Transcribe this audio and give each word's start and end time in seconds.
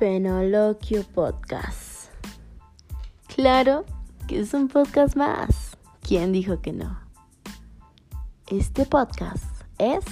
Fenoloquio 0.00 1.02
Podcast. 1.02 2.10
Claro 3.36 3.84
que 4.26 4.40
es 4.40 4.54
un 4.54 4.68
podcast 4.68 5.14
más. 5.14 5.76
¿Quién 6.00 6.32
dijo 6.32 6.62
que 6.62 6.72
no? 6.72 6.98
Este 8.46 8.86
podcast 8.86 9.44
es 9.76 10.02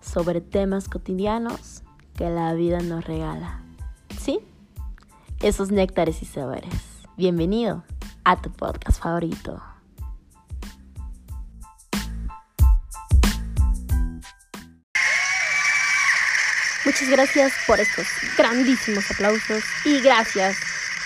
sobre 0.00 0.40
temas 0.40 0.88
cotidianos 0.88 1.84
que 2.16 2.28
la 2.28 2.54
vida 2.54 2.80
nos 2.80 3.04
regala. 3.04 3.62
¿Sí? 4.18 4.40
Esos 5.42 5.70
néctares 5.70 6.20
y 6.20 6.24
sabores. 6.24 6.74
Bienvenido 7.16 7.84
a 8.24 8.42
tu 8.42 8.50
podcast 8.50 9.00
favorito. 9.00 9.62
Gracias 17.10 17.52
por 17.66 17.80
estos 17.80 18.06
grandísimos 18.36 19.10
aplausos 19.10 19.64
y 19.84 20.00
gracias 20.00 20.56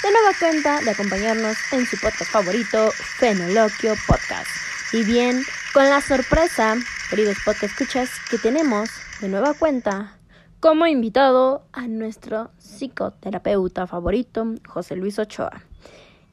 de 0.02 0.10
nueva 0.10 0.32
cuenta 0.38 0.80
de 0.80 0.90
acompañarnos 0.90 1.56
en 1.72 1.86
su 1.86 1.98
podcast 1.98 2.30
favorito, 2.30 2.90
Fenoloquio 2.90 3.94
Podcast. 4.06 4.48
Y 4.92 5.04
bien, 5.04 5.42
con 5.72 5.84
la 5.84 6.00
sorpresa, 6.00 6.76
queridos 7.08 7.38
podcast 7.44 7.72
escuchas, 7.72 8.10
que 8.30 8.38
tenemos 8.38 8.90
de 9.20 9.28
nueva 9.28 9.54
cuenta 9.54 10.18
como 10.60 10.86
invitado 10.86 11.66
a 11.72 11.88
nuestro 11.88 12.50
psicoterapeuta 12.58 13.86
favorito, 13.86 14.54
José 14.66 14.96
Luis 14.96 15.18
Ochoa. 15.18 15.62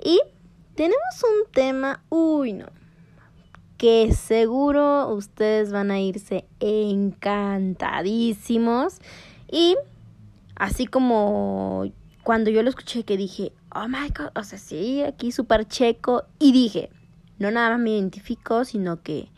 Y 0.03 0.19
tenemos 0.75 1.23
un 1.23 1.49
tema, 1.51 2.03
uy 2.09 2.53
no, 2.53 2.67
que 3.77 4.13
seguro 4.13 5.07
ustedes 5.09 5.71
van 5.71 5.91
a 5.91 5.99
irse 5.99 6.45
encantadísimos 6.59 8.99
y 9.53 9.77
así 10.55 10.87
como 10.87 11.85
cuando 12.23 12.49
yo 12.49 12.63
lo 12.63 12.69
escuché 12.71 13.03
que 13.03 13.17
dije, 13.17 13.53
oh 13.69 13.87
my 13.87 14.09
god, 14.09 14.35
o 14.35 14.43
sea, 14.43 14.57
sí, 14.57 15.03
aquí 15.03 15.31
súper 15.31 15.67
checo. 15.67 16.23
Y 16.39 16.51
dije, 16.51 16.89
no 17.37 17.51
nada 17.51 17.69
más 17.69 17.79
me 17.79 17.91
identifico, 17.91 18.65
sino 18.65 19.03
que 19.03 19.29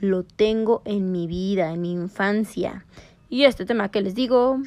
lo 0.00 0.24
tengo 0.24 0.82
en 0.86 1.12
mi 1.12 1.28
vida, 1.28 1.70
en 1.70 1.82
mi 1.82 1.92
infancia. 1.92 2.84
Y 3.28 3.44
este 3.44 3.64
tema 3.64 3.92
que 3.92 4.02
les 4.02 4.16
digo 4.16 4.58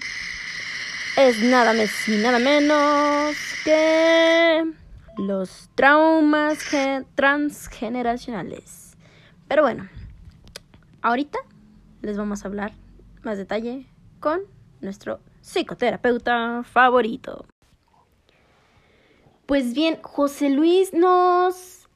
es 1.17 1.44
nada 1.44 1.73
más 1.73 2.08
y 2.08 2.16
nada 2.16 2.40
menos 2.40 3.36
que 3.66 4.72
los 5.17 5.69
traumas 5.75 6.59
transgeneracionales. 7.16 8.95
Pero 9.50 9.64
bueno, 9.64 9.90
ahorita 11.02 11.40
les 12.02 12.17
vamos 12.17 12.45
a 12.45 12.47
hablar 12.47 12.72
más 13.22 13.38
detalle 13.38 13.86
con 14.26 14.42
nuestro 14.81 15.20
psicoterapeuta 15.42 16.64
favorito. 16.64 17.45
Pues 19.45 19.76
bien, 19.76 20.00
José 20.02 20.50
Luis 20.50 20.95
nos 20.95 21.88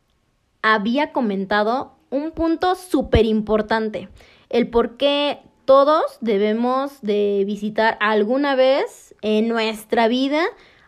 había 0.62 1.12
comentado 1.12 1.96
un 2.12 2.30
punto 2.30 2.76
súper 2.76 3.26
importante, 3.26 4.10
el 4.52 4.70
por 4.70 4.96
qué 4.96 5.40
todos 5.66 6.20
debemos 6.22 7.02
de 7.02 7.46
visitar 7.48 7.98
alguna 8.00 8.54
vez 8.54 9.16
en 9.24 9.48
nuestra 9.48 10.08
vida 10.08 10.44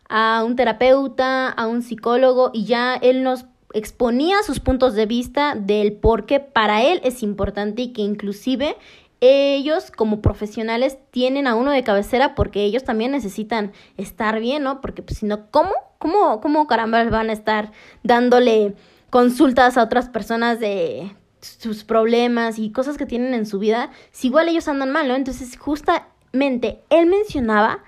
a 0.09 0.43
un 0.45 0.55
terapeuta, 0.55 1.49
a 1.49 1.65
un 1.65 1.81
psicólogo 1.81 2.51
y 2.53 2.65
ya 2.65 2.93
él 3.01 3.23
nos 3.23 3.45
exponía 3.73 4.43
sus 4.43 4.59
puntos 4.59 4.93
de 4.93 5.05
vista 5.05 5.55
del 5.55 5.93
por 5.93 6.25
qué 6.25 6.39
para 6.39 6.83
él 6.83 7.01
es 7.03 7.23
importante 7.23 7.83
y 7.83 7.93
que 7.93 8.01
inclusive 8.01 8.75
ellos 9.21 9.91
como 9.91 10.21
profesionales 10.21 10.97
tienen 11.11 11.45
a 11.47 11.55
uno 11.55 11.71
de 11.71 11.83
cabecera 11.83 12.33
porque 12.33 12.63
ellos 12.63 12.83
también 12.83 13.11
necesitan 13.11 13.71
estar 13.95 14.39
bien, 14.39 14.63
¿no? 14.63 14.81
Porque 14.81 15.03
pues, 15.03 15.19
si 15.19 15.27
no, 15.27 15.49
¿cómo? 15.51 15.71
¿Cómo, 15.99 16.41
cómo 16.41 16.65
caramba 16.65 17.03
van 17.05 17.29
a 17.29 17.33
estar 17.33 17.71
dándole 18.01 18.73
consultas 19.11 19.77
a 19.77 19.83
otras 19.83 20.09
personas 20.09 20.59
de 20.59 21.15
sus 21.41 21.83
problemas 21.83 22.57
y 22.57 22.71
cosas 22.71 22.97
que 22.97 23.05
tienen 23.05 23.35
en 23.35 23.45
su 23.45 23.59
vida 23.59 23.91
si 24.11 24.27
igual 24.27 24.49
ellos 24.49 24.67
andan 24.67 24.91
mal, 24.91 25.07
¿no? 25.07 25.15
Entonces, 25.15 25.55
justamente 25.57 26.81
él 26.89 27.05
mencionaba 27.05 27.83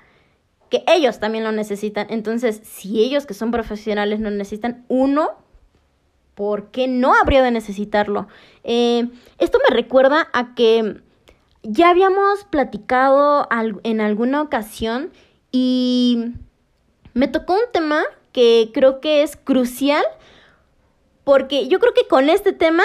que 0.69 0.84
ellos 0.88 1.19
también 1.19 1.44
lo 1.44 1.52
necesitan. 1.52 2.08
Entonces, 2.09 2.62
si 2.63 3.03
ellos 3.03 3.25
que 3.25 3.34
son 3.34 3.50
profesionales 3.50 4.19
no 4.19 4.29
necesitan, 4.29 4.85
uno, 4.88 5.31
¿por 6.35 6.69
qué 6.69 6.88
no 6.88 7.16
habría 7.16 7.41
de 7.41 7.52
necesitarlo? 7.52 8.28
Eh, 8.63 9.08
esto 9.40 9.59
me 9.68 9.75
recuerda 9.75 10.29
a 10.34 10.53
que 10.53 11.02
ya 11.63 11.90
habíamos 11.90 12.44
platicado 12.50 13.47
en 13.84 14.01
alguna 14.01 14.41
ocasión 14.41 15.12
y 15.51 16.34
me 17.13 17.28
tocó 17.28 17.53
un 17.53 17.72
tema 17.72 18.03
que 18.31 18.72
creo 18.74 19.00
que 19.00 19.24
es 19.24 19.38
crucial 19.38 20.03
porque 21.23 21.68
yo 21.68 21.79
creo 21.79 21.94
que 21.94 22.07
con 22.07 22.29
este 22.29 22.52
tema 22.52 22.84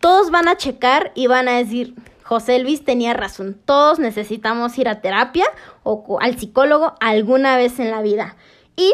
todos 0.00 0.30
van 0.30 0.48
a 0.48 0.56
checar 0.56 1.12
y 1.14 1.28
van 1.28 1.48
a 1.48 1.56
decir, 1.56 1.94
José 2.22 2.58
Luis 2.58 2.84
tenía 2.84 3.14
razón, 3.14 3.56
todos 3.64 3.98
necesitamos 3.98 4.76
ir 4.78 4.88
a 4.88 5.00
terapia 5.00 5.46
o 5.84 6.18
al 6.20 6.36
psicólogo 6.36 6.94
alguna 7.00 7.56
vez 7.56 7.78
en 7.78 7.90
la 7.92 8.02
vida. 8.02 8.36
Y 8.76 8.92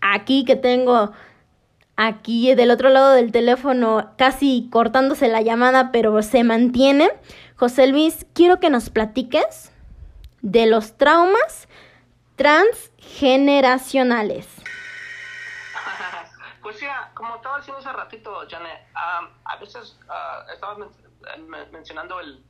aquí 0.00 0.44
que 0.44 0.56
tengo 0.56 1.12
aquí 1.96 2.54
del 2.54 2.70
otro 2.70 2.88
lado 2.88 3.12
del 3.12 3.32
teléfono 3.32 4.10
casi 4.16 4.68
cortándose 4.70 5.28
la 5.28 5.42
llamada, 5.42 5.92
pero 5.92 6.22
se 6.22 6.44
mantiene. 6.44 7.10
José 7.56 7.86
Luis, 7.86 8.26
quiero 8.34 8.58
que 8.58 8.68
nos 8.68 8.90
platiques 8.90 9.70
de 10.42 10.66
los 10.66 10.96
traumas 10.96 11.68
transgeneracionales. 12.36 14.48
Pues 16.62 16.78
sí, 16.78 16.86
como 17.12 17.36
estaba 17.36 17.58
diciendo 17.58 17.80
hace 17.80 17.92
ratito, 17.92 18.42
Janet, 18.48 18.88
a 18.94 19.56
veces 19.60 20.00
uh, 20.08 20.50
estaba 20.50 20.78
mencionando 21.70 22.18
el, 22.20 22.42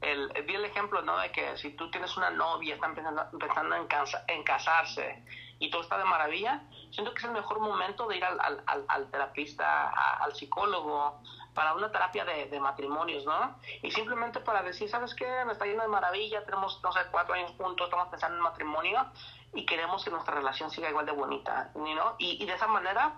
el, 0.00 0.32
el, 0.34 0.64
ejemplo, 0.64 1.02
¿no? 1.02 1.18
De 1.18 1.30
que 1.30 1.54
si 1.58 1.74
tú 1.74 1.90
tienes 1.90 2.16
una 2.16 2.30
novia, 2.30 2.76
está 2.76 2.86
empezando, 2.86 3.26
empezando 3.30 3.76
en, 3.76 3.86
en, 4.28 4.42
casarse 4.42 5.22
y 5.58 5.70
todo 5.70 5.82
está 5.82 5.98
de 5.98 6.06
maravilla, 6.06 6.62
siento 6.90 7.12
que 7.12 7.18
es 7.18 7.24
el 7.24 7.32
mejor 7.32 7.60
momento 7.60 8.08
de 8.08 8.16
ir 8.16 8.24
al, 8.24 8.40
al, 8.40 8.84
al 8.88 9.10
terapista, 9.10 9.90
al 10.22 10.34
psicólogo, 10.34 11.20
para 11.58 11.74
una 11.74 11.90
terapia 11.90 12.24
de, 12.24 12.46
de, 12.46 12.60
matrimonios, 12.60 13.24
¿no? 13.26 13.58
Y 13.82 13.90
simplemente 13.90 14.38
para 14.38 14.62
decir, 14.62 14.88
¿sabes 14.88 15.12
qué? 15.12 15.26
Me 15.44 15.54
está 15.54 15.66
yendo 15.66 15.82
de 15.82 15.88
maravilla, 15.88 16.44
tenemos, 16.44 16.80
no 16.84 16.92
sé, 16.92 17.00
cuatro 17.10 17.34
años 17.34 17.50
juntos, 17.58 17.88
estamos 17.88 18.06
pensando 18.10 18.36
en 18.36 18.44
matrimonio 18.44 19.04
y 19.52 19.66
queremos 19.66 20.04
que 20.04 20.12
nuestra 20.12 20.36
relación 20.36 20.70
siga 20.70 20.88
igual 20.88 21.04
de 21.04 21.10
bonita, 21.10 21.72
¿no? 21.74 22.14
Y, 22.18 22.40
y 22.40 22.46
de 22.46 22.54
esa 22.54 22.68
manera 22.68 23.16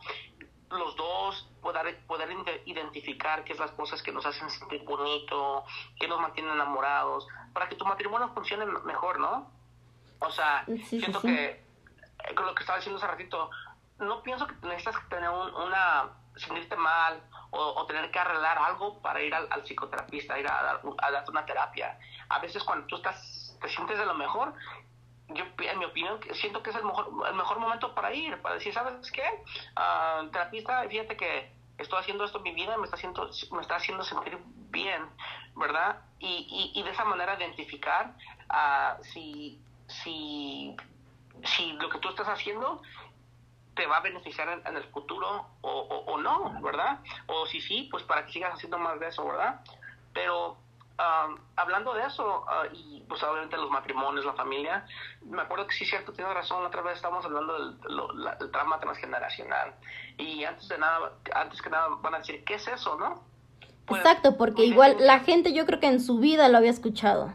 los 0.70 0.96
dos 0.96 1.50
poder, 1.60 2.02
poder 2.06 2.34
identificar 2.64 3.44
qué 3.44 3.52
es 3.52 3.58
las 3.58 3.72
cosas 3.72 4.02
que 4.02 4.10
nos 4.10 4.24
hacen 4.24 4.48
sentir 4.48 4.84
bonito, 4.84 5.66
que 5.98 6.08
nos 6.08 6.18
mantienen 6.18 6.54
enamorados, 6.54 7.28
para 7.52 7.68
que 7.68 7.76
tu 7.76 7.84
matrimonio 7.84 8.30
funcione 8.32 8.64
mejor, 8.64 9.20
¿no? 9.20 9.50
O 10.20 10.30
sea, 10.30 10.64
siento 10.84 11.20
que 11.20 11.44
eh, 12.24 12.34
con 12.34 12.46
lo 12.46 12.54
que 12.54 12.62
estaba 12.62 12.78
diciendo 12.78 12.96
hace 12.96 13.06
ratito, 13.06 13.50
no 13.98 14.22
pienso 14.22 14.46
que 14.46 14.54
necesitas 14.66 14.96
tener 15.10 15.28
una, 15.28 16.08
sentirte 16.36 16.76
mal 16.76 17.22
o, 17.50 17.86
tener 17.86 18.10
que 18.10 18.18
arreglar 18.18 18.58
algo 18.58 19.00
para 19.00 19.20
ir 19.20 19.34
al, 19.34 19.48
psicoterapista, 19.64 20.38
ir 20.38 20.46
a, 20.46 20.62
dar, 20.62 20.80
darte 21.12 21.30
una 21.30 21.44
terapia. 21.44 21.98
A 22.28 22.38
veces 22.38 22.62
cuando 22.62 22.86
tú 22.86 22.96
estás, 22.96 23.56
te 23.60 23.68
sientes 23.68 23.98
de 23.98 24.06
lo 24.06 24.14
mejor, 24.14 24.54
yo, 25.28 25.44
en 25.58 25.78
mi 25.78 25.84
opinión, 25.84 26.18
siento 26.34 26.62
que 26.62 26.70
es 26.70 26.76
el 26.76 26.84
mejor, 26.84 27.08
el 27.28 27.34
mejor 27.34 27.58
momento 27.58 27.94
para 27.94 28.12
ir, 28.12 28.40
para 28.42 28.56
decir, 28.56 28.72
¿sabes 28.72 29.10
qué? 29.12 29.24
Uh, 29.76 30.28
terapista, 30.30 30.82
fíjate 30.88 31.16
que 31.16 31.52
estoy 31.78 31.98
haciendo 31.98 32.24
esto 32.24 32.38
en 32.38 32.44
mi 32.44 32.52
vida, 32.52 32.76
me 32.76 32.84
está 32.84 32.96
haciendo, 32.96 33.30
me 33.52 33.62
está 33.62 33.76
haciendo 33.76 34.04
sentir 34.04 34.38
bien, 34.70 35.08
¿verdad? 35.56 36.00
Y, 36.18 36.72
y, 36.74 36.82
de 36.82 36.90
esa 36.90 37.04
manera 37.04 37.36
identificar 37.38 38.14
uh, 38.50 39.02
si, 39.04 39.60
si, 39.86 40.76
si 41.44 41.72
lo 41.72 41.88
que 41.88 41.98
tú 41.98 42.08
estás 42.10 42.28
haciendo 42.28 42.82
te 43.80 43.86
va 43.86 43.96
a 43.96 44.00
beneficiar 44.00 44.60
en, 44.66 44.76
el 44.76 44.84
futuro 44.90 45.46
o, 45.62 45.70
o, 45.70 46.18
no, 46.18 46.60
¿verdad? 46.60 46.98
O 47.28 47.46
si 47.46 47.62
sí, 47.62 47.88
pues 47.90 48.04
para 48.04 48.26
que 48.26 48.32
sigas 48.32 48.52
haciendo 48.52 48.78
más 48.78 49.00
de 49.00 49.08
eso, 49.08 49.24
¿verdad? 49.24 49.62
Pero 50.12 50.58
hablando 51.56 51.94
de 51.94 52.04
eso, 52.04 52.44
ah, 52.46 52.64
y 52.70 53.02
pues 53.08 53.22
obviamente 53.22 53.56
los 53.56 53.70
matrimonios, 53.70 54.26
la 54.26 54.34
familia, 54.34 54.84
me 55.22 55.40
acuerdo 55.40 55.66
que 55.66 55.72
sí, 55.72 55.86
cierto, 55.86 56.12
tienes 56.12 56.34
razón, 56.34 56.62
otra 56.66 56.82
vez 56.82 56.96
estábamos 56.96 57.24
hablando 57.24 57.54
del, 57.54 58.38
del 58.38 58.50
trama 58.50 58.78
transgeneracional. 58.80 59.72
Y 60.18 60.44
antes 60.44 60.68
de 60.68 60.76
nada, 60.76 61.12
antes 61.34 61.62
que 61.62 61.70
nada 61.70 61.88
van 62.02 62.16
a 62.16 62.18
decir, 62.18 62.44
¿qué 62.44 62.56
es 62.56 62.68
eso, 62.68 62.98
no? 62.98 63.24
Pues, 63.86 64.02
Exacto, 64.02 64.36
porque 64.36 64.66
igual 64.66 64.96
la 65.00 65.20
gente 65.20 65.54
yo 65.54 65.64
creo 65.64 65.80
que 65.80 65.86
en 65.86 66.00
su 66.00 66.18
vida 66.18 66.50
lo 66.50 66.58
había 66.58 66.70
escuchado. 66.70 67.32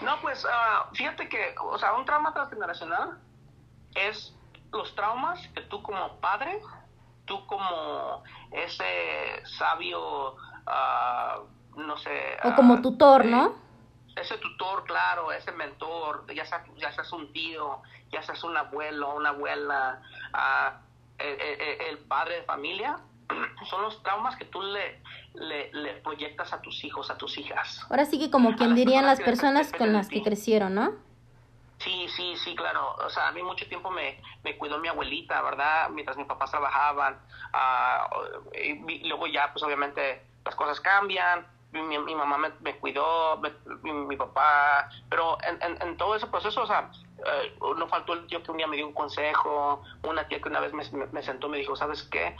No, 0.00 0.18
pues 0.22 0.46
uh, 0.46 0.94
fíjate 0.94 1.28
que, 1.28 1.54
o 1.60 1.76
sea, 1.76 1.92
un 1.92 2.06
trauma 2.06 2.32
transgeneracional 2.32 3.18
es 3.94 4.34
los 4.74 4.94
traumas 4.94 5.40
que 5.48 5.62
tú 5.62 5.82
como 5.82 6.20
padre, 6.20 6.60
tú 7.24 7.46
como 7.46 8.22
ese 8.52 9.46
sabio... 9.58 10.36
Uh, 10.66 11.54
no 11.76 11.96
sé. 11.98 12.38
O 12.44 12.54
como 12.54 12.80
tutor, 12.80 13.24
¿no? 13.24 13.64
ese 14.16 14.38
tutor, 14.38 14.84
claro, 14.84 15.32
ese 15.32 15.52
mentor, 15.52 16.24
ya 16.34 16.44
sea, 16.44 16.64
ya 16.76 16.92
seas 16.92 17.12
un 17.12 17.32
tío, 17.32 17.82
ya 18.12 18.22
seas 18.22 18.42
un 18.44 18.56
abuelo, 18.56 19.14
una 19.16 19.30
abuela, 19.30 20.00
ah, 20.32 20.80
el, 21.18 21.98
padre 22.06 22.36
de 22.36 22.42
familia, 22.42 22.98
son 23.70 23.82
los 23.82 24.02
traumas 24.02 24.36
que 24.36 24.44
tú 24.44 24.62
le, 24.62 25.02
le, 25.34 25.94
proyectas 26.02 26.52
a 26.52 26.60
tus 26.60 26.84
hijos, 26.84 27.10
a 27.10 27.16
tus 27.16 27.38
hijas. 27.38 27.84
Ahora 27.90 28.04
sí 28.04 28.18
que 28.18 28.30
como 28.30 28.56
quien 28.56 28.74
dirían 28.74 29.06
las 29.06 29.20
personas 29.20 29.72
con 29.72 29.92
las 29.92 30.08
que 30.08 30.22
crecieron, 30.22 30.74
¿no? 30.74 30.92
Sí, 31.84 32.08
sí, 32.16 32.36
sí, 32.36 32.56
claro. 32.56 32.96
O 33.04 33.10
sea, 33.10 33.28
a 33.28 33.32
mí 33.32 33.42
mucho 33.42 33.68
tiempo 33.68 33.90
me, 33.90 34.20
me 34.42 34.56
cuidó 34.56 34.78
mi 34.78 34.88
abuelita, 34.88 35.42
¿verdad? 35.42 35.90
Mientras 35.90 36.16
mis 36.16 36.26
papás 36.26 36.50
trabajaban. 36.50 37.18
Ah, 37.52 38.08
y 38.54 39.06
luego 39.06 39.26
ya, 39.26 39.52
pues 39.52 39.62
obviamente 39.62 40.26
las 40.44 40.54
cosas 40.54 40.80
cambian 40.80 41.46
mi, 41.82 42.14
mamá 42.14 42.38
me, 42.60 42.76
cuidó, 42.76 43.40
mi, 43.82 44.16
papá, 44.16 44.88
pero 45.08 45.38
en, 45.42 45.82
en, 45.82 45.96
todo 45.96 46.14
ese 46.14 46.26
proceso, 46.26 46.62
o 46.62 46.66
sea, 46.66 46.90
eh, 47.18 47.58
no 47.76 47.88
faltó 47.88 48.12
el 48.12 48.26
tío 48.26 48.42
que 48.42 48.50
un 48.50 48.58
día 48.58 48.66
me 48.66 48.76
dio 48.76 48.86
un 48.86 48.94
consejo, 48.94 49.82
una 50.04 50.26
tía 50.28 50.40
que 50.40 50.48
una 50.48 50.60
vez 50.60 50.72
me, 50.72 50.84
me 51.06 51.22
sentó 51.22 51.48
y 51.48 51.50
me 51.50 51.58
dijo, 51.58 51.74
¿sabes 51.74 52.04
qué? 52.04 52.36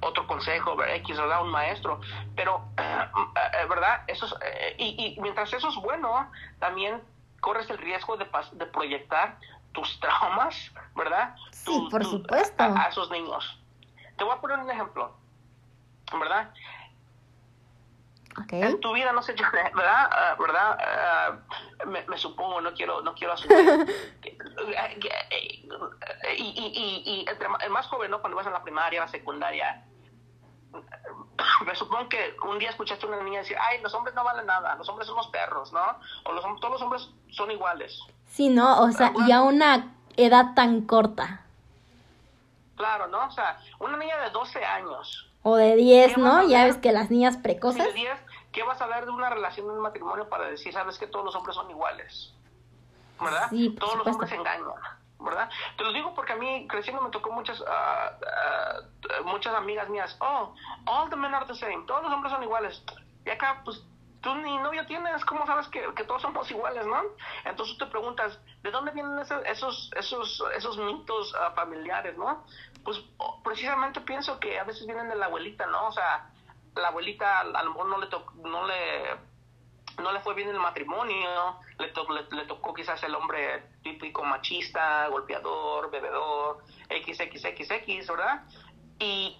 Otro 0.00 0.28
consejo, 0.28 0.76
X, 0.84 1.18
¿verdad? 1.18 1.42
Un 1.42 1.50
maestro, 1.50 2.00
pero, 2.36 2.62
eh, 2.78 3.04
eh, 3.62 3.66
¿verdad? 3.68 4.04
Eso 4.06 4.28
y, 4.78 5.16
y 5.16 5.20
mientras 5.20 5.52
eso 5.52 5.68
es 5.68 5.76
bueno, 5.76 6.30
también 6.60 7.02
corres 7.42 7.68
el 7.68 7.78
riesgo 7.78 8.16
de, 8.16 8.26
de 8.52 8.66
proyectar 8.66 9.36
tus 9.72 10.00
traumas, 10.00 10.72
¿verdad? 10.94 11.34
Sí, 11.50 11.88
por 11.90 12.04
supuesto. 12.04 12.62
a, 12.62 12.88
esos 12.88 13.10
niños. 13.10 13.60
Te 14.16 14.24
voy 14.24 14.34
a 14.34 14.40
poner 14.40 14.58
un 14.60 14.70
ejemplo, 14.70 15.14
¿verdad? 16.18 16.54
En 18.50 18.80
tu 18.80 18.92
vida, 18.92 19.12
no 19.12 19.22
sé, 19.22 19.34
¿verdad? 19.74 20.08
Ah, 20.10 20.36
¿verdad? 20.38 20.78
Ah, 20.80 21.38
me, 21.86 22.16
supongo, 22.16 22.60
no 22.60 22.72
quiero, 22.72 23.02
no 23.02 23.14
quiero 23.14 23.34
asumir. 23.34 23.58
y, 26.38 26.42
y, 26.42 27.02
y, 27.04 27.26
el 27.60 27.70
más 27.70 27.86
joven, 27.88 28.10
¿no? 28.10 28.20
Cuando 28.20 28.36
vas 28.36 28.46
a 28.46 28.50
la 28.50 28.62
primaria, 28.62 29.00
la 29.00 29.08
secundaria, 29.08 29.84
me 31.66 31.74
supongo 31.74 32.08
que 32.08 32.36
un 32.44 32.58
día 32.58 32.70
escuchaste 32.70 33.06
a 33.06 33.08
una 33.08 33.22
niña 33.22 33.40
decir, 33.40 33.56
ay, 33.60 33.80
los 33.80 33.94
hombres 33.94 34.14
no 34.14 34.24
valen 34.24 34.46
nada, 34.46 34.74
los 34.76 34.88
hombres 34.88 35.06
son 35.06 35.16
los 35.16 35.28
perros, 35.28 35.72
¿no? 35.72 35.82
O 36.24 36.32
los, 36.32 36.44
todos 36.60 36.72
los 36.72 36.82
hombres 36.82 37.08
son 37.30 37.50
iguales. 37.50 38.00
Sí, 38.26 38.48
¿no? 38.48 38.80
O 38.80 38.90
sea, 38.92 39.12
y 39.26 39.32
a 39.32 39.42
una 39.42 39.94
edad 40.16 40.54
tan 40.54 40.82
corta. 40.82 41.44
Claro, 42.76 43.06
¿no? 43.08 43.26
O 43.26 43.30
sea, 43.30 43.60
una 43.78 43.96
niña 43.96 44.16
de 44.18 44.30
12 44.30 44.64
años 44.64 45.32
o 45.42 45.56
de 45.56 45.76
10, 45.76 46.18
¿no? 46.18 46.46
Ya 46.46 46.64
ves 46.64 46.76
que 46.78 46.92
las 46.92 47.10
niñas 47.10 47.36
precoces. 47.36 47.84
de 47.84 47.92
10, 47.92 48.18
¿qué 48.52 48.62
vas 48.62 48.80
a 48.80 48.86
ver 48.86 49.04
de 49.04 49.10
una 49.10 49.28
relación, 49.28 49.66
de 49.66 49.72
un 49.72 49.80
matrimonio 49.80 50.28
para 50.28 50.46
decir, 50.46 50.72
sabes 50.72 50.98
que 50.98 51.06
todos 51.06 51.24
los 51.24 51.34
hombres 51.34 51.56
son 51.56 51.68
iguales? 51.70 52.32
¿Verdad? 53.20 53.48
Sí, 53.50 53.70
todos 53.78 53.98
los 53.98 54.06
hombres 54.06 54.32
engañan. 54.32 54.72
¿Verdad? 55.22 55.48
Te 55.76 55.84
lo 55.84 55.92
digo 55.92 56.14
porque 56.14 56.32
a 56.32 56.36
mí 56.36 56.66
creciendo 56.68 57.02
me 57.02 57.10
tocó 57.10 57.30
muchas 57.30 57.60
uh, 57.60 59.24
muchas 59.24 59.54
amigas 59.54 59.88
mías, 59.88 60.16
oh, 60.20 60.54
all 60.86 61.08
the 61.10 61.16
men 61.16 61.34
are 61.34 61.46
the 61.46 61.54
same, 61.54 61.84
todos 61.86 62.02
los 62.02 62.12
hombres 62.12 62.32
son 62.32 62.42
iguales. 62.42 62.82
Y 63.24 63.30
acá, 63.30 63.62
pues, 63.64 63.82
tú 64.20 64.34
ni 64.36 64.56
novio 64.58 64.86
tienes, 64.86 65.24
¿cómo 65.24 65.46
sabes 65.46 65.68
que, 65.68 65.82
que 65.94 66.04
todos 66.04 66.22
somos 66.22 66.50
iguales, 66.50 66.86
no? 66.86 67.02
Entonces 67.44 67.76
te 67.78 67.86
preguntas, 67.86 68.38
¿de 68.62 68.70
dónde 68.70 68.92
vienen 68.92 69.18
esos, 69.18 69.44
esos, 69.44 69.90
esos, 69.96 70.44
esos 70.54 70.78
mitos 70.78 71.34
uh, 71.34 71.54
familiares, 71.54 72.16
no? 72.16 72.44
Pues 72.84 73.00
precisamente 73.44 74.00
pienso 74.00 74.38
que 74.40 74.58
a 74.58 74.64
veces 74.64 74.86
vienen 74.86 75.08
de 75.08 75.16
la 75.16 75.26
abuelita, 75.26 75.66
¿no? 75.66 75.88
O 75.88 75.92
sea, 75.92 76.30
la 76.74 76.88
abuelita 76.88 77.40
a 77.40 77.62
lo 77.62 77.70
mejor 77.70 77.86
no 77.86 77.98
le, 77.98 78.08
no 78.48 78.66
le, 78.66 79.16
no 79.98 80.12
le 80.12 80.20
fue 80.20 80.34
bien 80.34 80.48
el 80.48 80.58
matrimonio, 80.58 81.60
le, 81.78 81.92
le, 82.36 82.44
tocó 82.46 82.74
quizás 82.74 83.02
el 83.02 83.14
hombre 83.14 83.62
típico 83.82 84.22
machista, 84.24 85.08
golpeador, 85.08 85.90
bebedor, 85.90 86.64
XXXX, 86.88 88.08
¿verdad? 88.08 88.44
Y 88.98 89.36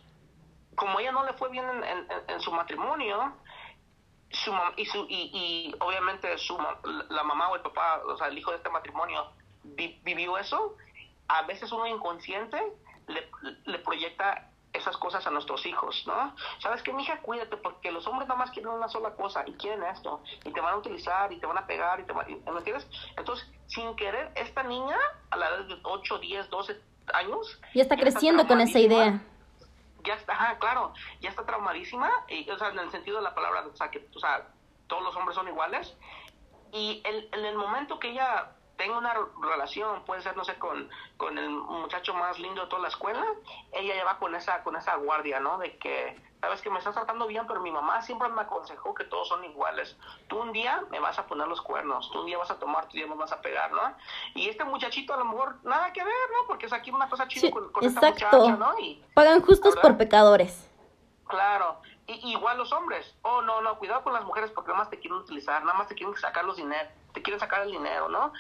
como 0.74 1.00
ella 1.00 1.12
no 1.12 1.24
le 1.24 1.32
fue 1.34 1.50
bien 1.50 1.64
en, 2.28 2.40
su 2.40 2.52
matrimonio, 2.52 3.36
su 4.30 4.52
y, 4.76 4.86
su, 4.86 5.06
y, 5.08 5.74
obviamente 5.80 6.36
su, 6.38 6.58
la 7.10 7.22
mamá 7.22 7.48
o 7.50 7.56
el 7.56 7.62
papá, 7.62 8.02
o 8.06 8.16
sea, 8.16 8.28
el 8.28 8.38
hijo 8.38 8.50
de 8.50 8.58
este 8.58 8.70
matrimonio, 8.70 9.30
vivió 9.64 10.38
eso, 10.38 10.76
a 11.28 11.42
veces 11.42 11.70
uno 11.72 11.86
inconsciente 11.86 12.60
le 13.64 13.78
proyecta 13.80 14.51
esas 14.72 14.96
cosas 14.96 15.26
a 15.26 15.30
nuestros 15.30 15.66
hijos, 15.66 16.04
¿no? 16.06 16.34
¿Sabes 16.58 16.82
qué, 16.82 16.92
mija? 16.92 17.20
Cuídate, 17.20 17.56
porque 17.56 17.90
los 17.92 18.06
hombres 18.06 18.28
nada 18.28 18.38
más 18.38 18.50
quieren 18.50 18.72
una 18.72 18.88
sola 18.88 19.14
cosa 19.14 19.44
y 19.46 19.52
quieren 19.54 19.82
esto, 19.84 20.22
y 20.44 20.52
te 20.52 20.60
van 20.60 20.74
a 20.74 20.76
utilizar, 20.76 21.32
y 21.32 21.38
te 21.38 21.46
van 21.46 21.58
a 21.58 21.66
pegar, 21.66 22.00
y 22.00 22.04
te 22.04 22.12
van, 22.12 22.26
¿me 22.26 22.58
entiendes? 22.58 22.88
Entonces, 23.16 23.46
sin 23.66 23.94
querer, 23.96 24.32
esta 24.34 24.62
niña, 24.62 24.96
a 25.30 25.36
la 25.36 25.48
edad 25.48 25.64
de 25.64 25.78
8, 25.82 26.18
10, 26.18 26.50
12 26.50 26.80
años... 27.14 27.60
Ya 27.74 27.82
está 27.82 27.96
creciendo 27.96 28.46
con 28.46 28.60
esa 28.60 28.78
idea. 28.78 29.20
Ya 30.04 30.14
está, 30.14 30.32
ajá, 30.32 30.58
claro, 30.58 30.94
ya 31.20 31.28
está 31.28 31.44
traumadísima, 31.44 32.10
y, 32.28 32.48
o 32.50 32.58
sea, 32.58 32.68
en 32.68 32.78
el 32.78 32.90
sentido 32.90 33.18
de 33.18 33.24
la 33.24 33.34
palabra, 33.34 33.66
o 33.66 33.76
sea, 33.76 33.90
que, 33.90 34.08
o 34.14 34.18
sea, 34.18 34.48
todos 34.86 35.02
los 35.02 35.14
hombres 35.16 35.36
son 35.36 35.48
iguales, 35.48 35.94
y 36.72 37.02
el, 37.04 37.28
en 37.32 37.44
el 37.44 37.56
momento 37.56 37.98
que 37.98 38.10
ella 38.10 38.52
tengo 38.82 38.98
una 38.98 39.14
relación, 39.40 40.02
puede 40.04 40.22
ser, 40.22 40.36
no 40.36 40.44
sé, 40.44 40.58
con, 40.58 40.90
con 41.16 41.38
el 41.38 41.48
muchacho 41.50 42.14
más 42.14 42.40
lindo 42.40 42.62
de 42.62 42.66
toda 42.66 42.82
la 42.82 42.88
escuela, 42.88 43.24
ella 43.70 43.94
ya 43.94 44.04
va 44.04 44.18
con 44.18 44.34
esa, 44.34 44.64
con 44.64 44.74
esa 44.74 44.96
guardia, 44.96 45.38
¿no? 45.38 45.56
De 45.58 45.76
que, 45.76 46.20
sabes 46.40 46.60
que 46.62 46.68
me 46.68 46.80
estás 46.80 46.92
tratando 46.92 47.28
bien, 47.28 47.46
pero 47.46 47.60
mi 47.60 47.70
mamá 47.70 48.02
siempre 48.02 48.28
me 48.30 48.40
aconsejó 48.40 48.92
que 48.92 49.04
todos 49.04 49.28
son 49.28 49.44
iguales. 49.44 49.96
Tú 50.26 50.40
un 50.40 50.50
día 50.50 50.82
me 50.90 50.98
vas 50.98 51.16
a 51.16 51.28
poner 51.28 51.46
los 51.46 51.62
cuernos, 51.62 52.10
tú 52.10 52.22
un 52.22 52.26
día 52.26 52.38
vas 52.38 52.50
a 52.50 52.58
tomar, 52.58 52.88
tú 52.88 52.94
un 52.94 52.96
día 52.96 53.06
me 53.06 53.14
vas 53.14 53.30
a 53.30 53.40
pegar, 53.40 53.70
¿no? 53.70 53.82
Y 54.34 54.48
este 54.48 54.64
muchachito 54.64 55.14
a 55.14 55.18
lo 55.18 55.26
mejor 55.26 55.58
nada 55.62 55.92
que 55.92 56.02
ver, 56.02 56.30
¿no? 56.32 56.48
Porque 56.48 56.66
es 56.66 56.72
aquí 56.72 56.90
una 56.90 57.08
cosa 57.08 57.28
chida 57.28 57.52
con, 57.52 57.70
esta 57.82 58.00
muchacha, 58.00 58.56
¿no? 58.56 58.76
Y, 58.80 59.00
Pagan 59.14 59.42
justos 59.42 59.76
por 59.76 59.96
pecadores. 59.96 60.68
Claro, 61.28 61.80
y, 62.08 62.32
igual 62.32 62.58
los 62.58 62.72
hombres. 62.72 63.14
Oh, 63.22 63.42
no, 63.42 63.60
no, 63.60 63.78
cuidado 63.78 64.02
con 64.02 64.12
las 64.12 64.24
mujeres 64.24 64.50
porque 64.50 64.72
nada 64.72 64.80
más 64.80 64.90
te 64.90 64.98
quieren 64.98 65.18
utilizar, 65.18 65.62
nada 65.62 65.78
más 65.78 65.86
te 65.86 65.94
quieren 65.94 66.16
sacar 66.16 66.44
los 66.44 66.56
dinero, 66.56 66.90
te 67.12 67.22
quieren 67.22 67.40
sacar 67.40 67.62
el 67.62 67.72
dinero, 67.72 68.08
¿no? 68.08 68.32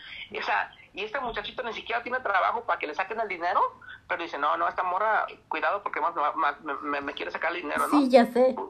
Sea, 0.44 0.72
y 0.94 1.02
este 1.04 1.20
muchachito 1.20 1.62
ni 1.62 1.72
siquiera 1.72 2.02
tiene 2.02 2.20
trabajo 2.20 2.62
para 2.62 2.78
que 2.78 2.86
le 2.86 2.94
saquen 2.94 3.20
el 3.20 3.28
dinero, 3.28 3.60
pero 4.08 4.22
dice, 4.22 4.38
no, 4.38 4.56
no, 4.56 4.68
esta 4.68 4.82
morra, 4.82 5.26
cuidado 5.48 5.82
porque 5.82 6.00
más 6.00 6.14
me, 6.82 7.00
me, 7.00 7.14
quiere 7.14 7.30
sacar 7.30 7.54
el 7.54 7.62
dinero, 7.62 7.86
¿no? 7.88 8.00
Sí, 8.00 8.08
ya 8.08 8.26
sé. 8.26 8.54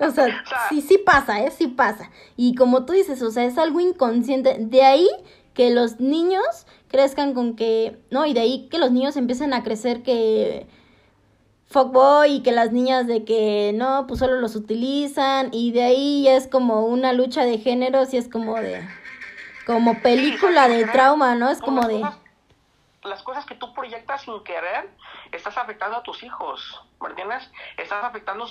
O 0.00 0.10
sea, 0.10 0.44
sí, 0.68 0.80
sí 0.80 0.98
pasa, 0.98 1.40
¿eh? 1.40 1.50
Sí 1.50 1.66
pasa. 1.66 2.08
Y 2.36 2.54
como 2.54 2.84
tú 2.84 2.92
dices, 2.92 3.20
o 3.20 3.32
sea, 3.32 3.44
es 3.44 3.58
algo 3.58 3.80
inconsciente. 3.80 4.56
De 4.60 4.84
ahí 4.84 5.08
que 5.54 5.70
los 5.70 5.98
niños 5.98 6.68
crezcan 6.86 7.34
con 7.34 7.56
que, 7.56 7.98
no, 8.12 8.24
y 8.24 8.32
de 8.32 8.38
ahí 8.38 8.68
que 8.68 8.78
los 8.78 8.92
niños 8.92 9.16
empiecen 9.16 9.52
a 9.52 9.64
crecer 9.64 10.04
que 10.04 10.68
fuckboy 11.68 12.36
y 12.36 12.42
que 12.42 12.52
las 12.52 12.72
niñas 12.72 13.06
de 13.06 13.24
que 13.24 13.72
no, 13.74 14.06
pues 14.06 14.20
solo 14.20 14.40
los 14.40 14.56
utilizan 14.56 15.48
y 15.52 15.72
de 15.72 15.82
ahí 15.82 16.22
ya 16.24 16.36
es 16.36 16.46
como 16.46 16.86
una 16.86 17.12
lucha 17.12 17.44
de 17.44 17.58
géneros 17.58 18.14
y 18.14 18.16
es 18.16 18.28
como 18.28 18.54
de 18.54 18.82
como 19.68 20.00
película 20.00 20.66
de 20.66 20.86
trauma, 20.86 21.34
¿no? 21.34 21.50
Es 21.50 21.60
como 21.60 21.86
de 21.86 22.02
las 23.02 23.22
cosas 23.22 23.44
que 23.44 23.54
tú 23.54 23.74
proyectas 23.74 24.22
sin 24.22 24.42
querer, 24.42 24.88
estás 25.30 25.58
afectando 25.58 25.98
a 25.98 26.02
tus 26.02 26.22
hijos, 26.22 26.82
¿me 27.00 27.10
entiendes? 27.10 27.50
Estás 27.76 28.02
afectando 28.02 28.46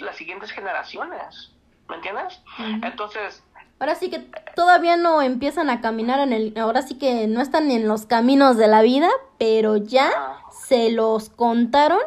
las 0.00 0.16
siguientes 0.16 0.50
generaciones, 0.50 1.52
¿me 1.88 1.96
entiendes? 1.96 2.40
Entonces... 2.82 3.44
Ahora 3.78 3.94
sí 3.94 4.10
que 4.10 4.20
todavía 4.54 4.96
no 4.96 5.20
empiezan 5.20 5.68
a 5.68 5.82
caminar 5.82 6.20
en 6.20 6.32
el... 6.32 6.58
Ahora 6.58 6.80
sí 6.80 6.98
que 6.98 7.26
no 7.26 7.42
están 7.42 7.70
en 7.70 7.86
los 7.86 8.06
caminos 8.06 8.56
de 8.56 8.66
la 8.66 8.80
vida, 8.80 9.10
pero 9.38 9.76
ya 9.76 10.40
se 10.50 10.90
los 10.90 11.28
contaron 11.28 12.00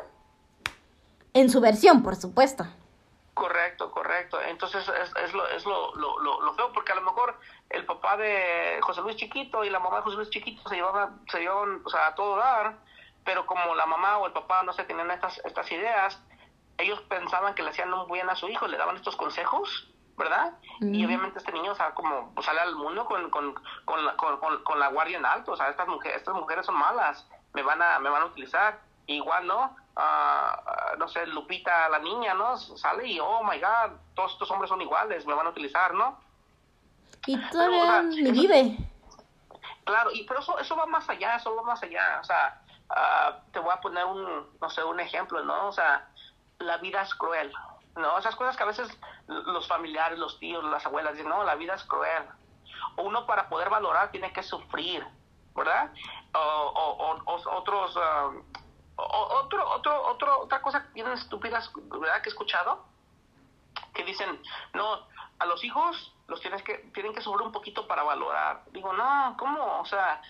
en 1.33 1.51
su 1.51 1.61
versión, 1.61 2.01
por 2.01 2.15
supuesto. 2.15 2.65
Correcto, 3.39 3.89
correcto. 3.91 4.37
Entonces 4.41 4.83
es, 5.01 5.11
es, 5.23 5.33
lo, 5.33 5.47
es 5.47 5.65
lo, 5.65 5.95
lo, 5.95 6.19
lo, 6.19 6.53
feo, 6.55 6.73
porque 6.73 6.91
a 6.91 6.95
lo 6.95 7.03
mejor 7.03 7.39
el 7.69 7.85
papá 7.85 8.17
de 8.17 8.79
José 8.81 9.01
Luis 9.01 9.15
Chiquito 9.15 9.63
y 9.63 9.69
la 9.69 9.79
mamá 9.79 9.97
de 9.97 10.01
José 10.03 10.17
Luis 10.17 10.29
Chiquito 10.29 10.67
se 10.67 10.75
llevaban, 10.75 11.21
se 11.29 11.39
llevaban 11.39 11.81
o 11.83 11.89
sea, 11.89 12.07
a 12.07 12.15
todo 12.15 12.35
dar, 12.37 12.77
pero 13.23 13.45
como 13.45 13.75
la 13.75 13.85
mamá 13.85 14.17
o 14.17 14.25
el 14.25 14.33
papá 14.33 14.63
no 14.63 14.73
se 14.73 14.83
tenían 14.83 15.11
estas, 15.11 15.39
estas 15.45 15.71
ideas, 15.71 16.21
ellos 16.77 16.99
pensaban 17.01 17.53
que 17.53 17.63
le 17.63 17.69
hacían 17.69 17.93
un 17.93 18.09
bien 18.11 18.29
a 18.29 18.35
su 18.35 18.47
hijo, 18.47 18.67
le 18.67 18.77
daban 18.77 18.95
estos 18.95 19.15
consejos, 19.15 19.87
¿verdad? 20.17 20.53
Y 20.81 21.05
obviamente 21.05 21.39
este 21.39 21.51
niño, 21.51 21.71
o 21.71 21.75
sea, 21.75 21.93
como 21.93 22.33
pues, 22.33 22.45
sale 22.45 22.59
al 22.59 22.75
mundo 22.75 23.05
con, 23.05 23.29
con, 23.29 23.53
con, 23.85 24.05
la, 24.05 24.15
con, 24.17 24.37
con, 24.63 24.79
la 24.79 24.87
guardia 24.87 25.17
en 25.17 25.25
alto, 25.25 25.51
o 25.51 25.57
sea, 25.57 25.69
estas 25.69 25.87
mujeres, 25.87 26.17
estas 26.17 26.35
mujeres 26.35 26.65
son 26.65 26.75
malas, 26.75 27.27
me 27.53 27.61
van 27.63 27.81
a, 27.81 27.99
me 27.99 28.09
van 28.09 28.23
a 28.23 28.25
utilizar. 28.25 28.79
Igual, 29.07 29.47
¿no? 29.47 29.75
Uh, 29.97 30.97
no 30.99 31.07
sé, 31.07 31.25
Lupita, 31.25 31.89
la 31.89 31.97
niña, 31.97 32.35
¿no? 32.35 32.57
Sale 32.57 33.07
y, 33.07 33.19
oh 33.19 33.43
my 33.43 33.59
God, 33.59 33.97
todos 34.13 34.33
estos 34.33 34.51
hombres 34.51 34.69
son 34.69 34.81
iguales, 34.81 35.25
me 35.25 35.33
van 35.33 35.47
a 35.47 35.49
utilizar, 35.49 35.95
¿no? 35.95 36.19
Y 37.25 37.37
todavía 37.49 38.01
me 38.01 38.31
vive. 38.31 38.77
Claro, 39.83 40.11
y 40.11 40.23
pero 40.23 40.39
eso, 40.39 40.57
eso 40.59 40.75
va 40.75 40.85
más 40.85 41.09
allá, 41.09 41.35
eso 41.35 41.55
va 41.55 41.63
más 41.63 41.81
allá. 41.81 42.19
O 42.21 42.23
sea, 42.23 42.61
uh, 42.89 43.51
te 43.51 43.59
voy 43.59 43.71
a 43.73 43.81
poner 43.81 44.05
un, 44.05 44.47
no 44.61 44.69
sé, 44.69 44.83
un 44.83 44.99
ejemplo, 44.99 45.43
¿no? 45.43 45.67
O 45.67 45.71
sea, 45.71 46.07
la 46.59 46.77
vida 46.77 47.01
es 47.01 47.13
cruel, 47.15 47.51
¿no? 47.95 48.17
Esas 48.17 48.35
cosas 48.35 48.55
que 48.55 48.63
a 48.63 48.67
veces 48.67 48.87
los 49.27 49.67
familiares, 49.67 50.19
los 50.19 50.39
tíos, 50.39 50.63
las 50.63 50.85
abuelas 50.85 51.13
dicen, 51.13 51.29
no, 51.29 51.43
la 51.43 51.55
vida 51.55 51.75
es 51.75 51.83
cruel, 51.85 52.23
uno 52.97 53.25
para 53.25 53.49
poder 53.49 53.69
valorar 53.69 54.11
tiene 54.11 54.31
que 54.33 54.43
sufrir, 54.43 55.05
¿verdad? 55.55 55.91
O, 56.33 57.19
otros, 57.25 57.95
um, 57.95 58.43
otro, 58.95 59.69
otro, 59.71 60.07
otro, 60.07 60.39
otra 60.41 60.61
cosa 60.61 60.87
bien 60.93 61.07
estúpida, 61.11 61.61
¿verdad? 61.75 62.21
Que 62.21 62.29
he 62.29 62.31
escuchado, 62.31 62.85
que 63.93 64.03
dicen, 64.03 64.41
no, 64.73 65.07
a 65.39 65.45
los 65.45 65.63
hijos 65.63 66.13
los 66.29 66.39
tienes 66.41 66.63
que, 66.63 66.89
tienen 66.93 67.13
que 67.13 67.21
sufrir 67.21 67.45
un 67.45 67.51
poquito 67.51 67.87
para 67.87 68.03
valorar. 68.03 68.63
Digo, 68.71 68.93
no, 68.93 69.35
¿cómo? 69.37 69.79
O 69.79 69.85
sea, 69.85 70.21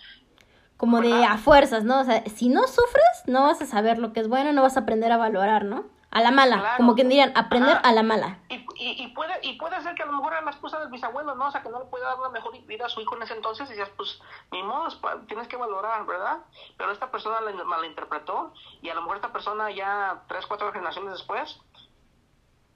como 0.80 1.02
de 1.02 1.26
a 1.26 1.38
fuerzas, 1.38 1.84
¿no? 1.84 2.00
O 2.00 2.04
sea, 2.06 2.24
si 2.26 2.48
no 2.48 2.66
sufres, 2.66 3.24
no 3.28 3.44
vas 3.44 3.62
a 3.62 3.66
saber 3.66 3.98
lo 3.98 4.14
que 4.14 4.22
es 4.22 4.30
bueno, 4.30 4.54
no 4.54 4.62
vas 4.62 4.78
a 4.78 4.82
aprender 4.82 5.12
a 5.12 5.18
valorar, 5.18 5.66
¿no? 5.66 5.84
A 6.10 6.22
la 6.22 6.32
mala, 6.32 6.76
como 6.78 6.96
que 6.96 7.04
dirían, 7.04 7.34
aprender 7.36 7.78
a 7.84 7.92
la 7.92 8.02
mala. 8.02 8.40
Y, 8.50 8.66
y, 8.80 9.08
puede, 9.10 9.34
y 9.44 9.58
puede 9.60 9.80
ser 9.84 9.94
que 9.94 10.04
a 10.04 10.06
lo 10.08 10.14
mejor 10.14 10.32
era 10.32 10.42
la 10.42 10.52
esposa 10.52 10.80
del 10.80 10.90
bisabuelo, 10.90 11.36
¿no? 11.36 11.48
O 11.48 11.52
sea, 11.52 11.62
que 11.62 11.70
no 11.70 11.80
le 11.80 11.86
puede 11.86 12.06
dar 12.06 12.18
una 12.18 12.30
mejor 12.30 12.60
vida 12.66 12.86
a 12.86 12.90
su 12.90 13.02
hijo 13.02 13.16
en 13.18 13.24
ese 13.24 13.36
entonces 13.36 13.70
y 13.70 13.74
dices, 13.74 13.90
pues, 13.96 14.20
ni 14.52 14.64
modo, 14.64 14.88
tienes 15.28 15.48
que 15.50 15.58
valorar, 15.58 16.06
¿verdad? 16.06 16.38
Pero 16.78 16.92
esta 16.92 17.12
persona 17.12 17.42
la 17.42 17.64
malinterpretó 17.64 18.54
y 18.82 18.90
a 18.90 18.96
lo 18.96 19.02
mejor 19.02 19.18
esta 19.18 19.34
persona 19.34 19.70
ya 19.70 20.24
tres, 20.28 20.48
cuatro 20.48 20.72
generaciones 20.72 21.12
después 21.12 21.60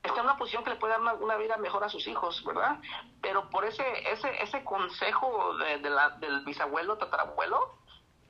está 0.03 0.19
en 0.19 0.25
una 0.25 0.37
posición 0.37 0.63
que 0.63 0.71
le 0.71 0.75
puede 0.75 0.93
dar 0.93 1.15
una, 1.15 1.37
vida 1.37 1.57
mejor 1.57 1.83
a 1.83 1.89
sus 1.89 2.05
hijos, 2.07 2.43
¿verdad? 2.43 2.77
Pero 3.21 3.49
por 3.49 3.65
ese 3.65 3.83
ese 4.11 4.43
ese 4.43 4.63
consejo 4.63 5.55
de, 5.57 5.89
la, 5.89 6.09
del 6.11 6.41
bisabuelo, 6.41 6.97
tatarabuelo, 6.97 7.75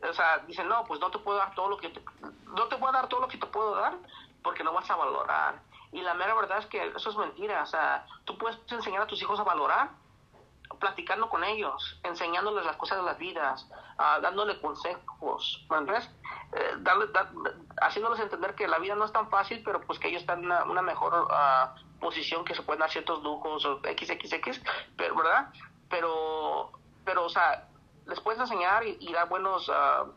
o 0.07 0.13
sea, 0.13 0.39
dicen, 0.39 0.67
no, 0.67 0.85
pues 0.85 0.99
no 0.99 1.09
te 1.09 1.19
puedo 1.19 1.37
dar 1.39 1.55
todo 1.55 1.69
lo 1.69 1.77
que 1.77 1.89
te, 1.89 2.01
no 2.45 2.67
te 2.67 2.77
puedo 2.77 2.93
dar 2.93 3.07
todo 3.07 3.21
lo 3.21 3.27
que 3.27 3.37
te 3.37 3.47
puedo 3.47 3.75
dar 3.75 3.95
porque 4.43 4.63
no 4.63 4.73
vas 4.73 4.89
a 4.89 4.95
valorar. 4.95 5.61
Y 5.91 6.01
la 6.01 6.13
mera 6.13 6.33
verdad 6.33 6.59
es 6.59 6.65
que 6.67 6.85
eso 6.95 7.09
es 7.09 7.17
mentira. 7.17 7.63
O 7.63 7.67
sea, 7.67 8.05
tú 8.25 8.37
puedes 8.37 8.59
enseñar 8.71 9.03
a 9.03 9.07
tus 9.07 9.21
hijos 9.21 9.39
a 9.39 9.43
valorar 9.43 9.89
platicando 10.79 11.29
con 11.29 11.43
ellos, 11.43 11.99
enseñándoles 12.03 12.65
las 12.65 12.75
cosas 12.77 12.97
de 12.97 13.03
las 13.03 13.17
vidas, 13.17 13.67
uh, 13.97 14.21
dándole 14.21 14.59
consejos. 14.59 15.65
Eh, 16.55 16.75
darle, 16.79 17.07
haciéndoles 17.81 18.19
entender 18.19 18.53
que 18.55 18.67
la 18.67 18.77
vida 18.77 18.95
no 18.95 19.05
es 19.05 19.11
tan 19.11 19.29
fácil, 19.29 19.61
pero 19.65 19.81
pues 19.81 19.97
que 19.99 20.09
ellos 20.09 20.21
están 20.21 20.43
en 20.43 20.69
una, 20.69 20.81
mejor 20.81 21.13
uh, 21.13 21.99
posición, 21.99 22.45
que 22.45 22.53
se 22.53 22.61
pueden 22.61 22.81
dar 22.81 22.91
ciertos 22.91 23.23
lujos 23.23 23.65
o 23.65 23.79
XXX, 23.79 24.61
pero, 24.95 25.15
¿verdad? 25.15 25.49
Pero, 25.89 26.71
pero, 27.03 27.25
o 27.25 27.29
sea, 27.29 27.67
les 28.05 28.19
puedes 28.19 28.39
enseñar 28.39 28.85
y, 28.85 29.11
dar 29.13 29.27
buenos, 29.29 29.67
uh, 29.69 30.11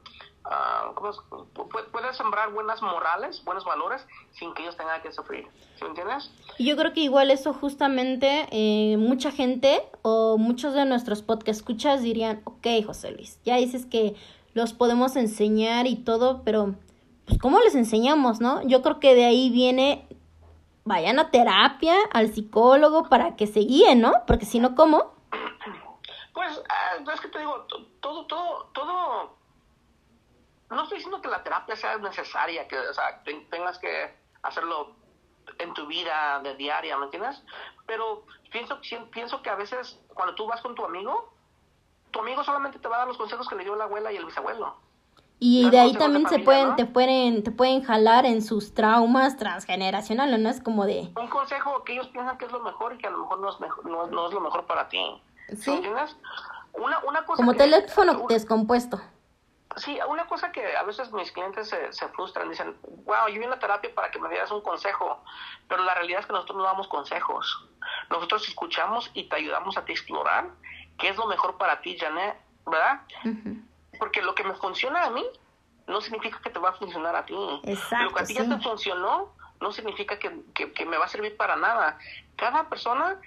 uh, 0.47 1.89
puedes 1.93 2.17
sembrar 2.17 2.53
buenas 2.53 2.83
morales, 2.83 3.43
buenos 3.45 3.65
valores 3.65 4.07
sin 4.33 4.55
que 4.55 4.63
ellos 4.63 4.77
tengan 4.77 5.03
que 5.03 5.13
sufrir. 5.13 5.47
¿Sí 5.77 5.85
me 5.85 5.89
entiendes? 5.91 6.31
Yo 6.59 6.77
creo 6.77 6.93
que 6.93 7.01
igual 7.01 7.31
eso 7.31 7.53
justamente 7.53 8.49
eh, 8.51 8.97
mucha 8.97 9.31
gente 9.31 9.83
o 10.03 10.39
muchos 10.39 10.75
de 10.75 10.85
nuestros 10.85 11.23
podcast 11.23 11.61
escuchas 11.61 12.03
dirían, 12.03 12.43
ok, 12.45 12.67
José 12.87 13.13
Luis, 13.13 13.41
ya 13.45 13.57
dices 13.57 13.87
que 13.87 14.15
los 14.55 14.73
podemos 14.73 15.17
enseñar 15.17 15.87
y 15.87 15.97
todo, 15.97 16.43
pero 16.45 16.75
pues 17.27 17.39
¿cómo 17.39 17.59
les 17.61 17.75
enseñamos, 17.75 18.41
no? 18.41 18.63
Yo 18.63 18.83
creo 18.83 19.01
que 19.01 19.15
de 19.15 19.27
ahí 19.27 19.51
viene 19.51 20.07
vayan 20.87 21.19
a 21.19 21.31
terapia, 21.31 21.95
al 22.13 22.33
psicólogo 22.33 23.09
para 23.09 23.37
que 23.37 23.47
se 23.47 23.61
guíen, 23.61 24.01
¿no? 24.01 24.13
Porque 24.27 24.47
si 24.47 24.61
no, 24.61 24.75
¿cómo? 24.75 25.13
Pues, 26.33 26.63
ah, 26.69 27.13
es 27.13 27.21
que 27.21 27.29
te 27.29 27.41
digo, 27.41 27.67
todo, 28.01 28.25
todo, 28.27 28.71
todo, 28.73 29.35
no 30.71 30.83
estoy 30.83 30.99
diciendo 30.99 31.21
que 31.21 31.29
la 31.29 31.43
terapia 31.43 31.77
sea 31.77 31.97
necesaria, 31.99 32.67
que, 32.67 32.79
o 32.79 32.95
sea, 32.95 33.23
tengas 33.51 33.79
que 33.79 34.15
hacerlo 34.43 34.95
en 35.59 35.75
tu 35.75 35.87
vida 35.87 36.41
de 36.43 36.55
diaria, 36.57 36.97
¿me 36.97 37.05
entiendes? 37.05 37.43
Pero 37.87 38.25
pienso, 38.51 38.81
pienso 39.13 39.43
que 39.43 39.51
a 39.51 39.55
veces 39.55 39.99
cuando 40.15 40.35
tú 40.35 40.47
vas 40.47 40.61
con 40.61 40.75
tu 40.75 40.85
amigo, 40.85 41.33
tu 42.11 42.21
amigo 42.21 42.43
solamente 42.43 42.79
te 42.79 42.89
va 42.89 42.97
a 42.97 42.99
dar 43.01 43.09
los 43.09 43.17
consejos 43.17 43.49
que 43.49 43.55
le 43.55 43.65
dio 43.65 43.77
la 43.77 43.85
abuela 43.85 44.13
y 44.13 44.17
el 44.17 44.25
bisabuelo. 44.25 44.77
Y 45.39 45.69
de 45.69 45.79
ahí 45.79 45.93
también 45.93 46.27
se 46.29 46.39
pueden, 46.39 46.77
te 46.77 46.87
pueden, 46.87 47.43
te 47.43 47.51
pueden 47.51 47.83
jalar 47.83 48.25
en 48.25 48.41
sus 48.41 48.73
traumas 48.73 49.37
transgeneracionales, 49.37 50.41
¿no? 50.41 50.49
Es 50.49 50.63
como 50.63 50.87
de... 50.87 51.13
Un 51.15 51.29
consejo 51.29 51.85
que 51.85 51.93
ellos 51.93 52.09
piensan 52.09 52.39
que 52.39 52.47
es 52.47 52.53
lo 52.53 52.61
mejor 52.61 52.95
y 52.95 52.99
que 52.99 53.07
a 53.07 53.11
lo 53.11 53.19
mejor 53.19 53.41
no 53.41 53.51
es, 53.51 53.61
mejor, 53.61 53.85
no, 53.85 54.07
no 54.07 54.29
es 54.29 54.33
lo 54.33 54.41
mejor 54.41 54.65
para 54.65 54.89
ti. 54.89 54.99
¿Sí? 55.59 55.73
¿Entiendes? 55.73 56.17
Una, 56.73 57.01
una 57.01 57.27
cosa 57.27 57.37
Como 57.37 57.55
teléfono 57.55 58.27
descompuesto. 58.29 58.99
Sí, 59.77 59.99
una 60.09 60.27
cosa 60.27 60.53
que 60.53 60.77
a 60.77 60.83
veces 60.85 61.13
mis 61.13 61.31
clientes 61.33 61.69
se, 61.69 61.93
se 61.93 62.09
frustran, 62.09 62.49
dicen, 62.49 62.77
wow, 63.05 63.29
yo 63.29 63.41
vine 63.41 63.53
a 63.53 63.59
terapia 63.59 63.95
para 63.95 64.11
que 64.11 64.19
me 64.19 64.29
dieras 64.31 64.51
un 64.51 64.63
consejo, 64.63 65.23
pero 65.69 65.85
la 65.85 65.95
realidad 65.95 66.21
es 66.21 66.27
que 66.27 66.33
nosotros 66.33 66.57
no 66.57 66.65
damos 66.65 66.89
consejos. 66.89 67.69
Nosotros 68.09 68.49
escuchamos 68.49 69.11
y 69.13 69.29
te 69.29 69.37
ayudamos 69.37 69.77
a 69.77 69.85
ti 69.85 69.93
explorar 69.93 70.49
qué 70.99 71.11
es 71.11 71.17
lo 71.17 71.27
mejor 71.27 71.59
para 71.59 71.81
ti, 71.83 71.99
Janet, 71.99 72.37
¿verdad? 72.65 73.03
Porque 73.99 74.23
lo 74.23 74.35
que 74.35 74.45
me 74.45 74.55
funciona 74.55 75.05
a 75.05 75.11
mí 75.11 75.25
no 75.87 76.01
significa 76.01 76.41
que 76.41 76.51
te 76.51 76.59
va 76.59 76.71
a 76.71 76.73
funcionar 76.73 77.15
a 77.15 77.27
ti. 77.27 77.37
Exacto, 77.65 78.05
lo 78.05 78.15
que 78.15 78.23
a 78.23 78.27
ti 78.27 78.35
ya 78.35 78.49
te 78.49 78.59
funcionó 78.59 79.35
no 79.61 79.73
significa 79.73 80.19
que, 80.19 80.41
que, 80.55 80.73
que 80.73 80.87
me 80.87 80.97
va 80.97 81.05
a 81.05 81.09
servir 81.09 81.37
para 81.37 81.57
nada. 81.57 81.99
Cada 82.37 82.69
persona 82.69 83.21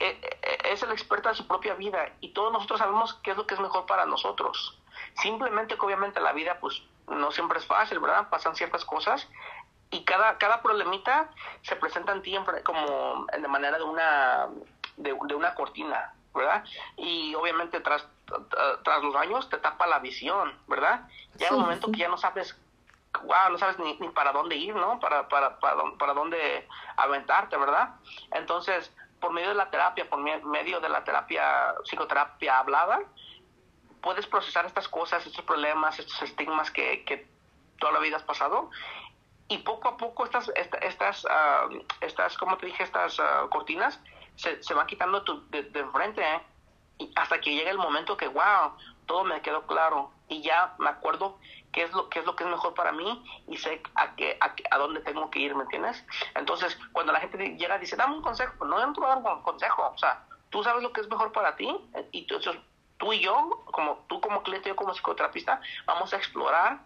eh, 0.00 0.18
eh, 0.22 0.58
es 0.72 0.82
el 0.82 0.90
experto 0.90 1.28
de 1.28 1.36
su 1.36 1.46
propia 1.46 1.74
vida 1.74 2.12
y 2.20 2.30
todos 2.30 2.52
nosotros 2.52 2.80
sabemos 2.80 3.14
qué 3.22 3.30
es 3.30 3.36
lo 3.36 3.46
que 3.46 3.54
es 3.54 3.60
mejor 3.60 3.86
para 3.86 4.04
nosotros. 4.06 4.81
Simplemente 5.20 5.76
que 5.76 5.86
obviamente 5.86 6.20
la 6.20 6.32
vida 6.32 6.58
pues 6.60 6.82
no 7.08 7.30
siempre 7.30 7.58
es 7.58 7.66
fácil, 7.66 7.98
¿verdad? 7.98 8.28
Pasan 8.30 8.56
ciertas 8.56 8.84
cosas 8.84 9.28
y 9.90 10.04
cada, 10.04 10.38
cada 10.38 10.62
problemita 10.62 11.30
se 11.62 11.76
presenta 11.76 12.12
en 12.12 12.22
ti 12.22 12.36
como 12.64 13.26
de 13.26 13.48
manera 13.48 13.76
de 13.76 13.84
una, 13.84 14.48
de, 14.96 15.12
una 15.12 15.54
cortina, 15.54 16.14
¿verdad? 16.34 16.64
Y 16.96 17.34
obviamente 17.34 17.80
tras, 17.80 18.06
tras 18.82 19.02
los 19.02 19.14
años 19.16 19.48
te 19.50 19.58
tapa 19.58 19.86
la 19.86 19.98
visión, 19.98 20.58
¿verdad? 20.66 21.08
Ya 21.34 21.48
en 21.48 21.54
un 21.54 21.60
momento 21.62 21.92
que 21.92 21.98
ya 21.98 22.08
no 22.08 22.16
sabes 22.16 22.58
wow, 23.24 23.50
no 23.50 23.58
sabes 23.58 23.78
ni, 23.78 23.98
ni, 23.98 24.08
para 24.08 24.32
dónde 24.32 24.56
ir, 24.56 24.74
¿no? 24.74 24.98
Para, 24.98 25.28
para, 25.28 25.58
para, 25.58 25.76
para 25.98 26.14
dónde 26.14 26.66
aventarte, 26.96 27.56
¿verdad? 27.56 27.90
Entonces, 28.32 28.90
por 29.20 29.32
medio 29.32 29.50
de 29.50 29.54
la 29.54 29.70
terapia, 29.70 30.08
por 30.08 30.18
medio 30.18 30.80
de 30.80 30.88
la 30.88 31.04
terapia, 31.04 31.74
psicoterapia 31.84 32.58
hablada, 32.58 33.00
puedes 34.02 34.26
procesar 34.26 34.66
estas 34.66 34.88
cosas, 34.88 35.24
estos 35.26 35.44
problemas, 35.44 35.98
estos 35.98 36.20
estigmas 36.22 36.70
que, 36.70 37.04
que 37.04 37.26
toda 37.78 37.92
la 37.92 38.00
vida 38.00 38.16
has 38.16 38.22
pasado 38.22 38.70
y 39.48 39.58
poco 39.58 39.88
a 39.88 39.96
poco 39.96 40.24
estas, 40.24 40.50
estas, 40.54 41.24
uh, 41.24 41.84
estas 42.00 42.38
como 42.38 42.56
te 42.56 42.66
dije, 42.66 42.82
estas 42.82 43.18
uh, 43.18 43.48
cortinas 43.50 44.00
se, 44.36 44.62
se, 44.62 44.74
van 44.74 44.86
quitando 44.86 45.20
de, 45.50 45.62
de, 45.64 45.80
enfrente 45.80 46.22
¿eh? 46.22 46.40
y 46.98 47.12
hasta 47.16 47.40
que 47.40 47.54
llega 47.54 47.70
el 47.70 47.78
momento 47.78 48.16
que, 48.16 48.28
wow, 48.28 48.72
todo 49.06 49.24
me 49.24 49.42
quedó 49.42 49.66
claro 49.66 50.10
y 50.28 50.42
ya 50.42 50.74
me 50.78 50.88
acuerdo 50.88 51.38
qué 51.70 51.82
es 51.82 51.92
lo 51.92 52.08
que 52.08 52.20
es 52.20 52.24
lo 52.24 52.34
que 52.34 52.44
es 52.44 52.50
mejor 52.50 52.74
para 52.74 52.92
mí 52.92 53.22
y 53.46 53.56
sé 53.58 53.82
a 53.94 54.14
qué 54.14 54.38
a, 54.40 54.78
dónde 54.78 55.00
tengo 55.00 55.30
que 55.30 55.40
ir, 55.40 55.54
¿me 55.54 55.64
entiendes? 55.64 56.02
Entonces, 56.34 56.78
cuando 56.92 57.12
la 57.12 57.20
gente 57.20 57.56
llega 57.56 57.76
y 57.76 57.80
dice, 57.80 57.96
"Dame 57.96 58.16
un 58.16 58.22
consejo", 58.22 58.64
no, 58.64 58.78
no 58.78 58.92
te 58.92 59.00
voy 59.00 59.10
a 59.10 59.16
dar 59.16 59.36
un 59.36 59.42
consejo, 59.42 59.90
o 59.94 59.98
sea, 59.98 60.24
tú 60.50 60.62
sabes 60.62 60.82
lo 60.82 60.92
que 60.92 61.02
es 61.02 61.08
mejor 61.10 61.32
para 61.32 61.56
ti 61.56 61.76
y 62.12 62.26
tú, 62.26 62.38
tú 63.02 63.12
y 63.12 63.18
yo, 63.18 63.64
como 63.72 64.04
tú 64.06 64.20
como 64.20 64.44
cliente, 64.44 64.68
yo 64.68 64.76
como 64.76 64.94
psicoterapista, 64.94 65.60
vamos 65.86 66.14
a 66.14 66.16
explorar 66.16 66.78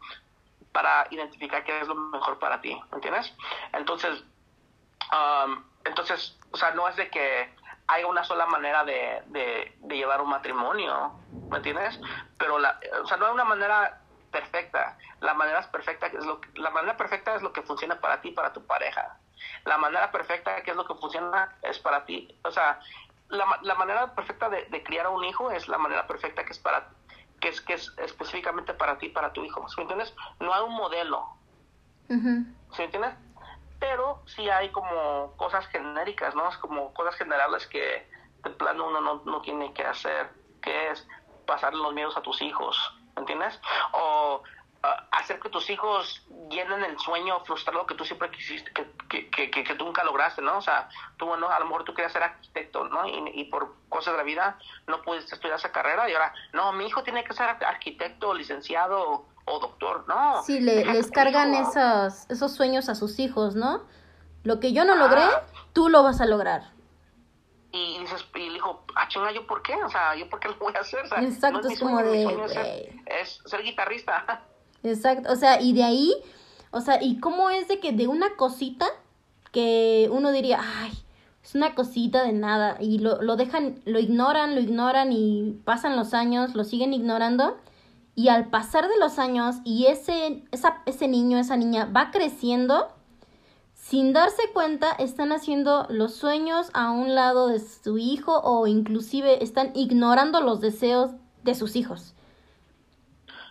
para 0.73 1.07
identificar 1.11 1.63
qué 1.63 1.79
es 1.79 1.87
lo 1.87 1.95
mejor 1.95 2.39
para 2.39 2.63
ti, 2.63 2.75
¿me 2.91 2.97
entiendes? 2.97 3.35
Entonces, 3.75 4.25
um, 5.13 5.63
entonces, 5.85 6.39
o 6.53 6.57
sea, 6.57 6.71
no 6.71 6.89
es 6.89 6.97
de 6.97 7.11
que 7.11 7.55
hay 7.87 8.05
una 8.05 8.25
sola 8.25 8.47
manera 8.47 8.83
de, 8.85 9.25
de, 9.27 9.77
de, 9.79 9.97
llevar 9.97 10.23
un 10.23 10.31
matrimonio, 10.31 11.13
¿me 11.51 11.59
entiendes? 11.59 12.01
Pero, 12.39 12.59
la, 12.59 12.81
o 13.03 13.07
sea, 13.07 13.19
no 13.19 13.27
hay 13.27 13.33
una 13.33 13.45
manera 13.45 14.01
perfecta. 14.31 14.97
La 15.21 15.35
manera 15.35 15.71
perfecta 15.71 16.07
es 16.07 16.25
lo 16.25 16.41
que, 16.41 16.49
la 16.59 16.71
manera 16.71 16.97
perfecta 16.97 17.35
es 17.35 17.43
lo 17.43 17.53
que 17.53 17.61
funciona 17.61 18.01
para 18.01 18.23
ti, 18.23 18.31
para 18.31 18.55
tu 18.55 18.65
pareja. 18.67 19.19
La 19.67 19.77
manera 19.77 20.11
perfecta 20.11 20.63
que 20.63 20.71
es 20.71 20.77
lo 20.77 20.87
que 20.87 20.95
funciona 20.95 21.57
es 21.61 21.79
para 21.79 22.07
ti. 22.07 22.35
O 22.43 22.51
sea, 22.51 22.81
la, 23.29 23.59
la 23.63 23.75
manera 23.75 24.15
perfecta 24.15 24.49
de, 24.49 24.65
de, 24.67 24.83
criar 24.83 25.07
a 25.07 25.11
un 25.11 25.25
hijo 25.25 25.51
es 25.51 25.69
la 25.69 25.79
manera 25.79 26.07
perfecta 26.07 26.45
que 26.45 26.53
es 26.53 26.59
para 26.59 26.89
que 27.41 27.49
es 27.49 27.61
que 27.61 27.75
es 27.75 27.93
específicamente 27.99 28.73
para 28.75 28.99
ti, 28.99 29.09
para 29.09 29.33
tu 29.33 29.45
hijo. 29.45 29.69
¿Sí 29.69 29.75
me 29.77 29.83
entiendes? 29.83 30.15
No 30.41 30.55
hay 30.55 30.63
un 30.63 30.75
modelo. 30.75 31.29
¿Sí 32.09 32.15
me 32.15 32.85
entiendes? 32.85 33.15
Pero 33.79 34.23
sí 34.27 34.49
hay 34.49 34.71
como 34.71 35.35
cosas 35.37 35.67
genéricas, 35.67 36.35
¿no? 36.35 36.49
Es 36.49 36.57
como 36.57 36.95
cosas 36.95 37.15
generales 37.17 37.67
que 37.67 38.09
de 38.43 38.51
plano 38.51 38.89
uno 38.89 39.01
no, 39.01 39.23
no 39.25 39.43
tiene 39.43 39.73
que 39.75 39.85
hacer, 39.85 40.31
que 40.63 40.91
es 40.91 41.07
pasar 41.47 41.75
los 41.75 41.93
miedos 41.93 42.17
a 42.17 42.23
tus 42.23 42.41
hijos, 42.41 42.77
¿me 43.15 43.21
entiendes? 43.21 43.61
O 43.93 44.43
uh, 44.43 44.49
hacer 45.11 45.41
que 45.41 45.49
tus 45.49 45.69
hijos 45.71 46.23
llenen 46.51 46.85
el 46.85 46.99
sueño 46.99 47.41
frustrado 47.45 47.87
que 47.87 47.95
tú 47.95 48.05
siempre 48.05 48.31
quisiste, 48.31 48.73
que, 48.73 49.29
que, 49.31 49.51
que, 49.51 49.65
que, 49.65 49.75
tú 49.75 49.85
nunca 49.85 50.05
lograste, 50.05 50.43
¿no? 50.43 50.59
O 50.59 50.61
sea, 50.61 50.89
tú, 51.17 51.27
bueno, 51.27 51.49
a 51.49 51.59
lo 51.59 51.67
mejor 51.67 51.85
tú 51.85 51.95
querías 51.95 52.13
ser 52.13 52.23
arquitecto, 52.23 52.85
¿no? 52.89 53.07
Y, 53.07 53.33
y, 53.35 53.45
por 53.47 53.75
cosas 53.89 54.15
de 54.15 54.19
la 54.19 54.25
vida 54.25 54.59
no 54.87 55.03
pudiste 55.03 55.35
estudiar 55.35 55.59
esa 55.59 55.73
carrera 55.73 56.09
y 56.09 56.13
ahora, 56.13 56.33
no, 56.53 56.73
mi 56.73 56.87
hijo 56.87 57.03
tiene 57.03 57.25
que 57.25 57.33
ser 57.33 57.49
arquitecto, 57.49 58.35
licenciado 58.35 59.27
o, 59.45 59.61
doctor, 59.61 60.05
¿no? 60.09 60.43
Sí, 60.43 60.61
le, 60.61 60.85
les 60.85 61.11
cargan 61.11 61.55
esos, 61.55 62.29
esos 62.31 62.55
sueños 62.55 62.89
a 62.89 62.95
sus 62.95 63.19
hijos, 63.19 63.55
¿no? 63.55 63.85
Lo 64.43 64.61
que 64.61 64.73
yo 64.73 64.85
no 64.85 64.95
logré, 64.95 65.23
ah. 65.23 65.45
tú 65.73 65.89
lo 65.89 66.03
vas 66.03 66.21
a 66.21 66.27
lograr. 66.27 66.73
y 67.73 67.99
dices, 67.99 68.25
y 68.35 68.49
le 68.49 68.55
dijo, 68.55 68.85
ah, 68.95 69.09
chinga, 69.09 69.33
¿yo 69.33 69.47
por 69.47 69.63
qué? 69.63 69.75
O 69.83 69.89
sea, 69.89 70.15
¿yo 70.15 70.29
por 70.29 70.41
qué 70.41 70.49
lo 70.49 70.57
voy 70.57 70.75
a 70.75 70.81
hacer? 70.81 71.05
O 71.05 71.09
sea, 71.09 71.23
Exacto, 71.23 71.63
no 71.63 71.69
es 71.69 71.79
como 71.79 71.99
sueño, 71.99 72.11
mi 72.11 72.19
de, 72.19 72.25
sueño 72.25 72.45
es, 72.45 72.53
ser, 72.53 72.95
es 73.07 73.41
ser 73.45 73.63
guitarrista. 73.63 74.43
Exacto, 74.87 75.33
o 75.33 75.37
sea, 75.37 75.61
y 75.61 75.73
de 75.73 75.83
ahí, 75.83 76.15
o 76.71 76.81
sea, 76.81 77.03
¿y 77.03 77.19
cómo 77.19 77.51
es 77.51 77.67
de 77.67 77.81
que 77.81 77.93
de 77.93 78.07
una 78.07 78.37
cosita 78.37 78.87
que 79.51 80.09
uno 80.13 80.31
diría, 80.31 80.61
ay, 80.63 80.93
es 81.43 81.55
una 81.55 81.75
cosita 81.75 82.23
de 82.23 82.33
nada, 82.33 82.77
y 82.81 82.99
lo, 82.99 83.21
lo 83.21 83.37
dejan, 83.37 83.81
lo 83.85 83.99
ignoran, 83.99 84.55
lo 84.55 84.61
ignoran 84.61 85.11
y 85.13 85.61
pasan 85.65 85.97
los 85.97 86.15
años, 86.15 86.55
lo 86.55 86.63
siguen 86.63 86.95
ignorando, 86.95 87.57
y 88.15 88.29
al 88.29 88.49
pasar 88.49 88.89
de 88.89 88.99
los 88.99 89.19
años 89.19 89.57
y 89.65 89.87
ese, 89.87 90.45
esa, 90.53 90.83
ese 90.87 91.09
niño, 91.09 91.39
esa 91.39 91.57
niña 91.57 91.85
va 91.95 92.11
creciendo, 92.13 92.89
sin 93.75 94.13
darse 94.13 94.43
cuenta, 94.55 94.93
están 94.93 95.33
haciendo 95.33 95.87
los 95.91 96.15
sueños 96.15 96.71
a 96.75 96.93
un 96.93 97.15
lado 97.15 97.49
de 97.49 97.61
su 97.61 97.99
hijo 97.99 98.41
o 98.41 98.67
inclusive 98.67 99.43
están 99.45 99.73
ignorando 99.75 100.41
los 100.41 100.61
deseos 100.61 101.11
de 101.45 101.55
sus 101.55 101.77
hijos. 101.77 102.16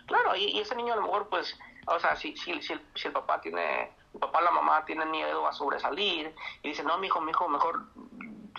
Claro, 0.06 0.36
y, 0.36 0.44
y 0.44 0.60
ese 0.60 0.76
niño 0.76 0.92
a 0.92 0.96
lo 0.96 1.02
mejor, 1.02 1.28
pues, 1.28 1.58
o 1.86 1.98
sea, 2.00 2.16
si, 2.16 2.36
si, 2.36 2.60
si, 2.62 2.72
el, 2.72 2.80
si 2.94 3.08
el 3.08 3.12
papá 3.12 3.40
tiene, 3.40 3.92
el 4.14 4.20
papá 4.20 4.38
o 4.38 4.42
la 4.42 4.50
mamá 4.50 4.84
tienen 4.84 5.10
miedo 5.10 5.46
a 5.46 5.52
sobresalir 5.52 6.34
y 6.62 6.68
dicen, 6.68 6.86
no, 6.86 6.98
mijo, 6.98 7.20
mijo, 7.20 7.48
mejor 7.48 7.86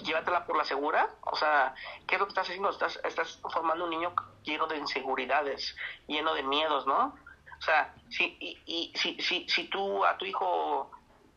llévatela 0.03 0.45
por 0.45 0.57
la 0.57 0.65
segura. 0.65 1.09
O 1.21 1.35
sea, 1.35 1.73
¿qué 2.07 2.15
es 2.15 2.19
lo 2.19 2.27
que 2.27 2.31
estás 2.31 2.47
haciendo? 2.47 2.69
Estás, 2.69 2.99
estás 3.03 3.39
formando 3.51 3.85
un 3.85 3.89
niño 3.91 4.13
lleno 4.43 4.67
de 4.67 4.77
inseguridades, 4.77 5.75
lleno 6.07 6.33
de 6.33 6.43
miedos, 6.43 6.85
¿no? 6.87 7.15
O 7.57 7.61
sea, 7.61 7.93
si, 8.09 8.37
y, 8.39 8.93
si, 8.95 9.19
si, 9.21 9.47
si 9.49 9.67
tú 9.69 10.05
a 10.05 10.17
tu 10.17 10.25
hijo 10.25 10.91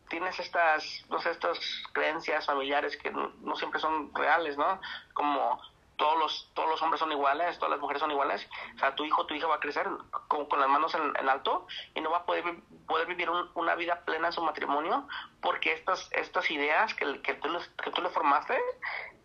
tienes 0.09 0.37
estas, 0.39 1.05
no 1.09 1.19
sé, 1.19 1.31
estas 1.31 1.57
creencias 1.93 2.45
familiares 2.45 2.97
que 2.97 3.11
no 3.11 3.55
siempre 3.55 3.79
son 3.79 4.13
reales, 4.13 4.57
¿no? 4.57 4.79
Como 5.13 5.59
todos 6.01 6.17
los, 6.17 6.49
todos 6.55 6.67
los 6.67 6.81
hombres 6.81 6.99
son 6.99 7.11
iguales, 7.11 7.59
todas 7.59 7.69
las 7.69 7.79
mujeres 7.79 7.99
son 7.99 8.09
iguales. 8.09 8.49
O 8.75 8.79
sea, 8.79 8.95
tu 8.95 9.05
hijo, 9.05 9.27
tu 9.27 9.35
hija 9.35 9.45
va 9.45 9.57
a 9.57 9.59
crecer 9.59 9.87
con, 10.27 10.47
las 10.59 10.67
manos 10.67 10.95
en, 10.95 11.29
alto 11.29 11.67
y 11.93 12.01
no 12.01 12.09
va 12.09 12.17
a 12.17 12.25
poder, 12.25 12.43
poder 12.87 13.07
vivir 13.07 13.29
un, 13.29 13.47
una 13.53 13.75
vida 13.75 14.01
plena 14.03 14.27
en 14.27 14.33
su 14.33 14.41
matrimonio 14.41 15.07
porque 15.41 15.73
estas, 15.73 16.09
estas 16.13 16.49
ideas 16.49 16.95
que, 16.95 17.21
que, 17.21 17.35
tú, 17.35 17.49
que 17.83 17.91
tú 17.91 18.01
le 18.01 18.09
formaste, 18.09 18.57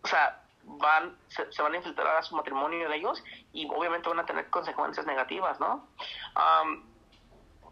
o 0.03 0.07
sea, 0.07 0.43
van, 0.65 1.17
se, 1.29 1.51
se, 1.51 1.63
van 1.63 1.73
a 1.73 1.77
infiltrar 1.77 2.15
a 2.15 2.21
su 2.21 2.35
matrimonio 2.35 2.87
de 2.87 2.95
ellos 2.95 3.23
y 3.53 3.67
obviamente 3.67 4.07
van 4.07 4.19
a 4.19 4.25
tener 4.27 4.47
consecuencias 4.51 5.07
negativas, 5.07 5.59
¿no? 5.59 5.87
Um, 6.35 6.83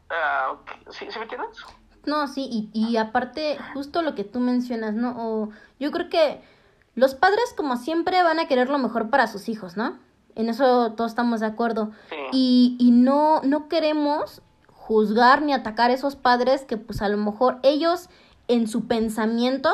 uh, 0.09 0.91
¿sí, 0.91 1.11
¿Sí 1.11 1.19
me 1.19 1.25
entiendes? 1.25 1.63
No, 2.07 2.27
sí, 2.27 2.49
y, 2.51 2.71
y 2.73 2.97
aparte, 2.97 3.59
justo 3.75 4.01
lo 4.01 4.15
que 4.15 4.23
tú 4.23 4.39
mencionas, 4.39 4.95
¿no? 4.95 5.13
O 5.15 5.49
yo 5.79 5.91
creo 5.91 6.09
que 6.09 6.54
los 6.95 7.15
padres, 7.15 7.53
como 7.55 7.77
siempre, 7.77 8.23
van 8.23 8.39
a 8.39 8.47
querer 8.47 8.69
lo 8.69 8.77
mejor 8.77 9.09
para 9.09 9.27
sus 9.27 9.49
hijos, 9.49 9.77
¿no? 9.77 9.99
En 10.35 10.49
eso 10.49 10.93
todos 10.93 11.11
estamos 11.11 11.41
de 11.41 11.45
acuerdo. 11.45 11.91
Sí. 12.09 12.15
Y, 12.31 12.77
y 12.79 12.91
no, 12.91 13.41
no 13.43 13.67
queremos 13.67 14.41
juzgar 14.67 15.41
ni 15.41 15.53
atacar 15.53 15.91
a 15.91 15.93
esos 15.93 16.15
padres 16.15 16.63
que 16.63 16.77
pues 16.77 17.01
a 17.01 17.09
lo 17.09 17.17
mejor 17.17 17.57
ellos 17.63 18.09
en 18.47 18.67
su 18.67 18.85
pensamiento 18.85 19.69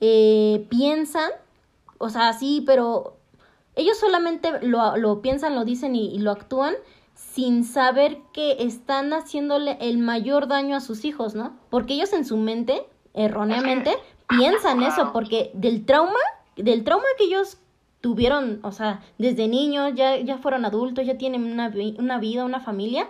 eh, 0.00 0.66
piensan, 0.70 1.30
o 1.98 2.08
sea, 2.08 2.32
sí, 2.32 2.62
pero 2.64 3.16
ellos 3.76 3.98
solamente 3.98 4.50
lo, 4.62 4.96
lo 4.96 5.20
piensan, 5.20 5.54
lo 5.54 5.64
dicen 5.64 5.94
y, 5.94 6.14
y, 6.14 6.18
lo 6.18 6.30
actúan 6.30 6.74
sin 7.14 7.64
saber 7.64 8.18
que 8.32 8.62
están 8.62 9.12
haciéndole 9.12 9.76
el 9.80 9.98
mayor 9.98 10.48
daño 10.48 10.76
a 10.76 10.80
sus 10.80 11.04
hijos, 11.04 11.34
¿no? 11.34 11.56
Porque 11.68 11.94
ellos 11.94 12.12
en 12.12 12.24
su 12.24 12.36
mente, 12.36 12.86
erróneamente, 13.12 13.94
piensan 14.28 14.82
eso, 14.82 15.12
porque 15.12 15.50
del 15.54 15.84
trauma, 15.84 16.18
del 16.56 16.84
trauma 16.84 17.04
que 17.16 17.24
ellos 17.24 17.58
tuvieron, 18.00 18.60
o 18.62 18.72
sea, 18.72 19.00
desde 19.18 19.48
niños, 19.48 19.92
ya, 19.94 20.16
ya 20.16 20.38
fueron 20.38 20.64
adultos, 20.64 21.06
ya 21.06 21.18
tienen 21.18 21.44
una, 21.44 21.72
una 21.98 22.18
vida, 22.18 22.44
una 22.44 22.60
familia, 22.60 23.08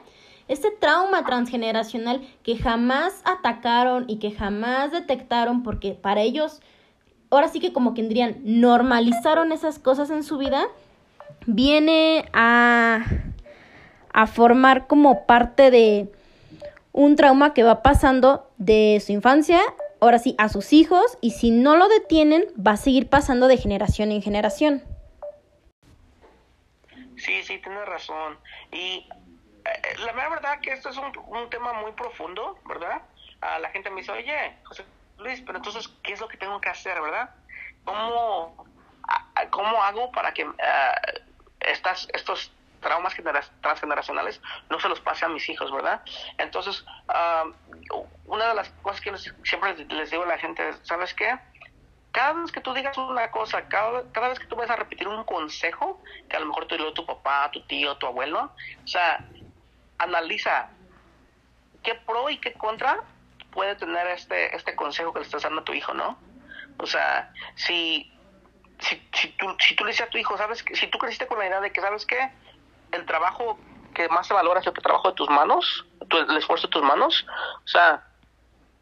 este 0.48 0.70
trauma 0.70 1.24
transgeneracional 1.24 2.22
que 2.42 2.56
jamás 2.56 3.20
atacaron 3.24 4.06
y 4.08 4.18
que 4.18 4.30
jamás 4.30 4.92
detectaron 4.92 5.62
porque 5.62 5.92
para 5.92 6.22
ellos, 6.22 6.60
ahora 7.30 7.48
sí 7.48 7.60
que 7.60 7.72
como 7.72 7.92
que 7.92 8.02
dirían, 8.02 8.38
normalizaron 8.44 9.52
esas 9.52 9.78
cosas 9.78 10.08
en 10.10 10.22
su 10.22 10.38
vida, 10.38 10.66
viene 11.46 12.30
a, 12.32 13.04
a 14.12 14.26
formar 14.26 14.86
como 14.86 15.26
parte 15.26 15.70
de 15.70 16.10
un 16.92 17.14
trauma 17.16 17.52
que 17.52 17.62
va 17.62 17.82
pasando 17.82 18.48
de 18.56 19.02
su 19.04 19.12
infancia, 19.12 19.60
ahora 20.00 20.18
sí, 20.18 20.34
a 20.38 20.48
sus 20.48 20.72
hijos 20.72 21.18
y 21.20 21.32
si 21.32 21.50
no 21.50 21.76
lo 21.76 21.88
detienen 21.88 22.44
va 22.54 22.72
a 22.72 22.76
seguir 22.76 23.08
pasando 23.08 23.48
de 23.48 23.56
generación 23.56 24.12
en 24.12 24.22
generación. 24.22 24.82
Sí, 27.16 27.42
sí, 27.42 27.58
tienes 27.58 27.86
razón. 27.86 28.38
Y 28.72 29.08
eh, 29.64 29.98
la 30.04 30.28
verdad 30.28 30.60
que 30.60 30.72
esto 30.72 30.90
es 30.90 30.96
un, 30.96 31.12
un 31.26 31.50
tema 31.50 31.72
muy 31.74 31.92
profundo, 31.92 32.58
¿verdad? 32.66 33.02
Uh, 33.42 33.60
la 33.60 33.70
gente 33.70 33.90
me 33.90 34.00
dice, 34.00 34.12
oye, 34.12 34.56
José 34.64 34.84
Luis, 35.18 35.40
pero 35.44 35.58
entonces, 35.58 35.88
¿qué 36.02 36.12
es 36.12 36.20
lo 36.20 36.28
que 36.28 36.36
tengo 36.36 36.60
que 36.60 36.68
hacer, 36.68 37.00
verdad? 37.00 37.30
¿Cómo, 37.84 38.66
cómo 39.50 39.82
hago 39.82 40.12
para 40.12 40.32
que 40.32 40.44
uh, 40.46 40.54
estas, 41.60 42.08
estos 42.12 42.52
traumas 42.80 43.14
transgeneracionales 43.60 44.40
no 44.70 44.80
se 44.80 44.88
los 44.88 45.00
pase 45.00 45.24
a 45.24 45.28
mis 45.28 45.48
hijos, 45.48 45.72
¿verdad? 45.72 46.02
Entonces, 46.38 46.84
uh, 47.08 48.04
una 48.26 48.48
de 48.48 48.54
las 48.54 48.70
cosas 48.82 49.00
que 49.00 49.12
siempre 49.44 49.74
les 49.86 50.10
digo 50.10 50.24
a 50.24 50.26
la 50.26 50.38
gente, 50.38 50.72
¿sabes 50.82 51.14
qué? 51.14 51.38
Cada 52.12 52.32
vez 52.32 52.52
que 52.52 52.60
tú 52.60 52.72
digas 52.72 52.96
una 52.98 53.30
cosa, 53.30 53.68
cada, 53.68 54.02
cada 54.12 54.28
vez 54.28 54.38
que 54.38 54.46
tú 54.46 54.56
vas 54.56 54.70
a 54.70 54.76
repetir 54.76 55.06
un 55.08 55.24
consejo, 55.24 56.02
que 56.28 56.36
a 56.36 56.40
lo 56.40 56.46
mejor 56.46 56.66
te 56.66 56.76
dio 56.76 56.92
tu 56.92 57.04
papá, 57.04 57.50
tu 57.52 57.62
tío, 57.66 57.96
tu 57.96 58.06
abuelo, 58.06 58.52
o 58.84 58.86
sea, 58.86 59.24
analiza 59.98 60.70
qué 61.82 61.94
pro 61.94 62.30
y 62.30 62.38
qué 62.38 62.52
contra 62.54 63.02
puede 63.52 63.74
tener 63.76 64.06
este, 64.08 64.54
este 64.54 64.74
consejo 64.74 65.12
que 65.12 65.20
le 65.20 65.24
estás 65.24 65.42
dando 65.42 65.60
a 65.60 65.64
tu 65.64 65.72
hijo, 65.72 65.94
¿no? 65.94 66.18
O 66.78 66.86
sea, 66.86 67.32
si, 67.56 68.12
si, 68.78 69.02
si, 69.12 69.28
tú, 69.30 69.46
si 69.58 69.74
tú 69.74 69.84
le 69.84 69.90
dices 69.90 70.06
a 70.06 70.10
tu 70.10 70.18
hijo, 70.18 70.36
¿sabes? 70.36 70.62
que 70.62 70.76
Si 70.76 70.86
tú 70.88 70.98
creciste 70.98 71.26
con 71.26 71.38
la 71.38 71.46
idea 71.46 71.60
de 71.60 71.72
que, 71.72 71.80
¿sabes 71.80 72.06
qué? 72.06 72.30
El 72.92 73.06
trabajo 73.06 73.58
que 73.94 74.08
más 74.08 74.26
se 74.26 74.34
valora 74.34 74.60
es 74.60 74.66
el 74.66 74.72
trabajo 74.74 75.08
de 75.08 75.14
tus 75.14 75.28
manos, 75.28 75.86
tu, 76.08 76.18
el 76.18 76.36
esfuerzo 76.36 76.66
de 76.66 76.72
tus 76.72 76.82
manos, 76.82 77.26
o 77.64 77.68
sea, 77.68 78.04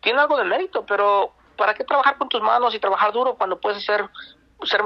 tiene 0.01 0.21
algo 0.21 0.37
de 0.37 0.45
mérito, 0.45 0.85
pero 0.85 1.33
¿para 1.57 1.75
qué 1.75 1.85
trabajar 1.85 2.19
con 2.19 2.29
tus 2.29 2.43
manos 2.43 2.75
y 2.75 2.79
trabajar 2.79 3.13
duro 3.13 3.35
cuando 3.35 3.59
puedes 3.59 3.79
hacer 3.79 4.09
ser, 4.65 4.81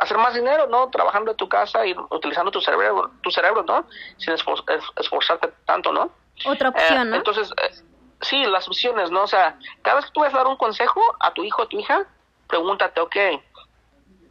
hacer 0.00 0.18
más 0.18 0.34
dinero, 0.34 0.66
¿no? 0.68 0.88
Trabajando 0.90 1.32
en 1.32 1.36
tu 1.36 1.48
casa 1.48 1.84
y 1.86 1.94
utilizando 2.10 2.50
tu 2.50 2.60
cerebro, 2.60 3.10
tu 3.22 3.30
cerebro, 3.30 3.62
¿no? 3.62 3.86
Sin 4.16 4.32
esfor 4.32 4.64
esforzarte 4.96 5.52
tanto, 5.66 5.92
¿no? 5.92 6.10
Otra 6.46 6.70
opción, 6.70 7.08
eh, 7.08 7.10
¿no? 7.10 7.16
Entonces, 7.16 7.50
eh, 7.62 7.74
sí, 8.20 8.44
las 8.44 8.66
opciones, 8.66 9.10
¿no? 9.10 9.22
O 9.22 9.26
sea, 9.26 9.58
cada 9.82 9.96
vez 9.96 10.06
que 10.06 10.12
tú 10.12 10.20
vas 10.20 10.32
a 10.32 10.38
dar 10.38 10.46
un 10.46 10.56
consejo 10.56 11.00
a 11.20 11.32
tu 11.32 11.44
hijo 11.44 11.62
o 11.62 11.68
tu 11.68 11.78
hija, 11.78 12.06
pregúntate, 12.48 13.00
ok, 13.00 13.16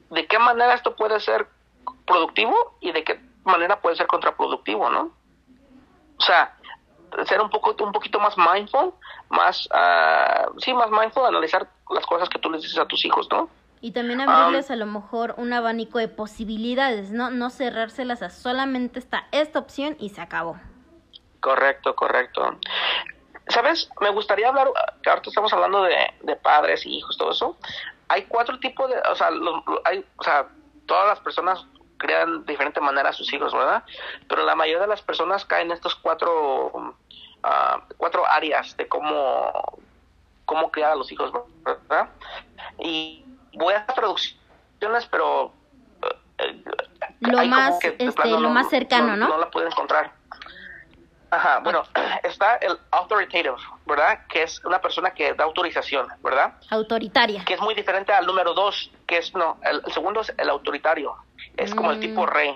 ¿de 0.09 0.27
qué 0.27 0.39
manera 0.39 0.73
esto 0.73 0.95
puede 0.95 1.19
ser 1.19 1.47
productivo 2.05 2.77
y 2.79 2.91
de 2.91 3.03
qué 3.03 3.19
manera 3.43 3.79
puede 3.79 3.95
ser 3.95 4.07
contraproductivo, 4.07 4.89
¿no? 4.89 5.11
O 6.17 6.23
sea, 6.23 6.55
ser 7.25 7.41
un 7.41 7.49
poco 7.49 7.75
un 7.83 7.91
poquito 7.91 8.19
más 8.19 8.35
mindful, 8.37 8.93
más 9.29 9.67
uh, 9.67 10.59
sí, 10.59 10.73
más 10.73 10.89
mindful, 10.89 11.25
analizar 11.25 11.67
las 11.89 12.05
cosas 12.05 12.29
que 12.29 12.39
tú 12.39 12.49
les 12.49 12.61
dices 12.61 12.77
a 12.77 12.85
tus 12.85 13.03
hijos, 13.05 13.27
¿no? 13.31 13.49
Y 13.81 13.91
también 13.91 14.21
abrirles 14.21 14.69
um, 14.69 14.73
a 14.73 14.75
lo 14.77 14.85
mejor 14.85 15.33
un 15.37 15.53
abanico 15.53 15.97
de 15.97 16.07
posibilidades, 16.07 17.11
¿no? 17.11 17.31
No 17.31 17.49
cerrárselas 17.49 18.21
a 18.21 18.29
solamente 18.29 18.99
está 18.99 19.27
esta 19.31 19.59
opción 19.59 19.97
y 19.99 20.09
se 20.09 20.21
acabó. 20.21 20.57
Correcto, 21.39 21.95
correcto. 21.95 22.57
¿Sabes? 23.47 23.89
Me 23.99 24.11
gustaría 24.11 24.49
hablar, 24.49 24.67
que 25.01 25.09
ahorita 25.09 25.29
estamos 25.29 25.51
hablando 25.51 25.81
de, 25.83 25.95
de 26.21 26.35
padres 26.35 26.85
y 26.85 26.97
hijos, 26.97 27.17
todo 27.17 27.31
eso. 27.31 27.57
Hay 28.07 28.25
cuatro 28.25 28.59
tipos 28.59 28.89
de, 28.89 28.97
o 28.99 29.15
sea, 29.15 29.31
lo, 29.31 29.63
lo, 29.65 29.81
hay, 29.83 30.05
o 30.17 30.23
sea, 30.23 30.47
todas 30.85 31.07
las 31.07 31.19
personas 31.21 31.65
crean 32.01 32.43
de 32.45 32.51
diferente 32.51 32.81
manera 32.81 33.09
a 33.09 33.13
sus 33.13 33.31
hijos, 33.31 33.53
¿verdad? 33.53 33.83
Pero 34.27 34.43
la 34.43 34.55
mayoría 34.55 34.81
de 34.81 34.87
las 34.87 35.01
personas 35.01 35.45
caen 35.45 35.67
en 35.67 35.73
estos 35.73 35.95
cuatro, 35.95 36.71
uh, 36.73 37.93
cuatro 37.97 38.27
áreas 38.27 38.75
de 38.75 38.87
cómo, 38.87 39.79
cómo 40.45 40.71
criar 40.71 40.91
a 40.91 40.95
los 40.95 41.11
hijos, 41.11 41.31
¿verdad? 41.63 42.09
Y 42.79 43.23
voy 43.53 43.75
a 43.75 43.79
hacer 43.79 43.95
traducciones, 43.95 45.05
pero 45.11 45.53
eh, 46.39 46.63
lo 47.19 47.45
más, 47.45 47.83
este, 47.83 48.29
lo 48.29 48.39
no, 48.39 48.49
más 48.49 48.69
cercano, 48.69 49.15
no, 49.15 49.27
¿no? 49.27 49.27
No 49.29 49.37
la 49.37 49.51
puedo 49.51 49.67
encontrar. 49.67 50.11
Ajá, 51.29 51.59
bueno, 51.59 51.83
está 52.23 52.55
el 52.57 52.77
authoritative, 52.89 53.55
¿verdad? 53.85 54.25
Que 54.27 54.43
es 54.43 54.63
una 54.65 54.81
persona 54.81 55.11
que 55.11 55.33
da 55.33 55.43
autorización, 55.43 56.07
¿verdad? 56.23 56.55
Autoritaria. 56.71 57.45
Que 57.45 57.53
es 57.53 57.61
muy 57.61 57.75
diferente 57.75 58.11
al 58.11 58.25
número 58.25 58.53
dos, 58.53 58.91
que 59.07 59.19
es, 59.19 59.33
no, 59.35 59.57
el, 59.63 59.81
el 59.85 59.93
segundo 59.93 60.21
es 60.21 60.33
el 60.37 60.49
autoritario. 60.49 61.15
Es 61.57 61.73
mm. 61.73 61.75
como 61.75 61.91
el 61.91 61.99
tipo 61.99 62.25
rey. 62.25 62.55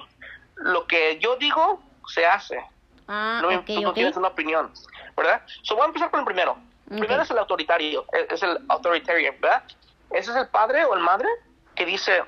Lo 0.56 0.86
que 0.88 1.20
yo 1.20 1.36
digo, 1.38 1.82
se 2.08 2.26
hace. 2.26 2.60
Ah, 3.08 3.40
no, 3.42 3.50
okay, 3.50 3.76
tú 3.76 3.82
no 3.82 3.90
okay. 3.90 4.02
tienes 4.02 4.18
una 4.18 4.30
opinión, 4.30 4.72
¿verdad? 5.16 5.42
So, 5.62 5.76
voy 5.76 5.84
a 5.84 5.88
empezar 5.88 6.10
con 6.10 6.22
el 6.22 6.26
primero. 6.26 6.54
El 6.54 6.66
Okay. 6.86 7.00
primero 7.00 7.24
es 7.24 7.32
el 7.32 7.40
autoritario, 7.40 8.06
es 8.30 8.44
el 8.44 8.60
authoritarian, 8.70 9.36
¿verdad? 9.42 9.64
Ese 10.12 10.30
es 10.30 10.38
el 10.38 10.48
padre 10.50 10.86
o 10.86 10.94
el 10.94 11.00
madre 11.00 11.28
que 11.74 11.84
dice, 11.84 12.24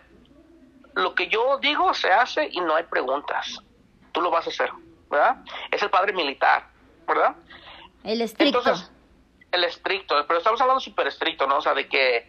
lo 0.95 1.13
que 1.13 1.27
yo 1.27 1.60
digo 1.60 1.93
se 1.93 2.12
hace 2.12 2.49
y 2.51 2.60
no 2.62 2.75
hay 2.75 2.84
preguntas. 2.86 3.60
Tú 4.12 4.21
lo 4.21 4.32
vas 4.32 4.47
a 4.47 4.49
hacer, 4.49 4.71
¿verdad? 5.12 5.38
Es 5.71 5.84
el 5.84 5.91
padre 5.91 6.12
militar, 6.12 6.67
¿verdad? 7.08 7.36
El 8.03 8.21
estricto. 8.21 8.60
Entonces, 8.60 8.91
el 9.51 9.63
estricto, 9.63 10.25
pero 10.27 10.39
estamos 10.39 10.60
hablando 10.60 10.80
súper 10.80 11.08
estricto, 11.08 11.45
¿no? 11.45 11.58
O 11.58 11.62
sea, 11.62 11.75
de 11.75 11.88
que 11.88 12.27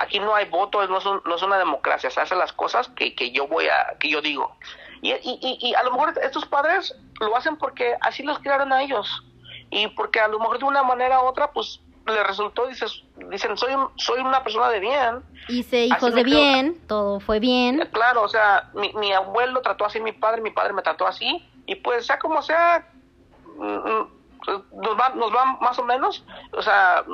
aquí 0.00 0.20
no 0.20 0.34
hay 0.34 0.48
voto, 0.48 0.86
no 0.86 0.98
es, 0.98 1.04
no 1.04 1.34
es 1.34 1.42
una 1.42 1.58
democracia, 1.58 2.10
se 2.10 2.20
hacen 2.20 2.38
las 2.38 2.52
cosas 2.52 2.88
que, 2.88 3.14
que 3.14 3.30
yo 3.32 3.46
voy 3.46 3.66
a, 3.66 3.96
que 3.98 4.08
yo 4.08 4.20
digo. 4.20 4.56
Y, 5.00 5.12
y, 5.12 5.58
y, 5.60 5.74
a 5.74 5.82
lo 5.82 5.92
mejor 5.92 6.14
estos 6.22 6.46
padres 6.46 6.94
lo 7.20 7.36
hacen 7.36 7.56
porque 7.56 7.96
así 8.00 8.22
los 8.22 8.38
criaron 8.38 8.72
a 8.72 8.82
ellos. 8.82 9.24
Y 9.70 9.88
porque 9.88 10.20
a 10.20 10.28
lo 10.28 10.38
mejor 10.38 10.58
de 10.60 10.64
una 10.64 10.84
manera 10.84 11.20
u 11.20 11.26
otra, 11.26 11.50
pues 11.50 11.80
le 12.06 12.22
resultó, 12.22 12.66
dices, 12.66 13.02
dicen, 13.30 13.56
soy, 13.56 13.72
soy 13.96 14.20
una 14.20 14.44
persona 14.44 14.68
de 14.68 14.80
bien. 14.80 15.22
Hice 15.48 15.86
hijos 15.86 16.14
de 16.14 16.22
bien, 16.22 16.80
todo 16.86 17.18
fue 17.18 17.40
bien. 17.40 17.80
Eh, 17.80 17.90
claro, 17.90 18.22
o 18.22 18.28
sea, 18.28 18.70
mi, 18.74 18.92
mi 18.94 19.12
abuelo 19.12 19.60
trató 19.60 19.84
así 19.84 20.00
mi 20.00 20.12
padre, 20.12 20.40
mi 20.40 20.50
padre 20.50 20.72
me 20.72 20.82
trató 20.82 21.06
así. 21.06 21.48
Y 21.66 21.76
pues, 21.76 22.06
sea 22.06 22.18
como 22.18 22.42
sea, 22.42 22.88
mm, 23.56 23.64
mm, 23.64 24.08
nos 24.46 24.98
va, 24.98 25.10
nos 25.10 25.34
va 25.34 25.58
más 25.60 25.78
o 25.78 25.84
menos, 25.84 26.24
o 26.52 26.62
sea, 26.62 27.04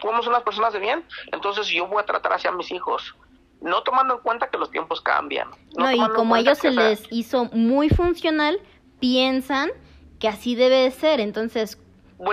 somos 0.00 0.26
unas 0.26 0.42
personas 0.42 0.72
de 0.72 0.80
bien, 0.80 1.04
entonces 1.32 1.66
yo 1.68 1.86
voy 1.86 2.02
a 2.02 2.06
tratar 2.06 2.32
hacia 2.32 2.50
mis 2.52 2.70
hijos, 2.70 3.14
no 3.60 3.82
tomando 3.82 4.14
en 4.14 4.20
cuenta 4.20 4.48
que 4.48 4.58
los 4.58 4.70
tiempos 4.70 5.00
cambian. 5.00 5.50
No, 5.76 5.90
y 5.90 5.98
como 6.10 6.34
a 6.34 6.40
ellos 6.40 6.58
se 6.58 6.70
les 6.70 7.06
hizo 7.10 7.46
muy 7.46 7.88
funcional, 7.88 8.60
piensan 9.00 9.70
que 10.18 10.28
así 10.28 10.54
debe 10.54 10.76
de 10.76 10.90
ser, 10.90 11.20
entonces 11.20 11.78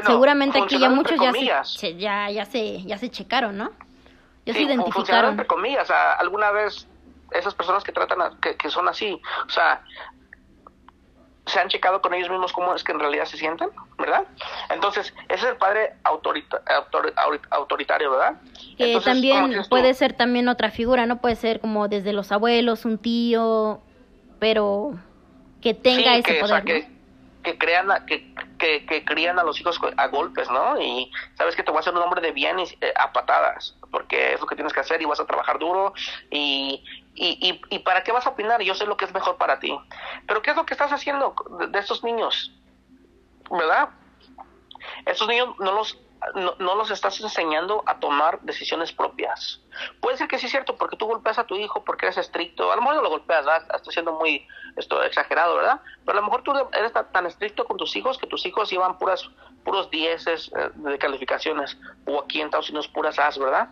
seguramente 0.05 0.59
aquí 0.59 0.79
ya 0.79 0.89
muchos 0.89 1.19
ya 1.19 1.63
se, 1.63 1.95
ya, 1.95 2.29
ya, 2.31 2.45
se, 2.45 2.83
ya 2.83 2.97
se 2.97 3.09
checaron, 3.09 3.57
¿no? 3.57 3.71
Ya 4.45 4.53
se 4.53 4.61
identificaron. 4.61 5.31
entre 5.31 5.47
comillas, 5.47 5.89
alguna 6.19 6.51
vez 6.51 6.87
esas 7.31 7.53
personas 7.55 7.83
que 7.83 7.91
tratan, 7.91 8.39
que, 8.39 8.55
que 8.55 8.69
son 8.69 8.87
así, 8.87 9.19
o 9.47 9.49
sea, 9.49 9.83
se 11.45 11.59
han 11.59 11.69
checado 11.69 12.01
con 12.01 12.13
ellos 12.13 12.29
mismos 12.29 12.53
cómo 12.53 12.73
es 12.73 12.83
que 12.83 12.91
en 12.91 12.99
realidad 12.99 13.25
se 13.25 13.37
sienten, 13.37 13.69
¿verdad? 13.97 14.23
Entonces, 14.69 15.13
ese 15.29 15.45
es 15.45 15.51
el 15.51 15.57
padre 15.57 15.93
autoritario, 16.03 18.11
¿verdad? 18.11 18.35
Que 18.77 18.99
también 18.99 19.63
puede 19.69 19.93
ser 19.93 20.13
también 20.13 20.49
otra 20.49 20.71
figura, 20.71 21.05
¿no? 21.05 21.21
Puede 21.21 21.35
ser 21.35 21.59
como 21.59 21.87
desde 21.87 22.13
los 22.13 22.31
abuelos, 22.31 22.85
un 22.85 22.97
tío, 22.97 23.81
pero 24.39 24.95
que 25.61 25.73
tenga 25.73 26.17
ese 26.17 26.35
poder. 26.35 26.87
que, 27.43 27.57
crean, 27.59 27.89
que, 28.07 28.33
que, 28.57 28.85
que, 28.85 29.05
crían 29.05 29.37
a 29.37 29.43
los 29.43 29.59
hijos 29.59 29.79
a 29.97 30.07
golpes, 30.07 30.49
¿no? 30.49 30.81
Y 30.81 31.11
sabes 31.35 31.55
que 31.55 31.61
te 31.61 31.69
voy 31.69 31.77
a 31.77 31.81
hacer 31.81 31.93
un 31.93 32.01
hombre 32.01 32.21
de 32.21 32.31
bien 32.31 32.59
y, 32.59 32.63
eh, 32.81 32.93
a 32.95 33.13
patadas, 33.13 33.75
porque 33.91 34.33
es 34.33 34.41
lo 34.41 34.47
que 34.47 34.55
tienes 34.55 34.73
que 34.73 34.79
hacer 34.79 35.01
y 35.01 35.05
vas 35.05 35.19
a 35.19 35.25
trabajar 35.25 35.59
duro 35.59 35.93
y, 36.31 36.83
y, 37.15 37.61
y, 37.69 37.79
para 37.79 38.03
qué 38.03 38.11
vas 38.11 38.27
a 38.27 38.31
opinar? 38.31 38.61
Yo 38.61 38.75
sé 38.75 38.85
lo 38.85 38.97
que 38.97 39.05
es 39.05 39.13
mejor 39.13 39.37
para 39.37 39.59
ti. 39.59 39.77
Pero 40.27 40.41
¿qué 40.41 40.51
es 40.51 40.57
lo 40.57 40.65
que 40.65 40.73
estás 40.73 40.91
haciendo 40.91 41.33
de, 41.69 41.79
estos 41.79 42.03
niños? 42.03 42.51
¿Verdad? 43.49 43.89
Estos 45.05 45.27
niños 45.29 45.55
no 45.59 45.71
los, 45.71 45.97
no, 46.35 46.75
los 46.75 46.91
estás 46.91 47.21
enseñando 47.21 47.83
a 47.85 47.99
tomar 47.99 48.41
decisiones 48.41 48.91
propias. 48.91 49.61
Puede 50.01 50.17
ser 50.17 50.27
que 50.27 50.37
sí 50.37 50.47
es 50.47 50.51
cierto, 50.51 50.75
porque 50.75 50.97
tú 50.97 51.05
golpeas 51.05 51.39
a 51.39 51.45
tu 51.45 51.55
hijo 51.55 51.85
porque 51.85 52.05
eres 52.05 52.17
estricto. 52.17 52.69
A 52.69 52.75
lo 52.75 52.81
mejor 52.81 52.97
no 52.97 53.03
lo 53.03 53.09
golpeas, 53.09 53.45
¿verdad? 53.45 53.65
Estoy 53.73 53.93
siendo 53.93 54.11
muy 54.11 54.45
esto, 54.75 55.01
exagerado, 55.01 55.55
¿verdad? 55.55 55.79
Pero 56.05 56.17
a 56.17 56.21
lo 56.21 56.27
mejor 56.27 56.43
tú 56.43 56.51
eres 56.73 56.91
tan, 56.91 57.25
estricto 57.25 57.65
con 57.65 57.77
tus 57.77 57.95
hijos 57.95 58.17
que 58.17 58.27
tus 58.27 58.45
hijos 58.45 58.69
llevan 58.69 58.97
puras 58.97 59.29
puros 59.63 59.89
dieces 59.89 60.51
eh, 60.55 60.69
de 60.75 60.97
calificaciones, 60.99 61.75
o 62.05 62.21
aquí 62.21 62.39
en 62.39 62.47
Estados 62.47 62.69
Unidos 62.69 62.87
puras 62.89 63.17
As, 63.17 63.39
¿verdad? 63.39 63.69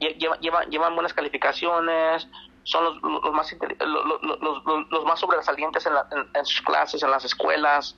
Llevan, 0.00 0.40
llevan, 0.40 0.70
llevan 0.70 0.94
buenas 0.94 1.14
calificaciones, 1.14 2.26
son 2.66 2.84
los, 2.84 3.22
los 3.22 3.32
más, 3.32 3.56
los, 3.80 4.90
los, 4.90 5.04
más 5.04 5.20
sobresalientes 5.20 5.86
en, 5.86 5.92
en, 6.34 6.44
sus 6.44 6.60
clases, 6.62 7.00
en 7.00 7.10
las 7.12 7.24
escuelas. 7.24 7.96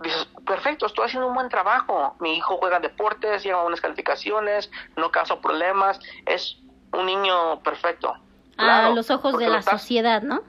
Dices, 0.00 0.28
perfecto, 0.46 0.86
estoy 0.86 1.06
haciendo 1.06 1.26
un 1.26 1.34
buen 1.34 1.48
trabajo. 1.48 2.14
Mi 2.20 2.36
hijo 2.36 2.56
juega 2.58 2.78
deportes, 2.78 3.42
lleva 3.42 3.62
buenas 3.62 3.80
calificaciones, 3.80 4.70
no 4.96 5.10
causa 5.10 5.40
problemas. 5.40 5.98
Es 6.24 6.58
un 6.92 7.04
niño 7.04 7.60
perfecto. 7.64 8.14
a 8.58 8.90
los 8.90 9.10
ojos 9.10 9.36
de 9.38 9.48
la 9.48 9.60
sociedad, 9.60 10.22
¿no? 10.22 10.40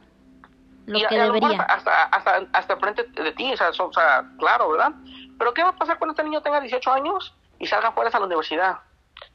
Lo 0.85 0.99
que 1.07 1.17
debería. 1.17 1.63
Hasta, 1.63 2.03
hasta, 2.03 2.47
hasta 2.53 2.77
frente 2.77 3.03
de 3.03 3.31
ti, 3.31 3.51
o 3.53 3.57
sea, 3.57 3.69
o 3.69 3.93
sea, 3.93 4.23
claro, 4.37 4.69
¿verdad? 4.69 4.91
Pero 5.39 5.53
¿qué 5.55 5.63
va 5.63 5.69
a 5.69 5.75
pasar 5.75 5.97
cuando 5.97 6.11
este 6.11 6.23
niño 6.23 6.41
tenga 6.43 6.59
18 6.59 6.93
años 6.93 7.33
y 7.57 7.65
salga 7.65 7.91
fuera 7.91 8.11
a 8.13 8.19
la 8.19 8.25
universidad? 8.27 8.81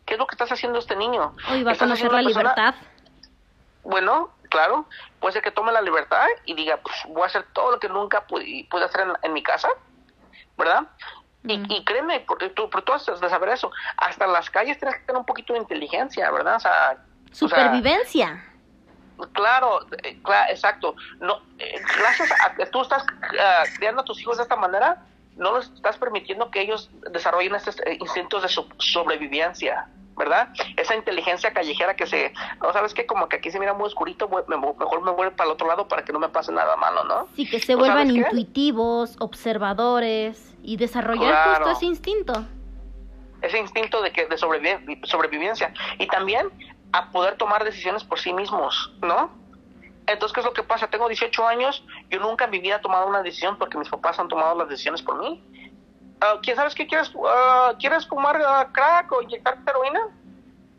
¿Qué 0.05 0.15
es 0.15 0.19
lo 0.21 0.29
que 0.29 0.35
estás 0.37 0.53
haciendo 0.53 0.79
este 0.79 0.95
niño? 0.95 1.35
Hoy 1.51 1.65
va 1.65 1.73
a 1.73 1.77
conocer 1.77 2.13
la 2.13 2.23
libertad 2.23 2.75
bueno, 3.87 4.31
claro, 4.51 4.87
puede 5.21 5.35
ser 5.35 5.43
que 5.43 5.51
tome 5.51 5.73
la 5.73 5.81
libertad 5.81 6.27
y 6.45 6.55
diga, 6.55 6.79
pues 6.79 6.97
voy 7.09 7.23
a 7.23 7.27
hacer 7.27 7.45
todo 7.53 7.73
lo 7.73 7.81
que 7.81 7.89
nunca 7.89 8.27
pude, 8.27 8.67
hacer 8.85 9.07
en, 9.23 9.33
mi 9.33 9.43
casa, 9.43 9.69
¿verdad? 10.59 10.89
Y, 11.45 11.63
y, 11.73 11.85
créeme, 11.85 12.21
porque 12.21 12.49
tú, 12.51 12.69
tú 12.69 12.93
has 12.93 13.07
de 13.07 13.29
saber 13.29 13.51
eso, 13.51 13.71
hasta 13.97 14.25
en 14.25 14.33
las 14.33 14.51
calles 14.51 14.79
tienes 14.79 14.97
que 14.97 15.07
tener 15.07 15.19
un 15.19 15.27
poquito 15.27 15.53
de 15.53 15.61
inteligencia, 15.61 16.31
¿verdad? 16.33 16.57
O 16.57 16.61
sea, 16.61 16.99
Supervivencia. 17.31 18.45
claro, 19.33 19.87
eh, 20.03 20.19
claro, 20.23 20.51
exacto. 20.51 20.97
No, 21.21 21.43
eh, 21.59 21.81
gracias 21.99 22.33
a 22.45 22.55
que 22.55 22.67
tú 22.67 22.83
estás 22.83 23.05
ah, 23.41 23.63
criando 23.77 24.01
a 24.01 24.05
tus 24.05 24.21
hijos 24.21 24.39
de 24.39 24.43
esta 24.43 24.57
manera, 24.57 25.03
no 25.37 25.53
los 25.53 25.71
estás 25.71 25.97
permitiendo 25.99 26.51
que 26.51 26.63
ellos 26.63 26.91
desarrollen 27.13 27.55
estos 27.55 27.77
instintos 28.01 28.43
de 28.43 28.49
sobrevivencia. 28.79 29.87
¿Verdad? 30.17 30.49
Esa 30.77 30.95
inteligencia 30.95 31.53
callejera 31.53 31.95
que 31.95 32.07
se, 32.07 32.33
no 32.63 32.73
sabes 32.73 32.95
qué, 32.95 33.07
como 33.07 33.29
que 33.29 33.37
aquí 33.37 33.51
se 33.51 33.61
mira 33.61 33.75
muy 33.75 33.87
oscurito, 33.87 34.29
mejor 34.29 35.03
me 35.03 35.13
vuelvo 35.13 35.37
para 35.37 35.49
el 35.49 35.55
otro 35.55 35.67
lado 35.67 35.87
para 35.89 36.05
que 36.05 36.13
no 36.13 36.19
me 36.19 36.29
pase 36.29 36.53
nada 36.53 36.75
malo, 36.77 37.05
¿no? 37.05 37.29
Sí, 37.37 37.49
que 37.49 37.61
se 37.61 37.75
vuelvan 37.75 38.11
intuitivos, 38.11 39.17
observadores 39.21 40.55
y 40.63 40.77
desarrollar 40.77 41.57
justo 41.57 41.71
ese 41.71 41.85
instinto. 41.85 42.45
Ese 43.43 43.59
instinto 43.59 44.01
de 44.01 44.13
que 44.13 44.27
de 44.27 44.39
sobrevivencia 44.39 45.73
y 45.99 46.07
también 46.07 46.49
a 46.93 47.11
poder 47.11 47.37
tomar 47.37 47.65
decisiones 47.65 48.03
por 48.03 48.19
sí 48.19 48.33
mismos, 48.33 48.93
¿no? 49.03 49.31
Entonces, 50.07 50.33
¿qué 50.33 50.41
es 50.41 50.47
lo 50.47 50.53
que 50.53 50.63
pasa? 50.63 50.89
Tengo 50.89 51.09
18 51.09 51.47
años, 51.47 51.85
yo 52.11 52.21
nunca 52.21 52.45
en 52.45 52.53
mi 52.53 52.61
vida 52.61 52.77
he 52.77 52.81
tomado 52.81 53.07
una 53.07 53.23
decisión 53.23 53.59
porque 53.59 53.77
mis 53.77 53.89
papás 53.89 54.19
han 54.19 54.29
tomado 54.29 54.57
las 54.57 54.69
decisiones 54.69 55.03
por 55.03 55.19
mí. 55.19 55.43
Ah, 56.21 56.39
¿quién 56.43 56.57
sabes 56.57 56.75
qué 56.75 56.87
quieres? 56.87 57.15
Uh, 57.15 57.77
¿Quieres 57.79 58.07
fumar 58.07 58.37
uh, 58.37 58.73
crack 58.73 59.13
o 59.13 59.23
inyectar 59.23 59.59
heroína? 59.67 60.09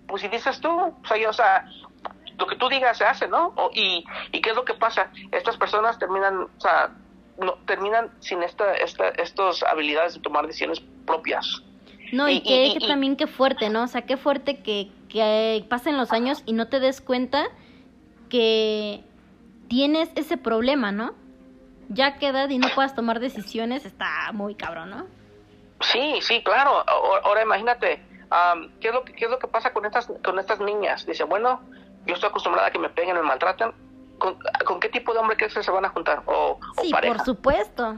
Pues 0.07 0.21
si 0.21 0.27
dices 0.27 0.59
tú, 0.59 0.69
o 0.69 1.07
sea, 1.07 1.29
o 1.29 1.33
sea, 1.33 1.65
lo 2.37 2.47
que 2.47 2.55
tú 2.55 2.69
digas 2.69 2.97
se 2.97 3.05
hace, 3.05 3.27
¿no? 3.27 3.53
y, 3.73 4.05
y 4.31 4.41
qué 4.41 4.51
es 4.51 4.55
lo 4.55 4.63
que 4.63 4.73
pasa? 4.73 5.11
Estas 5.31 5.57
personas 5.57 5.99
terminan, 5.99 6.43
o 6.43 6.59
sea, 6.59 6.91
no, 7.39 7.53
terminan 7.65 8.11
sin 8.19 8.41
esta, 8.43 8.73
esta, 8.75 9.09
estas 9.09 9.63
habilidades 9.63 10.15
de 10.15 10.21
tomar 10.21 10.47
decisiones 10.47 10.81
propias. 11.05 11.61
No, 12.13 12.29
y, 12.29 12.41
que, 12.41 12.77
también 12.87 13.17
qué 13.17 13.27
fuerte, 13.27 13.69
¿no? 13.69 13.83
O 13.83 13.87
sea, 13.87 14.03
qué 14.03 14.17
fuerte 14.17 14.61
que, 14.61 14.89
que 15.09 15.65
pasen 15.67 15.97
los 15.97 16.13
años 16.13 16.41
y 16.45 16.53
no 16.53 16.67
te 16.67 16.79
des 16.79 17.01
cuenta 17.01 17.47
que 18.29 19.03
tienes 19.67 20.09
ese 20.15 20.37
problema, 20.37 20.91
¿no? 20.91 21.13
Ya 21.89 22.17
que 22.17 22.27
edad 22.27 22.49
y 22.49 22.59
no 22.59 22.69
puedas 22.75 22.95
tomar 22.95 23.19
decisiones 23.19 23.85
está 23.85 24.31
muy 24.33 24.55
cabrón, 24.55 24.89
¿no? 24.89 25.05
Sí, 25.81 26.19
sí, 26.21 26.43
claro. 26.43 26.83
Ahora 27.23 27.43
imagínate, 27.43 28.01
¿qué, 28.79 28.87
es 28.87 28.93
lo 28.93 29.03
que, 29.03 29.13
¿qué 29.13 29.25
es 29.25 29.31
lo 29.31 29.39
que 29.39 29.47
pasa 29.47 29.73
con 29.73 29.85
estas, 29.85 30.07
con 30.23 30.39
estas 30.39 30.59
niñas? 30.59 31.05
Dice, 31.05 31.23
bueno, 31.23 31.61
yo 32.05 32.15
estoy 32.15 32.29
acostumbrada 32.29 32.67
a 32.67 32.71
que 32.71 32.79
me 32.79 32.89
peguen 32.89 33.15
me 33.15 33.21
maltraten. 33.21 33.71
¿Con, 34.17 34.79
qué 34.79 34.89
tipo 34.89 35.13
de 35.13 35.19
hombre 35.19 35.37
crees 35.37 35.53
que 35.53 35.61
se 35.61 35.69
van 35.69 35.85
a 35.85 35.89
juntar? 35.89 36.23
O, 36.25 36.59
sí, 36.81 36.91
por 36.91 37.19
supuesto. 37.23 37.97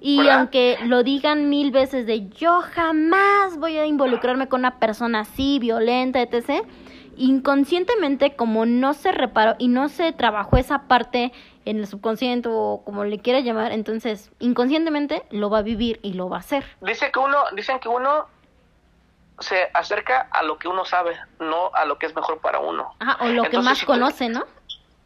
Y 0.00 0.28
aunque 0.28 0.78
lo 0.84 1.02
digan 1.02 1.48
mil 1.48 1.70
veces 1.70 2.06
de 2.06 2.28
yo 2.28 2.60
jamás 2.60 3.56
voy 3.58 3.78
a 3.78 3.86
involucrarme 3.86 4.48
con 4.48 4.60
una 4.60 4.78
persona 4.78 5.20
así, 5.20 5.58
violenta, 5.58 6.20
etc., 6.20 6.66
inconscientemente 7.16 8.36
como 8.36 8.66
no 8.66 8.92
se 8.92 9.12
reparó 9.12 9.54
y 9.58 9.68
no 9.68 9.88
se 9.88 10.12
trabajó 10.12 10.58
esa 10.58 10.82
parte 10.88 11.32
en 11.64 11.78
el 11.78 11.86
subconsciente 11.86 12.48
o 12.50 12.82
como 12.84 13.04
le 13.04 13.18
quiera 13.18 13.40
llamar, 13.40 13.72
entonces 13.72 14.30
inconscientemente 14.38 15.24
lo 15.30 15.50
va 15.50 15.58
a 15.58 15.62
vivir 15.62 16.00
y 16.02 16.12
lo 16.12 16.28
va 16.28 16.36
a 16.36 16.40
hacer. 16.40 16.64
Dice 16.80 17.10
que 17.10 17.18
uno, 17.18 17.38
dicen 17.54 17.78
que 17.80 17.88
uno 17.88 18.26
se 19.40 19.68
acerca 19.74 20.28
a 20.30 20.42
lo 20.42 20.58
que 20.58 20.68
uno 20.68 20.84
sabe, 20.84 21.18
no 21.40 21.70
a 21.74 21.84
lo 21.84 21.98
que 21.98 22.06
es 22.06 22.14
mejor 22.14 22.38
para 22.38 22.60
uno. 22.60 22.94
Ah, 23.00 23.18
o 23.20 23.26
lo 23.26 23.44
que 23.44 23.58
más 23.58 23.84
conoce, 23.84 24.28
¿no? 24.28 24.44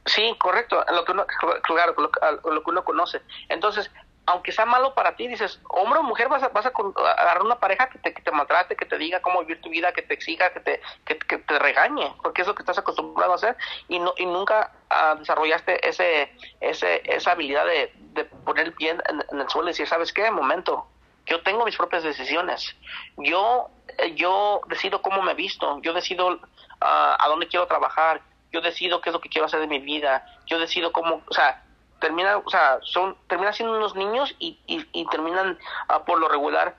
Sí, 0.04 0.34
correcto, 0.38 0.84
a 0.86 0.92
lo 0.92 1.04
que 1.04 1.12
uno, 1.12 1.26
claro, 1.62 1.94
a 2.22 2.50
lo 2.50 2.62
que 2.62 2.70
uno 2.70 2.84
conoce. 2.84 3.20
Entonces, 3.48 3.90
aunque 4.28 4.52
sea 4.52 4.66
malo 4.66 4.94
para 4.94 5.16
ti, 5.16 5.26
dices, 5.26 5.58
hombre 5.70 6.00
o 6.00 6.02
mujer, 6.02 6.28
vas 6.28 6.42
a, 6.42 6.48
vas 6.48 6.66
a 6.66 6.72
agarrar 7.18 7.42
una 7.42 7.58
pareja 7.58 7.88
que 7.88 7.98
te, 7.98 8.12
que 8.12 8.20
te 8.20 8.30
maltrate, 8.30 8.76
que 8.76 8.84
te 8.84 8.98
diga 8.98 9.22
cómo 9.22 9.40
vivir 9.40 9.62
tu 9.62 9.70
vida, 9.70 9.92
que 9.92 10.02
te 10.02 10.12
exija, 10.12 10.52
que 10.52 10.60
te, 10.60 10.80
que, 11.06 11.38
te 11.38 11.58
regañe, 11.58 12.12
porque 12.22 12.42
es 12.42 12.48
lo 12.48 12.54
que 12.54 12.60
estás 12.60 12.76
acostumbrado 12.76 13.32
a 13.32 13.36
hacer 13.36 13.56
y, 13.88 13.98
no, 13.98 14.12
y 14.18 14.26
nunca 14.26 14.72
ah, 14.90 15.16
desarrollaste 15.18 15.88
ese, 15.88 16.30
ese, 16.60 17.00
esa 17.04 17.32
habilidad 17.32 17.64
de, 17.64 17.90
de 18.12 18.26
poner 18.26 18.66
el 18.66 18.74
pie 18.74 18.90
en, 18.90 19.40
el 19.40 19.48
suelo 19.48 19.68
y 19.68 19.72
decir, 19.72 19.86
¿sabes 19.86 20.12
qué? 20.12 20.30
Momento, 20.30 20.86
yo 21.24 21.42
tengo 21.42 21.64
mis 21.64 21.76
propias 21.76 22.02
decisiones. 22.02 22.76
Yo, 23.16 23.70
yo 24.14 24.60
decido 24.68 25.00
cómo 25.00 25.22
me 25.22 25.32
visto, 25.32 25.80
yo 25.80 25.94
decido 25.94 26.38
ah, 26.82 27.16
a 27.18 27.28
dónde 27.28 27.48
quiero 27.48 27.66
trabajar, 27.66 28.20
yo 28.52 28.60
decido 28.60 29.00
qué 29.00 29.08
es 29.08 29.14
lo 29.14 29.22
que 29.22 29.30
quiero 29.30 29.46
hacer 29.46 29.60
de 29.60 29.66
mi 29.66 29.78
vida, 29.78 30.26
yo 30.46 30.58
decido 30.58 30.92
cómo, 30.92 31.22
o 31.26 31.32
sea, 31.32 31.62
termina, 32.00 32.38
o 32.38 32.50
sea, 32.50 32.78
son, 32.82 33.16
terminan 33.26 33.54
siendo 33.54 33.76
unos 33.76 33.94
niños 33.94 34.34
y, 34.38 34.58
y, 34.66 35.06
terminan 35.06 35.58
ah, 35.88 36.04
por 36.04 36.18
lo 36.18 36.28
regular 36.28 36.76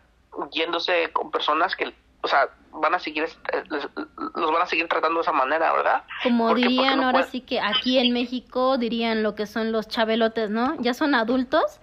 yéndose 0.51 1.11
con 1.11 1.31
personas 1.31 1.75
que, 1.75 1.93
o 2.21 2.27
sea, 2.27 2.49
van 2.71 2.93
a 2.93 2.99
seguir, 2.99 3.23
eh, 3.23 3.63
los 4.35 4.51
van 4.51 4.61
a 4.61 4.65
seguir 4.65 4.87
tratando 4.87 5.19
de 5.19 5.23
esa 5.23 5.31
manera, 5.31 5.73
¿verdad? 5.73 6.03
Como 6.23 6.53
dirían 6.53 7.03
ahora 7.03 7.23
sí 7.23 7.41
que 7.41 7.59
aquí 7.59 7.97
en 7.97 8.13
México 8.13 8.77
dirían 8.77 9.23
lo 9.23 9.35
que 9.35 9.45
son 9.45 9.71
los 9.71 9.87
chabelotes, 9.87 10.49
¿no? 10.49 10.75
Ya 10.79 10.93
son 10.93 11.15
adultos, 11.15 11.79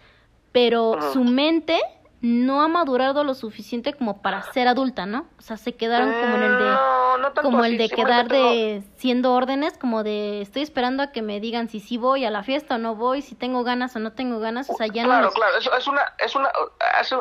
pero 0.53 1.13
su 1.13 1.25
mente 1.25 1.81
no 2.23 2.63
ha 2.63 2.69
madurado 2.69 3.25
lo 3.25 3.35
suficiente 3.35 3.93
como 3.93 4.23
para 4.23 4.43
ser 4.53 4.69
adulta, 4.69 5.05
¿no? 5.05 5.27
O 5.39 5.43
sea, 5.43 5.57
se 5.57 5.77
quedaron 5.77 6.13
como 6.13 6.37
en 6.37 6.43
el 6.43 6.59
de 6.59 6.71
mm, 6.71 7.43
como 7.43 7.65
el 7.65 7.77
de 7.77 7.91
quedar 7.91 8.29
de 8.29 8.83
siendo 8.97 9.35
órdenes, 9.35 9.77
como 9.77 10.03
de 10.03 10.41
estoy 10.41 10.63
esperando 10.63 11.03
a 11.03 11.13
que 11.13 11.21
me 11.23 11.41
digan 11.41 11.69
si 11.69 11.81
sí 11.81 11.99
voy 11.99 12.25
a 12.25 12.31
la 12.31 12.43
fiesta 12.43 12.77
o 12.77 12.79
no 12.79 12.95
voy, 12.95 13.21
si 13.21 13.35
tengo 13.35 13.65
ganas 13.65 13.95
o 13.97 13.99
no 13.99 14.13
tengo 14.13 14.41
ganas, 14.41 14.71
o 14.71 14.75
sea, 14.75 14.87
ya 14.87 15.03
no 15.03 15.09
Claro, 15.09 15.31
claro, 15.33 15.59
es, 15.59 15.69
es, 15.79 15.87
una 15.87 16.15
es 16.19 16.35
una 16.35 16.51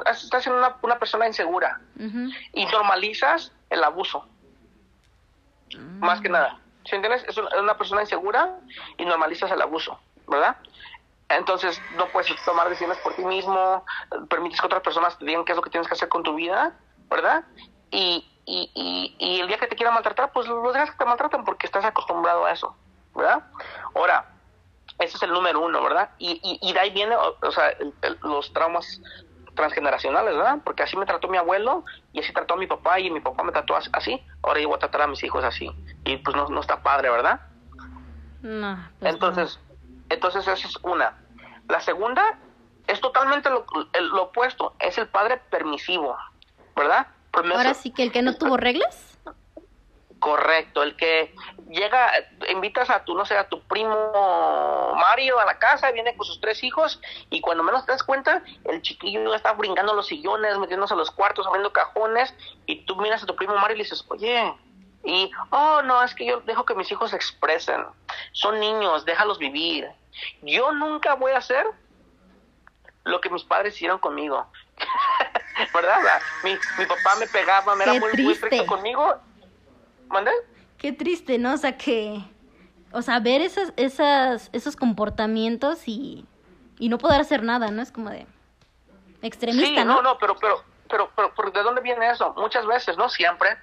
estás 0.10 0.44
siendo 0.44 0.60
una, 0.60 0.78
una 0.82 0.98
persona 0.98 1.28
insegura 1.28 1.82
y 2.54 2.66
normalizas 2.66 3.52
el 3.70 3.84
abuso. 3.84 4.28
Más 6.00 6.22
que 6.22 6.30
nada. 6.30 6.60
¿Sí 6.86 6.96
entiendes? 6.96 7.26
Es 7.28 7.38
una, 7.38 7.50
una 7.60 7.78
persona 7.78 8.02
insegura 8.02 8.60
y 8.98 9.06
normalizas 9.06 9.52
el 9.52 9.62
abuso, 9.62 10.00
¿verdad? 10.28 10.56
Entonces 11.30 11.82
no 11.98 12.08
puedes 12.10 12.34
tomar 12.46 12.70
decisiones 12.70 12.98
por 13.00 13.16
ti 13.16 13.26
mismo, 13.26 13.84
permites 14.30 14.60
que 14.60 14.68
otras 14.68 14.82
personas 14.82 15.18
te 15.18 15.26
digan 15.26 15.44
qué 15.44 15.54
es 15.54 15.56
lo 15.56 15.64
que 15.64 15.72
tienes 15.72 15.88
que 15.88 15.96
hacer 15.96 16.08
con 16.08 16.24
tu 16.24 16.36
vida, 16.36 16.74
¿verdad? 17.10 17.44
Y, 17.90 18.28
y, 18.46 18.72
y, 18.76 19.16
y 19.18 19.40
el 19.40 19.48
día 19.48 19.58
que 19.58 19.68
te 19.68 19.76
quieran 19.76 19.96
maltratar, 19.96 20.32
pues 20.32 20.48
los 20.48 20.74
dejas 20.74 20.92
que 20.92 20.98
te 20.98 21.06
maltraten 21.06 21.44
porque 21.44 21.66
estás 21.66 21.84
acostumbrado 21.84 22.46
a 22.46 22.52
eso, 22.52 22.76
¿verdad? 23.16 23.44
Ahora, 23.96 24.36
ese 25.00 25.18
es 25.18 25.24
el 25.24 25.32
número 25.32 25.62
uno, 25.62 25.82
¿verdad? 25.82 26.12
Y, 26.20 26.40
y, 26.62 26.74
de 26.74 26.80
ahí 26.80 26.92
viene, 26.92 27.16
o, 27.16 27.52
sea, 27.52 27.76
los 28.22 28.54
traumas 28.54 29.02
transgeneracionales, 29.56 30.36
¿verdad? 30.36 30.60
Porque 30.64 30.84
así 30.84 30.96
me 30.96 31.06
trató 31.06 31.28
mi 31.28 31.38
abuelo 31.38 31.84
y 32.14 32.20
así 32.20 32.32
trató 32.34 32.54
a 32.54 32.58
mi 32.58 32.68
papá 32.68 33.00
y 33.00 33.10
mi 33.10 33.20
papá 33.20 33.44
me 33.44 33.52
trató 33.52 33.76
así, 33.76 34.24
ahora 34.44 34.60
yo 34.60 34.68
voy 34.68 34.78
a 34.78 34.80
tratar 34.80 35.02
a 35.02 35.08
mis 35.08 35.24
hijos 35.24 35.44
así. 35.44 35.70
Y 36.06 36.18
pues 36.18 36.36
no, 36.36 36.48
no 36.50 36.62
está 36.62 36.82
padre, 36.82 37.10
¿verdad? 37.10 37.42
No. 38.42 38.78
Pues 39.00 39.14
Entonces, 39.14 39.60
entonces 40.10 40.48
esa 40.48 40.68
es 40.68 40.78
una. 40.84 41.18
La 41.68 41.80
segunda 41.80 42.38
es 42.88 43.02
totalmente 43.02 43.50
lo, 43.50 43.66
opuesto, 44.22 44.76
es 44.80 44.98
el 44.98 45.08
padre 45.08 45.38
permisivo, 45.50 46.18
¿verdad? 46.76 47.08
Ahora 47.34 47.74
sí 47.74 47.92
que 47.92 48.04
el 48.04 48.12
que 48.12 48.22
no 48.22 48.36
tuvo 48.36 48.58
reglas. 48.58 49.18
Correcto, 50.20 50.82
el 50.82 50.96
que 50.96 51.36
llega, 51.70 52.12
invitas 52.50 52.90
a 52.90 53.04
tu, 53.04 53.16
no 53.16 53.26
sé, 53.26 53.38
a 53.38 53.50
tu 53.50 53.62
primo 53.68 54.94
Mario 54.96 55.40
a 55.40 55.46
la 55.46 55.60
casa, 55.60 55.92
viene 55.92 56.16
con 56.16 56.26
sus 56.26 56.40
tres 56.40 56.64
hijos 56.64 57.02
y 57.30 57.42
cuando 57.42 57.64
menos 57.64 57.86
te 57.86 57.92
das 57.92 58.04
cuenta, 58.04 58.42
el 58.64 58.82
chiquillo 58.82 59.34
está 59.36 59.54
brincando 59.54 59.94
los 59.94 60.08
sillones, 60.08 60.58
metiéndose 60.58 60.94
a 60.94 60.98
los 60.98 61.12
cuartos, 61.12 61.46
abriendo 61.46 61.74
cajones 61.74 62.34
y 62.66 62.86
tú 62.86 62.96
miras 62.96 63.24
a 63.24 63.26
tu 63.26 63.36
primo 63.36 63.56
Mario 63.56 63.76
y 63.76 63.78
le 63.80 63.84
dices, 63.84 64.06
oye, 64.08 64.54
y, 65.06 65.32
oh, 65.52 65.82
no, 65.84 66.04
es 66.04 66.16
que 66.16 66.26
yo 66.26 66.42
dejo 66.42 66.66
que 66.66 66.74
mis 66.74 66.92
hijos 66.92 67.12
se 67.12 67.16
expresen. 67.16 67.86
Son 68.32 68.60
niños, 68.60 69.06
déjalos 69.06 69.38
vivir. 69.38 69.88
Yo 70.42 70.72
nunca 70.74 71.14
voy 71.14 71.32
a 71.32 71.38
hacer 71.38 71.66
lo 73.04 73.22
que 73.22 73.30
mis 73.30 73.44
padres 73.44 73.76
hicieron 73.76 74.00
conmigo. 74.00 74.46
¿Verdad? 75.74 76.22
Mi, 76.44 76.52
mi, 76.52 76.86
papá 76.86 77.16
me 77.20 77.28
pegaba, 77.28 77.76
me 77.76 77.84
era 77.84 77.94
muy, 77.94 78.12
muy 78.24 78.34
estricto 78.34 78.66
conmigo. 78.66 79.16
¿Mande? 80.08 80.32
Qué 80.78 80.92
triste, 80.92 81.38
¿no? 81.38 81.54
O 81.54 81.58
sea, 81.58 81.78
que... 81.78 82.22
O 82.92 83.02
sea, 83.02 83.20
ver 83.20 83.42
esas, 83.42 83.74
esas, 83.76 84.50
esos 84.54 84.76
comportamientos 84.76 85.88
y, 85.88 86.26
y 86.80 86.90
no 86.90 86.98
poder 86.98 87.22
hacer 87.22 87.44
nada, 87.44 87.70
¿no? 87.70 87.82
Es 87.82 87.92
como 87.92 88.10
de... 88.10 88.26
Extremista, 89.22 89.82
sí, 89.82 89.88
¿no? 89.88 89.96
no, 89.96 90.02
no, 90.02 90.18
pero, 90.18 90.36
pero, 90.36 90.64
pero, 90.88 91.12
pero, 91.36 91.52
¿de 91.52 91.64
dónde 91.64 91.82
viene 91.82 92.10
eso? 92.10 92.34
Muchas 92.38 92.66
veces, 92.68 92.96
no 92.96 93.10
siempre, 93.10 93.58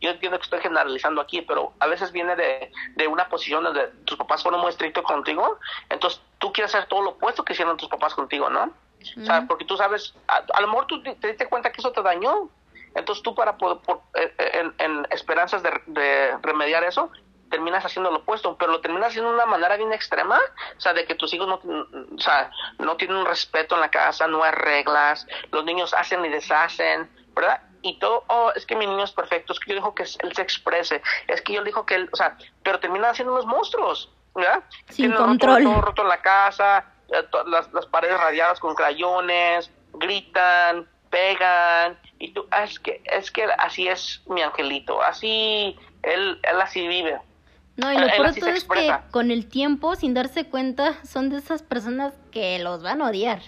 yo 0.00 0.10
entiendo 0.10 0.38
que 0.38 0.44
estoy 0.44 0.60
generalizando 0.60 1.20
aquí, 1.20 1.42
pero 1.42 1.72
a 1.78 1.86
veces 1.86 2.12
viene 2.12 2.36
de, 2.36 2.70
de 2.94 3.06
una 3.06 3.28
posición 3.28 3.64
donde 3.64 3.88
tus 4.04 4.16
papás 4.18 4.42
fueron 4.42 4.60
muy 4.60 4.70
estrictos 4.70 5.04
contigo, 5.04 5.58
entonces 5.88 6.20
tú 6.38 6.52
quieres 6.52 6.74
hacer 6.74 6.88
todo 6.88 7.02
lo 7.02 7.10
opuesto 7.10 7.44
que 7.44 7.52
hicieron 7.52 7.76
tus 7.76 7.88
papás 7.88 8.14
contigo, 8.14 8.50
¿no? 8.50 8.72
O 9.20 9.24
sea, 9.24 9.46
porque 9.46 9.64
tú 9.64 9.76
sabes, 9.76 10.14
a, 10.26 10.60
lo 10.60 10.66
mejor 10.66 10.86
tú 10.86 11.02
te, 11.02 11.14
diste 11.14 11.48
cuenta 11.48 11.70
que 11.70 11.80
eso 11.80 11.92
te 11.92 12.02
dañó, 12.02 12.48
entonces 12.94 13.22
tú 13.22 13.34
para 13.34 13.56
poder, 13.56 13.78
por, 13.78 14.00
eh, 14.14 14.34
eh, 14.38 14.70
en, 14.78 15.06
esperanzas 15.10 15.62
de, 15.62 15.70
de 15.86 16.36
remediar 16.42 16.82
eso, 16.82 17.10
terminas 17.50 17.84
haciendo 17.84 18.10
lo 18.10 18.18
opuesto, 18.18 18.56
pero 18.56 18.72
lo 18.72 18.80
terminas 18.80 19.08
haciendo 19.08 19.30
de 19.30 19.36
una 19.36 19.46
manera 19.46 19.76
bien 19.76 19.92
extrema, 19.92 20.38
o 20.76 20.80
sea, 20.80 20.92
de 20.92 21.04
que 21.04 21.14
tus 21.14 21.32
hijos 21.34 21.46
no, 21.46 21.54
o 21.56 22.20
sea, 22.20 22.50
no 22.78 22.96
tienen 22.96 23.16
un 23.16 23.26
respeto 23.26 23.74
en 23.74 23.80
la 23.80 23.90
casa, 23.90 24.26
no 24.26 24.42
hay 24.42 24.52
reglas, 24.52 25.26
los 25.52 25.64
niños 25.64 25.94
hacen 25.94 26.24
y 26.24 26.28
deshacen, 26.28 27.08
¿verdad? 27.34 27.60
Y 27.82 27.98
todo, 27.98 28.24
oh, 28.28 28.52
es 28.54 28.66
que 28.66 28.76
mi 28.76 28.86
niño 28.86 29.04
es 29.04 29.12
perfecto, 29.12 29.52
es 29.52 29.60
que 29.60 29.70
yo 29.70 29.76
dijo 29.76 29.94
que 29.94 30.02
él 30.02 30.32
se 30.34 30.42
exprese, 30.42 31.02
es 31.28 31.40
que 31.42 31.54
yo 31.54 31.64
dijo 31.64 31.86
que 31.86 31.96
él, 31.96 32.08
o 32.12 32.16
sea, 32.16 32.36
pero 32.62 32.80
terminan 32.80 33.14
siendo 33.14 33.32
unos 33.32 33.46
monstruos, 33.46 34.10
¿verdad? 34.34 34.62
Sin 34.90 35.12
control. 35.12 35.64
Todo, 35.64 35.80
roto 35.80 36.02
en 36.02 36.08
la 36.08 36.22
casa, 36.22 36.84
eh, 37.08 37.24
las, 37.46 37.72
las 37.72 37.86
paredes 37.86 38.18
radiadas 38.18 38.60
con 38.60 38.74
crayones, 38.74 39.70
gritan, 39.94 40.88
pegan, 41.10 41.98
y 42.18 42.32
tú, 42.32 42.46
ah, 42.50 42.64
es 42.64 42.78
que, 42.78 43.02
es 43.04 43.30
que 43.30 43.44
así 43.58 43.88
es 43.88 44.22
mi 44.26 44.42
angelito, 44.42 45.02
así, 45.02 45.78
él, 46.02 46.40
él 46.42 46.60
así 46.60 46.86
vive. 46.86 47.20
No, 47.76 47.92
y 47.92 47.98
lo 47.98 48.06
peor 48.06 48.26
es 48.28 48.64
que 48.64 48.98
con 49.10 49.30
el 49.30 49.48
tiempo, 49.48 49.96
sin 49.96 50.14
darse 50.14 50.48
cuenta, 50.48 50.94
son 51.04 51.28
de 51.28 51.38
esas 51.38 51.62
personas 51.62 52.14
que 52.32 52.58
los 52.58 52.82
van 52.82 53.02
a 53.02 53.08
odiar. 53.10 53.42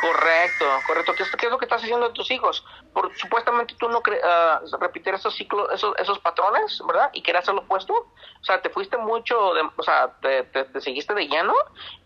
Correcto, 0.00 0.64
correcto. 0.86 1.14
¿Qué 1.16 1.22
es, 1.22 1.30
qué 1.36 1.46
es 1.46 1.52
lo 1.52 1.58
que 1.58 1.64
estás 1.64 1.82
haciendo 1.82 2.08
de 2.08 2.14
tus 2.14 2.30
hijos? 2.30 2.64
Por, 2.92 3.14
supuestamente 3.16 3.74
tú 3.78 3.88
no 3.88 3.98
uh, 3.98 4.76
repetir 4.80 5.14
esos 5.14 5.34
ciclos, 5.34 5.68
esos, 5.72 5.94
esos 5.98 6.18
patrones, 6.20 6.82
¿verdad? 6.86 7.10
Y 7.12 7.22
querer 7.22 7.42
hacer 7.42 7.54
lo 7.54 7.60
opuesto. 7.60 7.92
O 7.92 8.44
sea, 8.44 8.60
te 8.60 8.70
fuiste 8.70 8.96
mucho, 8.96 9.54
de, 9.54 9.62
o 9.76 9.82
sea, 9.82 10.12
te, 10.20 10.44
te, 10.44 10.80
seguiste 10.80 11.14
de 11.14 11.28
lleno 11.28 11.54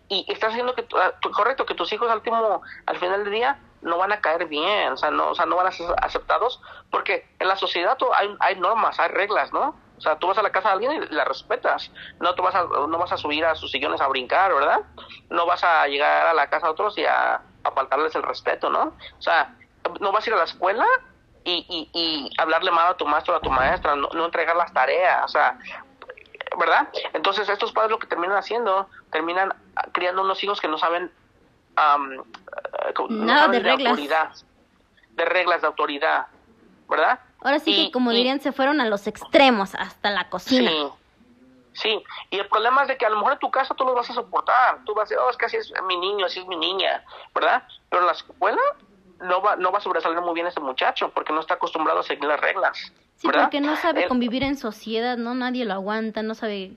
y 0.09 0.25
estás 0.29 0.51
haciendo 0.51 0.75
que, 0.75 0.83
uh, 0.83 1.31
correcto, 1.33 1.67
que 1.67 1.75
tus 1.75 1.93
hijos 1.93 2.11
al 2.11 2.19
último, 2.19 2.63
al 2.87 2.99
final 2.99 3.25
del 3.25 3.33
día 3.33 3.59
no 3.81 3.99
van 3.99 4.13
a 4.13 4.21
caer 4.21 4.47
bien, 4.47 4.93
o 4.93 4.97
sea, 4.97 5.11
no, 5.11 5.31
o 5.31 5.35
sea, 5.35 5.47
no 5.47 5.57
van 5.57 5.67
a 5.67 5.73
ser 5.73 5.87
aceptados 6.01 6.61
porque 6.91 7.27
en 7.41 7.49
la 7.49 7.57
sociedad 7.57 7.97
hay, 8.15 8.35
hay 8.41 8.57
normas, 8.57 8.99
hay 9.01 9.09
reglas, 9.09 9.53
¿no? 9.53 9.75
O 9.99 10.01
sea, 10.01 10.19
tú 10.19 10.27
vas 10.27 10.39
a 10.39 10.43
la 10.43 10.51
casa 10.51 10.69
de 10.69 10.75
alguien 10.75 11.09
y 11.11 11.15
la 11.15 11.25
respetas. 11.25 11.93
No, 12.19 12.35
tú 12.35 12.43
vas 12.43 12.55
a, 12.55 12.65
no 12.65 12.99
vas 12.99 13.13
a 13.13 13.17
subir 13.17 13.45
a 13.45 13.55
sus 13.55 13.71
sillones 13.71 14.01
a 14.01 14.09
brincar, 14.09 14.53
¿verdad? 14.53 14.81
No 15.31 15.47
vas 15.47 15.63
a 15.63 15.87
llegar 15.87 16.27
a 16.27 16.35
la 16.35 16.51
casa 16.51 16.67
de 16.67 16.73
otros 16.73 16.99
y 16.99 17.05
a 17.05 17.41
a 17.65 17.71
faltarles 17.71 18.15
el 18.15 18.23
respeto, 18.23 18.71
¿no? 18.71 18.95
O 19.19 19.23
sea, 19.23 19.55
no 20.01 20.13
vas 20.13 20.27
a 20.27 20.31
ir 20.31 20.35
a 20.35 20.39
la 20.39 20.45
escuela 20.45 20.87
y, 21.45 21.67
y, 21.69 21.99
y 21.99 22.31
hablarle 22.39 22.71
mal 22.71 22.89
a 22.89 22.97
tu 22.97 23.07
maestro 23.07 23.35
o 23.35 23.37
a 23.37 23.41
tu 23.41 23.51
maestra, 23.51 23.97
no, 23.97 24.09
no 24.13 24.25
entregar 24.25 24.57
las 24.57 24.73
tareas, 24.73 25.25
o 25.25 25.29
sea, 25.29 25.59
¿verdad? 26.59 26.89
Entonces 27.13 27.49
estos 27.49 27.73
padres 27.73 27.91
lo 27.91 27.99
que 27.99 28.07
terminan 28.07 28.37
haciendo, 28.37 28.89
terminan 29.11 29.55
criando 29.93 30.23
unos 30.23 30.43
hijos 30.45 30.61
que 30.61 30.69
no 30.69 30.79
saben, 30.79 31.11
um, 31.77 32.25
no, 33.09 33.49
de, 33.49 33.61
reglas. 33.61 33.91
autoridad, 33.91 34.33
de 35.11 35.25
reglas 35.25 35.61
de 35.61 35.67
autoridad, 35.67 36.27
¿verdad? 36.89 37.19
Ahora 37.41 37.59
sí 37.59 37.87
que 37.87 37.93
como 37.93 38.11
dirían, 38.11 38.41
se 38.41 38.53
fueron 38.53 38.81
a 38.81 38.87
los 38.87 39.07
extremos, 39.07 39.75
hasta 39.75 40.11
la 40.11 40.29
cocina. 40.29 40.71
Sí. 40.71 40.89
Sí, 41.75 42.05
y 42.29 42.39
el 42.39 42.47
problema 42.49 42.83
es 42.83 42.89
de 42.89 42.99
que 42.99 43.07
a 43.07 43.09
lo 43.09 43.17
mejor 43.17 43.33
en 43.33 43.39
tu 43.39 43.51
casa 43.51 43.75
tú 43.75 43.85
lo 43.85 43.95
vas 43.95 44.09
a 44.11 44.13
soportar, 44.13 44.81
tú 44.85 44.95
vas 44.95 45.03
a 45.03 45.05
decir, 45.05 45.17
oh, 45.19 45.31
es 45.31 45.39
que 45.39 45.47
así 45.47 45.57
es 45.57 45.73
mi 45.87 45.97
niño, 45.97 46.27
así 46.27 46.41
es 46.41 46.47
mi 46.47 46.57
niña, 46.57 47.03
¿verdad? 47.35 47.63
Pero 47.89 48.03
en 48.03 48.07
la 48.09 48.13
escuela 48.13 48.61
no 49.23 49.41
va, 49.41 49.57
no 49.57 49.73
va 49.73 49.79
a 49.79 49.81
sobresalir 49.81 50.21
muy 50.21 50.35
bien 50.35 50.47
ese 50.47 50.61
muchacho 50.61 51.11
porque 51.11 51.33
no 51.33 51.41
está 51.41 51.55
acostumbrado 51.55 52.01
a 52.01 52.03
seguir 52.03 52.25
las 52.25 52.41
reglas. 52.41 52.93
Sí, 53.17 53.29
porque 53.31 53.61
no 53.61 53.77
sabe 53.77 54.09
convivir 54.09 54.43
en 54.43 54.57
sociedad, 54.57 55.17
¿no? 55.17 55.35
Nadie 55.35 55.65
lo 55.65 55.75
aguanta, 55.75 56.23
no 56.23 56.35
sabe, 56.35 56.73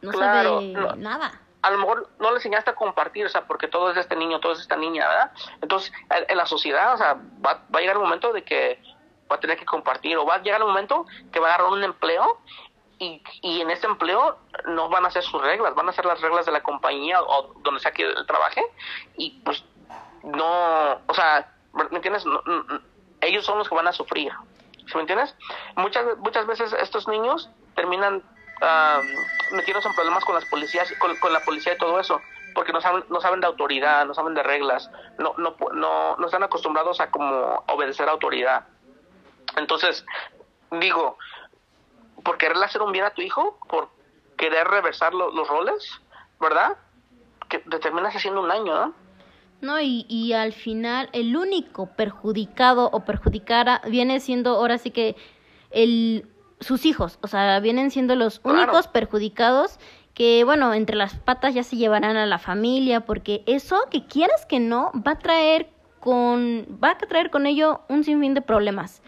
no 0.00 0.12
sabe 0.12 0.74
nada. 0.96 1.40
A 1.62 1.70
lo 1.70 1.78
mejor 1.78 2.08
no 2.20 2.30
le 2.30 2.36
enseñaste 2.36 2.70
a 2.70 2.74
compartir, 2.74 3.26
o 3.26 3.28
sea, 3.28 3.46
porque 3.46 3.66
todo 3.66 3.90
es 3.90 3.96
de 3.96 4.00
este 4.00 4.14
niño, 4.14 4.38
todo 4.40 4.52
es 4.52 4.58
de 4.58 4.62
esta 4.62 4.76
niña, 4.76 5.08
¿verdad? 5.08 5.32
Entonces, 5.60 5.92
en 6.28 6.36
la 6.36 6.46
sociedad, 6.46 6.94
o 6.94 6.96
sea, 6.96 7.14
va, 7.14 7.64
va 7.74 7.78
a 7.78 7.80
llegar 7.80 7.96
un 7.96 8.04
momento 8.04 8.32
de 8.32 8.44
que 8.44 8.80
va 9.30 9.36
a 9.36 9.40
tener 9.40 9.58
que 9.58 9.64
compartir 9.64 10.16
o 10.16 10.24
va 10.24 10.36
a 10.36 10.42
llegar 10.42 10.62
un 10.62 10.68
momento 10.68 11.06
que 11.32 11.40
va 11.40 11.48
a 11.48 11.54
agarrar 11.54 11.72
un 11.72 11.82
empleo 11.82 12.40
y, 12.98 13.20
y 13.42 13.60
en 13.60 13.70
ese 13.70 13.86
empleo 13.86 14.38
no 14.66 14.88
van 14.88 15.04
a 15.06 15.10
ser 15.10 15.24
sus 15.24 15.42
reglas, 15.42 15.74
van 15.74 15.88
a 15.88 15.92
ser 15.92 16.06
las 16.06 16.20
reglas 16.20 16.46
de 16.46 16.52
la 16.52 16.62
compañía 16.62 17.20
o 17.20 17.52
donde 17.62 17.80
sea 17.80 17.90
que 17.90 18.08
trabaje 18.26 18.62
y 19.16 19.40
pues 19.44 19.64
no, 20.22 21.00
o 21.06 21.14
sea, 21.14 21.52
¿me 21.76 21.96
entiendes? 21.96 22.24
ellos 23.20 23.44
son 23.44 23.58
los 23.58 23.68
que 23.68 23.74
van 23.74 23.88
a 23.88 23.92
sufrir, 23.92 24.32
¿sí 24.86 24.94
me 24.94 25.00
entiendes? 25.00 25.34
Muchas, 25.76 26.04
muchas 26.18 26.46
veces 26.46 26.72
estos 26.74 27.08
niños 27.08 27.50
terminan 27.74 28.16
uh, 28.16 29.54
metiéndose 29.54 29.88
en 29.88 29.94
problemas 29.94 30.24
con 30.24 30.34
las 30.34 30.44
policías, 30.46 30.92
con, 30.98 31.14
con 31.16 31.32
la 31.32 31.40
policía 31.40 31.74
y 31.74 31.78
todo 31.78 31.98
eso, 32.00 32.20
porque 32.54 32.72
no 32.72 32.80
saben, 32.80 33.04
no 33.08 33.20
saben 33.20 33.40
de 33.40 33.46
autoridad, 33.46 34.06
no 34.06 34.14
saben 34.14 34.34
de 34.34 34.42
reglas, 34.42 34.90
no, 35.18 35.34
no, 35.38 35.56
no, 35.72 36.16
no 36.16 36.26
están 36.26 36.42
acostumbrados 36.42 37.00
a 37.00 37.10
como 37.10 37.64
obedecer 37.68 38.08
a 38.08 38.12
autoridad. 38.12 38.66
Entonces, 39.56 40.04
digo, 40.70 41.18
por 42.24 42.38
quererle 42.38 42.64
hacer 42.64 42.82
un 42.82 42.92
bien 42.92 43.04
a 43.04 43.10
tu 43.10 43.22
hijo, 43.22 43.58
por 43.68 43.88
querer 44.36 44.66
reversar 44.68 45.14
los 45.14 45.48
roles, 45.48 46.00
¿verdad? 46.40 46.76
Que 47.48 47.58
te 47.58 47.78
terminas 47.78 48.14
haciendo 48.14 48.40
un 48.40 48.48
daño, 48.48 48.74
¿no? 48.74 49.05
No, 49.60 49.80
y, 49.80 50.06
y 50.08 50.32
al 50.32 50.52
final 50.52 51.08
el 51.12 51.36
único 51.36 51.86
perjudicado 51.96 52.90
o 52.92 53.04
perjudicara 53.04 53.80
viene 53.88 54.20
siendo 54.20 54.50
ahora 54.50 54.78
sí 54.78 54.90
que 54.90 55.16
el, 55.70 56.28
sus 56.60 56.86
hijos, 56.86 57.18
o 57.22 57.28
sea, 57.28 57.60
vienen 57.60 57.90
siendo 57.90 58.14
los 58.14 58.40
únicos 58.44 58.88
perjudicados 58.88 59.78
que, 60.14 60.44
bueno, 60.44 60.72
entre 60.72 60.96
las 60.96 61.14
patas 61.16 61.54
ya 61.54 61.62
se 61.62 61.76
llevarán 61.76 62.16
a 62.16 62.24
la 62.24 62.38
familia, 62.38 63.04
porque 63.04 63.42
eso, 63.46 63.84
que 63.90 64.06
quieras 64.06 64.46
que 64.46 64.60
no, 64.60 64.90
va 65.06 65.12
a 65.12 65.18
traer 65.18 65.70
con, 66.00 66.66
va 66.82 66.92
a 66.92 66.98
traer 66.98 67.30
con 67.30 67.46
ello 67.46 67.82
un 67.88 68.04
sinfín 68.04 68.32
de 68.32 68.40
problemas 68.40 69.02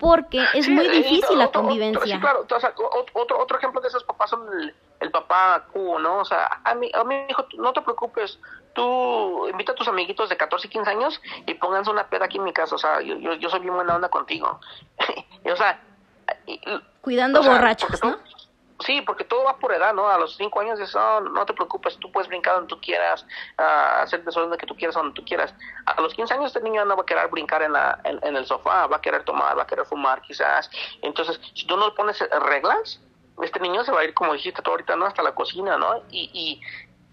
porque 0.00 0.42
es 0.54 0.68
muy 0.68 0.88
difícil 0.88 1.38
la 1.38 1.52
convivencia. 1.52 2.16
sí, 2.16 2.20
claro, 2.20 2.46
otro, 3.14 3.38
otro 3.38 3.58
ejemplo 3.58 3.82
de 3.82 3.88
esos 3.88 4.02
papás 4.04 4.30
son 4.30 4.40
el, 4.98 5.10
papá 5.10 5.66
Q, 5.72 5.98
¿no? 5.98 6.20
O 6.20 6.24
sea, 6.24 6.62
a 6.64 6.74
mi, 6.74 6.90
a 6.94 7.04
mi 7.04 7.26
hijo, 7.28 7.44
no 7.58 7.72
te 7.74 7.82
preocupes, 7.82 8.40
tú 8.72 9.48
invita 9.48 9.72
a 9.72 9.74
tus 9.74 9.88
amiguitos 9.88 10.28
de 10.28 10.36
14 10.36 10.66
y 10.66 10.70
15 10.70 10.90
años 10.90 11.20
y 11.46 11.54
pónganse 11.54 11.90
una 11.90 12.08
peda 12.08 12.26
aquí 12.26 12.38
en 12.38 12.44
mi 12.44 12.52
casa, 12.52 12.74
o 12.74 12.78
sea, 12.78 13.00
yo, 13.00 13.16
yo, 13.18 13.34
yo 13.34 13.50
soy 13.50 13.60
bien 13.60 13.74
buena 13.74 13.96
onda 13.96 14.08
contigo. 14.08 14.60
o 15.52 15.56
sea... 15.56 15.80
Cuidando 17.00 17.42
borrachos, 17.42 18.02
¿no? 18.04 18.18
Sí, 18.80 19.02
porque 19.02 19.24
todo 19.24 19.44
va 19.44 19.58
por 19.58 19.72
edad, 19.72 19.92
¿no? 19.92 20.08
A 20.08 20.18
los 20.18 20.36
cinco 20.36 20.60
años 20.60 20.78
dices, 20.78 20.94
no, 20.94 21.20
no 21.20 21.44
te 21.44 21.52
preocupes, 21.52 21.98
tú 21.98 22.10
puedes 22.10 22.28
brincar 22.28 22.54
donde 22.54 22.68
tú 22.68 22.80
quieras, 22.80 23.26
uh, 23.58 24.02
hacer 24.02 24.24
desorden 24.24 24.58
que 24.58 24.66
tú 24.66 24.74
quieras, 24.74 24.94
donde 24.94 25.12
tú 25.12 25.22
quieras. 25.24 25.54
A 25.84 26.00
los 26.00 26.14
15 26.14 26.34
años 26.34 26.46
este 26.46 26.62
niño 26.62 26.84
no 26.86 26.96
va 26.96 27.02
a 27.02 27.06
querer 27.06 27.28
brincar 27.28 27.62
en, 27.62 27.72
la, 27.72 28.00
en, 28.04 28.36
el 28.36 28.46
sofá, 28.46 28.86
va 28.86 28.96
a 28.96 29.00
querer 29.00 29.24
tomar, 29.24 29.56
va 29.58 29.64
a 29.64 29.66
querer 29.66 29.84
fumar 29.84 30.22
quizás. 30.22 30.70
Entonces, 31.02 31.38
si 31.54 31.66
tú 31.66 31.76
no 31.76 31.88
le 31.88 31.94
pones 31.94 32.18
reglas, 32.48 33.00
este 33.42 33.60
niño 33.60 33.84
se 33.84 33.92
va 33.92 34.00
a 34.00 34.04
ir, 34.04 34.14
como 34.14 34.32
dijiste 34.32 34.62
tú 34.62 34.70
ahorita, 34.70 34.96
¿no? 34.96 35.04
Hasta 35.04 35.22
la 35.22 35.34
cocina, 35.34 35.76
¿no? 35.76 36.02
Y, 36.10 36.30
y, 36.32 36.60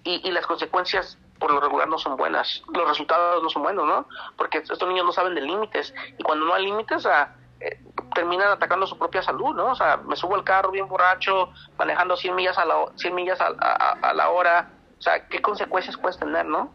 y, 0.09 0.27
y 0.27 0.31
las 0.31 0.45
consecuencias 0.45 1.17
por 1.39 1.51
lo 1.51 1.59
regular 1.59 1.87
no 1.87 1.97
son 1.97 2.17
buenas, 2.17 2.63
los 2.73 2.87
resultados 2.87 3.43
no 3.43 3.49
son 3.49 3.63
buenos, 3.63 3.85
¿no? 3.85 4.07
Porque 4.35 4.59
estos 4.59 4.87
niños 4.87 5.05
no 5.05 5.11
saben 5.11 5.35
de 5.35 5.41
límites 5.41 5.93
y 6.17 6.23
cuando 6.23 6.45
no 6.45 6.53
hay 6.53 6.65
límites, 6.65 7.05
a 7.05 7.35
eh, 7.59 7.79
terminan 8.13 8.49
atacando 8.49 8.85
su 8.85 8.97
propia 8.97 9.21
salud, 9.23 9.55
¿no? 9.55 9.71
O 9.71 9.75
sea, 9.75 9.97
me 9.97 10.15
subo 10.15 10.35
al 10.35 10.43
carro 10.43 10.71
bien 10.71 10.87
borracho, 10.87 11.49
manejando 11.77 12.15
100 12.15 12.35
millas 12.35 12.57
a 12.57 12.65
la, 12.65 12.85
100 12.95 13.15
millas 13.15 13.39
a, 13.41 13.47
a, 13.47 14.13
la 14.13 14.29
hora, 14.29 14.69
o 14.97 15.01
sea, 15.01 15.27
¿qué 15.27 15.41
consecuencias 15.41 15.97
puedes 15.97 16.17
tener, 16.19 16.45
no? 16.45 16.71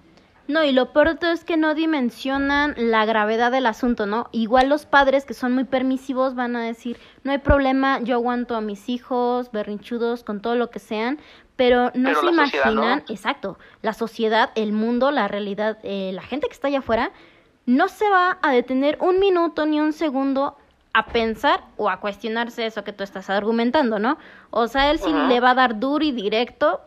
No, 0.48 0.64
y 0.64 0.72
lo 0.72 0.92
peor 0.92 1.18
es 1.22 1.44
que 1.44 1.56
no 1.56 1.74
dimensionan 1.74 2.74
la 2.76 3.04
gravedad 3.04 3.52
del 3.52 3.66
asunto, 3.66 4.06
¿no? 4.06 4.28
Igual 4.32 4.68
los 4.68 4.86
padres 4.86 5.24
que 5.24 5.34
son 5.34 5.52
muy 5.52 5.64
permisivos 5.64 6.34
van 6.34 6.56
a 6.56 6.64
decir, 6.64 6.98
no 7.22 7.30
hay 7.30 7.38
problema, 7.38 8.00
yo 8.00 8.16
aguanto 8.16 8.56
a 8.56 8.60
mis 8.60 8.88
hijos, 8.88 9.52
berrinchudos, 9.52 10.24
con 10.24 10.42
todo 10.42 10.56
lo 10.56 10.68
que 10.70 10.80
sean, 10.80 11.20
pero 11.56 11.90
no 11.94 12.14
se 12.14 12.26
imaginan, 12.26 13.04
exacto, 13.08 13.58
la 13.82 13.92
sociedad, 13.92 14.50
el 14.54 14.72
mundo, 14.72 15.10
la 15.10 15.28
realidad, 15.28 15.78
eh, 15.82 16.10
la 16.12 16.22
gente 16.22 16.46
que 16.46 16.54
está 16.54 16.68
allá 16.68 16.80
afuera, 16.80 17.12
no 17.66 17.88
se 17.88 18.08
va 18.08 18.38
a 18.42 18.52
detener 18.52 18.98
un 19.00 19.20
minuto 19.20 19.66
ni 19.66 19.80
un 19.80 19.92
segundo 19.92 20.56
a 20.94 21.06
pensar 21.06 21.64
o 21.76 21.88
a 21.88 22.00
cuestionarse 22.00 22.66
eso 22.66 22.84
que 22.84 22.92
tú 22.92 23.02
estás 23.04 23.30
argumentando, 23.30 23.98
¿no? 23.98 24.18
O 24.50 24.66
sea, 24.66 24.90
él 24.90 24.98
sí 24.98 25.12
le 25.12 25.40
va 25.40 25.50
a 25.50 25.54
dar 25.54 25.78
duro 25.78 26.04
y 26.04 26.12
directo 26.12 26.80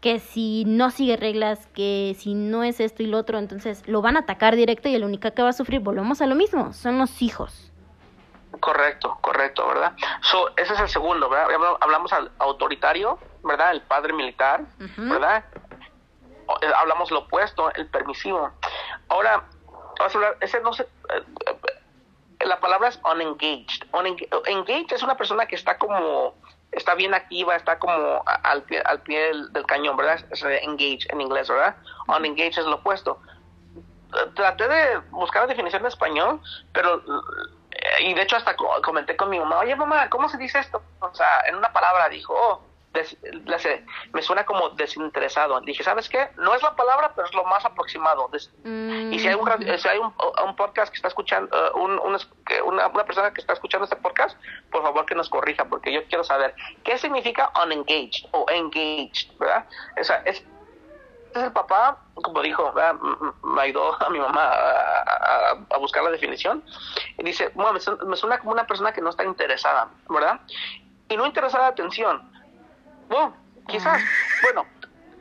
que 0.00 0.18
si 0.18 0.64
no 0.66 0.90
sigue 0.90 1.16
reglas, 1.16 1.68
que 1.68 2.16
si 2.18 2.34
no 2.34 2.64
es 2.64 2.80
esto 2.80 3.04
y 3.04 3.06
lo 3.06 3.18
otro, 3.18 3.38
entonces 3.38 3.86
lo 3.86 4.02
van 4.02 4.16
a 4.16 4.20
atacar 4.20 4.56
directo 4.56 4.88
y 4.88 4.96
el 4.96 5.04
único 5.04 5.32
que 5.32 5.42
va 5.42 5.50
a 5.50 5.52
sufrir, 5.52 5.80
volvemos 5.80 6.20
a 6.20 6.26
lo 6.26 6.34
mismo, 6.34 6.72
son 6.72 6.98
los 6.98 7.22
hijos. 7.22 7.70
Correcto, 8.58 9.16
correcto, 9.20 9.66
¿verdad? 9.68 9.92
So, 10.20 10.50
ese 10.56 10.74
es 10.74 10.80
el 10.80 10.88
segundo, 10.88 11.28
¿verdad? 11.28 11.76
Hablamos 11.80 12.12
al 12.12 12.30
autoritario, 12.40 13.18
¿verdad? 13.42 13.72
El 13.72 13.82
padre 13.82 14.12
militar, 14.12 14.62
¿verdad? 14.96 15.44
Eh, 16.60 16.72
hablamos 16.76 17.10
lo 17.10 17.20
opuesto, 17.20 17.72
el 17.74 17.86
permisivo. 17.88 18.50
Ahora, 19.08 19.44
vamos 19.98 20.14
a 20.14 20.18
hablar, 20.18 20.36
ese 20.40 20.60
no 20.60 20.72
se, 20.72 20.82
eh, 20.82 22.46
la 22.46 22.60
palabra 22.60 22.88
es 22.88 23.00
unengaged. 23.04 23.84
Engaged 24.46 24.92
es 24.92 25.02
una 25.02 25.16
persona 25.16 25.46
que 25.46 25.54
está 25.54 25.78
como, 25.78 26.34
está 26.72 26.94
bien 26.94 27.14
activa, 27.14 27.56
está 27.56 27.78
como 27.78 28.22
al 28.26 28.62
pie, 28.64 28.82
al 28.84 29.00
pie 29.02 29.32
del, 29.50 29.66
cañón, 29.66 29.96
¿verdad? 29.96 30.20
Es 30.30 30.42
engaged 30.42 31.10
en 31.10 31.20
inglés, 31.20 31.48
¿verdad? 31.48 31.76
Unengaged 32.08 32.58
es 32.58 32.66
lo 32.66 32.76
opuesto. 32.76 33.20
Traté 34.34 34.68
de 34.68 34.98
buscar 35.10 35.42
la 35.42 35.48
definición 35.48 35.82
en 35.82 35.88
español, 35.88 36.40
pero, 36.72 37.02
y 38.00 38.12
de 38.12 38.22
hecho 38.22 38.36
hasta 38.36 38.54
comenté 38.82 39.16
con 39.16 39.30
mi 39.30 39.38
mamá, 39.38 39.60
oye 39.60 39.74
mamá, 39.74 40.10
¿cómo 40.10 40.28
se 40.28 40.36
dice 40.36 40.58
esto? 40.58 40.82
O 41.00 41.14
sea, 41.14 41.40
en 41.46 41.56
una 41.56 41.72
palabra 41.72 42.10
dijo, 42.10 42.34
oh, 42.36 42.60
me 44.12 44.22
suena 44.22 44.44
como 44.44 44.70
desinteresado. 44.70 45.60
Dije, 45.60 45.82
¿sabes 45.82 46.08
qué? 46.08 46.28
No 46.36 46.54
es 46.54 46.62
la 46.62 46.76
palabra, 46.76 47.12
pero 47.14 47.26
es 47.26 47.34
lo 47.34 47.44
más 47.44 47.64
aproximado. 47.64 48.30
Y 48.34 49.18
si 49.18 49.28
hay, 49.28 49.34
un, 49.34 49.78
si 49.78 49.88
hay 49.88 49.98
un, 49.98 50.56
podcast 50.56 50.92
que 50.92 50.96
está 50.96 51.08
escuchando, 51.08 51.56
uh, 51.74 51.78
un, 51.78 51.98
una, 51.98 52.18
una, 52.64 53.04
persona 53.04 53.32
que 53.32 53.40
está 53.40 53.54
escuchando 53.54 53.84
este 53.84 53.96
podcast, 53.96 54.38
por 54.70 54.82
favor 54.82 55.06
que 55.06 55.14
nos 55.14 55.30
corrija, 55.30 55.64
porque 55.64 55.92
yo 55.92 56.04
quiero 56.04 56.22
saber 56.22 56.54
qué 56.84 56.98
significa 56.98 57.50
unengaged 57.64 58.26
o 58.32 58.46
engaged, 58.50 59.36
¿verdad? 59.38 59.66
O 59.98 60.04
sea, 60.04 60.16
es, 60.26 60.44
es 61.34 61.42
el 61.42 61.52
papá, 61.52 61.98
como 62.14 62.42
dijo, 62.42 62.74
me 63.42 63.62
ayudó 63.62 63.96
a 64.02 64.10
mi 64.10 64.18
mamá 64.18 64.50
a, 64.52 65.78
buscar 65.78 66.02
la 66.04 66.10
definición. 66.10 66.62
Y 67.18 67.24
dice, 67.24 67.50
bueno, 67.54 67.72
me 68.06 68.16
suena 68.16 68.38
como 68.38 68.52
una 68.52 68.66
persona 68.66 68.92
que 68.92 69.00
no 69.00 69.08
está 69.08 69.24
interesada, 69.24 69.88
¿verdad? 70.10 70.40
Y 71.08 71.16
no 71.16 71.24
interesada 71.26 71.68
atención 71.68 72.31
no, 73.08 73.34
quizás. 73.68 74.02
Bueno, 74.42 74.66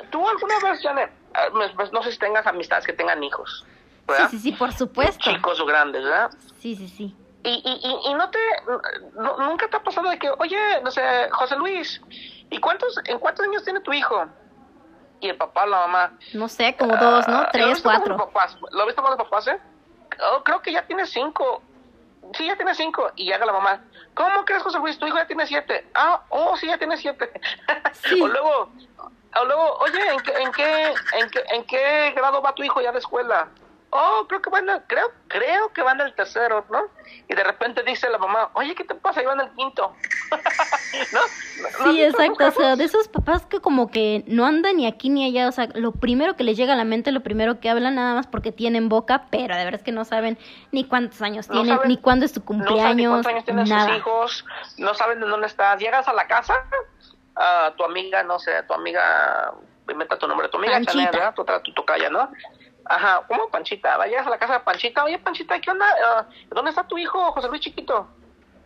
tú 0.09 0.27
alguna 0.27 0.59
vez, 0.59 0.81
Janet, 0.81 1.11
ah, 1.33 1.47
no 1.91 2.03
sé 2.03 2.11
si 2.11 2.19
tengas 2.19 2.45
amistades 2.47 2.85
que 2.85 2.93
tengan 2.93 3.23
hijos. 3.23 3.65
¿verdad? 4.07 4.29
Sí, 4.29 4.37
sí, 4.37 4.51
sí, 4.51 4.57
por 4.57 4.73
supuesto. 4.73 5.19
Chicos 5.19 5.59
o 5.59 5.65
grandes, 5.65 6.03
¿verdad? 6.03 6.31
Sí, 6.59 6.75
sí, 6.75 6.87
sí. 6.87 7.15
Y, 7.43 7.49
y, 7.49 8.09
y, 8.09 8.13
no 8.13 8.29
te, 8.29 8.39
nunca 9.15 9.67
te 9.67 9.77
ha 9.77 9.83
pasado 9.83 10.09
de 10.11 10.19
que, 10.19 10.29
oye, 10.37 10.59
no 10.83 10.91
sé, 10.91 11.01
José 11.31 11.55
Luis, 11.55 11.99
¿y 12.51 12.59
cuántos, 12.59 12.99
en 13.05 13.17
cuántos 13.17 13.47
años 13.47 13.63
tiene 13.63 13.79
tu 13.79 13.91
hijo? 13.93 14.27
Y 15.21 15.29
el 15.29 15.37
papá, 15.37 15.65
la 15.65 15.77
mamá. 15.87 16.13
No 16.33 16.47
sé, 16.47 16.75
como 16.77 16.95
dos, 16.97 17.27
¿no? 17.27 17.37
Ah, 17.37 17.49
Tres, 17.51 17.81
cuatro. 17.81 18.15
¿Lo 18.71 18.85
viste 18.85 19.01
con 19.01 19.11
los 19.11 19.17
papás, 19.17 19.47
eh? 19.47 19.59
Oh, 20.33 20.43
creo 20.43 20.61
que 20.61 20.71
ya 20.71 20.85
tiene 20.85 21.05
cinco. 21.05 21.63
Sí, 22.33 22.45
ya 22.45 22.55
tiene 22.55 22.75
cinco. 22.75 23.11
Y 23.15 23.25
llega 23.25 23.45
la 23.45 23.53
mamá. 23.53 23.81
¿Cómo 24.13 24.45
crees, 24.45 24.63
José 24.63 24.77
Luis? 24.79 24.97
Tu 24.97 25.07
hijo 25.07 25.17
ya 25.17 25.27
tiene 25.27 25.47
siete. 25.47 25.87
Ah, 25.93 26.21
oh, 26.29 26.57
sí, 26.57 26.67
ya 26.67 26.77
tiene 26.77 26.97
siete. 26.97 27.31
o 28.21 28.27
luego, 28.27 28.69
o 29.35 29.45
luego, 29.45 29.77
oye, 29.79 30.13
¿en 30.13 30.19
qué, 30.21 30.31
en, 30.33 30.51
qué, 30.51 30.93
en, 31.13 31.29
qué, 31.29 31.43
¿en 31.51 31.63
qué 31.65 32.11
grado 32.15 32.41
va 32.41 32.53
tu 32.53 32.63
hijo 32.63 32.81
ya 32.81 32.91
de 32.91 32.99
escuela? 32.99 33.47
Oh, 33.93 34.25
creo 34.29 34.41
que 34.41 34.49
van 34.49 34.69
el, 34.69 34.81
creo, 34.87 35.11
creo 35.27 35.73
que 35.73 35.81
van 35.81 35.99
el 35.99 36.13
tercero, 36.15 36.65
¿no? 36.71 36.83
Y 37.27 37.35
de 37.35 37.43
repente 37.43 37.83
dice 37.83 38.09
la 38.09 38.17
mamá, 38.17 38.49
oye, 38.53 38.73
¿qué 38.73 38.85
te 38.85 38.95
pasa? 38.95 39.21
Iban 39.21 39.41
el 39.41 39.49
quinto. 39.51 39.93
¿No? 41.11 41.19
Sí, 41.83 42.01
exacto. 42.01 42.47
O 42.47 42.51
sea, 42.51 42.77
de 42.77 42.85
esos 42.85 43.09
papás 43.09 43.45
que 43.45 43.59
como 43.59 43.91
que 43.91 44.23
no 44.27 44.45
andan 44.45 44.77
ni 44.77 44.87
aquí 44.87 45.09
ni 45.09 45.25
allá. 45.25 45.49
O 45.49 45.51
sea, 45.51 45.67
lo 45.75 45.91
primero 45.91 46.37
que 46.37 46.45
les 46.45 46.55
llega 46.55 46.71
a 46.71 46.77
la 46.77 46.85
mente, 46.85 47.11
lo 47.11 47.19
primero 47.19 47.59
que 47.59 47.69
hablan 47.69 47.95
nada 47.95 48.13
más 48.15 48.27
porque 48.27 48.53
tienen 48.53 48.87
boca, 48.87 49.25
pero 49.29 49.57
de 49.57 49.65
verdad 49.65 49.81
es 49.81 49.83
que 49.83 49.91
no 49.91 50.05
saben 50.05 50.37
ni 50.71 50.85
cuántos 50.85 51.21
años 51.21 51.49
tienen, 51.49 51.77
ni 51.85 51.97
cuándo 51.97 52.25
es 52.25 52.31
tu 52.31 52.45
cumpleaños. 52.45 53.03
No 53.03 53.09
cuántos 53.09 53.31
años 53.33 53.43
tienen 53.43 53.67
sus 53.67 53.97
hijos, 53.97 54.45
no 54.77 54.93
saben 54.93 55.19
de 55.19 55.27
dónde 55.27 55.47
estás. 55.47 55.77
Llegas 55.81 56.07
a 56.07 56.13
la 56.13 56.27
casa, 56.27 56.53
a 57.35 57.73
tu 57.75 57.83
amiga, 57.83 58.23
no 58.23 58.39
sé, 58.39 58.63
tu 58.63 58.73
amiga, 58.73 59.53
inventa 59.89 60.17
tu 60.17 60.29
nombre, 60.29 60.47
tu 60.47 60.57
amiga 60.57 60.81
Chanel, 60.81 61.09
¿verdad? 61.11 61.33
Tu, 61.35 61.43
tu, 61.43 61.59
tu 61.63 61.73
tocaya, 61.73 62.09
¿no? 62.09 62.31
Ajá, 62.85 63.23
¿cómo 63.27 63.49
Panchita? 63.49 63.97
Vayas 63.97 64.25
a 64.25 64.29
la 64.29 64.39
casa 64.39 64.53
de 64.53 64.59
Panchita. 64.61 65.03
Oye, 65.03 65.19
Panchita, 65.19 65.59
¿qué 65.59 65.71
onda? 65.71 65.85
Ah, 66.05 66.25
¿Dónde 66.49 66.69
está 66.69 66.87
tu 66.87 66.97
hijo, 66.97 67.31
José 67.31 67.47
Luis 67.47 67.61
Chiquito? 67.61 68.07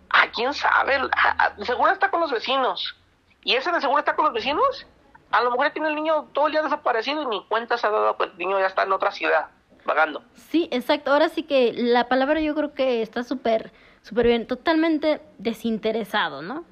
Ah, 0.10 0.28
quién 0.34 0.54
sabe. 0.54 0.96
Ah, 1.16 1.36
ah, 1.38 1.50
de 1.58 1.66
seguro 1.66 1.92
está 1.92 2.10
con 2.10 2.22
los 2.22 2.32
vecinos. 2.32 2.96
¿Y 3.44 3.56
ese 3.56 3.72
de 3.72 3.82
seguro 3.82 4.00
está 4.00 4.16
con 4.16 4.26
los 4.26 4.34
vecinos? 4.34 4.88
A 5.32 5.42
lo 5.42 5.52
mejor 5.52 5.70
tiene 5.72 5.90
el 5.90 5.96
niño 5.96 6.30
todo 6.34 6.48
el 6.48 6.54
día 6.54 6.62
desaparecido 6.62 7.24
y 7.24 7.26
ni 7.28 7.46
cuenta 7.46 7.78
se 7.78 7.88
ha 7.88 7.92
dado 7.92 8.18
que 8.18 8.26
el 8.26 8.38
niño 8.38 8.60
ya 8.60 8.68
está 8.68 8.84
en 8.84 8.94
otra 8.94 9.12
ciudad, 9.12 9.48
vagando. 9.84 10.24
Sí, 10.34 10.70
exacto. 10.72 11.12
Ahora 11.12 11.30
sí 11.30 11.44
que 11.44 11.74
la 11.74 12.08
palabra 12.08 12.40
yo 12.40 12.56
creo 12.56 12.74
que 12.74 13.02
está 13.02 13.24
súper, 13.24 13.72
súper 14.02 14.28
bien. 14.28 14.48
Totalmente 14.48 15.22
desinteresado, 15.38 16.42
¿no? 16.42 16.64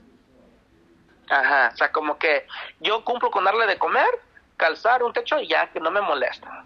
Ajá, 1.30 1.72
o 1.74 1.78
sea, 1.78 1.92
como 1.92 2.18
que 2.18 2.48
yo 2.80 3.04
cumplo 3.04 3.32
con 3.32 3.44
darle 3.44 3.66
de 3.66 3.78
comer, 3.78 4.08
calzar 4.58 5.04
un 5.04 5.14
techo 5.14 5.40
y 5.40 5.48
ya, 5.48 5.68
que 5.72 5.80
no 5.80 5.92
me 5.92 6.02
molesta. 6.02 6.66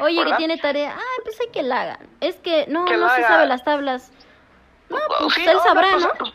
Oye, 0.00 0.24
que 0.24 0.34
tiene 0.34 0.58
tarea. 0.58 0.96
Ah, 0.96 1.20
pues 1.24 1.40
hay 1.40 1.48
que 1.48 1.62
la 1.62 1.82
hagan. 1.82 2.08
Es 2.20 2.36
que 2.36 2.66
no, 2.68 2.84
no 2.84 3.08
se 3.14 3.22
sabe 3.22 3.46
las 3.46 3.64
tablas. 3.64 4.12
No, 4.88 4.98
pues 5.20 5.38
él 5.38 5.58
sabrá, 5.60 5.88
pues, 5.92 6.04
¿no? 6.04 6.10
Pues, 6.18 6.30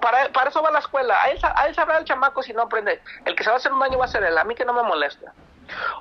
para, 0.00 0.32
para, 0.32 0.50
eso 0.50 0.62
va 0.62 0.70
a 0.70 0.72
la 0.72 0.78
escuela. 0.80 1.22
A 1.22 1.30
él, 1.30 1.38
a 1.42 1.66
él 1.66 1.74
sabrá 1.74 1.98
el 1.98 2.04
chamaco 2.04 2.42
si 2.42 2.52
no 2.52 2.62
aprende. 2.62 3.00
El 3.24 3.36
que 3.36 3.44
se 3.44 3.50
va 3.50 3.56
a 3.56 3.58
hacer 3.58 3.72
un 3.72 3.80
daño 3.80 3.98
va 3.98 4.06
a 4.06 4.08
ser 4.08 4.24
él. 4.24 4.36
A 4.36 4.44
mí 4.44 4.54
que 4.54 4.64
no 4.64 4.72
me 4.72 4.82
molesta. 4.82 5.32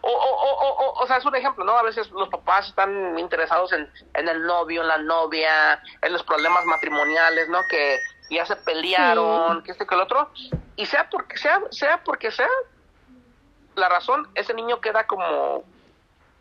O, 0.01 0.09
o, 0.09 0.11
o, 0.11 0.69
o, 0.69 1.03
o 1.03 1.07
sea, 1.07 1.17
es 1.17 1.25
un 1.25 1.35
ejemplo, 1.35 1.63
¿no? 1.63 1.77
A 1.77 1.83
veces 1.83 2.09
los 2.11 2.29
papás 2.29 2.67
están 2.69 3.17
interesados 3.19 3.71
en, 3.73 3.89
en 4.15 4.27
el 4.27 4.43
novio, 4.43 4.81
en 4.81 4.87
la 4.87 4.97
novia, 4.97 5.81
en 6.01 6.13
los 6.13 6.23
problemas 6.23 6.65
matrimoniales, 6.65 7.47
¿no? 7.47 7.59
Que 7.69 7.99
ya 8.29 8.45
se 8.45 8.55
pelearon, 8.55 9.61
que 9.63 9.71
este 9.71 9.85
que 9.85 9.95
el 9.95 10.01
otro, 10.01 10.31
y 10.75 10.85
sea 10.85 11.09
porque 11.09 11.37
sea, 11.37 11.61
sea 11.69 12.01
porque 12.03 12.31
sea 12.31 12.49
la 13.75 13.89
razón, 13.89 14.29
ese 14.35 14.53
niño 14.53 14.81
queda 14.81 15.05
como 15.05 15.63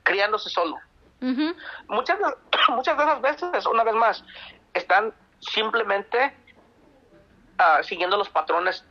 criándose 0.03 0.51
solo. 0.51 0.77
muchas, 1.89 2.19
muchas 2.69 2.97
de 2.97 3.03
esas 3.05 3.21
veces, 3.21 3.67
una 3.67 3.85
vez 3.85 3.95
más, 3.95 4.25
están 4.75 5.15
simplemente 5.41 6.37
uh, 7.59 7.83
siguiendo 7.83 8.17
los 8.17 8.29
patrones 8.29 8.85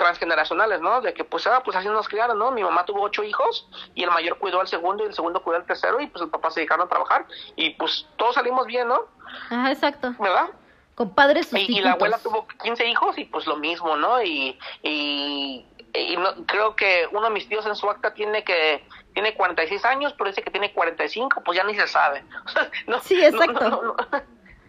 transgeneracionales, 0.00 0.80
¿no? 0.80 1.02
De 1.02 1.12
que 1.12 1.24
pues, 1.24 1.46
ah, 1.46 1.62
pues 1.62 1.76
así 1.76 1.86
nos 1.86 2.08
criaron, 2.08 2.38
¿no? 2.38 2.50
Mi 2.50 2.62
mamá 2.62 2.86
tuvo 2.86 3.02
ocho 3.02 3.22
hijos 3.22 3.68
y 3.94 4.02
el 4.02 4.10
mayor 4.10 4.38
cuidó 4.38 4.60
al 4.60 4.66
segundo 4.66 5.04
y 5.04 5.08
el 5.08 5.14
segundo 5.14 5.42
cuidó 5.42 5.58
al 5.58 5.66
tercero 5.66 6.00
y 6.00 6.06
pues 6.06 6.22
el 6.22 6.30
papá 6.30 6.50
se 6.50 6.60
dedicaron 6.60 6.86
a 6.86 6.88
trabajar 6.88 7.26
y 7.54 7.70
pues 7.74 8.06
todos 8.16 8.34
salimos 8.34 8.66
bien, 8.66 8.88
¿no? 8.88 9.04
Ajá, 9.50 9.70
exacto. 9.70 10.14
¿Verdad? 10.18 10.48
Con 10.94 11.14
padres 11.14 11.52
y, 11.52 11.78
y, 11.78 11.80
la 11.82 11.92
abuela 11.92 12.18
tuvo 12.18 12.46
15 12.62 12.86
hijos 12.86 13.18
y 13.18 13.26
pues 13.26 13.46
lo 13.46 13.56
mismo, 13.56 13.94
¿no? 13.96 14.22
Y, 14.22 14.58
y, 14.82 15.66
y 15.92 16.16
no, 16.16 16.46
creo 16.46 16.74
que 16.76 17.06
uno 17.12 17.24
de 17.24 17.30
mis 17.30 17.46
tíos 17.46 17.66
en 17.66 17.76
su 17.76 17.88
acta 17.90 18.14
tiene 18.14 18.42
que 18.42 18.82
tiene 19.12 19.34
46 19.34 19.84
años, 19.84 20.14
pero 20.16 20.30
dice 20.30 20.42
que 20.42 20.50
tiene 20.50 20.72
45, 20.72 21.42
pues 21.44 21.56
ya 21.56 21.64
ni 21.64 21.74
se 21.74 21.86
sabe. 21.86 22.24
no, 22.86 23.00
sí, 23.00 23.22
exacto. 23.22 23.96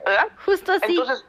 ¿Verdad? 0.06 0.28
Justo 0.46 0.72
así. 0.72 0.98
Entonces, 0.98 1.26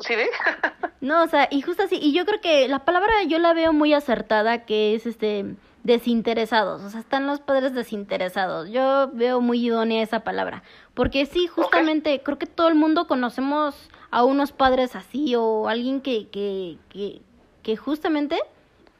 ¿sí 0.00 0.14
de? 0.14 0.28
no, 1.00 1.22
o 1.22 1.28
sea, 1.28 1.48
y 1.50 1.62
justo 1.62 1.84
así, 1.84 1.98
y 2.00 2.12
yo 2.12 2.24
creo 2.26 2.40
que 2.40 2.68
la 2.68 2.80
palabra 2.80 3.22
yo 3.26 3.38
la 3.38 3.54
veo 3.54 3.72
muy 3.72 3.94
acertada, 3.94 4.64
que 4.64 4.94
es 4.94 5.06
este 5.06 5.56
desinteresados, 5.84 6.82
o 6.82 6.90
sea, 6.90 7.00
están 7.00 7.26
los 7.26 7.40
padres 7.40 7.74
desinteresados. 7.74 8.70
Yo 8.70 9.10
veo 9.12 9.40
muy 9.40 9.64
idónea 9.66 10.02
esa 10.02 10.20
palabra, 10.20 10.62
porque 10.94 11.26
sí, 11.26 11.48
justamente 11.48 12.22
creo 12.22 12.38
que 12.38 12.46
todo 12.46 12.68
el 12.68 12.76
mundo 12.76 13.06
conocemos 13.06 13.90
a 14.10 14.24
unos 14.24 14.52
padres 14.52 14.94
así 14.94 15.34
o 15.36 15.68
alguien 15.68 16.00
que 16.00 16.28
que 16.28 16.78
que, 16.88 17.20
que 17.62 17.76
justamente 17.76 18.38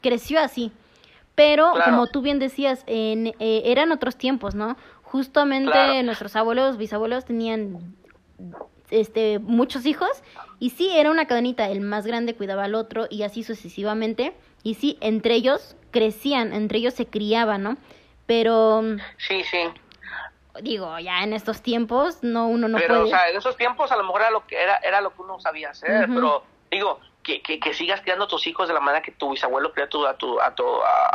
creció 0.01 0.41
así. 0.41 0.73
Pero 1.35 1.73
como 1.85 2.07
tú 2.09 2.21
bien 2.21 2.39
decías, 2.39 2.85
en, 2.87 3.29
eh, 3.39 3.63
eran 3.65 3.91
otros 3.93 4.17
tiempos, 4.17 4.55
¿no? 4.55 4.77
Justamente 5.03 6.03
nuestros 6.03 6.37
abuelos, 6.37 6.77
bisabuelos 6.77 7.25
tenían 7.25 7.95
este 8.91 9.39
muchos 9.39 9.87
hijos 9.87 10.11
y 10.59 10.71
sí 10.71 10.91
era 10.91 11.11
una 11.11 11.27
cadenita, 11.27 11.69
el 11.71 11.81
más 11.81 12.07
grande 12.07 12.35
cuidaba 12.35 12.65
al 12.65 12.75
otro 12.75 13.07
y 13.09 13.23
así 13.23 13.43
sucesivamente 13.43 14.35
y 14.63 14.75
sí 14.75 14.99
entre 15.01 15.35
ellos 15.35 15.77
crecían, 15.91 16.53
entre 16.53 16.79
ellos 16.79 16.95
se 16.95 17.07
criaban, 17.07 17.63
¿no? 17.63 17.77
Pero 18.27 18.83
Sí, 19.17 19.43
sí. 19.45 19.59
Digo, 20.61 20.99
ya 20.99 21.23
en 21.23 21.33
estos 21.33 21.63
tiempos 21.63 22.23
no 22.23 22.47
uno 22.47 22.69
no 22.69 22.77
pero, 22.77 22.95
puede. 22.95 23.05
o 23.05 23.07
sea, 23.09 23.31
en 23.31 23.37
esos 23.39 23.57
tiempos 23.57 23.91
a 23.91 23.97
lo 23.97 24.05
mejor 24.05 24.21
era 24.21 24.31
lo 24.31 24.47
que 24.47 24.63
era 24.63 24.77
era 24.77 25.01
lo 25.01 25.15
que 25.15 25.23
uno 25.23 25.41
sabía 25.41 25.71
hacer, 25.71 26.07
pero 26.15 26.45
digo, 26.71 27.01
que, 27.23 27.43
que, 27.43 27.61
que, 27.61 27.75
sigas 27.75 28.01
criando 28.01 28.25
a 28.25 28.29
tus 28.29 28.47
hijos 28.47 28.69
de 28.69 28.75
la 28.75 28.81
manera 28.81 29.03
que 29.03 29.13
tu 29.13 29.31
bisabuelo 29.31 29.73
crió 29.73 29.85
a 29.85 29.89
tu, 29.89 30.07
a 30.07 30.15
tu, 30.15 30.41
a 30.41 30.55
tu 30.55 30.65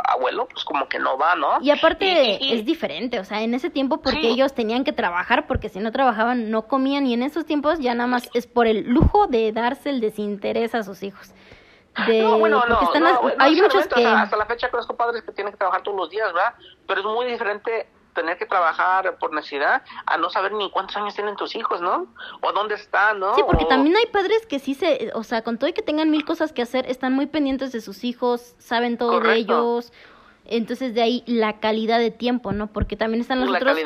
abuelo, 0.04 0.46
pues 0.46 0.64
como 0.64 0.88
que 0.88 0.98
no 0.98 1.18
va, 1.18 1.34
¿no? 1.36 1.58
Y 1.60 1.70
aparte 1.70 2.54
es 2.54 2.64
diferente, 2.64 3.20
o 3.20 3.24
sea, 3.24 3.42
en 3.42 3.54
ese 3.54 3.70
tiempo 3.70 4.00
porque 4.00 4.28
ellos 4.28 4.54
tenían 4.54 4.84
que 4.84 4.92
trabajar, 4.92 5.46
porque 5.46 5.68
si 5.68 5.80
no 5.80 5.92
trabajaban 5.92 6.50
no 6.50 6.66
comían, 6.66 7.06
y 7.06 7.14
en 7.14 7.22
esos 7.22 7.44
tiempos 7.46 7.78
ya 7.78 7.94
nada 7.94 8.08
más 8.08 8.28
es 8.34 8.46
por 8.46 8.66
el 8.66 8.88
lujo 8.88 9.26
de 9.26 9.52
darse 9.52 9.90
el 9.90 10.00
desinterés 10.00 10.74
a 10.74 10.82
sus 10.82 11.02
hijos. 11.02 11.32
De, 12.06 12.22
no, 12.22 12.38
bueno, 12.38 12.64
no, 12.66 12.80
hay 13.38 13.60
muchos 13.60 13.86
que... 13.88 14.06
hasta 14.06 14.36
la 14.36 14.46
fecha 14.46 14.70
conozco 14.70 14.96
padres 14.96 15.22
que 15.22 15.32
tienen 15.32 15.52
que 15.52 15.58
trabajar 15.58 15.82
todos 15.82 15.96
los 15.96 16.10
días, 16.10 16.32
¿verdad? 16.32 16.54
Pero 16.86 17.00
es 17.00 17.06
muy 17.06 17.26
diferente 17.26 17.86
tener 18.14 18.38
que 18.38 18.46
trabajar 18.46 19.16
por 19.18 19.32
necesidad 19.32 19.82
a 20.06 20.16
no 20.16 20.30
saber 20.30 20.52
ni 20.52 20.70
cuántos 20.70 20.96
años 20.96 21.14
tienen 21.14 21.36
tus 21.36 21.54
hijos, 21.54 21.80
¿no? 21.80 22.06
O 22.40 22.52
dónde 22.52 22.74
están, 22.74 23.20
¿no? 23.20 23.34
Sí, 23.34 23.42
porque 23.46 23.64
también 23.64 23.96
hay 23.96 24.06
padres 24.06 24.46
que 24.46 24.58
sí 24.58 24.74
se, 24.74 25.10
o 25.14 25.22
sea, 25.22 25.42
con 25.42 25.58
todo 25.58 25.68
y 25.70 25.72
que 25.72 25.82
tengan 25.82 26.10
mil 26.10 26.24
cosas 26.24 26.52
que 26.52 26.62
hacer, 26.62 26.88
están 26.90 27.12
muy 27.12 27.26
pendientes 27.26 27.72
de 27.72 27.80
sus 27.80 28.04
hijos, 28.04 28.54
saben 28.58 28.98
todo 28.98 29.20
de 29.20 29.36
ellos. 29.36 29.92
Entonces 30.50 30.94
de 30.94 31.02
ahí 31.02 31.22
la 31.26 31.60
calidad 31.60 31.98
de 31.98 32.10
tiempo, 32.10 32.52
¿no? 32.52 32.68
Porque 32.68 32.96
también 32.96 33.20
están 33.20 33.38
los 33.38 33.50
otros 33.50 33.76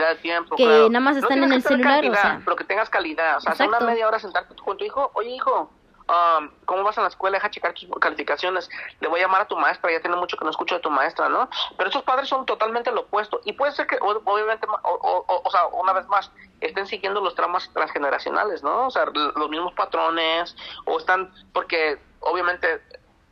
que 0.57 0.89
nada 0.91 1.01
más 1.01 1.17
están 1.17 1.43
en 1.43 1.53
el 1.53 1.63
celular, 1.63 2.05
o 2.09 2.15
sea, 2.15 2.41
pero 2.45 2.57
que 2.57 2.65
tengas 2.65 2.89
calidad, 2.89 3.39
o 3.39 3.41
sea, 3.41 3.53
hace 3.53 3.67
una 3.67 3.81
media 3.81 4.07
hora 4.07 4.21
sentarte 4.21 4.55
con 4.55 4.77
tu 4.77 4.85
hijo, 4.85 5.11
oye 5.15 5.31
hijo, 5.31 5.73
Um, 6.09 6.51
¿cómo 6.65 6.83
vas 6.83 6.99
a 6.99 7.03
la 7.03 7.09
escuela? 7.09 7.37
Deja 7.37 7.51
checar 7.51 7.75
tus 7.75 7.89
calificaciones. 8.01 8.69
Le 9.01 9.09
voy 9.09 9.21
a 9.21 9.25
llamar 9.25 9.43
a 9.43 9.49
tu 9.49 9.57
maestra, 9.57 9.91
ya 9.93 10.01
tiene 10.01 10.17
mucho 10.17 10.37
que 10.37 10.45
no 10.45 10.51
escucho 10.51 10.75
de 10.75 10.81
tu 10.81 10.91
maestra, 10.91 11.29
¿no? 11.29 11.49
Pero 11.77 11.91
esos 11.91 12.03
padres 12.03 12.29
son 12.29 12.45
totalmente 12.45 12.91
lo 12.91 13.03
opuesto. 13.03 13.41
Y 13.45 13.53
puede 13.53 13.73
ser 13.73 13.87
que, 13.87 13.99
obviamente, 14.01 14.67
o, 14.83 15.49
sea, 15.51 15.67
una 15.67 15.93
vez 15.93 16.07
más, 16.09 16.31
estén 16.61 16.87
siguiendo 16.87 17.21
los 17.21 17.35
traumas 17.35 17.71
transgeneracionales, 17.73 18.63
¿no? 18.63 18.87
O 18.87 18.91
sea, 18.91 19.07
los 19.07 19.49
mismos 19.49 19.73
patrones, 19.75 20.57
o 20.87 20.99
están, 20.99 21.33
porque 21.53 21.99
obviamente 22.21 22.83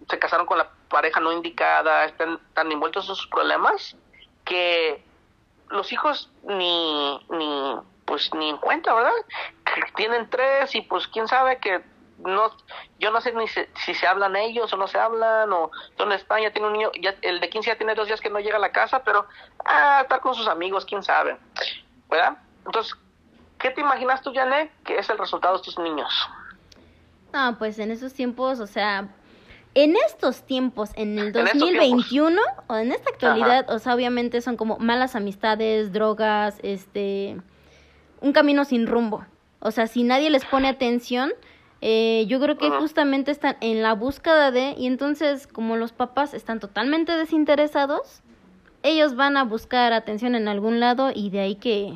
se 0.09 0.18
casaron 0.18 0.47
con 0.47 0.59
la 0.59 0.71
pareja 0.89 1.21
no 1.21 1.33
indicada, 1.33 2.05
están 2.05 2.41
tan 2.55 2.71
envueltos 2.71 3.09
en 3.09 3.14
sus 3.14 3.27
problemas 3.29 3.97
que 4.45 5.05
los 5.68 5.93
hijos 5.93 6.31
ni, 6.43 7.18
ni, 7.31 7.77
pues 8.05 8.33
ni 8.35 8.51
en 8.51 8.57
cuenta, 8.59 8.93
¿verdad? 8.93 9.12
Tienen 9.95 10.29
tres 10.29 10.75
y 10.75 10.83
pues 10.83 11.07
quién 11.07 11.29
sabe 11.29 11.59
que 11.59 11.81
no 12.25 12.51
yo 12.99 13.11
no 13.11 13.21
sé 13.21 13.33
ni 13.33 13.47
si, 13.49 13.95
se 13.95 14.07
hablan 14.07 14.37
ellos 14.37 14.73
o 14.73 14.77
no 14.77 14.87
se 14.87 14.99
hablan 14.99 15.53
o 15.53 15.71
dónde 15.97 16.16
están 16.16 16.43
ya 16.43 16.53
tiene 16.53 16.68
un 16.68 16.75
niño 16.75 16.91
ya 17.01 17.14
el 17.23 17.41
de 17.41 17.49
15 17.49 17.71
ya 17.71 17.77
tiene 17.77 17.95
dos 17.95 18.07
días 18.07 18.21
que 18.21 18.31
no 18.31 18.41
llega 18.41 18.57
a 18.57 18.61
la 18.61 18.73
casa 18.73 19.03
pero 19.05 19.27
ah 19.64 20.01
estar 20.03 20.21
con 20.21 20.35
sus 20.35 20.47
amigos 20.47 20.85
quién 20.85 21.03
sabe 21.03 21.37
verdad 22.09 22.39
entonces 22.66 22.95
qué 23.59 23.71
te 23.71 23.81
imaginas 23.81 24.23
tú 24.23 24.33
Janet 24.35 24.71
que 24.85 24.99
es 24.99 25.09
el 25.09 25.18
resultado 25.18 25.55
de 25.55 25.61
estos 25.61 25.79
niños 25.79 26.12
no 27.33 27.59
pues 27.59 27.79
en 27.79 27.91
esos 27.91 28.12
tiempos 28.12 28.61
o 28.61 28.66
sea 28.66 29.09
en 29.75 29.95
estos 30.07 30.43
tiempos, 30.43 30.91
en 30.95 31.18
el 31.18 31.33
2021 31.33 32.41
o 32.66 32.77
en 32.77 32.93
esta 32.93 33.11
actualidad, 33.11 33.71
o 33.71 33.79
sea, 33.79 33.95
obviamente 33.95 34.41
son 34.41 34.57
como 34.57 34.79
malas 34.79 35.14
amistades, 35.14 35.93
drogas, 35.93 36.59
este, 36.62 37.37
un 38.21 38.33
camino 38.33 38.64
sin 38.64 38.87
rumbo. 38.87 39.25
O 39.61 39.71
sea, 39.71 39.87
si 39.87 40.03
nadie 40.03 40.31
les 40.31 40.45
pone 40.45 40.68
atención, 40.68 41.33
eh, 41.83 42.24
yo 42.26 42.41
creo 42.41 42.59
que 42.59 42.70
justamente 42.70 43.31
están 43.31 43.57
en 43.61 43.83
la 43.83 43.95
búsqueda 43.95 44.51
de, 44.51 44.74
y 44.76 44.87
entonces 44.87 45.47
como 45.47 45.76
los 45.76 45.93
papás 45.93 46.35
están 46.35 46.61
totalmente 46.61 47.12
desinteresados, 47.12 48.22
ellos 48.83 49.16
van 49.16 49.37
a 49.37 49.45
buscar 49.45 49.93
atención 49.93 50.35
en 50.35 50.49
algún 50.49 50.81
lado 50.81 51.11
y 51.14 51.31
de 51.31 51.41
ahí 51.41 51.57
que... 51.57 51.95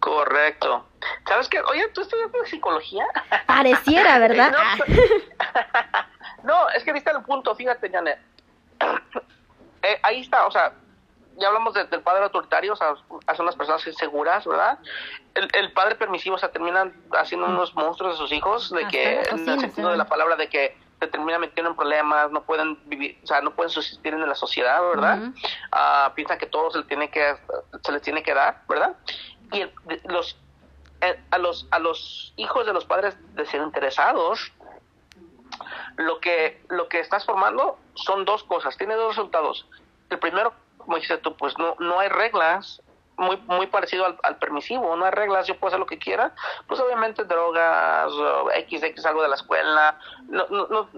Correcto. 0.00 0.86
¿Sabes 1.26 1.48
qué? 1.48 1.60
Oye, 1.60 1.88
¿tú 1.92 2.00
estudias 2.00 2.30
psicología? 2.46 3.04
Pareciera, 3.46 4.18
¿verdad? 4.18 4.52
no, 6.44 6.68
es 6.70 6.84
que 6.84 6.92
viste 6.92 7.10
el 7.10 7.22
punto, 7.22 7.54
fíjate, 7.54 7.90
Janet. 7.90 8.18
Eh, 9.80 9.96
ahí 10.02 10.22
está, 10.22 10.44
o 10.44 10.50
sea, 10.50 10.72
ya 11.38 11.48
hablamos 11.48 11.74
del 11.74 11.86
padre 12.02 12.24
autoritario, 12.24 12.72
o 12.72 12.76
sea, 12.76 12.94
son 13.36 13.46
las 13.46 13.56
personas 13.56 13.86
inseguras, 13.86 14.44
¿verdad? 14.46 14.78
El, 15.34 15.48
el, 15.54 15.72
padre 15.72 15.94
permisivo, 15.94 16.36
o 16.36 16.38
sea, 16.38 16.50
terminan 16.50 16.92
haciendo 17.12 17.46
unos 17.46 17.74
monstruos 17.74 18.14
de 18.14 18.18
sus 18.18 18.32
hijos, 18.32 18.70
de 18.70 18.86
que, 18.88 19.22
en 19.22 19.48
el 19.48 19.60
sentido 19.60 19.90
de 19.90 19.96
la 19.96 20.06
palabra, 20.06 20.36
de 20.36 20.48
que 20.48 20.76
se 20.98 21.06
terminan 21.06 21.40
metiendo 21.40 21.70
en 21.70 21.76
problemas, 21.76 22.30
no 22.30 22.42
pueden 22.42 22.78
vivir, 22.88 23.18
o 23.22 23.26
sea, 23.26 23.40
no 23.40 23.52
pueden 23.52 23.70
subsistir 23.70 24.12
en 24.12 24.28
la 24.28 24.34
sociedad, 24.34 24.80
¿verdad? 24.82 25.30
Ah, 25.70 26.12
piensan 26.14 26.38
que 26.38 26.46
todo 26.46 26.70
se 26.70 26.78
les 26.78 26.88
tiene 26.88 27.10
que, 27.10 27.36
se 27.82 27.92
les 27.92 28.02
tiene 28.02 28.22
que 28.22 28.34
dar, 28.34 28.62
¿verdad? 28.68 28.96
Y 29.52 29.64
los, 30.08 30.36
eh, 31.00 31.20
a 31.30 31.38
los, 31.38 31.68
a 31.70 31.78
los 31.78 32.32
hijos 32.36 32.66
de 32.66 32.72
los 32.72 32.84
padres 32.84 33.16
desinteresados, 33.34 34.52
lo 35.96 36.20
que, 36.20 36.62
lo 36.68 36.88
que 36.88 37.00
estás 37.00 37.24
formando 37.24 37.78
son 37.94 38.24
dos 38.24 38.42
cosas, 38.44 38.76
tiene 38.76 38.94
dos 38.94 39.16
resultados. 39.16 39.66
El 40.10 40.18
primero, 40.18 40.52
como 40.88 40.96
dijiste 40.96 41.18
tú, 41.18 41.36
pues 41.36 41.52
no, 41.58 41.76
no 41.80 42.00
hay 42.00 42.08
reglas, 42.08 42.80
muy, 43.18 43.36
muy 43.46 43.66
parecido 43.66 44.06
al, 44.22 44.38
permisivo, 44.38 44.96
no 44.96 45.04
hay 45.04 45.10
reglas, 45.10 45.46
yo 45.46 45.54
puedo 45.58 45.68
hacer 45.68 45.78
lo 45.78 45.84
que 45.84 45.98
quiera, 45.98 46.34
pues 46.66 46.80
obviamente 46.80 47.24
drogas, 47.24 48.10
X, 48.54 48.82
X, 48.82 49.04
algo 49.04 49.20
de 49.20 49.28
la 49.28 49.34
escuela, 49.34 49.98
no, 50.28 50.46
no, 50.48 50.66
no, 50.68 50.88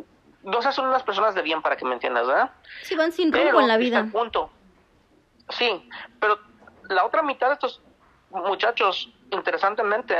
no 0.45 0.63
son 0.63 0.87
unas 0.87 1.03
personas 1.03 1.35
de 1.35 1.43
bien 1.43 1.61
para 1.61 1.77
que 1.77 1.85
me 1.85 1.95
entiendas, 1.95 2.25
¿verdad? 2.25 2.53
Sí, 2.85 2.95
van 2.95 3.11
sin 3.11 3.33
rumbo 3.33 3.59
en 3.59 3.67
la 3.67 3.79
vida. 3.79 4.07
punto. 4.13 4.53
Sí, 5.49 5.89
pero 6.21 6.39
la 6.89 7.05
otra 7.05 7.23
mitad 7.23 7.49
de 7.49 7.55
estos 7.55 7.83
muchachos, 8.31 9.13
interesantemente, 9.33 10.15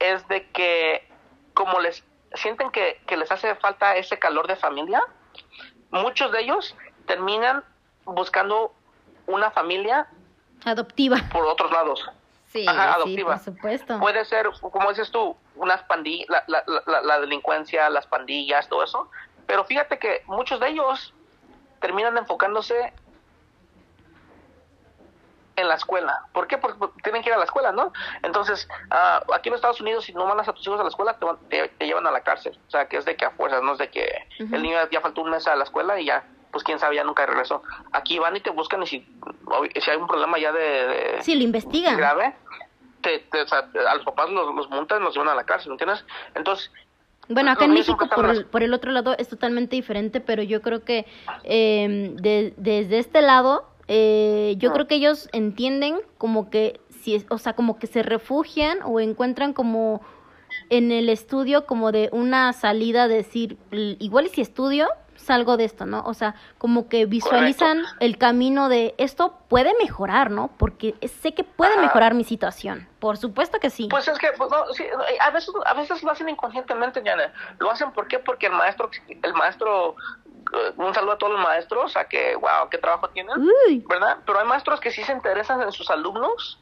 es 0.00 0.28
de 0.28 0.50
que 0.50 1.08
como 1.54 1.80
les 1.80 2.04
sienten 2.34 2.70
que, 2.70 3.00
que 3.06 3.16
les 3.16 3.32
hace 3.32 3.54
falta 3.54 3.96
ese 3.96 4.18
calor 4.18 4.46
de 4.46 4.56
familia, 4.56 5.02
muchos 5.90 6.30
de 6.30 6.42
ellos 6.42 6.76
terminan 7.06 7.64
buscando 8.06 8.72
una 9.26 9.50
familia 9.50 10.06
adoptiva 10.64 11.18
por 11.32 11.44
otros 11.44 11.70
lados. 11.70 12.08
Sí, 12.48 12.64
adoptiva. 12.66 13.34
por 13.34 13.44
supuesto. 13.44 13.98
Puede 13.98 14.24
ser, 14.24 14.48
como 14.60 14.88
dices 14.88 15.10
tú, 15.10 15.36
unas 15.56 15.82
pandillas, 15.82 16.26
la, 16.28 16.44
la, 16.46 17.02
la, 17.02 17.20
delincuencia, 17.20 17.90
las 17.90 18.06
pandillas, 18.06 18.68
todo 18.68 18.84
eso. 18.84 19.10
Pero 19.46 19.64
fíjate 19.64 19.98
que 19.98 20.22
muchos 20.26 20.60
de 20.60 20.68
ellos 20.68 21.12
terminan 21.80 22.16
enfocándose 22.16 22.92
en 25.56 25.68
la 25.68 25.74
escuela. 25.74 26.20
¿Por 26.32 26.46
qué? 26.46 26.58
Porque 26.58 26.78
tienen 27.02 27.22
que 27.22 27.30
ir 27.30 27.34
a 27.34 27.38
la 27.38 27.44
escuela, 27.44 27.72
¿no? 27.72 27.92
Entonces, 28.22 28.68
ah, 28.90 29.22
aquí 29.34 29.48
en 29.48 29.54
Estados 29.54 29.80
Unidos, 29.80 30.04
si 30.04 30.12
no 30.12 30.26
mandas 30.26 30.48
a 30.48 30.52
tus 30.52 30.66
hijos 30.66 30.78
a 30.78 30.82
la 30.82 30.88
escuela, 30.88 31.18
te, 31.48 31.68
te, 31.68 31.86
llevan 31.86 32.06
a 32.06 32.10
la 32.10 32.22
cárcel. 32.22 32.58
O 32.68 32.70
sea, 32.70 32.86
que 32.88 32.98
es 32.98 33.04
de 33.04 33.16
que 33.16 33.24
a 33.24 33.30
fuerzas, 33.30 33.62
no 33.62 33.72
es 33.72 33.78
de 33.78 33.90
que 33.90 34.28
el 34.38 34.62
niño 34.62 34.78
ya 34.90 35.00
faltó 35.00 35.22
un 35.22 35.30
mes 35.30 35.46
a 35.46 35.56
la 35.56 35.64
escuela 35.64 35.98
y 35.98 36.06
ya, 36.06 36.24
pues 36.50 36.64
quién 36.64 36.78
sabe, 36.78 36.96
ya 36.96 37.04
nunca 37.04 37.26
regresó. 37.26 37.62
Aquí 37.92 38.18
van 38.18 38.36
y 38.36 38.40
te 38.40 38.50
buscan 38.50 38.82
y 38.82 38.86
si, 38.86 39.06
si 39.80 39.90
hay 39.90 39.96
un 39.96 40.06
problema 40.06 40.38
ya 40.38 40.52
de... 40.52 41.18
sí, 41.20 41.34
lo 41.34 41.42
investigan. 41.42 41.96
Grave, 41.96 42.34
te, 43.02 43.24
o 43.40 43.48
sea, 43.48 43.68
a 43.88 43.94
los 43.94 44.04
papás 44.04 44.30
los, 44.30 44.54
los 44.54 44.70
montan, 44.70 45.02
los 45.02 45.14
llevan 45.14 45.28
a 45.28 45.34
la 45.34 45.44
cárcel, 45.44 45.72
¿entiendes? 45.72 46.04
Entonces, 46.34 46.70
bueno, 47.28 47.50
acá 47.50 47.64
en 47.64 47.72
México 47.72 48.08
por, 48.14 48.46
por, 48.46 48.62
el 48.62 48.72
otro 48.72 48.92
lado 48.92 49.14
es 49.18 49.28
totalmente 49.28 49.74
diferente, 49.74 50.20
pero 50.20 50.42
yo 50.42 50.62
creo 50.62 50.84
que 50.84 51.06
eh, 51.42 52.14
de, 52.14 52.54
desde 52.56 52.98
este 52.98 53.20
lado 53.20 53.66
eh, 53.88 54.54
yo 54.58 54.72
creo 54.72 54.86
que 54.86 54.96
ellos 54.96 55.28
entienden 55.32 56.00
como 56.18 56.50
que 56.50 56.80
si 57.00 57.24
o 57.30 57.38
sea, 57.38 57.54
como 57.54 57.78
que 57.78 57.86
se 57.86 58.02
refugian 58.02 58.78
o 58.84 59.00
encuentran 59.00 59.52
como 59.52 60.02
en 60.70 60.92
el 60.92 61.08
estudio 61.08 61.66
como 61.66 61.92
de 61.92 62.08
una 62.12 62.52
salida 62.52 63.08
decir, 63.08 63.58
igual 63.72 64.26
y 64.26 64.28
si 64.30 64.40
estudio, 64.40 64.88
salgo 65.16 65.56
de 65.56 65.64
esto, 65.64 65.86
¿no? 65.86 66.02
O 66.04 66.14
sea, 66.14 66.34
como 66.58 66.88
que 66.88 67.06
visualizan 67.06 67.82
el 68.00 68.18
camino 68.18 68.68
de 68.68 68.94
esto 68.98 69.38
puede 69.48 69.72
mejorar, 69.80 70.30
¿no? 70.30 70.50
Porque 70.56 70.94
sé 71.20 71.34
que 71.34 71.44
puede 71.44 71.76
mejorar 71.78 72.14
mi 72.14 72.24
situación. 72.24 72.88
Por 72.98 73.16
supuesto 73.16 73.58
que 73.60 73.70
sí. 73.70 73.88
Pues 73.90 74.08
es 74.08 74.18
que 74.18 74.28
pues, 74.36 74.50
no, 74.50 74.72
sí, 74.72 74.84
a 75.20 75.30
veces 75.30 75.52
a 75.64 75.74
veces 75.74 76.02
lo 76.02 76.10
hacen 76.10 76.28
inconscientemente, 76.28 77.02
Yana. 77.04 77.32
Lo 77.58 77.70
hacen 77.70 77.92
¿por 77.92 78.08
qué? 78.08 78.18
Porque 78.18 78.46
el 78.46 78.52
maestro 78.52 78.90
el 79.08 79.34
maestro 79.34 79.96
eh, 80.52 80.72
un 80.76 80.94
saludo 80.94 81.12
a 81.12 81.18
todos 81.18 81.32
los 81.32 81.42
maestros, 81.42 81.96
a 81.96 82.04
que, 82.04 82.36
wow, 82.36 82.68
qué 82.70 82.78
trabajo 82.78 83.08
tienen, 83.08 83.34
¿verdad? 83.88 84.18
Pero 84.24 84.38
hay 84.38 84.46
maestros 84.46 84.80
que 84.80 84.90
sí 84.90 85.02
se 85.02 85.12
interesan 85.12 85.60
en 85.62 85.72
sus 85.72 85.90
alumnos 85.90 86.60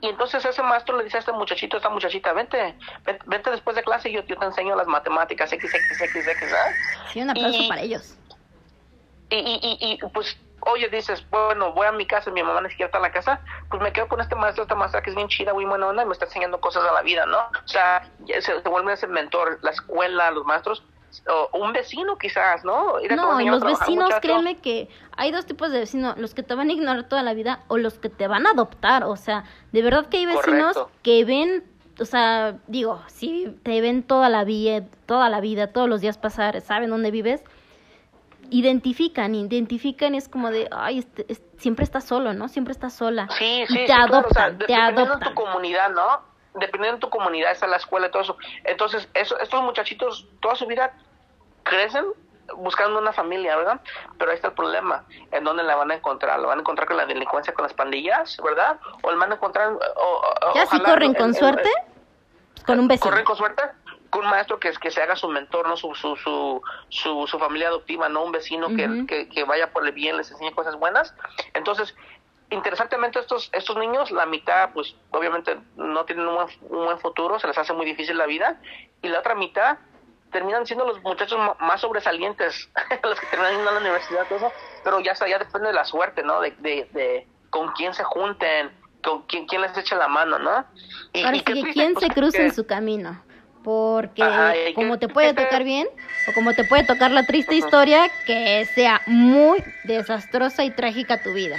y 0.00 0.08
entonces 0.08 0.44
ese 0.44 0.62
maestro 0.62 0.96
le 0.96 1.04
dice 1.04 1.18
a 1.18 1.20
este 1.20 1.32
muchachito, 1.32 1.76
a 1.76 1.78
esta 1.78 1.90
muchachita, 1.90 2.32
vente, 2.32 2.74
vente 3.26 3.50
después 3.50 3.76
de 3.76 3.82
clase 3.82 4.08
y 4.08 4.12
yo, 4.12 4.24
te 4.24 4.34
enseño 4.34 4.74
las 4.74 4.86
matemáticas, 4.86 5.52
X, 5.52 5.74
X, 5.74 6.00
X, 6.00 6.26
X, 6.26 6.40
¿verdad? 6.40 6.72
Sí, 7.12 7.20
un 7.20 7.30
aplauso 7.30 7.68
para 7.68 7.82
ellos. 7.82 8.16
Y, 9.28 9.36
y, 9.36 9.78
y, 9.80 9.98
pues, 10.08 10.36
oye, 10.60 10.88
dices, 10.88 11.24
bueno, 11.30 11.72
voy 11.72 11.86
a 11.86 11.92
mi 11.92 12.06
casa, 12.06 12.30
mi 12.30 12.42
mamá 12.42 12.62
ni 12.62 12.70
siquiera 12.70 12.86
está 12.86 12.98
en 12.98 13.02
la 13.02 13.12
casa, 13.12 13.40
pues 13.68 13.82
me 13.82 13.92
quedo 13.92 14.08
con 14.08 14.20
este 14.20 14.34
maestro, 14.34 14.62
esta 14.62 14.74
maestra 14.74 15.02
que 15.02 15.10
es 15.10 15.16
bien 15.16 15.28
chida, 15.28 15.52
muy 15.52 15.66
buena 15.66 15.86
onda 15.86 16.02
y 16.02 16.06
me 16.06 16.12
está 16.12 16.24
enseñando 16.24 16.60
cosas 16.60 16.82
de 16.82 16.92
la 16.92 17.02
vida, 17.02 17.26
¿no? 17.26 17.38
O 17.38 17.68
sea, 17.68 18.08
se, 18.26 18.40
se 18.40 18.68
vuelve 18.68 18.94
ese 18.94 19.06
mentor, 19.06 19.58
la 19.62 19.70
escuela, 19.70 20.30
los 20.30 20.44
maestros, 20.46 20.82
o 21.28 21.58
un 21.58 21.72
vecino 21.72 22.16
quizás, 22.16 22.64
¿no? 22.64 22.94
no, 23.14 23.40
y 23.40 23.46
los 23.46 23.62
vecinos, 23.62 24.10
créeme 24.20 24.56
que 24.56 24.88
hay 25.16 25.30
dos 25.32 25.46
tipos 25.46 25.70
de 25.70 25.80
vecinos, 25.80 26.16
los 26.18 26.34
que 26.34 26.42
te 26.42 26.54
van 26.54 26.70
a 26.70 26.72
ignorar 26.72 27.08
toda 27.08 27.22
la 27.22 27.34
vida 27.34 27.60
o 27.68 27.78
los 27.78 27.98
que 27.98 28.08
te 28.08 28.26
van 28.28 28.46
a 28.46 28.50
adoptar, 28.50 29.04
o 29.04 29.16
sea, 29.16 29.44
de 29.72 29.82
verdad 29.82 30.06
que 30.06 30.18
hay 30.18 30.26
vecinos 30.26 30.76
que 31.02 31.24
ven, 31.24 31.64
o 31.98 32.04
sea, 32.04 32.58
digo, 32.66 33.02
si 33.08 33.56
te 33.62 33.80
ven 33.80 34.02
toda 34.02 34.28
la 34.28 34.44
vida, 34.44 34.84
toda 35.06 35.28
la 35.28 35.40
vida, 35.40 35.72
todos 35.72 35.88
los 35.88 36.00
días 36.00 36.18
pasar, 36.18 36.60
saben 36.60 36.90
dónde 36.90 37.10
vives, 37.10 37.42
identifican, 38.50 39.34
identifican, 39.34 40.14
es 40.14 40.28
como 40.28 40.50
de, 40.50 40.68
ay, 40.72 41.00
este, 41.00 41.26
siempre 41.56 41.84
estás 41.84 42.04
solo, 42.04 42.32
¿no? 42.34 42.48
Siempre 42.48 42.72
estás 42.72 42.94
sola. 42.94 43.28
Sí, 43.38 43.64
sí, 43.68 43.84
te 43.86 43.92
adoptan, 43.92 44.58
te 44.58 44.74
adoptan. 44.74 45.20
tu 45.20 45.34
comunidad, 45.34 45.90
¿no? 45.90 46.29
Dependiendo 46.54 46.96
de 46.96 47.00
tu 47.00 47.10
comunidad, 47.10 47.52
está 47.52 47.66
la 47.66 47.76
escuela 47.76 48.08
y 48.08 48.10
todo 48.10 48.22
eso. 48.22 48.36
Entonces, 48.64 49.08
eso, 49.14 49.38
estos 49.38 49.62
muchachitos 49.62 50.26
toda 50.40 50.54
su 50.56 50.66
vida 50.66 50.92
crecen 51.62 52.06
buscando 52.56 52.98
una 52.98 53.12
familia, 53.12 53.56
¿verdad? 53.56 53.80
Pero 54.18 54.30
ahí 54.30 54.36
está 54.36 54.48
el 54.48 54.54
problema, 54.54 55.04
¿en 55.30 55.44
dónde 55.44 55.62
la 55.62 55.76
van 55.76 55.90
a 55.90 55.94
encontrar? 55.94 56.40
¿Lo 56.40 56.48
van 56.48 56.58
a 56.58 56.60
encontrar 56.60 56.88
con 56.88 56.96
la 56.96 57.06
delincuencia, 57.06 57.54
con 57.54 57.62
las 57.62 57.74
pandillas, 57.74 58.36
¿verdad? 58.42 58.78
¿O 59.02 59.10
lo 59.10 59.18
van 59.18 59.32
a 59.32 59.34
encontrar... 59.34 59.72
O, 59.72 60.54
¿Ya 60.54 60.66
si 60.66 60.80
corren 60.80 61.14
con 61.14 61.34
suerte? 61.34 61.70
Pues 62.54 62.64
con 62.64 62.80
un 62.80 62.88
vecino. 62.88 63.10
¿Corren 63.10 63.24
con 63.24 63.36
suerte? 63.36 63.62
Con 64.10 64.24
un 64.24 64.30
maestro 64.30 64.58
que, 64.58 64.72
que 64.72 64.90
se 64.90 65.00
haga 65.00 65.14
su 65.14 65.28
mentor, 65.28 65.68
¿no? 65.68 65.76
Su, 65.76 65.94
su, 65.94 66.16
su, 66.16 66.60
su, 66.88 67.26
su 67.28 67.38
familia 67.38 67.68
adoptiva, 67.68 68.08
¿no? 68.08 68.24
Un 68.24 68.32
vecino 68.32 68.68
que, 68.68 69.06
que, 69.06 69.28
que, 69.28 69.44
vaya 69.44 69.72
por 69.72 69.86
el 69.86 69.92
bien, 69.92 70.16
les 70.16 70.30
enseñe 70.32 70.52
cosas 70.52 70.74
buenas. 70.76 71.14
Entonces, 71.54 71.94
interesantemente 72.50 73.18
estos 73.18 73.48
estos 73.52 73.76
niños 73.76 74.10
la 74.10 74.26
mitad 74.26 74.70
pues 74.72 74.94
obviamente 75.10 75.56
no 75.76 76.04
tienen 76.04 76.26
un 76.26 76.46
buen, 76.68 76.98
futuro 76.98 77.38
se 77.38 77.46
les 77.46 77.56
hace 77.56 77.72
muy 77.72 77.86
difícil 77.86 78.18
la 78.18 78.26
vida 78.26 78.60
y 79.02 79.08
la 79.08 79.20
otra 79.20 79.34
mitad 79.34 79.78
terminan 80.32 80.66
siendo 80.66 80.84
los 80.84 81.00
muchachos 81.02 81.38
más 81.60 81.80
sobresalientes 81.80 82.68
los 83.02 83.20
que 83.20 83.26
terminan 83.26 83.54
yendo 83.54 83.70
a 83.70 83.74
la 83.74 83.80
universidad 83.80 84.26
todo 84.26 84.38
eso 84.38 84.52
pero 84.82 85.00
ya 85.00 85.14
ya 85.14 85.38
depende 85.38 85.68
de 85.68 85.74
la 85.74 85.84
suerte 85.84 86.22
no 86.22 86.40
de, 86.40 86.50
de, 86.60 87.26
con 87.50 87.70
quién 87.72 87.94
se 87.94 88.04
junten 88.04 88.70
con 89.02 89.22
quién, 89.22 89.46
quién 89.46 89.62
les 89.62 89.76
echa 89.78 89.96
la 89.96 90.08
mano 90.08 90.38
no 90.38 90.66
y, 91.12 91.22
Ahora 91.22 91.38
que 91.40 91.62
quién 91.72 91.96
se 91.96 92.08
cruza 92.08 92.42
en 92.42 92.52
su 92.52 92.66
camino 92.66 93.22
porque 93.62 94.72
como 94.74 94.98
te 94.98 95.08
puede 95.08 95.34
tocar 95.34 95.62
bien 95.62 95.86
o 96.28 96.32
como 96.32 96.54
te 96.54 96.64
puede 96.64 96.84
tocar 96.84 97.10
la 97.10 97.26
triste 97.26 97.54
historia 97.54 98.10
que 98.26 98.64
sea 98.74 99.02
muy 99.06 99.62
desastrosa 99.84 100.64
y 100.64 100.70
trágica 100.70 101.22
tu 101.22 101.32
vida 101.32 101.58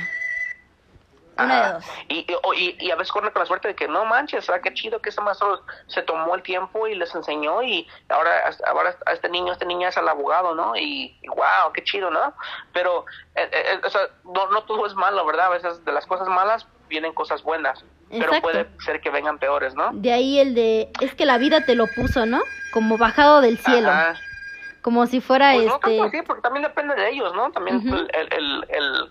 y, 2.08 2.26
y, 2.80 2.92
a 2.92 2.96
veces 2.96 3.12
corre 3.12 3.32
con 3.32 3.42
la 3.42 3.46
suerte 3.46 3.70
de 3.70 3.76
que 3.76 3.88
no 3.88 4.06
manches, 4.06 4.46
¿sabes 4.46 4.62
qué 4.62 4.74
chido 4.74 5.02
que 5.02 5.10
ese 5.10 5.22
maestro 5.22 5.62
se 5.88 6.02
tomó 6.04 6.36
el 6.36 6.44
tiempo 6.44 6.88
y 6.88 6.96
les 6.96 7.14
enseñó 7.16 7.64
y 7.64 7.88
ahora, 8.10 8.52
ahora 8.68 8.96
a 9.06 9.14
este 9.14 9.30
niño, 9.30 9.54
este 9.54 9.66
niño 9.66 9.88
es 9.88 9.98
el 9.98 10.08
abogado, 10.08 10.54
¿no? 10.54 10.76
Y, 10.76 11.18
wow, 11.28 11.72
qué 11.74 11.84
chido, 11.84 12.12
¿no? 12.12 12.34
Pero 12.74 13.06
eh, 13.36 13.50
eh, 13.52 13.64
eh, 13.74 13.82
o 13.86 13.90
sea, 13.90 14.02
no, 14.26 14.50
no 14.50 14.64
todo 14.64 14.86
es 14.86 14.94
malo, 14.94 15.26
¿verdad? 15.26 15.48
A 15.48 15.50
veces 15.50 15.84
de 15.86 15.92
las 15.92 16.06
cosas 16.06 16.28
malas 16.28 16.68
vienen 16.90 17.14
cosas 17.14 17.42
buenas. 17.44 17.84
Pero 18.10 18.42
puede 18.42 18.68
ser 18.86 19.00
que 19.00 19.10
vengan 19.10 19.40
peores, 19.40 19.74
¿no? 19.74 19.92
De 19.94 20.12
ahí 20.12 20.40
el 20.40 20.54
de, 20.54 20.92
es 21.00 21.16
que 21.16 21.26
la 21.26 21.38
vida 21.38 21.66
te 21.66 21.76
lo 21.76 21.88
puso, 21.88 22.26
¿no? 22.26 22.42
Como 22.74 22.98
bajado 22.98 23.40
del 23.40 23.58
cielo. 23.58 23.90
Como 24.82 25.06
si 25.06 25.22
fuera 25.22 25.54
pues 25.54 25.72
este... 25.72 25.98
No, 25.98 26.10
sí, 26.10 26.22
porque 26.26 26.42
también 26.42 26.64
depende 26.64 26.96
de 26.96 27.10
ellos, 27.10 27.34
¿no? 27.36 27.52
También 27.52 27.88
el, 27.88 28.10
el 28.14 28.66
el, 28.70 29.10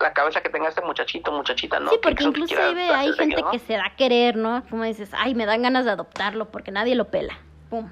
la 0.00 0.12
cabeza 0.12 0.40
que 0.40 0.48
tenga 0.48 0.68
este 0.68 0.82
muchachito, 0.82 1.32
muchachita, 1.32 1.78
¿no? 1.80 1.90
Sí, 1.90 1.98
porque 2.02 2.24
inclusive 2.24 2.90
hay 2.90 3.12
gente 3.12 3.42
que 3.52 3.58
se 3.58 3.74
da 3.74 3.86
a 3.86 3.96
querer, 3.96 4.36
¿no? 4.36 4.64
Como 4.68 4.84
dices, 4.84 5.10
ay, 5.12 5.34
me 5.34 5.46
dan 5.46 5.62
ganas 5.62 5.84
de 5.84 5.92
adoptarlo 5.92 6.50
porque 6.50 6.70
nadie 6.70 6.94
lo 6.94 7.08
pela. 7.10 7.38
Pum. 7.70 7.90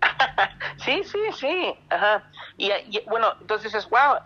sí, 0.84 1.02
sí, 1.04 1.18
sí, 1.34 1.74
ajá. 1.88 2.22
Y, 2.56 2.70
bueno, 3.08 3.34
entonces 3.40 3.74
es, 3.74 3.88
wow, 3.90 4.18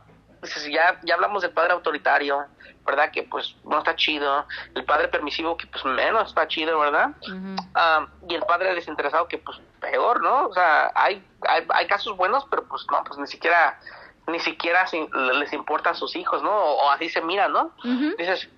ya, 0.71 1.01
ya 1.03 1.15
hablamos 1.15 1.43
del 1.43 1.53
padre 1.53 1.73
autoritario, 1.73 2.45
¿verdad? 2.85 3.11
Que 3.11 3.23
pues 3.23 3.57
no 3.65 3.79
está 3.79 3.97
chido. 3.97 4.47
El 4.75 4.85
padre 4.85 5.09
permisivo, 5.09 5.57
que 5.57 5.67
pues 5.67 5.85
menos 5.85 6.29
está 6.29 6.47
chido, 6.49 6.79
¿verdad? 6.79 7.11
Ah, 7.75 8.07
y 8.29 8.35
el 8.35 8.43
padre 8.43 8.75
desinteresado, 8.75 9.27
que 9.27 9.39
pues 9.39 9.59
peor, 9.81 10.23
¿no? 10.23 10.49
O 10.49 10.53
sea, 10.53 10.93
hay, 10.95 11.25
hay, 11.49 11.67
hay 11.71 11.87
casos 11.87 12.17
buenos, 12.17 12.45
pero 12.51 12.65
pues 12.69 12.85
no, 12.91 13.03
pues 13.05 13.19
ni 13.19 13.27
siquiera 13.27 13.79
ni 14.27 14.41
siquiera 14.41 14.87
les 15.35 15.53
importa 15.53 15.91
a 15.91 15.95
sus 15.95 16.17
hijos, 16.17 16.43
¿no? 16.43 16.51
O, 16.51 16.91
así 16.91 17.09
se 17.09 17.21
mira, 17.21 17.49
¿no? 17.49 17.73
Dices, 18.19 18.49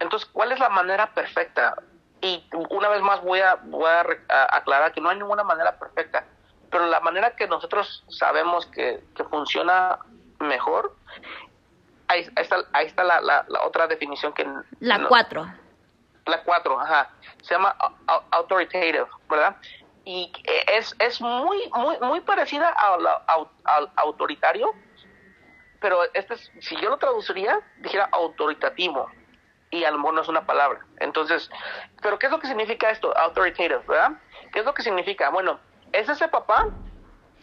entonces, 0.00 0.28
¿cuál 0.32 0.52
es 0.52 0.58
la 0.58 0.68
manera 0.68 1.12
perfecta? 1.14 1.76
Y 2.20 2.42
una 2.70 2.88
vez 2.88 3.02
más 3.02 3.22
voy 3.22 3.40
a, 3.40 3.56
voy 3.56 3.90
a, 3.90 4.04
aclarar 4.50 4.92
que 4.92 5.00
no 5.00 5.10
hay 5.10 5.18
ninguna 5.18 5.44
manera 5.44 5.78
perfecta, 5.78 6.24
pero 6.70 6.86
la 6.86 7.00
manera 7.00 7.36
que 7.36 7.46
nosotros 7.46 8.04
sabemos 8.08 8.66
que, 8.66 9.04
que 9.14 9.24
funciona 9.24 9.98
mejor, 10.40 10.94
ahí, 12.08 12.26
está, 12.36 12.56
ahí 12.72 12.86
está 12.86 13.04
la, 13.04 13.20
la, 13.20 13.44
otra 13.64 13.86
definición 13.86 14.32
que... 14.32 14.46
La 14.80 15.06
cuatro. 15.06 15.46
la 16.26 16.42
cuatro, 16.42 16.80
ajá. 16.80 17.10
Se 17.42 17.54
llama 17.54 17.76
authoritative, 18.30 19.06
¿verdad? 19.28 19.56
Y 20.04 20.32
es, 20.66 20.94
es 20.98 21.20
muy, 21.20 21.70
muy, 21.74 21.98
muy 22.00 22.20
parecida 22.20 22.74
al 23.66 23.90
autoritario, 23.96 24.74
pero 25.84 25.98
este 26.14 26.34
si 26.60 26.76
yo 26.80 26.88
lo 26.88 26.96
traduciría, 26.96 27.60
dijera 27.82 28.08
autoritativo, 28.10 29.06
y 29.70 29.84
a 29.84 29.90
lo 29.90 29.98
mejor 29.98 30.14
no 30.14 30.22
es 30.22 30.28
una 30.28 30.46
palabra. 30.46 30.80
Entonces, 30.98 31.50
pero 32.00 32.18
¿qué 32.18 32.24
es 32.24 32.32
lo 32.32 32.40
que 32.40 32.46
significa 32.46 32.88
esto? 32.88 33.14
Authoritative, 33.14 33.82
¿verdad? 33.86 34.12
¿Qué 34.50 34.60
es 34.60 34.64
lo 34.64 34.72
que 34.72 34.82
significa? 34.82 35.28
Bueno, 35.28 35.60
es 35.92 36.08
ese 36.08 36.26
papá 36.28 36.70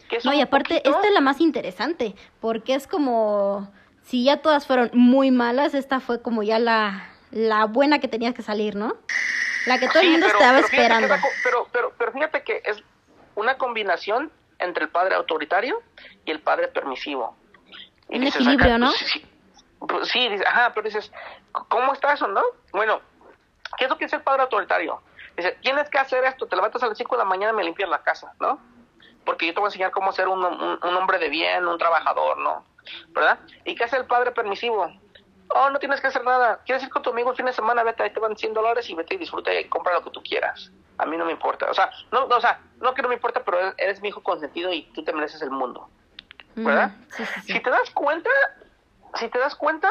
que 0.08 0.16
es 0.16 0.24
No, 0.24 0.32
y 0.32 0.40
aparte, 0.40 0.82
esta 0.84 1.06
es 1.06 1.14
la 1.14 1.20
más 1.20 1.40
interesante, 1.40 2.16
porque 2.40 2.74
es 2.74 2.88
como, 2.88 3.72
si 4.02 4.24
ya 4.24 4.38
todas 4.38 4.66
fueron 4.66 4.90
muy 4.92 5.30
malas, 5.30 5.72
esta 5.74 6.00
fue 6.00 6.20
como 6.20 6.42
ya 6.42 6.58
la, 6.58 7.12
la 7.30 7.66
buena 7.66 8.00
que 8.00 8.08
tenías 8.08 8.34
que 8.34 8.42
salir, 8.42 8.74
¿no? 8.74 8.96
La 9.66 9.78
que 9.78 9.86
todo 9.86 10.00
el 10.00 10.10
mundo 10.10 10.26
estaba 10.26 10.58
esperando. 10.58 11.14
pero, 11.44 11.68
pero, 11.72 11.92
pero 11.96 12.10
fíjate 12.10 12.42
que 12.42 12.60
es 12.64 12.82
una 13.36 13.56
combinación 13.56 14.32
entre 14.58 14.82
el 14.82 14.90
padre 14.90 15.14
autoritario 15.14 15.80
y 16.24 16.32
el 16.32 16.40
padre 16.40 16.66
permisivo 16.66 17.36
un 18.18 18.26
equilibrio, 18.26 18.78
¿no? 18.78 18.86
Pues, 18.86 18.98
sí, 19.10 19.26
pues, 19.88 20.08
sí, 20.08 20.28
ajá, 20.46 20.72
pero 20.74 20.86
dices, 20.86 21.12
¿cómo 21.68 21.92
está 21.92 22.12
eso, 22.12 22.28
no? 22.28 22.42
Bueno, 22.72 23.00
¿qué 23.78 23.84
es 23.84 23.90
lo 23.90 23.98
que 23.98 24.04
es 24.04 24.12
el 24.12 24.22
padre 24.22 24.42
autoritario? 24.42 25.02
Dice, 25.36 25.58
tienes 25.62 25.88
que 25.88 25.98
hacer 25.98 26.24
esto, 26.24 26.46
te 26.46 26.56
levantas 26.56 26.82
a 26.82 26.88
las 26.88 26.98
5 26.98 27.16
de 27.16 27.18
la 27.18 27.24
mañana 27.24 27.52
y 27.52 27.56
me 27.56 27.64
limpias 27.64 27.88
la 27.88 28.02
casa, 28.02 28.32
¿no? 28.38 28.60
Porque 29.24 29.46
yo 29.46 29.54
te 29.54 29.60
voy 29.60 29.66
a 29.66 29.68
enseñar 29.68 29.90
cómo 29.90 30.12
ser 30.12 30.28
un, 30.28 30.44
un, 30.44 30.96
hombre 30.96 31.18
de 31.18 31.28
bien, 31.28 31.66
un 31.66 31.78
trabajador, 31.78 32.38
¿no? 32.38 32.64
¿Verdad? 33.08 33.38
¿Y 33.64 33.74
qué 33.74 33.84
hace 33.84 33.96
el 33.96 34.06
padre 34.06 34.32
permisivo? 34.32 34.92
Oh, 35.48 35.70
no 35.70 35.78
tienes 35.78 36.00
que 36.00 36.08
hacer 36.08 36.24
nada. 36.24 36.60
¿Quieres 36.64 36.82
ir 36.82 36.90
con 36.90 37.02
tu 37.02 37.10
amigo 37.10 37.30
el 37.30 37.36
fin 37.36 37.46
de 37.46 37.52
semana? 37.52 37.82
Vete, 37.82 38.02
ahí 38.02 38.10
te 38.10 38.20
van 38.20 38.36
100 38.36 38.52
dólares 38.52 38.88
y 38.90 38.94
vete 38.94 39.14
y 39.14 39.18
disfruta 39.18 39.54
y 39.54 39.68
compra 39.68 39.94
lo 39.94 40.02
que 40.02 40.10
tú 40.10 40.22
quieras. 40.22 40.72
A 40.98 41.06
mí 41.06 41.16
no 41.16 41.24
me 41.24 41.32
importa. 41.32 41.70
O 41.70 41.74
sea, 41.74 41.90
no, 42.10 42.26
no, 42.26 42.36
o 42.36 42.40
sea, 42.40 42.60
no 42.80 42.94
que 42.94 43.02
no 43.02 43.08
me 43.08 43.14
importa, 43.14 43.42
pero 43.44 43.58
eres, 43.58 43.74
eres 43.78 44.02
mi 44.02 44.08
hijo 44.08 44.22
consentido 44.22 44.72
y 44.72 44.82
tú 44.92 45.04
te 45.04 45.12
mereces 45.12 45.42
el 45.42 45.50
mundo. 45.50 45.88
¿Verdad? 46.54 46.90
Mm, 46.90 47.12
sí, 47.16 47.24
sí, 47.26 47.40
sí. 47.42 47.52
Si 47.54 47.60
te 47.60 47.70
das 47.70 47.90
cuenta, 47.90 48.30
si 49.14 49.28
te 49.28 49.38
das 49.38 49.54
cuenta, 49.54 49.88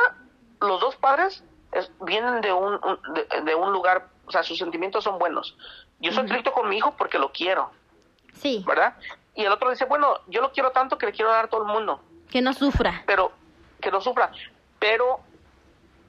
los 0.59 0.79
dos 0.79 0.95
padres 0.95 1.43
es- 1.71 1.91
vienen 2.01 2.41
de 2.41 2.53
un, 2.53 2.73
un- 2.83 2.99
de, 3.13 3.41
de 3.41 3.55
un 3.55 3.71
lugar, 3.73 4.07
o 4.25 4.31
sea, 4.31 4.43
sus 4.43 4.57
sentimientos 4.57 5.03
son 5.03 5.17
buenos. 5.19 5.57
Yo 5.99 6.11
soy 6.11 6.25
estricto 6.25 6.51
con 6.51 6.69
mi 6.69 6.77
hijo 6.77 6.95
porque 6.97 7.17
lo 7.19 7.31
quiero, 7.31 7.71
Sí, 8.33 8.63
¿verdad? 8.65 8.95
Y 9.35 9.43
el 9.45 9.51
otro 9.51 9.69
dice, 9.69 9.85
bueno, 9.85 10.13
yo 10.27 10.41
lo 10.41 10.51
quiero 10.51 10.71
tanto 10.71 10.97
que 10.97 11.05
le 11.05 11.11
quiero 11.11 11.31
dar 11.31 11.45
a 11.45 11.47
todo 11.47 11.61
el 11.63 11.67
mundo 11.67 12.01
que 12.29 12.41
no 12.41 12.53
sufra. 12.53 13.03
pero 13.05 13.31
que 13.81 13.91
no 13.91 13.99
sufra. 14.01 14.31
Pero, 14.79 15.19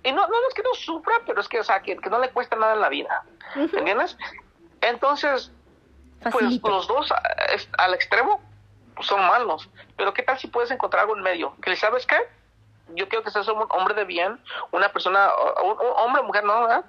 y 0.04 0.12
no, 0.12 0.26
no 0.26 0.34
es 0.48 0.54
que 0.54 0.62
no 0.62 0.72
sufra, 0.74 1.14
pero 1.26 1.40
es 1.40 1.48
que, 1.48 1.60
o 1.60 1.64
sea, 1.64 1.82
que, 1.82 1.96
que 1.96 2.10
no 2.10 2.18
le 2.18 2.30
cuesta 2.30 2.56
nada 2.56 2.74
en 2.74 2.80
la 2.80 2.88
vida. 2.88 3.24
Ujú. 3.56 3.76
¿Entiendes? 3.76 4.16
Entonces, 4.80 5.50
pues 6.30 6.60
los 6.62 6.86
dos 6.86 7.10
a- 7.12 7.22
es- 7.54 7.68
al 7.78 7.94
extremo 7.94 8.40
pues, 8.94 9.06
son 9.06 9.20
malos. 9.26 9.68
Pero 9.96 10.12
¿qué 10.12 10.22
tal 10.22 10.38
si 10.38 10.48
puedes 10.48 10.70
encontrar 10.70 11.02
algo 11.02 11.16
en 11.16 11.22
medio? 11.22 11.54
Que 11.62 11.76
sabes 11.76 12.06
qué? 12.06 12.16
Yo 12.94 13.08
quiero 13.08 13.24
que 13.24 13.30
seas 13.30 13.48
un 13.48 13.64
hombre 13.70 13.94
de 13.94 14.04
bien, 14.04 14.38
una 14.70 14.90
persona, 14.90 15.30
un, 15.62 15.76
hombre 15.96 16.20
o 16.20 16.24
mujer, 16.24 16.44
¿no? 16.44 16.60
¿verdad? 16.62 16.84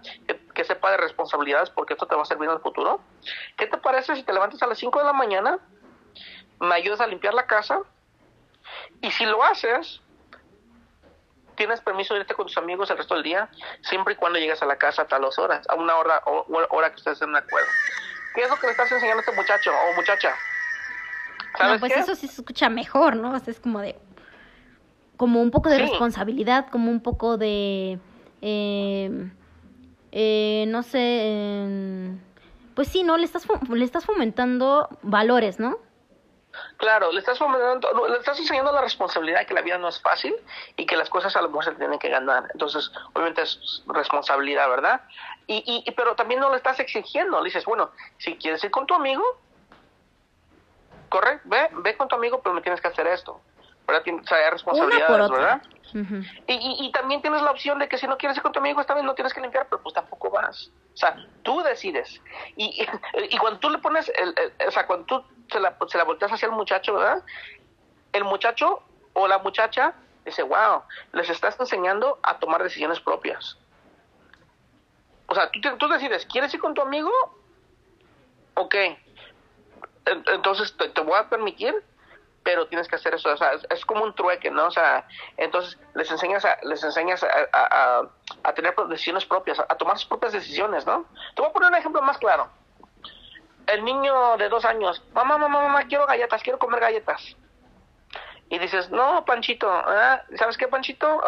Que, 0.54 0.64
sepa 0.64 0.92
de 0.92 0.98
responsabilidades 0.98 1.70
porque 1.70 1.94
esto 1.94 2.08
te 2.08 2.16
va 2.16 2.24
a 2.24 2.26
servir 2.26 2.50
en 2.50 2.56
el 2.56 2.62
futuro. 2.62 3.00
¿Qué 3.58 3.68
te 3.68 3.78
parece 3.78 4.16
si 4.16 4.24
te 4.24 4.34
levantas 4.34 4.62
a 4.64 4.68
las 4.68 4.78
5 4.78 5.00
de 5.00 5.06
la 5.06 5.14
mañana, 5.14 5.60
me 6.60 6.76
ayudas 6.76 7.00
a 7.00 7.08
limpiar 7.08 7.34
la 7.34 7.46
casa 7.46 7.82
y 9.02 9.12
si 9.12 9.26
lo 9.26 9.44
haces, 9.44 10.02
tienes 11.56 11.82
permiso 11.82 12.14
de 12.14 12.22
irte 12.22 12.34
con 12.34 12.48
tus 12.48 12.58
amigos 12.58 12.90
el 12.90 12.98
resto 12.98 13.14
del 13.14 13.24
día, 13.24 13.50
siempre 13.82 14.14
y 14.14 14.18
cuando 14.18 14.40
llegues 14.40 14.62
a 14.62 14.66
la 14.66 14.78
casa 14.78 15.04
a 15.04 15.08
tal 15.08 15.24
horas, 15.24 15.68
a 15.70 15.76
una 15.76 15.96
hora 15.96 16.22
o- 16.26 16.46
hora 16.70 16.90
que 16.90 16.96
ustedes 16.96 17.16
estén 17.18 17.34
de 17.34 17.40
acuerdo. 17.40 17.70
¿Qué 18.34 18.42
es 18.42 18.50
lo 18.50 18.58
que 18.58 18.68
le 18.68 18.72
estás 18.72 18.92
enseñando 18.92 19.20
a 19.20 19.22
este 19.22 19.36
muchacho 19.36 19.72
o 19.72 19.94
muchacha? 19.94 20.36
¿Sabes 21.58 21.74
No, 21.76 21.80
pues 21.80 21.94
qué? 21.94 22.00
eso 22.00 22.16
sí 22.16 22.28
se 22.28 22.42
escucha 22.42 22.70
mejor, 22.70 23.16
¿no? 23.16 23.32
O 23.34 23.40
sea, 23.40 23.52
es 23.52 23.60
como 23.60 23.80
de... 23.80 23.96
Como 25.18 25.42
un 25.42 25.52
poco 25.52 25.70
de 25.70 25.78
Sí. 25.78 25.84
responsabilidad, 25.84 26.68
como 26.70 26.90
un 26.92 27.02
poco 27.02 27.38
de... 27.38 28.00
eh, 28.42 29.30
eh, 30.12 30.66
no 30.68 30.84
sé... 30.84 31.00
eh, 31.02 32.18
pues 32.76 32.88
sí, 32.88 33.04
¿no? 33.04 33.18
Le 33.18 33.26
estás, 33.26 33.46
le 33.70 33.86
estás 33.86 34.06
fomentando 34.06 34.90
valores, 35.04 35.60
¿no? 35.60 35.78
Claro, 36.78 37.12
le 37.12 37.20
estás 37.20 37.38
fomentando, 37.40 38.08
le 38.08 38.18
estás 38.18 38.40
enseñando 38.40 38.72
la 38.72 38.82
responsabilidad 38.82 39.40
de 39.40 39.46
que 39.46 39.54
la 39.54 39.62
vida 39.62 39.78
no 39.78 39.88
es 39.90 40.00
fácil 40.02 40.36
y 40.76 40.86
que 40.86 40.96
las 40.98 41.10
cosas 41.10 41.36
a 41.36 41.42
lo 41.42 41.50
mejor 41.50 41.66
se 41.66 41.72
tienen 41.74 41.98
que 42.00 42.10
ganar. 42.10 42.48
Entonces, 42.54 42.92
obviamente 43.14 43.42
es 43.44 43.84
responsabilidad, 43.88 44.68
¿verdad? 44.70 45.02
Y, 45.48 45.58
y, 45.66 45.84
y- 45.88 45.92
pero 45.94 46.16
también 46.16 46.40
no 46.40 46.50
le 46.52 46.58
estás 46.58 46.80
exigiendo. 46.80 47.40
Le 47.40 47.46
dices, 47.46 47.66
bueno, 47.66 47.92
si 48.18 48.36
quieres 48.36 48.64
ir 48.64 48.72
con 48.72 48.86
tu 48.86 48.94
amigo, 48.94 49.24
corre, 51.14 51.40
ve, 51.44 51.70
ve 51.72 51.96
con 51.96 52.08
tu 52.08 52.16
amigo, 52.16 52.42
pero 52.42 52.56
me 52.56 52.62
tienes 52.62 52.82
que 52.82 52.88
hacer 52.88 53.06
esto. 53.08 53.40
¿Verdad? 53.86 54.04
O 54.22 54.26
sea, 54.26 54.38
hay 54.38 54.50
responsabilidades. 54.50 55.30
¿verdad? 55.30 55.62
Y, 56.48 56.54
y, 56.54 56.88
y 56.88 56.92
también 56.92 57.22
tienes 57.22 57.42
la 57.42 57.52
opción 57.52 57.78
de 57.80 57.88
que 57.88 57.98
si 57.98 58.08
no 58.08 58.18
quieres 58.18 58.36
ir 58.38 58.42
con 58.44 58.52
tu 58.52 58.60
amigo, 58.60 58.82
esta 58.82 58.94
vez 58.96 59.04
no 59.04 59.14
tienes 59.14 59.34
que 59.34 59.42
limpiar, 59.42 59.68
pero 59.70 59.84
pues 59.84 59.94
tampoco 59.94 60.32
vas. 60.32 60.72
O 60.94 60.98
sea, 60.98 61.16
tú 61.44 61.62
decides. 61.62 62.20
Y, 62.56 62.86
y, 63.30 63.38
cuando 63.38 63.60
tú 63.60 63.70
le 63.70 63.78
pones, 63.78 64.12
el, 64.16 64.34
el- 64.38 64.68
o 64.68 64.72
sea, 64.72 64.88
cuando 64.88 65.06
tú 65.06 65.24
se 65.52 65.60
la, 65.60 65.78
se 65.88 65.98
la 65.98 66.04
volteas 66.06 66.32
hacia 66.32 66.48
el 66.48 66.54
muchacho, 66.54 66.96
¿verdad? 66.96 67.22
El 68.12 68.24
muchacho 68.24 68.82
o 69.14 69.28
la 69.28 69.38
muchacha 69.40 69.94
dice, 70.26 70.42
wow, 70.44 70.84
les 71.12 71.30
estás 71.30 71.60
enseñando 71.60 72.20
a 72.24 72.40
tomar 72.40 72.64
decisiones 72.64 73.00
propias. 73.00 73.58
O 75.28 75.36
sea, 75.36 75.52
tú, 75.52 75.60
tú 75.78 75.88
decides, 75.88 76.26
¿quieres 76.26 76.54
ir 76.54 76.60
con 76.60 76.74
tu 76.74 76.82
amigo? 76.82 77.12
Ok. 78.56 78.76
En- 80.06 80.24
Entonces 80.28 80.76
te, 80.78 81.02
voy 81.02 81.18
a 81.18 81.30
permitir 81.30 81.76
pero 82.44 82.68
tienes 82.68 82.88
que 82.88 82.96
hacer 82.96 83.16
eso, 83.16 83.30
o 83.32 83.38
sea, 83.38 83.54
es, 83.70 83.86
como 83.86 84.04
un 84.04 84.14
trueque, 84.14 84.52
¿no? 84.52 84.68
O 84.68 84.72
sea, 84.72 85.08
entonces 85.38 85.80
les 85.96 86.12
enseñas 86.12 86.44
a, 86.44 86.58
les 86.64 86.84
enseñas 86.84 87.24
a, 87.24 88.54
tener 88.54 88.76
decisiones 88.90 89.26
propias, 89.26 89.60
a, 89.60 89.76
tomar 89.76 89.98
sus 89.98 90.08
propias 90.08 90.34
decisiones, 90.34 90.86
¿no? 90.86 91.06
Te 91.36 91.42
voy 91.42 91.50
a 91.50 91.54
poner 91.54 91.70
un 91.70 91.76
ejemplo 91.76 92.02
más 92.02 92.18
claro. 92.18 92.50
El 93.68 93.86
niño 93.86 94.36
de 94.38 94.50
dos 94.50 94.66
años, 94.66 95.02
mamá, 95.14 95.38
mamá, 95.38 95.62
mamá, 95.62 95.84
quiero 95.88 96.06
galletas, 96.06 96.44
quiero 96.44 96.60
comer 96.60 96.82
galletas. 96.82 97.38
Y 98.50 98.60
dices, 98.60 98.90
no, 98.92 99.24
Panchito. 99.26 99.68
¿sabes 100.36 100.58
qué, 100.58 100.68
Panchito? 100.68 101.22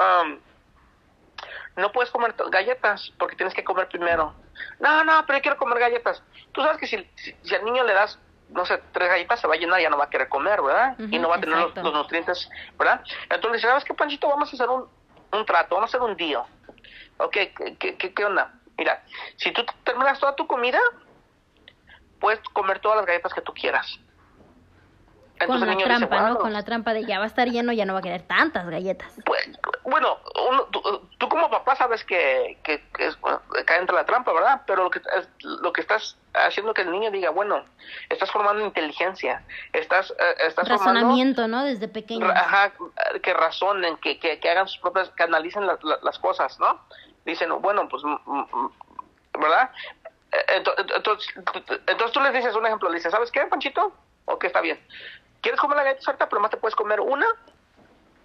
No 1.78 1.91
puedes 1.91 2.11
comer 2.11 2.36
galletas 2.49 3.11
porque 3.17 3.36
tienes 3.36 3.53
que 3.53 3.63
comer 3.63 3.88
primero. 3.88 4.34
No, 4.80 5.03
no, 5.03 5.26
pero 5.26 5.39
yo 5.39 5.41
quiero 5.41 5.57
comer 5.57 5.80
galletas. 5.80 6.21
Tú 6.51 6.61
sabes 6.61 6.78
que 6.78 6.88
si, 6.88 7.09
si 7.41 7.55
al 7.55 7.65
niño 7.65 7.84
le 7.84 7.93
das, 7.93 8.19
no 8.50 8.66
sé, 8.66 8.82
tres 8.91 9.10
galletas, 9.10 9.39
se 9.39 9.48
va 9.48 9.56
a 9.56 9.58
llenar, 9.58 9.82
ya 9.82 9.89
no 9.89 9.98
va 9.98 10.06
a 10.06 10.10
querer 10.10 10.30
comer, 10.30 10.62
¿verdad? 10.62 10.96
y 11.00 11.20
no 11.20 11.30
va 11.30 11.38
a 11.38 11.39
tener 11.41 11.58
los, 11.58 11.76
los 11.76 11.93
nutrientes, 11.93 12.50
¿verdad? 12.78 13.02
Entonces, 13.30 13.62
¿sabes 13.62 13.84
qué, 13.84 13.93
Panchito? 13.93 14.28
Vamos 14.30 14.52
a 14.52 14.56
hacer 14.56 14.70
un, 14.70 14.88
un 15.32 15.46
trato, 15.46 15.76
vamos 15.76 15.93
a 15.93 15.98
hacer 15.98 16.10
un 16.10 16.16
deal. 16.16 16.43
Ok, 17.18 17.32
¿qué, 17.32 17.76
qué, 17.80 17.98
qué, 17.98 18.14
qué 18.14 18.26
onda? 18.26 18.54
Mira, 18.78 19.04
si 19.38 19.52
tú 19.52 19.66
terminas 19.84 20.20
toda 20.20 20.36
tu 20.36 20.48
comida, 20.48 20.80
puedes 22.20 22.39
comer 22.50 22.80
todas 22.80 22.98
las 22.98 23.06
galletas 23.06 23.34
que 23.34 23.41
tú 23.41 23.54
quieras. 23.54 24.00
Con 25.45 25.59
la 25.59 25.73
dice, 25.73 25.83
trampa, 25.83 26.21
¿no? 26.29 26.39
Con 26.39 26.53
la 26.53 26.63
trampa 26.63 26.93
de 26.93 27.03
ya 27.05 27.17
va 27.19 27.25
a 27.25 27.27
estar 27.27 27.47
lleno, 27.49 27.73
ya 27.73 27.86
no 27.86 27.93
va 27.93 27.99
a 27.99 28.01
querer 28.01 28.21
tantas 28.21 28.67
galletas. 28.69 29.13
Pues, 29.25 29.41
bueno, 29.83 30.17
uno- 30.49 30.63
tú, 30.65 30.81
tú 31.17 31.27
como 31.29 31.49
papá 31.49 31.75
sabes 31.75 32.03
que, 32.05 32.57
que, 32.63 32.81
que 32.95 33.07
es, 33.07 33.19
bueno, 33.19 33.41
cae 33.65 33.79
entre 33.79 33.95
la 33.95 34.05
trampa, 34.05 34.31
¿verdad? 34.31 34.61
Pero 34.65 34.83
lo 34.86 34.89
que, 34.89 34.99
es- 34.99 35.29
lo 35.43 35.73
que 35.73 35.81
estás 35.81 36.17
haciendo 36.33 36.73
que 36.73 36.83
el 36.83 36.91
niño 36.91 37.11
diga, 37.11 37.31
bueno, 37.31 37.65
estás 38.09 38.31
formando 38.31 38.63
inteligencia, 38.65 39.43
estás, 39.73 40.11
eh, 40.11 40.36
estás 40.47 40.67
formando... 40.69 41.01
Razonamiento, 41.01 41.47
¿no? 41.47 41.63
Desde 41.65 41.88
pequeño. 41.88 42.27
Ajá, 42.29 42.71
que 43.21 43.33
razonen, 43.33 43.97
que, 43.97 44.19
que, 44.19 44.39
que 44.39 44.49
hagan 44.49 44.67
sus 44.67 44.79
propias, 44.79 45.09
que 45.09 45.23
analicen 45.23 45.67
la- 45.67 45.77
la- 45.83 45.99
las 46.01 46.17
cosas, 46.19 46.59
¿no? 46.59 46.79
Dicen, 47.25 47.49
bueno, 47.61 47.88
pues, 47.89 48.03
mm, 48.03 48.15
mm, 48.25 48.71
¿verdad? 49.41 49.69
Eh, 50.31 50.59
ento- 50.63 50.73
Entonces, 50.95 51.33
entonces 51.88 52.11
tú 52.11 52.19
les 52.21 52.33
dices 52.33 52.55
un 52.55 52.65
ejemplo, 52.65 52.89
le 52.89 52.95
dices, 52.95 53.11
¿sabes 53.11 53.31
qué, 53.31 53.41
Panchito? 53.41 53.93
Ok, 54.27 54.45
está 54.45 54.59
bien. 54.61 54.79
¿Quieres 55.46 55.62
comer 55.62 55.78
la 55.78 55.84
galleta 55.84 56.02
ahorita? 56.08 56.28
Pero 56.28 56.41
más 56.41 56.50
te 56.50 56.58
puedes 56.58 56.76
comer 56.76 57.00
una 57.00 57.28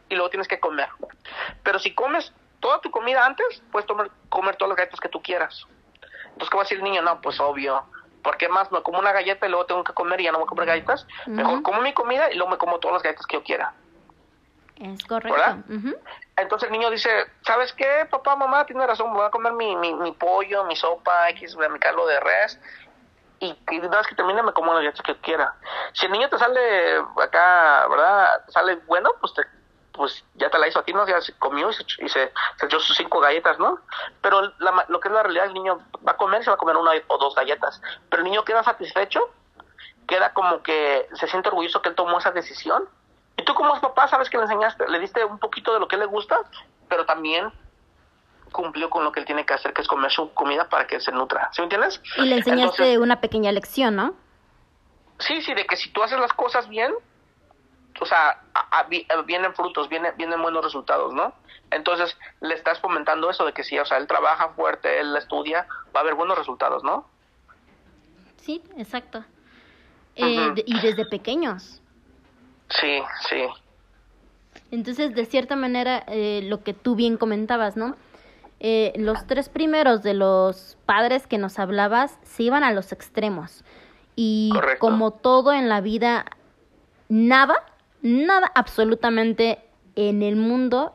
y 0.08 0.14
luego 0.14 0.30
tienes 0.30 0.48
que 0.48 0.58
comer. 0.58 0.88
Pero 1.62 1.78
si 1.78 1.94
comes 1.94 2.32
toda 2.60 2.80
tu 2.80 2.90
comida 2.90 3.26
antes, 3.26 3.62
puedes 3.70 3.86
tomar, 3.86 4.10
comer 4.30 4.56
todas 4.56 4.70
las 4.70 4.78
galletas 4.78 5.00
que 5.00 5.10
tú 5.10 5.20
quieras. 5.20 5.66
Entonces, 6.28 6.48
¿qué 6.48 6.56
va 6.56 6.62
a 6.62 6.64
decir 6.64 6.78
el 6.78 6.84
niño? 6.84 7.02
No, 7.02 7.20
pues 7.20 7.38
obvio. 7.38 7.84
¿Por 8.22 8.38
qué 8.38 8.48
más? 8.48 8.72
Me 8.72 8.80
como 8.82 8.98
una 8.98 9.12
galleta 9.12 9.46
y 9.46 9.50
luego 9.50 9.66
tengo 9.66 9.84
que 9.84 9.92
comer 9.92 10.18
y 10.18 10.24
ya 10.24 10.32
no 10.32 10.38
voy 10.38 10.46
a 10.46 10.48
comer 10.48 10.64
galletas. 10.64 11.06
Mejor 11.26 11.62
como 11.62 11.82
mi 11.82 11.92
comida 11.92 12.32
y 12.32 12.36
luego 12.36 12.52
me 12.52 12.56
como 12.56 12.78
todas 12.78 12.94
las 12.94 13.02
galletas 13.02 13.26
que 13.26 13.36
yo 13.36 13.42
quiera. 13.42 13.74
Es 14.76 15.04
correcto. 15.04 15.34
¿Verdad? 15.34 15.58
Ujú. 15.68 15.94
Entonces 16.36 16.68
el 16.68 16.72
niño 16.72 16.88
dice, 16.88 17.10
¿sabes 17.42 17.74
qué? 17.74 18.06
Papá, 18.10 18.34
mamá, 18.34 18.64
tiene 18.64 18.86
razón, 18.86 19.12
voy 19.12 19.26
a 19.26 19.30
comer 19.30 19.52
mi, 19.52 19.76
mi, 19.76 19.92
mi 19.92 20.12
pollo, 20.12 20.64
mi 20.64 20.74
sopa, 20.74 21.28
X, 21.28 21.54
mi 21.54 21.78
caldo 21.78 22.06
de 22.06 22.18
res. 22.18 22.58
Y, 23.40 23.56
una 23.78 23.96
vez 23.96 24.06
que 24.06 24.14
termine 24.14 24.42
me 24.42 24.52
como 24.52 24.72
las 24.74 24.82
galletas 24.82 25.02
que 25.02 25.16
quiera. 25.16 25.54
Si 25.94 26.06
el 26.06 26.12
niño 26.12 26.28
te 26.28 26.38
sale 26.38 26.98
acá, 27.22 27.86
¿verdad? 27.88 28.44
Sale 28.48 28.76
bueno, 28.86 29.10
pues 29.18 29.32
te, 29.32 29.42
pues 29.92 30.24
ya 30.34 30.50
te 30.50 30.58
la 30.58 30.68
hizo 30.68 30.78
a 30.78 30.84
ti, 30.84 30.92
¿no? 30.92 31.06
Ya 31.06 31.20
se 31.22 31.32
comió 31.38 31.70
y 31.70 31.72
se, 31.72 31.84
se, 31.84 32.08
se 32.08 32.66
echó 32.66 32.78
sus 32.80 32.96
cinco 32.96 33.18
galletas, 33.18 33.58
¿no? 33.58 33.78
Pero 34.20 34.42
la 34.58 34.84
lo 34.88 35.00
que 35.00 35.08
es 35.08 35.14
la 35.14 35.22
realidad, 35.22 35.46
el 35.46 35.54
niño 35.54 35.80
va 36.06 36.12
a 36.12 36.16
comer, 36.18 36.44
se 36.44 36.50
va 36.50 36.54
a 36.54 36.58
comer 36.58 36.76
una 36.76 36.92
o 37.06 37.18
dos 37.18 37.34
galletas. 37.34 37.80
Pero 38.10 38.22
el 38.22 38.28
niño 38.28 38.44
queda 38.44 38.62
satisfecho, 38.62 39.30
queda 40.06 40.34
como 40.34 40.62
que 40.62 41.08
se 41.14 41.26
siente 41.26 41.48
orgulloso 41.48 41.80
que 41.80 41.88
él 41.88 41.94
tomó 41.94 42.18
esa 42.18 42.32
decisión. 42.32 42.88
Y 43.38 43.44
tú 43.44 43.54
como 43.54 43.80
papá 43.80 44.06
sabes 44.08 44.28
que 44.28 44.36
le 44.36 44.42
enseñaste, 44.42 44.86
le 44.86 44.98
diste 44.98 45.24
un 45.24 45.38
poquito 45.38 45.72
de 45.72 45.80
lo 45.80 45.88
que 45.88 45.96
le 45.96 46.04
gusta, 46.04 46.40
pero 46.90 47.06
también 47.06 47.50
cumplió 48.52 48.90
con 48.90 49.04
lo 49.04 49.12
que 49.12 49.20
él 49.20 49.26
tiene 49.26 49.44
que 49.46 49.54
hacer, 49.54 49.72
que 49.72 49.82
es 49.82 49.88
comer 49.88 50.10
su 50.10 50.32
comida 50.34 50.68
para 50.68 50.86
que 50.86 51.00
se 51.00 51.12
nutra. 51.12 51.48
¿Sí 51.52 51.60
me 51.60 51.64
entiendes? 51.64 52.00
Y 52.16 52.22
le 52.22 52.36
enseñaste 52.36 52.82
Entonces, 52.82 52.98
una 52.98 53.20
pequeña 53.20 53.52
lección, 53.52 53.96
¿no? 53.96 54.14
sí, 55.18 55.40
sí, 55.42 55.52
de 55.54 55.66
que 55.66 55.76
si 55.76 55.90
tú 55.90 56.02
haces 56.02 56.18
las 56.18 56.32
cosas 56.32 56.68
bien, 56.68 56.92
o 58.00 58.06
sea, 58.06 58.40
a- 58.54 58.78
a- 58.78 58.82
vi- 58.84 59.06
eh, 59.08 59.22
vienen 59.26 59.54
frutos, 59.54 59.88
vienen, 59.88 60.14
vienen 60.16 60.40
buenos 60.40 60.64
resultados, 60.64 61.12
¿no? 61.12 61.34
Entonces 61.70 62.16
le 62.40 62.54
estás 62.54 62.80
fomentando 62.80 63.28
eso 63.30 63.44
de 63.44 63.52
que 63.52 63.62
si, 63.62 63.78
o 63.78 63.84
sea, 63.84 63.98
él 63.98 64.06
trabaja 64.06 64.48
fuerte, 64.50 64.98
él 64.98 65.14
estudia, 65.16 65.66
va 65.94 66.00
a 66.00 66.02
haber 66.02 66.14
buenos 66.14 66.38
resultados, 66.38 66.82
¿no? 66.82 67.06
Sí, 68.38 68.62
exacto. 68.78 69.22
Eh, 70.16 70.50
de- 70.54 70.64
y 70.66 70.80
desde 70.80 71.04
pequeños. 71.04 71.80
Sí, 72.70 73.02
sí. 73.28 73.44
Entonces, 74.70 75.14
de 75.14 75.26
cierta 75.26 75.54
manera, 75.56 76.02
eh, 76.08 76.40
lo 76.44 76.62
que 76.64 76.72
tú 76.72 76.94
bien 76.94 77.16
comentabas, 77.16 77.76
¿no? 77.76 77.96
Eh, 78.60 78.92
los 78.96 79.26
tres 79.26 79.48
primeros 79.48 80.02
de 80.02 80.14
los 80.14 80.76
padres 80.84 81.26
que 81.26 81.38
nos 81.38 81.58
hablabas 81.58 82.18
se 82.22 82.42
iban 82.44 82.62
a 82.62 82.72
los 82.72 82.92
extremos. 82.92 83.64
Y 84.16 84.50
Correcto. 84.52 84.80
como 84.80 85.12
todo 85.12 85.52
en 85.52 85.68
la 85.68 85.80
vida, 85.80 86.26
nada, 87.08 87.64
nada 88.02 88.52
absolutamente 88.54 89.58
en 89.96 90.22
el 90.22 90.36
mundo 90.36 90.92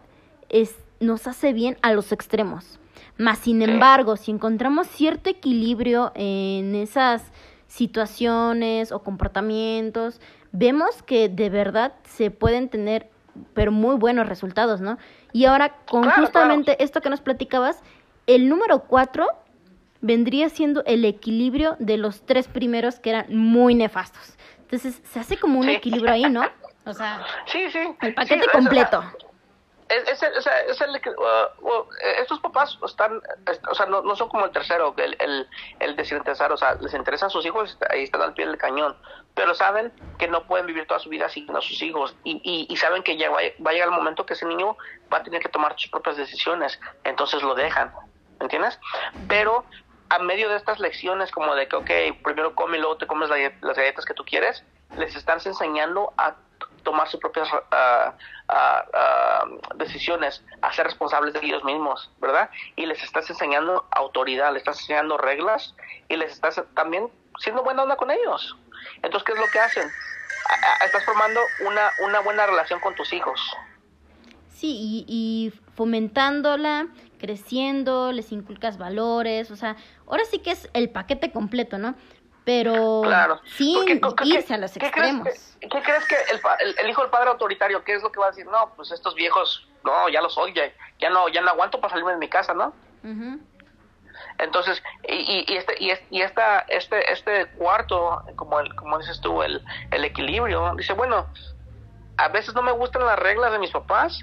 es 0.50 0.76
nos 1.00 1.28
hace 1.28 1.54
bien 1.54 1.78
a 1.82 1.92
los 1.94 2.12
extremos. 2.12 2.80
Más 3.18 3.40
sin 3.40 3.62
embargo, 3.62 4.18
si 4.18 4.32
encontramos 4.32 4.88
cierto 4.88 5.30
equilibrio 5.30 6.12
en 6.16 6.76
esas 6.76 7.32
situaciones 7.68 8.92
o 8.92 9.00
comportamientos, 9.00 10.20
vemos 10.52 11.02
que 11.04 11.30
de 11.30 11.50
verdad 11.50 11.94
se 12.04 12.32
pueden 12.32 12.70
tener 12.70 13.10
pero 13.54 13.72
muy 13.72 13.96
buenos 13.96 14.28
resultados, 14.28 14.82
¿no? 14.82 14.98
Y 15.36 15.44
ahora 15.44 15.76
con 15.92 16.10
justamente 16.12 16.82
esto 16.82 17.02
que 17.02 17.10
nos 17.10 17.20
platicabas, 17.20 17.84
el 18.26 18.48
número 18.48 18.84
cuatro 18.84 19.28
vendría 20.00 20.48
siendo 20.48 20.82
el 20.86 21.04
equilibrio 21.04 21.76
de 21.78 21.98
los 21.98 22.26
tres 22.26 22.48
primeros 22.48 23.02
que 23.02 23.10
eran 23.10 23.26
muy 23.36 23.76
nefastos. 23.76 24.38
Entonces 24.60 25.02
se 25.04 25.20
hace 25.20 25.36
como 25.36 25.60
un 25.60 25.68
equilibrio 25.68 26.14
ahí, 26.14 26.30
¿no? 26.30 26.50
O 26.86 26.94
sea, 26.94 27.22
sí, 27.48 27.70
sí. 27.70 27.80
el 28.02 28.14
paquete 28.14 28.48
completo. 28.50 29.04
Es, 29.90 30.24
es, 30.24 30.24
es, 30.24 30.82
el, 30.82 30.90
uh, 30.90 31.68
uh, 31.68 31.86
estos 32.22 32.40
papás 32.40 32.80
están, 32.86 33.22
o 33.70 33.76
sea, 33.76 33.88
no, 33.88 34.04
no, 34.04 34.16
son 34.16 34.30
como 34.30 34.46
el 34.46 34.52
tercero, 34.52 34.96
el, 34.96 35.18
el, 35.20 35.50
el 35.80 35.96
desinteresar, 35.98 36.54
o 36.54 36.58
sea, 36.58 36.76
les 36.76 36.94
interesan 36.94 37.30
sus 37.30 37.46
hijos, 37.46 37.78
ahí 37.90 38.04
están 38.04 38.22
al 38.22 38.34
pie 38.34 38.48
del 38.48 38.58
cañón, 38.58 38.96
pero 39.36 39.54
saben 39.54 39.92
que 40.18 40.28
no 40.28 40.48
pueden 40.48 40.66
vivir 40.66 40.88
toda 40.88 41.00
su 41.00 41.10
vida 41.10 41.30
sin 41.30 41.54
a 41.56 41.62
sus 41.62 41.82
hijos 41.82 42.16
y, 42.24 42.68
y, 42.70 42.76
saben 42.78 43.04
que 43.04 43.18
ya 43.18 43.30
va, 43.30 43.40
a 43.40 43.74
llegar 43.74 43.90
el 43.90 43.96
momento 43.96 44.26
que 44.26 44.34
ese 44.34 44.46
niño 44.46 44.78
va 45.14 45.18
a 45.18 45.24
tener 45.24 45.42
que 45.42 45.50
tomar 45.50 45.76
sus 45.78 45.92
propias 45.92 46.18
decisiones, 46.18 46.80
entonces 47.04 47.44
lo 47.44 47.54
dejan, 47.54 47.92
¿entiendes? 48.40 48.80
Pero 49.28 49.66
a 50.10 50.20
medio 50.20 50.50
de 50.50 50.56
estas 50.56 50.80
lecciones 50.80 51.32
como 51.32 51.54
de 51.56 51.68
que, 51.68 51.76
ok, 51.76 51.92
primero 52.24 52.56
come 52.56 52.78
y 52.78 52.80
luego 52.80 52.98
te 52.98 53.08
comes 53.08 53.30
las 53.30 53.76
galletas 53.76 54.06
que 54.06 54.14
tú 54.14 54.24
quieres, 54.24 54.64
les 54.98 55.16
estás 55.16 55.46
enseñando 55.46 56.14
a 56.18 56.36
tomar 56.84 57.10
sus 57.10 57.20
propias 57.20 57.52
uh, 57.52 58.12
uh, 58.54 59.76
decisiones, 59.76 60.44
a 60.62 60.72
ser 60.72 60.86
responsables 60.86 61.34
de 61.34 61.40
ellos 61.42 61.64
mismos, 61.64 62.10
¿verdad? 62.20 62.50
Y 62.78 62.86
les 62.86 63.04
estás 63.04 63.30
enseñando 63.30 63.86
autoridad, 63.92 64.54
les 64.54 64.62
estás 64.62 64.80
enseñando 64.82 65.18
reglas 65.18 65.76
y 66.08 66.16
les 66.16 66.32
estás 66.32 66.64
también 66.76 67.10
siendo 67.40 67.64
buena 67.64 67.84
onda 67.84 67.98
con 67.98 68.12
ellos. 68.12 68.56
Entonces, 69.02 69.24
¿qué 69.24 69.34
es 69.34 69.40
lo 69.40 69.48
que 69.48 69.60
hacen? 69.60 69.90
Estás 70.84 71.04
formando 71.06 71.40
una, 71.66 71.92
una 72.06 72.20
buena 72.20 72.46
relación 72.46 72.80
con 72.80 72.96
tus 72.96 73.12
hijos. 73.14 73.40
Sí, 74.54 74.78
y, 74.80 75.06
y 75.08 75.54
fomentándola, 75.76 76.88
creciendo, 77.20 78.12
les 78.12 78.32
inculcas 78.32 78.78
valores, 78.78 79.52
o 79.52 79.56
sea, 79.56 79.76
ahora 80.08 80.24
sí 80.26 80.40
que 80.40 80.52
es 80.52 80.70
el 80.74 80.90
paquete 80.90 81.32
completo, 81.32 81.78
¿no? 81.78 81.96
pero 82.46 83.02
claro. 83.04 83.42
sin 83.58 84.00
irse 84.24 84.54
a 84.54 84.58
los 84.58 84.78
extremos. 84.78 85.28
¿Qué 85.60 85.68
crees 85.68 86.06
que, 86.06 86.16
el, 86.80 86.90
hijo 86.90 87.02
del 87.02 87.10
padre 87.10 87.32
autoritario, 87.32 87.84
qué 87.84 87.96
es 87.96 88.04
lo 88.04 88.12
que 88.12 88.20
va 88.20 88.28
a 88.28 88.30
decir? 88.30 88.46
No, 88.46 88.72
pues 88.76 88.92
estos 88.92 89.16
viejos, 89.16 89.68
no, 89.84 90.08
ya 90.10 90.22
los 90.22 90.38
odio, 90.38 90.54
ya, 91.00 91.10
no, 91.10 91.28
ya 91.30 91.42
no 91.42 91.50
aguanto 91.50 91.82
para 91.82 91.92
salirme 91.92 92.12
de 92.14 92.20
mi 92.20 92.30
casa, 92.30 92.54
¿no? 92.54 92.72
Entonces, 94.38 94.82
y, 95.08 95.46
y, 95.48 95.58
este, 95.58 95.76
y, 95.80 96.22
esta, 96.22 96.60
este, 96.68 97.12
este 97.12 97.48
cuarto, 97.58 98.24
como, 98.36 98.60
el, 98.60 98.74
como 98.76 98.98
dices 99.00 99.20
tú, 99.22 99.42
el, 99.42 99.64
el 99.92 100.04
equilibrio, 100.04 100.74
dice, 100.76 100.94
bueno, 100.94 101.28
a 102.18 102.28
veces 102.30 102.54
no 102.54 102.62
me 102.62 102.72
gustan 102.72 103.06
las 103.06 103.20
reglas 103.20 103.52
de 103.52 103.60
mis 103.60 103.72
papás, 103.72 104.20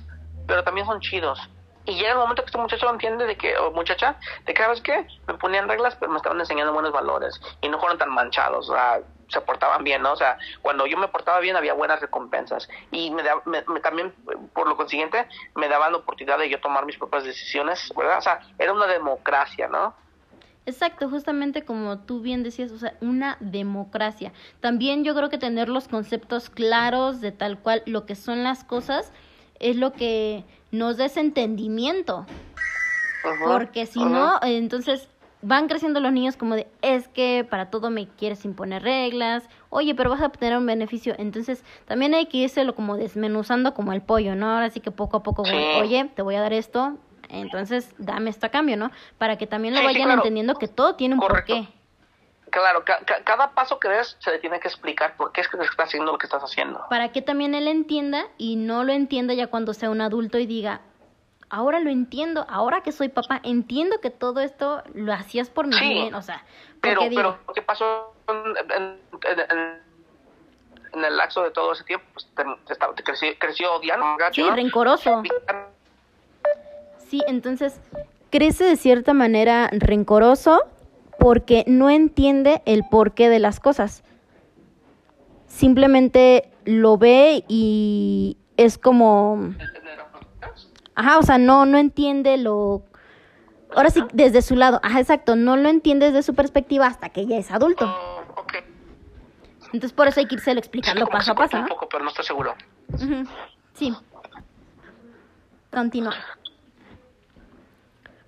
pero 0.46 0.62
también 0.64 0.86
son 0.86 1.00
chidos 1.00 1.38
y 1.84 1.94
llega 1.94 2.12
el 2.12 2.18
momento 2.18 2.42
que 2.42 2.46
este 2.46 2.58
muchacho 2.58 2.90
entiende 2.90 3.26
de 3.26 3.36
que, 3.36 3.56
o 3.56 3.70
muchacha, 3.72 4.16
de 4.46 4.54
que, 4.54 4.62
¿sabes 4.62 4.80
qué? 4.80 5.06
Me 5.26 5.34
ponían 5.34 5.68
reglas, 5.68 5.96
pero 5.96 6.10
me 6.12 6.18
estaban 6.18 6.38
enseñando 6.38 6.72
buenos 6.72 6.92
valores 6.92 7.40
y 7.60 7.68
no 7.68 7.78
fueron 7.78 7.98
tan 7.98 8.10
manchados, 8.10 8.68
o 8.68 8.72
sea, 8.72 9.00
se 9.32 9.40
portaban 9.40 9.82
bien, 9.82 10.02
¿no? 10.02 10.12
O 10.12 10.16
sea, 10.16 10.38
cuando 10.60 10.86
yo 10.86 10.96
me 10.98 11.08
portaba 11.08 11.40
bien 11.40 11.56
había 11.56 11.74
buenas 11.74 12.00
recompensas 12.00 12.68
y 12.90 13.10
me, 13.10 13.22
me, 13.46 13.80
también, 13.80 14.12
por 14.52 14.68
lo 14.68 14.76
consiguiente, 14.76 15.26
me 15.54 15.68
daban 15.68 15.92
la 15.92 15.98
oportunidad 15.98 16.38
de 16.38 16.50
yo 16.50 16.60
tomar 16.60 16.86
mis 16.86 16.98
propias 16.98 17.24
decisiones, 17.24 17.92
¿verdad? 17.96 18.18
O 18.18 18.22
sea, 18.22 18.40
era 18.58 18.72
una 18.72 18.86
democracia, 18.86 19.68
¿no? 19.68 19.94
Exacto, 20.64 21.08
justamente 21.08 21.64
como 21.64 21.98
tú 21.98 22.20
bien 22.20 22.44
decías, 22.44 22.70
o 22.70 22.78
sea, 22.78 22.94
una 23.00 23.36
democracia. 23.40 24.32
También 24.60 25.02
yo 25.02 25.14
creo 25.14 25.28
que 25.28 25.38
tener 25.38 25.68
los 25.68 25.88
conceptos 25.88 26.50
claros 26.50 27.20
de 27.20 27.32
tal 27.32 27.58
cual 27.58 27.82
lo 27.86 28.06
que 28.06 28.14
son 28.14 28.44
las 28.44 28.62
cosas 28.62 29.12
es 29.58 29.76
lo 29.76 29.92
que 29.92 30.44
nos 30.70 30.98
des 30.98 31.16
entendimiento. 31.16 32.26
Porque 33.44 33.86
si 33.86 34.04
no, 34.04 34.38
entonces 34.42 35.08
van 35.42 35.68
creciendo 35.68 36.00
los 36.00 36.12
niños 36.12 36.36
como 36.36 36.54
de, 36.54 36.68
es 36.80 37.08
que 37.08 37.46
para 37.48 37.68
todo 37.70 37.90
me 37.90 38.08
quieres 38.08 38.44
imponer 38.44 38.82
reglas, 38.82 39.48
oye, 39.70 39.94
pero 39.94 40.10
vas 40.10 40.22
a 40.22 40.26
obtener 40.26 40.56
un 40.56 40.66
beneficio. 40.66 41.14
Entonces 41.18 41.64
también 41.84 42.14
hay 42.14 42.26
que 42.26 42.38
irse 42.38 42.72
como 42.72 42.96
desmenuzando 42.96 43.74
como 43.74 43.92
el 43.92 44.00
pollo, 44.00 44.34
¿no? 44.36 44.50
Ahora 44.50 44.70
sí 44.70 44.80
que 44.80 44.90
poco 44.90 45.18
a 45.18 45.22
poco, 45.22 45.42
oye, 45.42 46.10
te 46.14 46.22
voy 46.22 46.36
a 46.36 46.40
dar 46.40 46.52
esto, 46.52 46.96
entonces 47.28 47.92
dame 47.98 48.30
esto 48.30 48.46
a 48.46 48.48
cambio, 48.50 48.76
¿no? 48.76 48.90
Para 49.18 49.36
que 49.36 49.46
también 49.46 49.74
lo 49.74 49.82
vayan 49.82 50.10
entendiendo 50.10 50.54
que 50.54 50.68
todo 50.68 50.94
tiene 50.94 51.14
un 51.14 51.20
porqué. 51.20 51.68
Claro, 52.50 52.84
cada 53.24 53.52
paso 53.52 53.80
que 53.80 53.88
des 53.88 54.14
se 54.20 54.30
le 54.30 54.38
tiene 54.38 54.60
que 54.60 54.68
explicar 54.68 55.16
por 55.16 55.32
qué 55.32 55.40
es 55.40 55.48
que 55.48 55.56
estás 55.56 55.86
haciendo 55.86 56.12
lo 56.12 56.18
que 56.18 56.26
estás 56.26 56.42
haciendo. 56.42 56.84
Para 56.90 57.10
que 57.10 57.22
también 57.22 57.54
él 57.54 57.66
entienda 57.66 58.26
y 58.36 58.56
no 58.56 58.84
lo 58.84 58.92
entienda 58.92 59.32
ya 59.32 59.46
cuando 59.46 59.72
sea 59.72 59.88
un 59.88 60.02
adulto 60.02 60.38
y 60.38 60.44
diga, 60.44 60.82
ahora 61.52 61.80
lo 61.80 61.90
entiendo, 61.90 62.46
ahora 62.48 62.80
que 62.80 62.92
soy 62.92 63.10
papá, 63.10 63.40
entiendo 63.44 64.00
que 64.00 64.08
todo 64.08 64.40
esto 64.40 64.82
lo 64.94 65.12
hacías 65.12 65.50
por 65.50 65.66
mi 65.66 65.78
bien, 65.78 66.14
o 66.14 66.22
sea, 66.22 66.44
pero, 66.80 67.02
pero 67.14 67.38
¿qué 67.54 67.60
pasó 67.60 68.14
en, 68.26 68.98
el 71.04 71.16
lapso 71.16 71.42
de 71.42 71.50
todo 71.50 71.74
ese 71.74 71.84
tiempo? 71.84 72.06
Pues 72.14 72.26
te, 72.34 73.02
creció, 73.04 73.28
creció 73.38 73.74
odiando, 73.74 74.06
Sí, 74.32 74.42
rencoroso. 74.50 75.22
Sí, 77.06 77.22
entonces 77.26 77.78
crece 78.30 78.64
de 78.64 78.76
cierta 78.76 79.12
manera 79.12 79.68
rencoroso 79.72 80.64
porque 81.18 81.64
no 81.66 81.90
entiende 81.90 82.62
el 82.64 82.84
porqué 82.90 83.28
de 83.28 83.40
las 83.40 83.60
cosas. 83.60 84.02
Simplemente 85.46 86.50
lo 86.64 86.96
ve 86.96 87.44
y 87.46 88.38
es 88.56 88.78
como... 88.78 89.54
Ajá, 90.94 91.18
o 91.18 91.22
sea, 91.22 91.38
no, 91.38 91.66
no 91.66 91.78
entiende 91.78 92.36
lo... 92.36 92.82
Ahora 93.74 93.90
sí, 93.90 94.02
desde 94.12 94.42
su 94.42 94.54
lado, 94.54 94.80
ajá, 94.82 95.00
exacto, 95.00 95.34
no 95.34 95.56
lo 95.56 95.68
entiende 95.70 96.06
desde 96.06 96.22
su 96.22 96.34
perspectiva 96.34 96.86
hasta 96.86 97.08
que 97.08 97.26
ya 97.26 97.38
es 97.38 97.50
adulto. 97.50 97.86
Oh, 97.86 98.44
Entonces 99.66 99.92
por 99.92 100.08
eso 100.08 100.20
hay 100.20 100.26
que 100.26 100.34
irse 100.34 100.52
explicando 100.52 101.06
paso 101.06 101.32
a 101.32 101.34
paso. 101.34 101.56
Un 101.56 101.66
poco, 101.66 101.88
pero 101.88 102.04
no 102.04 102.10
estoy 102.10 102.24
seguro. 102.24 102.54
Sí. 103.72 103.96
Continúa. 105.70 106.14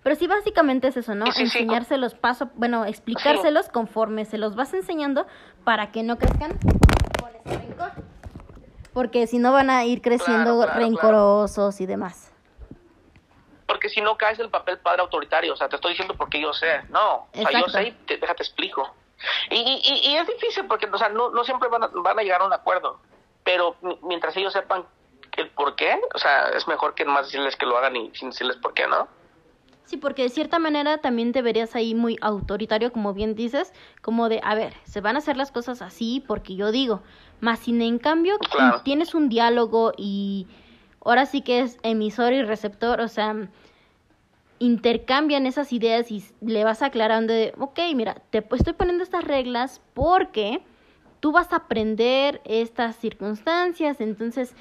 Pero 0.03 0.17
sí, 0.17 0.27
básicamente 0.27 0.89
es 0.89 0.99
eso, 0.99 1.15
¿no? 1.15 1.25
Enseñárselos 1.37 2.15
paso, 2.15 2.51
bueno, 2.57 2.85
explicárselos 2.85 3.69
conforme 3.71 4.27
se 4.27 4.37
los 4.37 4.55
vas 4.55 4.73
enseñando 4.75 5.27
para 5.65 5.93
que 5.93 6.03
no 6.03 6.19
crezcan 6.19 6.59
con 7.21 7.31
ese 7.45 7.59
rencor. 7.59 7.93
Porque 8.93 9.27
si 9.27 9.39
no 9.39 9.53
van 9.53 9.71
a 9.71 9.85
ir 9.85 10.03
creciendo 10.03 10.67
rencorosos 10.67 11.81
y 11.81 11.87
demás. 11.87 12.34
Porque 13.67 13.89
si 13.89 14.01
no 14.01 14.17
caes 14.17 14.39
el 14.39 14.51
papel 14.51 14.79
padre 14.79 15.03
autoritario, 15.03 15.53
o 15.53 15.57
sea, 15.57 15.69
te 15.69 15.77
estoy 15.77 15.93
diciendo 15.93 16.15
porque 16.17 16.41
yo 16.41 16.53
sé, 16.53 16.83
no, 16.91 17.29
o 17.35 17.49
sea, 17.49 17.61
yo 17.61 17.69
sé 17.69 17.89
y 17.89 17.93
te, 17.93 18.19
déjate 18.19 18.43
explico. 18.43 18.95
Y, 19.51 19.57
y, 19.57 20.11
y, 20.11 20.17
es 20.17 20.27
difícil 20.27 20.67
porque, 20.67 20.87
o 20.87 20.99
sea, 20.99 21.09
no, 21.09 21.31
no 21.31 21.45
siempre 21.45 21.69
van 21.69 21.85
a, 21.85 21.87
van 21.89 22.19
a 22.19 22.23
llegar 22.23 22.43
a 22.43 22.47
un 22.47 22.53
acuerdo, 22.53 23.01
pero 23.43 23.77
mientras 24.03 24.37
ellos 24.37 24.53
sepan 24.53 24.85
el 25.37 25.51
por 25.51 25.77
qué, 25.77 25.99
o 26.15 26.19
sea, 26.19 26.49
es 26.51 26.69
mejor 26.69 26.95
que 26.95 27.05
más 27.05 27.27
decirles 27.27 27.57
que 27.57 27.67
lo 27.67 27.77
hagan 27.79 27.97
y 27.97 28.15
sin 28.15 28.31
decirles 28.31 28.57
por 28.57 28.75
qué, 28.75 28.87
¿no? 28.87 29.09
Sí, 29.85 29.99
porque 29.99 30.23
de 30.23 30.31
cierta 30.31 30.59
manera 30.59 30.99
también 30.99 31.33
te 31.33 31.43
verías 31.43 31.75
ahí 31.77 31.95
muy 31.95 32.17
autoritario, 32.23 32.93
como 32.93 33.13
bien 33.13 33.35
dices, 33.35 33.73
como 34.01 34.29
de, 34.29 34.41
a 34.43 34.55
ver, 34.55 34.73
se 34.85 35.01
van 35.01 35.17
a 35.17 35.19
hacer 35.19 35.37
las 35.37 35.53
cosas 35.53 35.83
así 35.83 36.25
porque 36.27 36.57
yo 36.57 36.73
digo, 36.73 37.03
más 37.41 37.61
sin 37.61 37.83
en 37.83 37.99
cambio 37.99 38.37
tienes 38.83 39.15
un 39.15 39.29
diálogo 39.29 39.93
y 39.97 40.47
ahora 41.05 41.27
sí 41.27 41.43
que 41.43 41.61
es 41.61 41.79
emisor 41.83 42.33
y 42.33 42.43
receptor, 42.43 43.01
o 43.01 43.09
sea, 43.09 43.49
intercambian 44.59 45.47
esas 45.47 45.73
ideas 45.73 46.11
y 46.11 46.25
le 46.41 46.65
vas 46.65 46.83
aclarando 46.83 47.33
de, 47.33 47.53
ok, 47.59 47.79
mira, 47.95 48.23
te 48.31 48.45
estoy 48.53 48.73
poniendo 48.73 49.03
estas 49.03 49.25
reglas 49.25 49.81
porque 49.93 50.63
tú 51.21 51.33
vas 51.33 51.53
a 51.53 51.57
aprender 51.57 52.41
estas 52.45 52.97
circunstancias, 52.97 54.01
entonces 54.01 54.55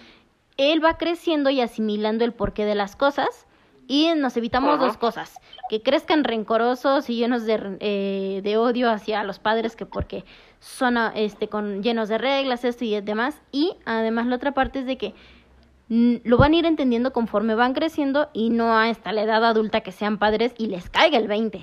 él 0.58 0.84
va 0.84 0.98
creciendo 0.98 1.50
y 1.50 1.62
asimilando 1.62 2.26
el 2.26 2.34
porqué 2.34 2.66
de 2.66 2.76
las 2.76 2.96
cosas 2.96 3.48
y 3.88 4.10
nos 4.16 4.38
evitamos 4.38 4.80
dos 4.80 4.98
cosas, 4.98 5.40
que 5.70 5.82
crezcan 5.82 6.24
rencorosos 6.24 7.10
y 7.10 7.16
llenos 7.16 7.46
de, 7.46 7.78
eh, 7.80 8.42
de 8.42 8.58
odio 8.58 8.90
hacia 8.90 9.24
los 9.24 9.40
padres 9.40 9.76
que 9.76 9.86
porque 9.86 10.24
son 10.60 10.98
este 11.16 11.50
con 11.50 11.84
llenos 11.84 12.08
de 12.08 12.18
reglas, 12.18 12.64
esto 12.64 12.86
y 12.86 13.00
demás, 13.02 13.42
y 13.52 13.76
además 13.86 14.28
la 14.28 14.38
otra 14.38 14.54
parte 14.54 14.80
es 14.80 14.86
de 14.86 14.98
que 14.98 15.14
lo 15.90 16.38
van 16.38 16.54
a 16.54 16.56
ir 16.56 16.66
entendiendo 16.66 17.14
conforme 17.14 17.56
van 17.56 17.74
creciendo 17.74 18.30
y 18.34 18.50
no 18.50 18.78
hasta 18.78 19.12
la 19.12 19.24
edad 19.24 19.44
adulta 19.44 19.82
que 19.82 19.92
sean 19.92 20.18
padres 20.18 20.54
y 20.58 20.68
les 20.68 20.90
caiga 20.90 21.18
el 21.18 21.28
20. 21.28 21.60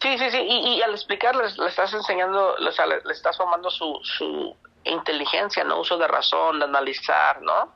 Sí, 0.00 0.18
sí, 0.18 0.30
sí, 0.30 0.38
y, 0.38 0.82
al 0.82 0.90
explicarles, 0.92 1.56
le 1.56 1.68
estás 1.68 1.92
enseñando, 1.94 2.56
le, 2.58 2.70
le, 2.70 3.12
estás 3.12 3.36
formando 3.36 3.70
su, 3.70 3.98
su 4.02 4.54
inteligencia, 4.84 5.64
¿no? 5.64 5.80
Uso 5.80 5.96
de 5.96 6.06
razón, 6.06 6.58
de 6.58 6.66
analizar, 6.66 7.40
¿no? 7.42 7.72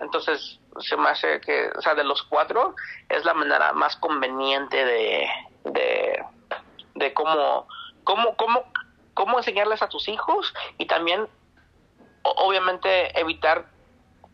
entonces, 0.00 0.60
se 0.78 0.96
me 0.96 1.08
hace 1.08 1.40
que, 1.40 1.70
o 1.76 1.82
sea, 1.82 1.94
de 1.94 2.04
los 2.04 2.22
cuatro, 2.22 2.76
es 3.08 3.24
la 3.24 3.34
manera 3.34 3.72
más 3.72 3.96
conveniente 3.96 4.84
de, 4.84 5.28
de, 5.64 6.24
de 6.94 7.14
cómo, 7.14 7.66
cómo, 8.04 8.36
cómo, 8.36 8.64
cómo 9.14 9.38
enseñarles 9.38 9.82
a 9.82 9.88
tus 9.88 10.06
hijos 10.06 10.54
y 10.78 10.86
también, 10.86 11.26
obviamente, 12.22 13.18
evitar 13.18 13.66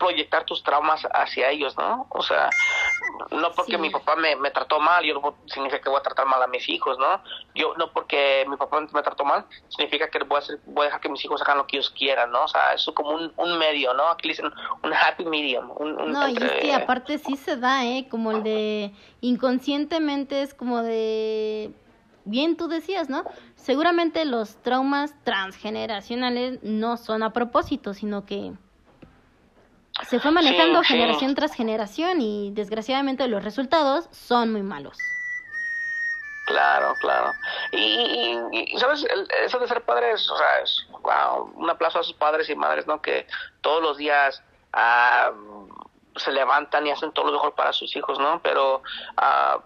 proyectar 0.04 0.44
tus 0.44 0.62
traumas 0.62 1.02
hacia 1.12 1.50
ellos, 1.50 1.76
¿no? 1.78 2.06
O 2.10 2.22
sea, 2.22 2.50
no 3.30 3.52
porque 3.52 3.78
mi 3.78 3.88
papá 3.88 4.16
me, 4.16 4.36
me, 4.36 4.50
trató 4.50 4.78
mal, 4.78 5.02
yo 5.02 5.14
no 5.14 5.34
significa 5.46 5.80
que 5.80 5.88
voy 5.88 5.98
a 5.98 6.02
tratar 6.02 6.26
mal 6.26 6.42
a 6.42 6.46
mis 6.46 6.68
hijos, 6.68 6.98
¿no? 6.98 7.22
Yo 7.54 7.74
no 7.76 7.90
porque 7.90 8.44
mi 8.48 8.56
papá 8.56 8.80
me 8.80 9.02
trató 9.02 9.24
mal, 9.24 9.46
significa 9.68 10.08
que 10.10 10.18
voy 10.24 10.36
a, 10.36 10.38
hacer, 10.40 10.58
voy 10.66 10.82
a 10.82 10.84
dejar 10.86 11.00
que 11.00 11.08
mis 11.08 11.24
hijos 11.24 11.40
hagan 11.40 11.58
lo 11.58 11.66
que 11.66 11.76
ellos 11.76 11.90
quieran, 11.90 12.30
¿no? 12.30 12.44
O 12.44 12.48
sea, 12.48 12.74
es 12.74 12.84
como 12.94 13.10
un, 13.10 13.32
un 13.36 13.58
medio, 13.58 13.94
¿no? 13.94 14.08
Aquí 14.08 14.28
dicen 14.28 14.52
un 14.82 14.92
happy 14.92 15.24
medium. 15.24 15.70
Un, 15.76 16.12
no, 16.12 16.28
y 16.28 16.36
es 16.36 16.52
que 16.52 16.74
aparte 16.74 17.16
sí 17.18 17.36
se 17.36 17.56
da, 17.56 17.84
¿eh? 17.86 18.06
Como 18.10 18.30
el 18.32 18.42
de 18.42 18.92
inconscientemente 19.22 20.42
es 20.42 20.52
como 20.52 20.82
de... 20.82 21.72
Bien 22.26 22.56
tú 22.56 22.68
decías, 22.68 23.10
¿no? 23.10 23.24
Seguramente 23.54 24.24
los 24.24 24.56
traumas 24.62 25.14
transgeneracionales 25.24 26.62
no 26.62 26.96
son 26.96 27.22
a 27.22 27.34
propósito, 27.34 27.92
sino 27.92 28.24
que 28.24 28.52
se 30.02 30.18
fue 30.20 30.30
manejando 30.30 30.82
generación 30.82 31.34
tras 31.34 31.54
generación 31.54 32.20
y 32.20 32.50
desgraciadamente 32.52 33.26
los 33.28 33.44
resultados 33.44 34.08
son 34.10 34.52
muy 34.52 34.62
malos. 34.62 34.98
Claro, 36.46 36.94
claro. 37.00 37.32
Y, 37.72 38.36
y, 38.52 38.78
¿sabes? 38.78 39.06
eso 39.44 39.58
de 39.58 39.68
ser 39.68 39.82
padres, 39.82 40.28
o 40.28 40.36
sea, 40.36 40.60
es 40.62 40.86
wow, 40.90 41.52
un 41.54 41.70
aplauso 41.70 42.00
a 42.00 42.02
sus 42.02 42.14
padres 42.14 42.50
y 42.50 42.54
madres, 42.54 42.86
¿no? 42.86 43.00
Que 43.00 43.26
todos 43.62 43.82
los 43.82 43.96
días 43.96 44.42
ah, 44.72 45.32
se 46.16 46.32
levantan 46.32 46.86
y 46.86 46.90
hacen 46.90 47.12
todo 47.12 47.26
lo 47.26 47.32
mejor 47.32 47.54
para 47.54 47.72
sus 47.72 47.96
hijos, 47.96 48.18
¿no? 48.18 48.40
Pero 48.42 48.82
uh, 49.16 49.60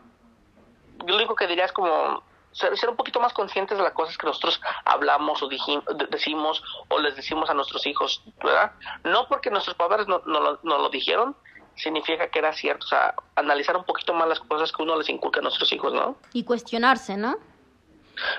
yo 1.05 1.09
lo 1.09 1.17
único 1.17 1.35
que 1.35 1.49
diría 1.49 1.65
es 1.65 1.73
como 1.73 2.23
ser, 2.53 2.89
un 2.89 2.97
poquito 2.97 3.21
más 3.21 3.33
conscientes 3.33 3.77
de 3.77 3.85
las 3.85 3.93
cosas 3.93 4.17
que 4.17 4.27
nosotros 4.27 4.61
hablamos 4.85 5.43
o 5.43 5.49
decimos 5.49 6.63
o 6.89 6.99
les 6.99 7.17
decimos 7.17 7.51
a 7.51 7.55
nuestros 7.55 7.87
hijos, 7.87 8.23
¿verdad? 8.43 8.73
No 9.05 9.29
porque 9.29 9.51
nuestros 9.51 9.77
padres 9.77 10.07
no, 10.09 10.23
no, 10.27 10.59
lo, 10.63 10.89
dijeron, 10.91 11.37
significa 11.77 12.29
que 12.29 12.39
era 12.39 12.53
cierto, 12.53 12.87
o 12.87 12.89
sea, 12.89 13.15
analizar 13.37 13.77
un 13.77 13.85
poquito 13.85 14.13
más 14.15 14.29
las 14.29 14.41
cosas 14.41 14.73
que 14.73 14.83
uno 14.83 14.97
les 14.97 15.09
inculca 15.09 15.41
a 15.41 15.43
nuestros 15.43 15.73
hijos, 15.73 15.93
¿no? 15.93 16.17
Y 16.33 16.45
cuestionarse, 16.45 17.17
¿no? 17.17 17.37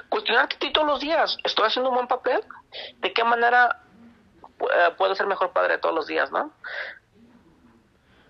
Cuestionarte 0.09 0.71
todos 0.71 0.87
los 0.87 0.99
días, 0.99 1.37
¿estoy 1.43 1.67
haciendo 1.67 1.89
un 1.89 1.95
buen 1.95 2.07
papel? 2.07 2.41
¿De 2.97 3.13
qué 3.13 3.23
manera 3.23 3.81
eh, 4.59 4.91
puedo 4.97 5.15
ser 5.15 5.25
mejor 5.27 5.51
padre 5.51 5.77
todos 5.77 5.95
los 5.95 6.07
días, 6.07 6.31
no? 6.31 6.51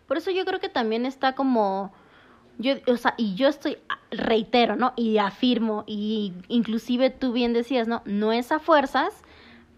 Por 0.07 0.17
eso 0.17 0.31
yo 0.31 0.45
creo 0.45 0.59
que 0.59 0.69
también 0.69 1.05
está 1.05 1.33
como 1.33 1.93
yo, 2.59 2.73
o 2.87 2.97
sea, 2.97 3.15
y 3.17 3.35
yo 3.35 3.47
estoy, 3.47 3.77
reitero, 4.11 4.75
¿no? 4.75 4.93
Y 4.95 5.17
afirmo, 5.17 5.83
y 5.87 6.33
inclusive 6.47 7.09
tú 7.09 7.31
bien 7.31 7.53
decías, 7.53 7.87
¿no? 7.87 8.01
No 8.05 8.33
es 8.33 8.51
a 8.51 8.59
fuerzas, 8.59 9.23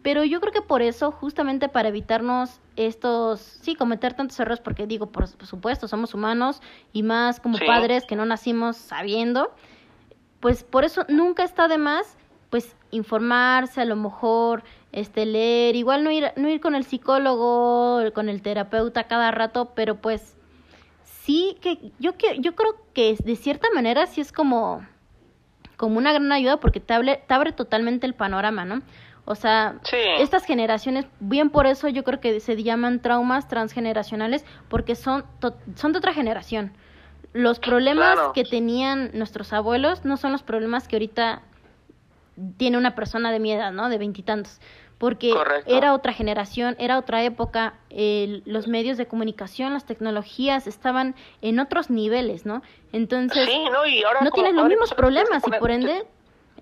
pero 0.01 0.23
yo 0.23 0.41
creo 0.41 0.51
que 0.51 0.61
por 0.61 0.81
eso, 0.81 1.11
justamente 1.11 1.69
para 1.69 1.89
evitarnos 1.89 2.59
estos, 2.75 3.39
sí, 3.39 3.75
cometer 3.75 4.13
tantos 4.13 4.39
errores, 4.39 4.59
porque 4.59 4.87
digo, 4.87 5.07
por, 5.07 5.27
supuesto, 5.27 5.87
somos 5.87 6.13
humanos 6.13 6.61
y 6.91 7.03
más 7.03 7.39
como 7.39 7.59
padres 7.59 8.05
que 8.05 8.15
no 8.15 8.25
nacimos 8.25 8.77
sabiendo, 8.77 9.53
pues 10.39 10.63
por 10.63 10.83
eso 10.83 11.05
nunca 11.07 11.43
está 11.43 11.67
de 11.67 11.77
más, 11.77 12.17
pues 12.49 12.75
informarse, 12.89 13.81
a 13.81 13.85
lo 13.85 13.95
mejor, 13.95 14.63
este, 14.91 15.25
leer, 15.25 15.75
igual 15.75 16.03
no 16.03 16.11
ir, 16.11 16.31
no 16.35 16.49
ir 16.49 16.59
con 16.61 16.73
el 16.73 16.83
psicólogo, 16.83 18.01
con 18.13 18.27
el 18.27 18.41
terapeuta 18.41 19.03
cada 19.03 19.29
rato, 19.29 19.73
pero 19.75 20.01
pues 20.01 20.35
sí 21.23 21.57
que 21.61 21.91
yo 21.99 22.17
que 22.17 22.39
yo 22.39 22.55
creo 22.55 22.75
que 22.93 23.15
de 23.23 23.35
cierta 23.35 23.67
manera 23.73 24.05
sí 24.07 24.21
es 24.21 24.31
como 24.31 24.85
como 25.77 25.97
una 25.97 26.13
gran 26.13 26.31
ayuda 26.31 26.57
porque 26.57 26.79
te 26.79 26.93
abre, 26.93 27.23
te 27.27 27.33
abre 27.33 27.53
totalmente 27.53 28.05
el 28.05 28.13
panorama, 28.13 28.65
¿no? 28.65 28.83
O 29.25 29.33
sea, 29.33 29.79
estas 30.19 30.45
generaciones, 30.45 31.07
bien 31.19 31.49
por 31.49 31.65
eso 31.65 31.87
yo 31.87 32.03
creo 32.03 32.19
que 32.19 32.39
se 32.39 32.61
llaman 32.61 33.01
traumas 33.01 33.47
transgeneracionales 33.47 34.45
porque 34.69 34.95
son, 34.95 35.25
son 35.75 35.91
de 35.91 35.97
otra 35.97 36.13
generación. 36.13 36.73
Los 37.33 37.59
problemas 37.59 38.19
que 38.35 38.43
tenían 38.43 39.09
nuestros 39.13 39.53
abuelos 39.53 40.05
no 40.05 40.17
son 40.17 40.31
los 40.31 40.43
problemas 40.43 40.87
que 40.87 40.97
ahorita 40.97 41.41
tiene 42.57 42.77
una 42.77 42.93
persona 42.93 43.31
de 43.31 43.39
mi 43.39 43.51
edad, 43.51 43.71
¿no? 43.71 43.89
De 43.89 43.97
veintitantos 43.97 44.59
porque 45.01 45.33
era 45.65 45.95
otra 45.95 46.13
generación, 46.13 46.75
era 46.77 46.99
otra 46.99 47.23
época, 47.23 47.73
los 47.89 48.67
medios 48.67 48.99
de 48.99 49.07
comunicación, 49.07 49.73
las 49.73 49.83
tecnologías 49.83 50.67
estaban 50.67 51.15
en 51.41 51.59
otros 51.59 51.89
niveles, 51.89 52.45
¿no? 52.45 52.61
Entonces, 52.93 53.49
no, 53.71 53.87
y 53.87 54.03
ahora 54.03 54.19
no 54.21 54.29
tienes 54.29 54.53
los 54.53 54.67
mismos 54.67 54.93
problemas 54.93 55.41
y 55.47 55.49
por 55.59 55.71
ende 55.71 56.03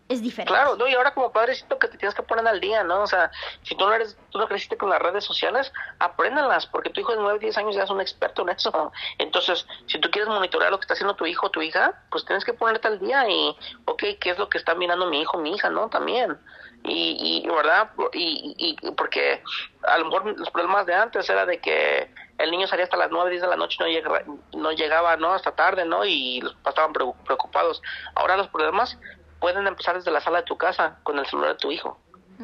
es 0.09 0.23
diferente. 0.23 0.51
Claro, 0.51 0.75
no, 0.75 0.87
y 0.87 0.95
ahora 0.95 1.13
como 1.13 1.31
padre 1.31 1.53
siento 1.53 1.77
que 1.77 1.87
te 1.87 1.95
tienes 1.95 2.15
que 2.15 2.23
poner 2.23 2.45
al 2.47 2.59
día, 2.59 2.83
¿no? 2.83 3.03
O 3.03 3.07
sea, 3.07 3.29
si 3.61 3.75
tú 3.75 3.85
no 3.85 3.93
eres, 3.93 4.17
tú 4.31 4.39
no 4.39 4.47
creciste 4.47 4.75
con 4.75 4.89
las 4.89 4.99
redes 4.99 5.23
sociales, 5.23 5.71
apréndalas, 5.99 6.65
porque 6.65 6.89
tu 6.89 7.01
hijo 7.01 7.11
de 7.13 7.19
9, 7.19 7.37
10 7.37 7.57
años 7.59 7.75
ya 7.75 7.83
es 7.83 7.91
un 7.91 8.01
experto 8.01 8.41
en 8.41 8.49
eso. 8.49 8.91
Entonces, 9.19 9.67
si 9.85 9.99
tú 9.99 10.09
quieres 10.09 10.27
monitorear 10.27 10.71
lo 10.71 10.79
que 10.79 10.85
está 10.85 10.95
haciendo 10.95 11.15
tu 11.15 11.27
hijo 11.27 11.45
o 11.45 11.51
tu 11.51 11.61
hija, 11.61 11.93
pues 12.09 12.25
tienes 12.25 12.43
que 12.43 12.53
ponerte 12.53 12.87
al 12.87 12.99
día 12.99 13.29
y, 13.29 13.55
ok, 13.85 14.03
¿qué 14.19 14.31
es 14.31 14.39
lo 14.39 14.49
que 14.49 14.57
está 14.57 14.73
mirando 14.73 15.05
mi 15.05 15.21
hijo, 15.21 15.37
mi 15.37 15.53
hija, 15.53 15.69
no? 15.69 15.89
También. 15.89 16.39
Y, 16.83 17.43
y 17.45 17.47
¿verdad? 17.47 17.91
Y, 18.13 18.55
y 18.57 18.91
porque 18.91 19.43
a 19.83 19.97
lo 19.99 20.05
mejor 20.05 20.39
los 20.39 20.49
problemas 20.49 20.87
de 20.87 20.95
antes 20.95 21.29
era 21.29 21.45
de 21.45 21.59
que 21.59 22.11
el 22.39 22.51
niño 22.51 22.67
salía 22.67 22.85
hasta 22.85 22.97
las 22.97 23.11
9, 23.11 23.29
10 23.31 23.41
de 23.41 23.47
la 23.49 23.57
noche 23.57 23.77
no 23.81 23.87
llegaba, 23.87 24.21
no 24.53 24.71
llegaba, 24.71 25.17
¿no? 25.17 25.33
Hasta 25.33 25.51
tarde, 25.51 25.85
¿no? 25.85 26.05
Y 26.05 26.39
los 26.39 26.55
estaban 26.65 26.93
preocupados. 26.93 27.81
Ahora 28.15 28.37
los 28.37 28.47
problemas 28.47 28.97
pueden 29.39 29.67
empezar 29.67 29.95
desde 29.95 30.11
la 30.11 30.21
sala 30.21 30.39
de 30.39 30.45
tu 30.45 30.57
casa 30.57 30.99
con 31.03 31.17
el 31.19 31.25
celular 31.25 31.51
de 31.51 31.57
tu 31.57 31.71
hijo, 31.71 31.99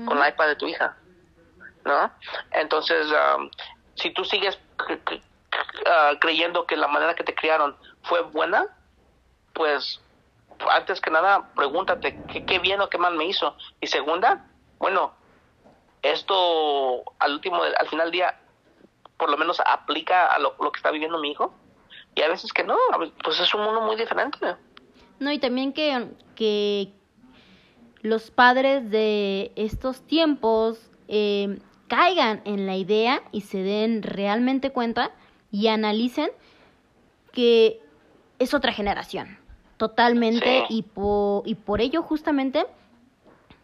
con 0.05 0.19
la 0.19 0.29
iPad 0.29 0.47
de 0.47 0.55
tu 0.55 0.67
hija, 0.67 0.97
¿no? 1.83 2.11
Entonces, 2.51 3.07
um, 3.37 3.49
si 3.95 4.11
tú 4.11 4.25
sigues 4.25 4.59
uh, 4.89 6.19
creyendo 6.19 6.65
que 6.65 6.75
la 6.75 6.87
manera 6.87 7.15
que 7.15 7.23
te 7.23 7.35
criaron 7.35 7.75
fue 8.03 8.21
buena, 8.21 8.67
pues 9.53 10.01
antes 10.71 11.01
que 11.01 11.11
nada 11.11 11.49
pregúntate 11.55 12.19
qué, 12.27 12.59
bien 12.59 12.81
o 12.81 12.89
qué 12.89 12.97
mal 12.97 13.15
me 13.15 13.25
hizo. 13.25 13.55
Y 13.81 13.87
segunda, 13.87 14.45
bueno, 14.79 15.13
esto 16.01 17.03
al 17.19 17.33
último, 17.33 17.61
al 17.63 17.89
final 17.89 18.07
del 18.07 18.11
día, 18.11 18.39
por 19.17 19.29
lo 19.29 19.37
menos 19.37 19.61
aplica 19.65 20.27
a 20.27 20.39
lo, 20.39 20.55
lo 20.59 20.71
que 20.71 20.77
está 20.77 20.91
viviendo 20.91 21.19
mi 21.19 21.31
hijo. 21.31 21.53
Y 22.15 22.21
a 22.21 22.29
veces 22.29 22.53
que 22.53 22.63
no, 22.63 22.77
pues 23.23 23.39
es 23.39 23.53
un 23.53 23.63
mundo 23.63 23.81
muy 23.81 23.97
diferente. 23.97 24.55
No, 25.19 25.31
y 25.31 25.39
también 25.39 25.73
que, 25.73 26.07
que 26.35 26.91
los 28.01 28.31
padres 28.31 28.89
de 28.89 29.51
estos 29.55 30.01
tiempos 30.01 30.91
eh, 31.07 31.59
caigan 31.87 32.41
en 32.45 32.65
la 32.65 32.75
idea 32.75 33.21
y 33.31 33.41
se 33.41 33.59
den 33.59 34.03
realmente 34.03 34.71
cuenta 34.71 35.11
y 35.51 35.67
analicen 35.67 36.29
que 37.31 37.79
es 38.39 38.53
otra 38.53 38.73
generación, 38.73 39.37
totalmente, 39.77 40.65
y, 40.69 40.85
y 41.45 41.55
por 41.55 41.81
ello 41.81 42.01
justamente 42.01 42.65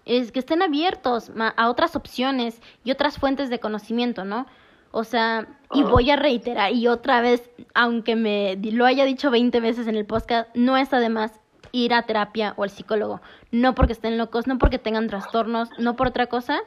es 0.05 0.31
que 0.31 0.39
estén 0.39 0.61
abiertos 0.61 1.31
a 1.55 1.69
otras 1.69 1.95
opciones 1.95 2.61
y 2.83 2.91
otras 2.91 3.17
fuentes 3.17 3.49
de 3.49 3.59
conocimiento, 3.59 4.25
¿no? 4.25 4.47
O 4.91 5.03
sea, 5.03 5.47
y 5.73 5.83
voy 5.83 6.11
a 6.11 6.17
reiterar, 6.17 6.73
y 6.73 6.87
otra 6.87 7.21
vez, 7.21 7.49
aunque 7.73 8.15
me 8.15 8.57
lo 8.57 8.85
haya 8.85 9.05
dicho 9.05 9.31
20 9.31 9.59
veces 9.61 9.87
en 9.87 9.95
el 9.95 10.05
podcast, 10.05 10.49
no 10.53 10.75
está 10.75 10.99
de 10.99 11.09
más 11.09 11.40
ir 11.71 11.93
a 11.93 12.03
terapia 12.03 12.53
o 12.57 12.63
al 12.63 12.69
psicólogo. 12.69 13.21
No 13.51 13.75
porque 13.75 13.93
estén 13.93 14.17
locos, 14.17 14.47
no 14.47 14.57
porque 14.57 14.79
tengan 14.79 15.07
trastornos, 15.07 15.69
no 15.77 15.95
por 15.95 16.07
otra 16.07 16.27
cosa, 16.27 16.61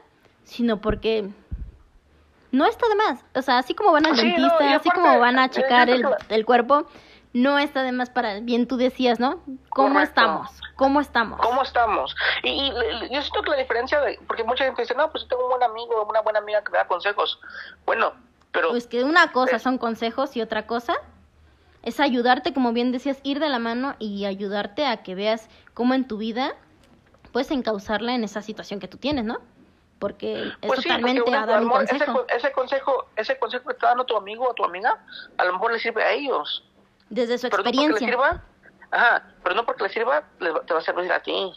sino 0.45 0.81
porque 0.81 1.29
no 2.53 2.67
está 2.67 2.89
de 2.89 2.95
más. 2.95 3.25
O 3.35 3.43
sea, 3.43 3.59
así 3.59 3.75
como 3.75 3.93
van 3.93 4.07
al 4.07 4.17
dentista, 4.17 4.75
así 4.75 4.91
como 4.91 5.19
van 5.19 5.39
a 5.39 5.51
checar 5.51 5.91
el, 5.91 6.05
el, 6.29 6.47
cuerpo, 6.47 6.87
no 7.33 7.59
está 7.59 7.83
de 7.83 7.93
más 7.93 8.11
para, 8.11 8.41
bien 8.41 8.67
tú 8.67 8.77
decías, 8.77 9.19
¿no? 9.19 9.41
¿Cómo 9.71 10.01
estamos? 10.01 10.51
¿Cómo 10.77 11.01
estamos? 11.01 11.41
¿Cómo 11.41 11.63
estamos? 11.63 12.17
Y, 12.43 12.73
yo 13.11 13.23
siento 13.23 13.43
que 13.43 13.51
la 13.51 13.57
diferencia, 13.57 14.01
de, 14.01 14.19
porque 14.27 14.45
mucha 14.45 14.65
gente 14.65 14.83
dice, 14.83 14.95
no, 14.95 15.11
pues 15.11 15.25
yo 15.25 15.29
tengo 15.29 15.45
un 15.45 15.51
buen 15.51 15.63
amigo, 15.63 16.07
una 16.09 16.21
buena 16.21 16.39
amiga 16.39 16.63
que 16.63 16.71
me 16.71 16.79
da 16.79 16.87
consejos. 16.87 17.41
Bueno, 17.85 18.13
pero... 18.53 18.71
Pues 18.71 18.87
que 18.87 19.05
una 19.05 19.33
cosa 19.33 19.59
son 19.59 19.79
consejos 19.79 20.37
y 20.37 20.43
otra 20.43 20.67
cosa 20.67 20.97
es 21.85 22.01
ayudarte, 22.01 22.55
como 22.55 22.73
bien 22.73 22.93
decías, 22.93 23.21
ir 23.23 23.41
de 23.41 23.49
la 23.49 23.59
mano 23.59 23.95
y 23.99 24.25
ayudarte 24.25 24.87
a 24.87 25.03
que 25.03 25.15
veas 25.15 25.49
cómo 25.75 25.95
en 25.95 26.09
tu 26.09 26.17
vida 26.17 26.55
puedes 27.31 27.51
encauzarla 27.51 28.15
en 28.15 28.25
esa 28.25 28.41
situación 28.41 28.81
que 28.81 28.89
tú 28.89 28.97
tienes, 28.97 29.25
¿no? 29.25 29.39
Porque 29.99 30.45
es 30.45 30.53
pues 30.63 30.83
totalmente 30.83 31.35
a 31.35 31.47
dar 31.47 31.63
un 31.63 31.69
consejo. 31.69 32.25
Ese, 32.29 32.53
consejo. 32.53 33.07
Ese 33.17 33.39
consejo 33.39 33.67
que 33.67 33.73
está 33.75 33.89
dando 33.89 34.05
tu 34.05 34.17
amigo 34.17 34.49
o 34.49 34.55
tu 34.55 34.65
amiga, 34.65 35.05
a 35.37 35.45
lo 35.45 35.53
mejor 35.53 35.73
le 35.73 35.79
sirve 35.79 36.03
a 36.03 36.13
ellos. 36.13 36.65
Desde 37.11 37.37
su 37.37 37.47
experiencia. 37.47 38.41
ajá, 38.91 39.23
pero 39.43 39.55
no 39.55 39.67
porque 39.67 39.85
le 39.85 39.89
sirva, 39.91 40.25
te 40.39 40.75
va 40.75 40.79
a 40.79 40.83
servir 40.83 41.13
a 41.13 41.21
ti. 41.21 41.53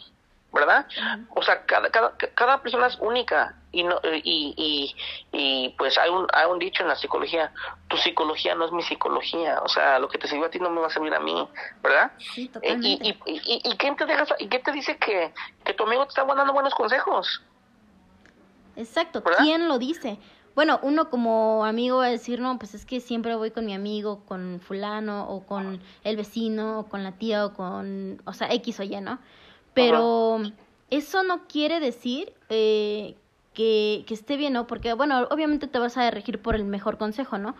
¿Verdad? 0.52 0.86
O 1.34 1.42
sea, 1.42 1.64
cada, 1.66 1.90
cada, 1.90 2.16
cada 2.34 2.62
persona 2.62 2.86
es 2.86 2.96
única 3.00 3.54
y, 3.70 3.82
no, 3.82 4.00
y, 4.24 4.54
y, 4.56 4.94
y 5.30 5.68
pues 5.76 5.98
hay 5.98 6.08
un, 6.10 6.26
hay 6.32 6.46
un 6.46 6.58
dicho 6.58 6.82
en 6.82 6.88
la 6.88 6.96
psicología, 6.96 7.52
tu 7.88 7.98
psicología 7.98 8.54
no 8.54 8.64
es 8.64 8.72
mi 8.72 8.82
psicología, 8.82 9.60
o 9.62 9.68
sea, 9.68 9.98
lo 9.98 10.08
que 10.08 10.16
te 10.18 10.26
sirve 10.26 10.46
a 10.46 10.50
ti 10.50 10.58
no 10.58 10.70
me 10.70 10.80
va 10.80 10.86
a 10.86 10.90
servir 10.90 11.14
a 11.14 11.20
mí, 11.20 11.48
¿verdad? 11.82 12.12
Sí, 12.18 12.50
Eh, 12.62 12.78
y, 12.80 13.08
y, 13.08 13.18
y, 13.26 13.60
y, 13.62 13.76
quién 13.76 13.96
te 13.96 14.06
deja, 14.06 14.24
y 14.38 14.48
quién 14.48 14.62
te 14.62 14.72
dice 14.72 14.96
que, 14.96 15.32
que 15.64 15.74
tu 15.74 15.84
amigo 15.84 16.04
te 16.04 16.10
está 16.10 16.24
dando 16.24 16.52
buenos 16.52 16.74
consejos? 16.74 17.42
Exacto, 18.76 19.20
¿Verdad? 19.20 19.40
¿quién 19.40 19.68
lo 19.68 19.78
dice? 19.78 20.18
Bueno, 20.54 20.80
uno 20.82 21.08
como 21.08 21.64
amigo 21.64 21.98
va 21.98 22.06
a 22.06 22.10
decir, 22.10 22.40
no, 22.40 22.58
pues 22.58 22.74
es 22.74 22.84
que 22.84 23.00
siempre 23.00 23.36
voy 23.36 23.52
con 23.52 23.64
mi 23.64 23.74
amigo, 23.74 24.24
con 24.24 24.60
fulano, 24.60 25.28
o 25.28 25.46
con 25.46 25.80
el 26.02 26.16
vecino, 26.16 26.80
o 26.80 26.88
con 26.88 27.04
la 27.04 27.12
tía, 27.12 27.46
o 27.46 27.52
con, 27.54 28.20
o 28.24 28.32
sea, 28.32 28.52
X 28.52 28.80
o 28.80 28.82
Y, 28.82 29.00
¿no? 29.00 29.20
Pero 29.82 30.40
eso 30.90 31.22
no 31.22 31.46
quiere 31.46 31.80
decir 31.80 32.32
eh, 32.48 33.16
que, 33.54 34.04
que 34.06 34.14
esté 34.14 34.36
bien, 34.36 34.52
¿no? 34.52 34.66
Porque, 34.66 34.92
bueno, 34.94 35.26
obviamente 35.30 35.66
te 35.66 35.78
vas 35.78 35.96
a 35.96 36.10
regir 36.10 36.40
por 36.40 36.54
el 36.54 36.64
mejor 36.64 36.98
consejo, 36.98 37.38
¿no? 37.38 37.54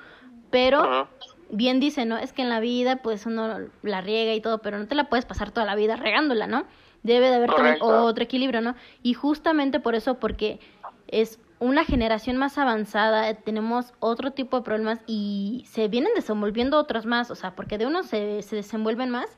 Pero 0.51 1.09
bien 1.51 1.81
dice, 1.81 2.05
¿no? 2.05 2.17
Es 2.19 2.33
que 2.33 2.43
en 2.43 2.49
la 2.49 2.61
vida, 2.61 2.97
pues 2.97 3.27
uno 3.27 3.59
la 3.83 4.01
riega 4.01 4.35
y 4.35 4.41
todo, 4.41 4.59
pero 4.59 4.79
no 4.79 4.87
te 4.87 4.95
la 4.95 5.09
puedes 5.09 5.27
pasar 5.27 5.51
toda 5.51 5.67
la 5.67 5.75
vida 5.75 5.97
regándola, 5.97 6.47
¿no? 6.47 6.65
Debe 7.03 7.29
de 7.29 7.37
haber 7.37 7.51
también 7.55 7.79
otro 7.81 8.25
equilibrio, 8.25 8.61
¿no? 8.61 8.75
Y 9.03 9.15
justamente 9.15 9.81
por 9.81 9.95
eso, 9.95 10.19
porque 10.19 10.61
es 11.07 11.39
una 11.61 11.85
generación 11.85 12.37
más 12.37 12.59
avanzada, 12.59 13.35
tenemos 13.35 13.93
otro 13.99 14.33
tipo 14.33 14.59
de 14.59 14.63
problemas 14.63 15.01
y 15.07 15.65
se 15.69 15.89
vienen 15.89 16.13
desenvolviendo 16.15 16.79
otros 16.79 17.07
más, 17.07 17.31
o 17.31 17.35
sea, 17.35 17.55
porque 17.55 17.79
de 17.79 17.87
unos 17.87 18.07
se, 18.07 18.43
se 18.43 18.57
desenvuelven 18.57 19.11
más, 19.11 19.37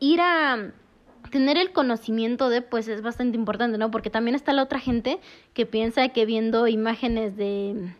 ir 0.00 0.20
a 0.20 0.72
tener 1.30 1.56
el 1.58 1.72
conocimiento 1.72 2.48
de, 2.48 2.62
pues 2.62 2.88
es 2.88 3.02
bastante 3.02 3.36
importante, 3.36 3.78
¿no? 3.78 3.90
Porque 3.90 4.10
también 4.10 4.34
está 4.34 4.52
la 4.52 4.62
otra 4.62 4.78
gente 4.80 5.20
que 5.54 5.66
piensa 5.66 6.08
que 6.08 6.24
viendo 6.26 6.66
imágenes 6.66 7.36
de, 7.36 7.94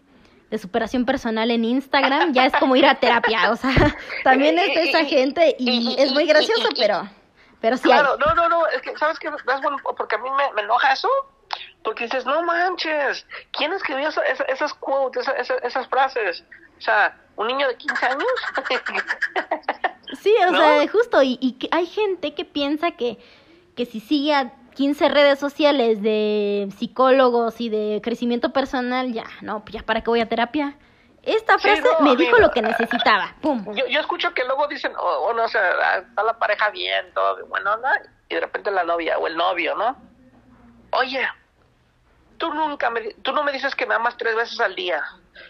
de 0.50 0.58
superación 0.58 1.04
personal 1.04 1.50
en 1.50 1.64
Instagram 1.64 2.32
ya 2.32 2.46
es 2.46 2.52
como 2.54 2.74
ir 2.76 2.86
a 2.86 2.96
terapia, 2.96 3.50
o 3.50 3.56
sea, 3.56 3.70
también 4.24 4.58
está 4.58 4.80
esa 4.80 5.04
gente 5.04 5.54
y 5.58 5.94
es 5.98 6.12
muy 6.12 6.26
gracioso, 6.26 6.68
pero, 6.76 7.08
pero 7.60 7.76
sí 7.76 7.90
hay. 7.90 7.98
Claro, 8.00 8.16
no, 8.18 8.34
no, 8.34 8.48
no, 8.48 8.66
es 8.68 8.80
que, 8.82 8.96
¿sabes 8.98 9.18
qué? 9.18 9.28
Es 9.28 9.60
bueno, 9.62 9.76
porque 9.96 10.16
a 10.16 10.18
mí 10.18 10.28
me, 10.30 10.52
me 10.54 10.62
enoja 10.62 10.92
eso, 10.92 11.08
porque 11.84 12.04
dices, 12.04 12.24
no 12.26 12.42
manches, 12.42 13.26
¿quién 13.52 13.72
escribió 13.72 14.08
esa- 14.08 14.22
esa- 14.22 14.44
esas 14.44 14.74
quotes, 14.74 15.22
esa- 15.28 15.36
esa- 15.36 15.58
esas 15.66 15.86
frases? 15.88 16.44
O 16.78 16.80
sea, 16.82 17.14
¿un 17.36 17.46
niño 17.48 17.68
de 17.68 17.76
15 17.76 18.06
años? 18.06 18.24
Sí, 20.20 20.32
o 20.48 20.52
¿No? 20.52 20.58
sea, 20.58 20.88
justo, 20.88 21.22
y, 21.22 21.38
y 21.40 21.52
que 21.52 21.68
hay 21.72 21.86
gente 21.86 22.34
que 22.34 22.44
piensa 22.44 22.92
que, 22.92 23.18
que 23.76 23.86
si 23.86 24.00
sigue 24.00 24.34
a 24.34 24.52
15 24.74 25.08
redes 25.08 25.38
sociales 25.38 26.02
de 26.02 26.68
psicólogos 26.78 27.60
y 27.60 27.68
de 27.68 28.00
crecimiento 28.02 28.52
personal, 28.52 29.12
ya, 29.12 29.24
no, 29.42 29.60
pues 29.60 29.74
ya 29.74 29.82
para 29.82 30.00
qué 30.02 30.10
voy 30.10 30.20
a 30.20 30.28
terapia. 30.28 30.76
Esta 31.22 31.58
Sí, 31.58 31.68
frase 31.68 31.82
no, 31.82 32.00
me 32.00 32.16
dijo 32.16 32.38
lo 32.38 32.50
que 32.50 32.62
necesitaba, 32.62 33.34
pum. 33.42 33.62
yo, 33.74 33.86
yo 33.88 34.00
escucho 34.00 34.32
que 34.32 34.42
luego 34.44 34.66
dicen, 34.68 34.92
oh, 34.98 35.26
oh, 35.28 35.34
no, 35.34 35.44
o 35.44 35.48
sea, 35.48 35.60
ah, 35.82 35.98
está 35.98 36.22
la 36.22 36.38
pareja 36.38 36.70
bien, 36.70 37.12
todo 37.12 37.36
bien, 37.36 37.48
buena 37.50 37.74
onda, 37.74 37.90
y 38.28 38.34
de 38.36 38.40
repente 38.40 38.70
la 38.70 38.84
novia 38.84 39.18
o 39.18 39.26
el 39.26 39.36
novio, 39.36 39.74
¿no? 39.74 39.96
Oye, 40.92 41.26
tú 42.38 42.52
nunca 42.54 42.88
me, 42.88 43.12
tú 43.22 43.32
no 43.32 43.44
me 43.44 43.52
dices 43.52 43.74
que 43.74 43.84
me 43.86 43.94
amas 43.94 44.16
tres 44.16 44.34
veces 44.34 44.58
al 44.60 44.74
día 44.74 45.02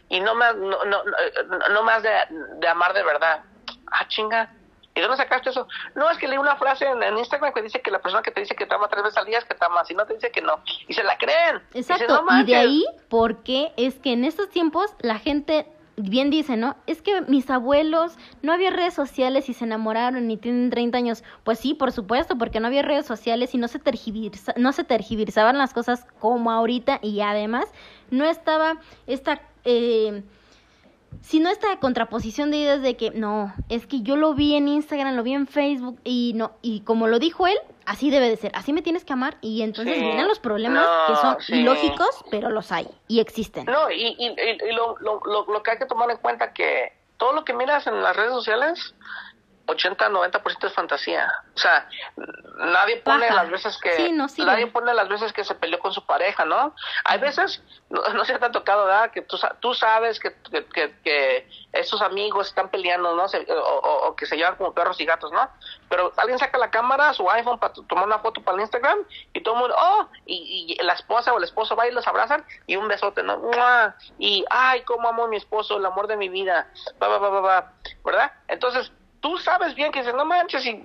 y 0.08 0.18
no 0.20 0.34
me, 0.34 0.46
no, 0.54 0.84
no, 0.84 1.04
no, 1.04 1.68
no 1.68 1.88
has 1.88 2.02
de, 2.02 2.10
de 2.58 2.68
amar 2.68 2.92
de 2.92 3.04
verdad. 3.04 3.44
Ah, 3.90 4.06
chinga. 4.08 4.52
¿Y 4.94 5.00
dónde 5.00 5.16
sacaste 5.16 5.50
eso? 5.50 5.68
No, 5.94 6.10
es 6.10 6.18
que 6.18 6.26
leí 6.26 6.36
una 6.36 6.56
frase 6.56 6.84
en, 6.84 7.00
en 7.02 7.16
Instagram 7.16 7.52
que 7.52 7.62
dice 7.62 7.80
que 7.80 7.90
la 7.92 8.00
persona 8.00 8.22
que 8.22 8.32
te 8.32 8.40
dice 8.40 8.56
que 8.56 8.66
te 8.66 8.74
ama 8.74 8.88
tres 8.88 9.04
veces 9.04 9.18
al 9.18 9.26
día 9.26 9.38
es 9.38 9.44
que 9.44 9.54
te 9.54 9.64
ama, 9.64 9.84
si 9.84 9.94
no 9.94 10.04
te 10.04 10.14
dice 10.14 10.30
que 10.32 10.42
no. 10.42 10.60
Y 10.88 10.94
se 10.94 11.04
la 11.04 11.16
creen. 11.16 11.62
Dicen, 11.72 11.94
Exacto, 11.96 12.22
"No 12.28 12.40
y 12.40 12.44
de 12.44 12.52
manches". 12.52 12.56
ahí, 12.56 12.84
porque 13.08 13.72
es 13.76 13.94
que 14.00 14.12
en 14.12 14.24
estos 14.24 14.48
tiempos 14.50 14.90
la 15.00 15.18
gente 15.20 15.66
bien 15.96 16.30
dice, 16.30 16.56
¿no? 16.56 16.76
Es 16.86 17.02
que 17.02 17.20
mis 17.22 17.48
abuelos 17.50 18.16
no 18.42 18.52
había 18.52 18.70
redes 18.70 18.94
sociales 18.94 19.48
y 19.48 19.54
se 19.54 19.64
enamoraron 19.64 20.28
y 20.30 20.36
tienen 20.38 20.70
30 20.70 20.98
años. 20.98 21.22
Pues 21.44 21.58
sí, 21.60 21.74
por 21.74 21.92
supuesto, 21.92 22.36
porque 22.36 22.58
no 22.58 22.66
había 22.66 22.82
redes 22.82 23.06
sociales 23.06 23.54
y 23.54 23.58
no 23.58 23.68
se, 23.68 23.78
tergiversa- 23.78 24.54
no 24.56 24.72
se 24.72 24.82
tergiversaban 24.82 25.56
las 25.58 25.72
cosas 25.72 26.04
como 26.18 26.50
ahorita 26.50 26.98
y 27.02 27.20
además 27.20 27.66
no 28.10 28.24
estaba 28.24 28.78
esta... 29.06 29.40
Eh, 29.64 30.24
sino 31.22 31.50
esta 31.50 31.78
contraposición 31.80 32.50
de 32.50 32.56
ideas 32.58 32.82
de 32.82 32.96
que 32.96 33.10
no, 33.10 33.52
es 33.68 33.86
que 33.86 34.02
yo 34.02 34.16
lo 34.16 34.34
vi 34.34 34.54
en 34.54 34.68
Instagram, 34.68 35.14
lo 35.16 35.22
vi 35.22 35.34
en 35.34 35.46
Facebook 35.46 36.00
y 36.04 36.32
no, 36.34 36.52
y 36.62 36.80
como 36.80 37.06
lo 37.08 37.18
dijo 37.18 37.46
él, 37.46 37.56
así 37.86 38.10
debe 38.10 38.28
de 38.30 38.36
ser, 38.36 38.52
así 38.54 38.72
me 38.72 38.82
tienes 38.82 39.04
que 39.04 39.12
amar 39.12 39.36
y 39.40 39.62
entonces 39.62 39.94
Sí. 39.96 40.00
vienen 40.04 40.28
los 40.28 40.38
problemas 40.38 40.86
que 41.08 41.16
son 41.16 41.36
sí. 41.40 41.54
ilógicos, 41.60 42.24
pero 42.30 42.50
los 42.50 42.72
hay 42.72 42.88
y 43.08 43.20
existen. 43.20 43.66
No, 43.66 43.90
y, 43.90 44.14
y, 44.18 44.26
y- 44.28 44.70
y 44.70 44.72
lo, 44.74 44.96
lo, 45.00 45.20
lo, 45.24 45.44
lo 45.52 45.62
que 45.62 45.72
hay 45.72 45.78
que 45.78 45.86
tomar 45.86 46.10
en 46.10 46.16
cuenta 46.18 46.52
que 46.52 46.92
todo 47.16 47.32
lo 47.34 47.44
que 47.44 47.52
miras 47.52 47.86
en 47.86 48.02
las 48.02 48.16
redes 48.16 48.32
sociales, 48.32 48.94
80-90% 49.70 50.66
es 50.66 50.72
fantasía. 50.74 51.30
O 51.54 51.58
sea, 51.58 51.88
nadie 52.58 52.96
pone 52.98 53.30
las 53.30 53.50
veces 53.50 53.78
que 53.78 53.92
Sí, 53.96 54.12
no 54.12 54.28
sirve. 54.28 54.50
nadie 54.50 54.66
pone 54.66 54.92
las 54.94 55.08
veces 55.08 55.32
que 55.32 55.44
se 55.44 55.54
peleó 55.54 55.78
con 55.78 55.92
su 55.92 56.04
pareja, 56.06 56.44
¿no? 56.44 56.74
Hay 57.04 57.18
veces, 57.18 57.62
no, 57.88 58.02
no 58.14 58.24
se 58.24 58.38
te 58.38 58.44
ha 58.44 58.50
tocado, 58.50 58.84
¿verdad? 58.86 59.10
Que 59.10 59.22
tú, 59.22 59.38
tú 59.60 59.74
sabes 59.74 60.20
que, 60.20 60.34
que, 60.50 60.64
que, 60.66 60.94
que 61.02 61.48
esos 61.72 62.00
amigos 62.02 62.48
están 62.48 62.68
peleando, 62.70 63.14
¿no? 63.14 63.28
Se- 63.28 63.46
o, 63.50 63.54
o- 63.78 64.08
o 64.08 64.16
que 64.16 64.26
se 64.26 64.36
llevan 64.36 64.56
como 64.56 64.72
perros 64.74 65.00
y 65.00 65.04
gatos, 65.06 65.32
¿no? 65.32 65.48
Pero 65.88 66.12
alguien 66.16 66.38
saca 66.38 66.58
la 66.58 66.70
cámara, 66.70 67.12
su 67.14 67.28
iPhone 67.30 67.58
para 67.58 67.72
tomar 67.72 68.06
una 68.06 68.18
foto 68.18 68.42
para 68.42 68.56
el 68.56 68.62
Instagram 68.62 68.98
y 69.32 69.42
todo 69.42 69.54
el 69.54 69.60
mundo, 69.60 69.76
oh, 69.78 70.08
y, 70.26 70.76
y 70.78 70.84
la 70.84 70.92
esposa 70.94 71.32
o 71.32 71.38
el 71.38 71.44
esposo 71.44 71.76
va 71.76 71.86
y 71.88 71.92
los 71.92 72.06
abrazan 72.06 72.44
y 72.66 72.76
un 72.76 72.88
besote, 72.88 73.22
¿no? 73.22 73.38
¡Mua! 73.38 73.96
Y, 74.18 74.44
ay, 74.50 74.82
cómo 74.82 75.08
amo 75.08 75.24
a 75.24 75.28
mi 75.28 75.36
esposo, 75.36 75.76
el 75.78 75.86
amor 75.86 76.06
de 76.06 76.16
mi 76.16 76.28
vida, 76.28 76.68
va, 77.02 77.08
va, 77.08 77.18
va, 77.18 77.28
va, 77.30 77.40
va, 77.40 77.72
¿verdad? 78.04 78.32
Entonces, 78.48 78.92
tú 79.20 79.36
sabes 79.38 79.74
bien 79.74 79.92
que 79.92 80.00
dices, 80.00 80.14
no 80.14 80.24
manches, 80.24 80.62
si, 80.62 80.82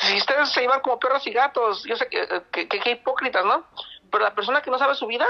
si 0.00 0.16
ustedes 0.16 0.50
se 0.52 0.60
llevan 0.60 0.80
como 0.80 0.98
perros 0.98 1.26
y 1.26 1.32
gatos, 1.32 1.84
yo 1.84 1.96
sé 1.96 2.08
que, 2.08 2.26
que, 2.52 2.68
que- 2.68 2.80
que 2.80 2.90
hipócritas, 2.92 3.44
¿no? 3.44 3.64
Pero 4.10 4.24
la 4.24 4.34
persona 4.34 4.60
que 4.62 4.70
no 4.70 4.78
sabe 4.78 4.94
su 4.94 5.06
vida, 5.06 5.26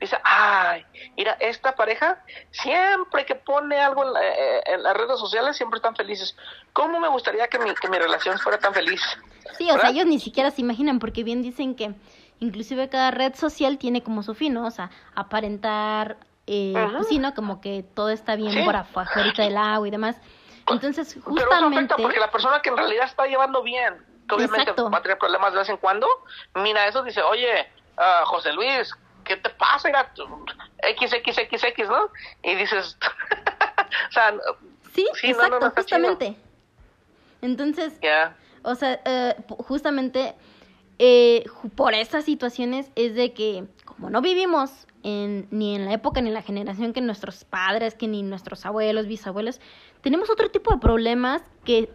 dice, 0.00 0.16
ay, 0.24 0.84
mira, 1.16 1.36
esta 1.40 1.74
pareja 1.74 2.22
siempre 2.50 3.24
que 3.24 3.34
pone 3.36 3.78
algo 3.78 4.04
en, 4.04 4.12
la- 4.12 4.22
eh, 4.28 4.62
en 4.66 4.82
las 4.82 4.96
redes 4.96 5.18
sociales 5.18 5.56
siempre 5.56 5.76
están 5.78 5.94
felices. 5.96 6.36
¿Cómo 6.72 6.98
me 7.00 7.08
gustaría 7.08 7.46
que 7.48 7.58
mi, 7.58 7.72
que 7.74 7.88
mi 7.88 7.98
relación 7.98 8.38
fuera 8.38 8.58
tan 8.58 8.74
feliz? 8.74 9.00
Sí, 9.58 9.70
o 9.70 9.78
sea, 9.78 9.90
ellos 9.90 10.06
ni 10.06 10.18
siquiera 10.18 10.50
se 10.50 10.60
imaginan 10.60 10.98
porque 10.98 11.24
bien 11.24 11.42
dicen 11.42 11.74
que 11.74 11.94
inclusive 12.40 12.88
cada 12.88 13.10
red 13.12 13.34
social 13.34 13.78
tiene 13.78 14.02
como 14.02 14.22
su 14.22 14.34
fin, 14.34 14.54
¿no? 14.54 14.66
O 14.66 14.70
sea, 14.70 14.90
aparentar, 15.14 16.16
eh, 16.46 16.74
pues 16.92 17.08
sí, 17.08 17.18
¿no? 17.18 17.34
Como 17.34 17.60
que 17.60 17.82
todo 17.82 18.10
está 18.10 18.36
bien 18.36 18.52
Sí. 18.52 18.62
por 18.64 18.76
afuera 18.76 19.32
del 19.36 19.56
agua 19.56 19.86
y 19.86 19.90
demás. 19.90 20.16
Entonces, 20.68 21.14
Pero 21.14 21.36
eso 21.36 21.44
justamente... 21.44 21.76
afecta 21.76 21.96
porque 21.96 22.20
la 22.20 22.30
persona 22.30 22.60
que 22.62 22.70
en 22.70 22.76
realidad 22.76 23.06
está 23.06 23.26
llevando 23.26 23.62
bien, 23.62 23.94
que 24.28 24.34
obviamente 24.34 24.62
Exacto. 24.70 24.90
va 24.90 24.98
a 24.98 25.02
tener 25.02 25.18
problemas 25.18 25.52
de 25.52 25.58
vez 25.58 25.68
en 25.68 25.76
cuando, 25.78 26.06
mira 26.54 26.86
eso, 26.86 27.02
dice, 27.02 27.22
oye, 27.22 27.68
ah, 27.96 28.22
José 28.26 28.52
Luis, 28.52 28.90
¿qué 29.24 29.36
te 29.36 29.50
pasa? 29.50 29.90
Tú, 30.14 30.24
XXXX, 30.82 31.88
¿no? 31.88 32.10
Y 32.42 32.54
dices, 32.54 32.96
o 34.08 34.12
sea, 34.12 34.34
Sí, 34.94 35.06
Sí, 35.14 35.32
no, 35.32 35.38
no, 35.38 35.44
exacto, 35.44 35.60
no, 35.60 35.66
está 35.68 35.84
chido. 35.84 35.98
justamente. 36.00 36.36
Entonces, 37.40 37.98
o 38.62 38.74
sea, 38.74 39.00
eh, 39.04 39.34
justamente 39.66 40.34
eh, 40.98 41.44
por 41.74 41.94
esas 41.94 42.24
situaciones 42.24 42.90
es 42.94 43.14
de 43.14 43.32
que 43.32 43.64
como 43.84 44.10
no 44.10 44.20
vivimos 44.20 44.86
en, 45.02 45.46
ni 45.50 45.74
en 45.74 45.84
la 45.84 45.92
época 45.92 46.20
ni 46.20 46.28
en 46.28 46.34
la 46.34 46.42
generación 46.42 46.92
que 46.92 47.00
nuestros 47.00 47.44
padres, 47.44 47.94
que 47.94 48.08
ni 48.08 48.22
nuestros 48.22 48.64
abuelos, 48.66 49.06
bisabuelos, 49.06 49.60
tenemos 50.00 50.30
otro 50.30 50.50
tipo 50.50 50.72
de 50.72 50.78
problemas 50.78 51.42
que 51.64 51.90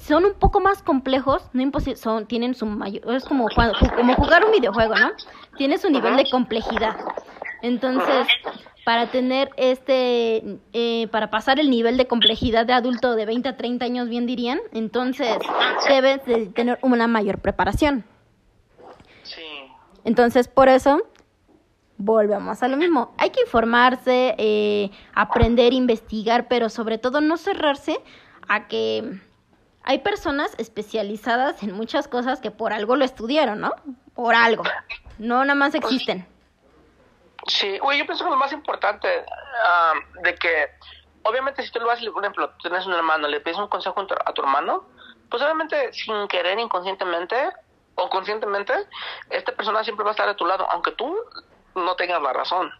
son 0.00 0.24
un 0.24 0.34
poco 0.34 0.60
más 0.60 0.82
complejos, 0.82 1.48
no 1.52 1.70
son 1.96 2.26
tienen 2.26 2.54
su 2.54 2.66
mayor, 2.66 3.14
es 3.14 3.24
como 3.24 3.48
como 3.96 4.14
jugar 4.14 4.44
un 4.44 4.52
videojuego, 4.52 4.94
¿no? 4.94 5.10
Tiene 5.56 5.78
su 5.78 5.90
nivel 5.90 6.16
de 6.16 6.30
complejidad. 6.30 6.96
Entonces, 7.62 8.26
para 8.84 9.10
tener 9.10 9.50
este, 9.56 10.60
eh, 10.72 11.08
para 11.08 11.30
pasar 11.30 11.58
el 11.58 11.68
nivel 11.68 11.96
de 11.96 12.06
complejidad 12.06 12.64
de 12.64 12.72
adulto 12.72 13.16
de 13.16 13.26
20 13.26 13.48
a 13.48 13.56
30 13.56 13.84
años, 13.84 14.08
bien 14.08 14.26
dirían, 14.26 14.60
entonces 14.72 15.36
debes 15.88 16.24
de 16.24 16.46
tener 16.46 16.78
una 16.82 17.06
mayor 17.06 17.38
preparación. 17.38 18.04
sí. 19.24 19.42
Entonces, 20.04 20.48
por 20.48 20.70
eso, 20.70 21.02
volvemos 21.98 22.62
a 22.62 22.68
lo 22.68 22.76
mismo. 22.76 23.12
Hay 23.18 23.30
que 23.30 23.42
informarse, 23.42 24.34
eh, 24.38 24.90
aprender, 25.14 25.72
investigar, 25.72 26.48
pero 26.48 26.70
sobre 26.70 26.96
todo 26.96 27.20
no 27.20 27.36
cerrarse 27.36 28.00
a 28.48 28.68
que 28.68 29.20
hay 29.82 29.98
personas 29.98 30.54
especializadas 30.58 31.62
en 31.62 31.72
muchas 31.72 32.08
cosas 32.08 32.40
que 32.40 32.50
por 32.50 32.72
algo 32.72 32.96
lo 32.96 33.04
estudiaron, 33.04 33.60
¿no? 33.60 33.74
Por 34.14 34.34
algo. 34.34 34.62
No 35.18 35.44
nada 35.44 35.54
más 35.54 35.74
existen. 35.74 36.26
Sí, 37.46 37.78
güey, 37.78 37.98
yo 37.98 38.06
pienso 38.06 38.24
que 38.24 38.30
lo 38.30 38.36
más 38.36 38.52
importante 38.52 39.08
ah, 39.64 39.94
de 40.22 40.34
que, 40.34 40.66
obviamente, 41.22 41.62
si 41.62 41.70
tú 41.70 41.80
lo 41.80 41.86
vas, 41.86 42.00
por 42.04 42.22
ejemplo, 42.22 42.50
tienes 42.62 42.86
un 42.86 42.92
hermano, 42.92 43.28
le 43.28 43.40
pides 43.40 43.58
un 43.58 43.68
consejo 43.68 44.00
a 44.00 44.06
tu, 44.06 44.14
a 44.14 44.32
tu 44.32 44.42
hermano, 44.42 44.84
pues 45.30 45.42
obviamente, 45.42 45.92
sin 45.92 46.28
querer, 46.28 46.58
inconscientemente, 46.58 47.36
o 47.94 48.08
conscientemente, 48.08 48.74
esta 49.30 49.52
persona 49.52 49.82
siempre 49.82 50.04
va 50.04 50.10
a 50.10 50.12
estar 50.12 50.28
a 50.28 50.36
tu 50.36 50.46
lado, 50.46 50.68
aunque 50.70 50.92
tú 50.92 51.16
no 51.84 51.96
tengas 51.96 52.22
la 52.22 52.32
razón. 52.32 52.72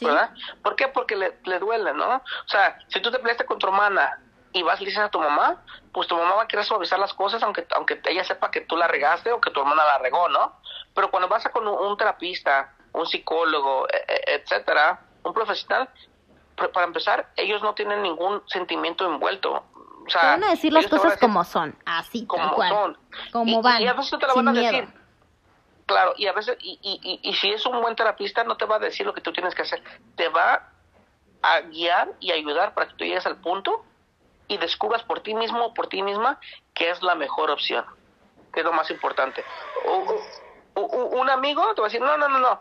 ¿Verdad? 0.00 0.30
¿Por 0.62 0.76
qué? 0.76 0.88
Porque 0.88 1.16
le, 1.16 1.38
le, 1.44 1.58
duele, 1.58 1.92
¿no? 1.92 2.16
O 2.16 2.48
sea, 2.48 2.78
si 2.88 3.00
tú 3.00 3.10
te 3.10 3.18
peleaste 3.18 3.44
con 3.44 3.58
tu 3.58 3.66
hermana 3.66 4.20
y 4.52 4.62
vas 4.62 4.80
y 4.80 4.84
le 4.84 4.90
dices 4.90 5.04
a 5.04 5.10
tu 5.10 5.18
mamá, 5.18 5.62
pues 5.92 6.06
tu 6.06 6.16
mamá 6.16 6.36
va 6.36 6.42
a 6.42 6.48
querer 6.48 6.64
suavizar 6.64 6.98
las 6.98 7.14
cosas 7.14 7.42
aunque, 7.42 7.66
aunque 7.74 8.00
ella 8.04 8.24
sepa 8.24 8.50
que 8.50 8.60
tú 8.60 8.76
la 8.76 8.86
regaste 8.86 9.32
o 9.32 9.40
que 9.40 9.50
tu 9.50 9.60
hermana 9.60 9.84
la 9.84 9.98
regó, 9.98 10.28
¿no? 10.28 10.60
Pero 10.94 11.10
cuando 11.10 11.28
vas 11.28 11.44
a 11.46 11.50
con 11.50 11.66
un, 11.66 11.96
terapista, 11.96 12.74
un 12.92 13.06
psicólogo, 13.06 13.88
e, 13.88 13.96
e, 13.96 14.34
etcétera, 14.36 15.00
un 15.24 15.34
profesional, 15.34 15.88
para 16.54 16.86
empezar, 16.86 17.28
ellos 17.36 17.62
no 17.62 17.74
tienen 17.74 18.02
ningún 18.02 18.42
sentimiento 18.46 19.06
envuelto. 19.06 19.64
O 20.06 20.10
sea, 20.10 20.22
van 20.22 20.44
a 20.44 20.50
decir 20.50 20.72
las 20.72 20.86
cosas 20.86 21.18
como 21.18 21.44
son, 21.44 21.76
así, 21.84 22.26
como 22.26 22.56
son. 22.56 22.96
Como 23.30 23.62
van. 23.62 23.82
Y 23.82 23.86
a 23.86 23.92
veces 23.92 24.18
te 24.18 24.26
la 24.26 24.34
van 24.34 24.48
a 24.48 24.52
decir. 24.52 24.88
Claro, 25.88 26.12
y 26.18 26.26
a 26.26 26.32
veces, 26.34 26.58
y, 26.60 26.78
y, 26.82 27.18
y, 27.22 27.34
si 27.36 27.50
es 27.50 27.64
un 27.64 27.80
buen 27.80 27.96
terapista, 27.96 28.44
no 28.44 28.58
te 28.58 28.66
va 28.66 28.76
a 28.76 28.78
decir 28.78 29.06
lo 29.06 29.14
que 29.14 29.22
tú 29.22 29.32
tienes 29.32 29.54
que 29.54 29.62
hacer. 29.62 29.82
Te 30.16 30.28
va 30.28 30.68
a 31.40 31.60
guiar 31.62 32.10
y 32.20 32.30
ayudar 32.30 32.74
para 32.74 32.88
que 32.88 32.94
tú 32.94 33.04
llegues 33.04 33.24
al 33.24 33.40
punto 33.40 33.86
y 34.48 34.58
descubras 34.58 35.02
por 35.02 35.20
ti 35.20 35.34
mismo 35.34 35.64
o 35.64 35.72
por 35.74 35.86
ti 35.86 36.02
misma 36.02 36.38
que 36.74 36.90
es 36.90 37.02
la 37.02 37.14
mejor 37.14 37.50
opción, 37.50 37.86
que 38.52 38.60
es 38.60 38.66
lo 38.66 38.72
más 38.74 38.90
importante. 38.90 39.42
un 40.74 41.30
amigo 41.30 41.74
te 41.74 41.80
va 41.80 41.86
a 41.86 41.90
decir, 41.90 42.02
no, 42.02 42.18
no, 42.18 42.28
no, 42.28 42.38
no, 42.38 42.60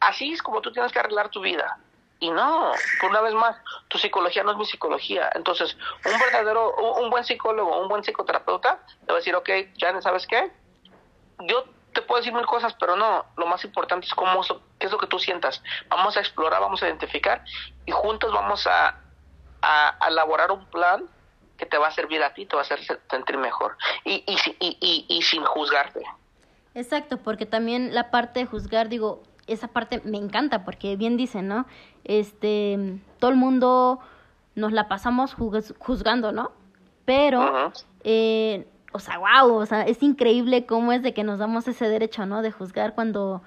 así 0.00 0.34
es 0.34 0.42
como 0.42 0.60
tú 0.60 0.70
tienes 0.70 0.92
que 0.92 0.98
arreglar 0.98 1.30
tu 1.30 1.40
vida. 1.40 1.78
Y 2.18 2.30
no, 2.30 2.72
una 3.08 3.22
vez 3.22 3.32
más, 3.32 3.56
tu 3.88 3.96
psicología 3.96 4.42
no 4.42 4.52
es 4.52 4.58
mi 4.58 4.66
psicología. 4.66 5.30
Entonces, 5.34 5.78
un 6.04 6.18
verdadero, 6.18 6.74
un, 6.74 7.08
buen 7.08 7.24
psicólogo, 7.24 7.80
un 7.80 7.88
buen 7.88 8.02
psicoterapeuta, 8.02 8.80
te 9.06 9.12
va 9.12 9.14
a 9.14 9.16
decir, 9.16 9.34
ok, 9.34 9.48
Janet, 9.78 10.02
¿sabes 10.02 10.26
qué? 10.26 10.50
Yo 11.40 11.64
te 11.96 12.02
puedo 12.02 12.20
decir 12.20 12.34
mil 12.34 12.44
cosas, 12.44 12.76
pero 12.78 12.94
no, 12.94 13.24
lo 13.38 13.46
más 13.46 13.64
importante 13.64 14.06
es 14.06 14.12
cómo, 14.12 14.42
qué 14.78 14.86
es 14.86 14.92
lo 14.92 14.98
que 14.98 15.06
tú 15.06 15.18
sientas. 15.18 15.62
Vamos 15.88 16.14
a 16.18 16.20
explorar, 16.20 16.60
vamos 16.60 16.82
a 16.82 16.86
identificar 16.88 17.42
y 17.86 17.90
juntos 17.90 18.34
vamos 18.34 18.66
a, 18.66 19.00
a, 19.62 19.96
elaborar 20.06 20.52
un 20.52 20.66
plan 20.66 21.04
que 21.56 21.64
te 21.64 21.78
va 21.78 21.88
a 21.88 21.90
servir 21.90 22.22
a 22.22 22.34
ti, 22.34 22.44
te 22.44 22.54
va 22.54 22.60
a 22.60 22.64
hacer 22.66 22.80
sentir 23.10 23.38
mejor 23.38 23.78
y, 24.04 24.22
y, 24.26 24.36
y, 24.60 24.76
y, 24.78 25.06
y 25.08 25.22
sin 25.22 25.42
juzgarte. 25.44 26.02
Exacto, 26.74 27.16
porque 27.16 27.46
también 27.46 27.94
la 27.94 28.10
parte 28.10 28.40
de 28.40 28.46
juzgar, 28.46 28.90
digo, 28.90 29.22
esa 29.46 29.68
parte 29.68 30.02
me 30.04 30.18
encanta 30.18 30.66
porque 30.66 30.96
bien 30.96 31.16
dicen, 31.16 31.48
¿no? 31.48 31.64
Este, 32.04 32.98
todo 33.18 33.30
el 33.30 33.38
mundo 33.38 34.00
nos 34.54 34.72
la 34.72 34.86
pasamos 34.86 35.34
juzgando, 35.34 36.32
¿no? 36.32 36.52
Pero, 37.06 37.72
eh, 38.04 38.66
o 38.96 38.98
sea, 38.98 39.18
wow, 39.18 39.54
o 39.54 39.66
sea, 39.66 39.82
es 39.82 40.02
increíble 40.02 40.64
cómo 40.66 40.92
es 40.92 41.02
de 41.02 41.12
que 41.12 41.22
nos 41.22 41.38
damos 41.38 41.68
ese 41.68 41.88
derecho, 41.88 42.24
¿no? 42.24 42.42
De 42.42 42.50
juzgar 42.50 42.94
cuando 42.94 43.42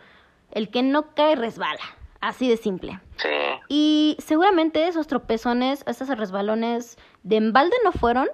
el 0.52 0.70
que 0.70 0.84
no 0.84 1.14
cae 1.16 1.36
resbala, 1.36 1.82
así 2.22 2.48
de 2.48 2.58
simple. 2.58 3.00
Sí. 3.18 3.30
Y 3.68 4.18
seguramente 4.20 4.88
esos 4.88 5.08
tropezones, 5.08 5.84
esos 5.88 6.08
resbalones 6.10 6.98
de 7.24 7.38
embalde 7.38 7.76
no 7.84 7.92
fueron, 7.92 8.28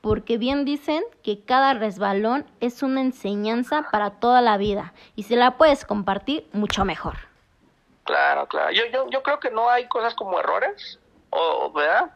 porque 0.00 0.38
bien 0.38 0.64
dicen 0.64 1.04
que 1.22 1.44
cada 1.44 1.74
resbalón 1.74 2.46
es 2.60 2.82
una 2.82 3.00
enseñanza 3.00 3.88
para 3.90 4.10
toda 4.10 4.40
la 4.40 4.56
vida 4.56 4.92
y 5.14 5.22
si 5.24 5.36
la 5.36 5.56
puedes 5.56 5.84
compartir, 5.84 6.48
mucho 6.52 6.84
mejor. 6.84 7.14
Claro, 8.04 8.46
claro. 8.46 8.72
Yo, 8.72 8.86
yo, 8.92 9.08
yo 9.10 9.22
creo 9.22 9.40
que 9.40 9.50
no 9.50 9.68
hay 9.68 9.86
cosas 9.88 10.14
como 10.14 10.38
errores, 10.38 10.98
o, 11.30 11.72
¿verdad? 11.72 12.10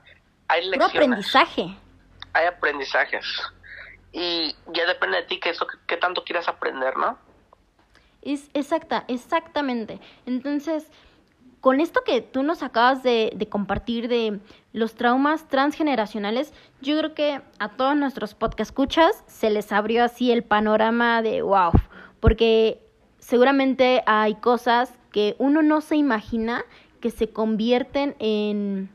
Hay 0.49 0.69
lecciones. 0.69 0.95
aprendizaje. 0.95 1.77
Hay 2.33 2.47
aprendizajes. 2.47 3.27
Y 4.13 4.55
ya 4.73 4.87
depende 4.87 5.19
de 5.19 5.23
ti 5.25 5.41
qué, 5.41 5.51
eso, 5.51 5.67
qué 5.87 5.97
tanto 5.97 6.25
quieras 6.25 6.49
aprender, 6.49 6.97
¿no? 6.97 7.19
Es 8.23 8.51
exacta, 8.53 9.05
exactamente. 9.09 10.01
Entonces, 10.27 10.91
con 11.61 11.81
esto 11.81 12.03
que 12.05 12.21
tú 12.21 12.43
nos 12.43 12.63
acabas 12.63 13.03
de, 13.03 13.47
compartir 13.51 14.09
de 14.09 14.41
los 14.73 14.95
traumas 14.95 15.49
transgeneracionales, 15.49 16.53
yo 16.81 16.99
creo 16.99 17.15
que 17.15 17.41
a 17.59 17.69
todos 17.69 17.97
nuestros 17.97 18.35
podcast 18.35 18.71
escuchas 18.71 19.25
se 19.27 19.51
les 19.51 19.71
abrió 19.73 20.05
así 20.05 20.33
el 20.33 20.43
panorama 20.43 21.23
de 21.23 21.43
wow, 21.43 21.73
porque 22.19 22.81
seguramente 23.19 24.03
hay 24.07 24.35
cosas 24.37 24.93
que 25.13 25.37
uno 25.39 25.63
no 25.63 25.81
se 25.81 25.97
imagina 25.97 26.65
que 27.01 27.11
se 27.11 27.31
convierten 27.31 28.15
en, 28.19 28.91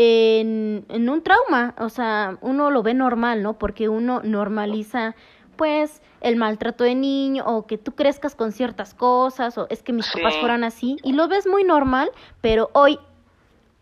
en, 0.00 0.86
en 0.88 1.08
un 1.08 1.22
trauma, 1.22 1.74
o 1.78 1.90
sea, 1.90 2.38
uno 2.40 2.70
lo 2.70 2.82
ve 2.82 2.94
normal, 2.94 3.42
¿no? 3.42 3.58
Porque 3.58 3.88
uno 3.88 4.20
normaliza 4.22 5.14
pues 5.56 6.00
el 6.22 6.36
maltrato 6.36 6.84
de 6.84 6.94
niño 6.94 7.44
o 7.46 7.66
que 7.66 7.76
tú 7.76 7.94
crezcas 7.94 8.34
con 8.34 8.52
ciertas 8.52 8.94
cosas 8.94 9.58
o 9.58 9.66
es 9.68 9.82
que 9.82 9.92
mis 9.92 10.10
papás 10.10 10.36
fueran 10.38 10.64
así 10.64 10.96
y 11.02 11.12
lo 11.12 11.28
ves 11.28 11.46
muy 11.46 11.64
normal, 11.64 12.10
pero 12.40 12.70
hoy, 12.72 12.98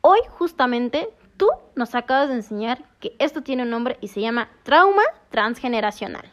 hoy 0.00 0.18
justamente 0.30 1.08
tú 1.36 1.48
nos 1.76 1.94
acabas 1.94 2.28
de 2.30 2.34
enseñar 2.34 2.82
que 2.98 3.14
esto 3.20 3.42
tiene 3.42 3.62
un 3.62 3.70
nombre 3.70 3.96
y 4.00 4.08
se 4.08 4.20
llama 4.20 4.48
trauma 4.64 5.02
transgeneracional. 5.30 6.28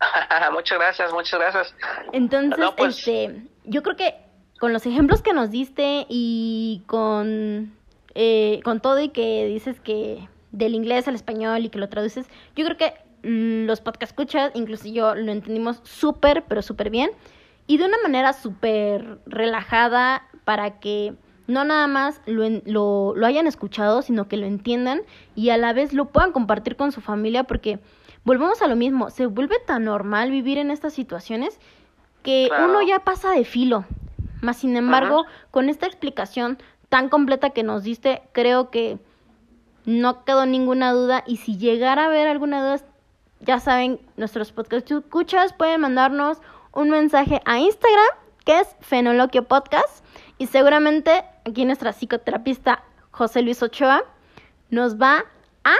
muchas 0.52 0.78
gracias, 0.78 1.12
muchas 1.12 1.38
gracias. 1.38 1.74
Entonces, 2.12 2.64
pues 2.76 2.98
este, 2.98 3.46
yo 3.64 3.84
creo 3.84 3.94
que 3.94 4.16
con 4.58 4.72
los 4.72 4.84
ejemplos 4.86 5.22
que 5.22 5.32
nos 5.32 5.50
diste 5.50 6.06
y 6.08 6.82
con, 6.86 7.72
eh, 8.14 8.60
con 8.64 8.80
todo 8.80 9.00
y 9.00 9.08
que 9.08 9.46
dices 9.46 9.80
que 9.80 10.28
del 10.50 10.74
inglés 10.74 11.08
al 11.08 11.14
español 11.14 11.64
y 11.64 11.68
que 11.70 11.78
lo 11.78 11.88
traduces, 11.88 12.26
yo 12.54 12.64
creo 12.64 12.76
que 12.76 12.92
los 13.22 13.80
podcast 13.80 14.12
escuchas, 14.12 14.50
incluso 14.54 14.88
yo 14.88 15.14
lo 15.14 15.30
entendimos 15.30 15.80
súper, 15.84 16.44
pero 16.48 16.62
súper 16.62 16.90
bien. 16.90 17.10
Y 17.66 17.78
de 17.78 17.84
una 17.84 17.96
manera 18.02 18.32
súper 18.32 19.18
relajada 19.26 20.26
para 20.44 20.80
que 20.80 21.14
no 21.46 21.64
nada 21.64 21.86
más 21.86 22.20
lo, 22.26 22.48
lo, 22.64 23.14
lo, 23.14 23.26
hayan 23.26 23.46
escuchado, 23.46 24.02
sino 24.02 24.26
que 24.26 24.36
lo 24.36 24.46
entiendan 24.46 25.02
y 25.34 25.50
a 25.50 25.56
la 25.56 25.72
vez 25.72 25.92
lo 25.92 26.06
puedan 26.06 26.32
compartir 26.32 26.76
con 26.76 26.92
su 26.92 27.00
familia 27.00 27.44
porque 27.44 27.78
volvemos 28.24 28.62
a 28.62 28.68
lo 28.68 28.76
mismo, 28.76 29.10
se 29.10 29.26
vuelve 29.26 29.56
tan 29.66 29.84
normal 29.84 30.30
vivir 30.30 30.58
en 30.58 30.70
estas 30.70 30.92
situaciones 30.92 31.58
que 32.22 32.48
uno 32.64 32.82
ya 32.82 33.00
pasa 33.00 33.32
de 33.32 33.44
filo. 33.44 33.84
Más 34.40 34.56
sin 34.56 34.76
embargo, 34.76 35.24
con 35.52 35.68
esta 35.68 35.86
explicación 35.86 36.58
tan 36.92 37.08
completa 37.08 37.48
que 37.48 37.62
nos 37.62 37.84
diste, 37.84 38.20
creo 38.32 38.68
que 38.68 38.98
no 39.86 40.26
quedó 40.26 40.44
ninguna 40.44 40.92
duda. 40.92 41.24
Y 41.26 41.38
si 41.38 41.56
llegara 41.56 42.02
a 42.02 42.06
haber 42.08 42.28
alguna 42.28 42.62
duda, 42.62 42.84
ya 43.40 43.60
saben, 43.60 43.98
nuestros 44.18 44.52
podcast 44.52 44.90
escuchas 44.90 45.54
pueden 45.54 45.80
mandarnos 45.80 46.36
un 46.72 46.90
mensaje 46.90 47.40
a 47.46 47.58
Instagram, 47.60 48.10
que 48.44 48.60
es 48.60 48.76
Fenoloquio 48.82 49.44
Podcast, 49.44 50.04
y 50.36 50.48
seguramente 50.48 51.24
aquí 51.46 51.64
nuestra 51.64 51.94
psicoterapista 51.94 52.84
José 53.10 53.40
Luis 53.40 53.62
Ochoa 53.62 54.04
nos 54.68 55.00
va 55.00 55.24
a 55.64 55.74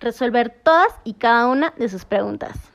resolver 0.00 0.50
todas 0.64 0.92
y 1.04 1.14
cada 1.14 1.46
una 1.46 1.72
de 1.76 1.88
sus 1.88 2.04
preguntas. 2.04 2.72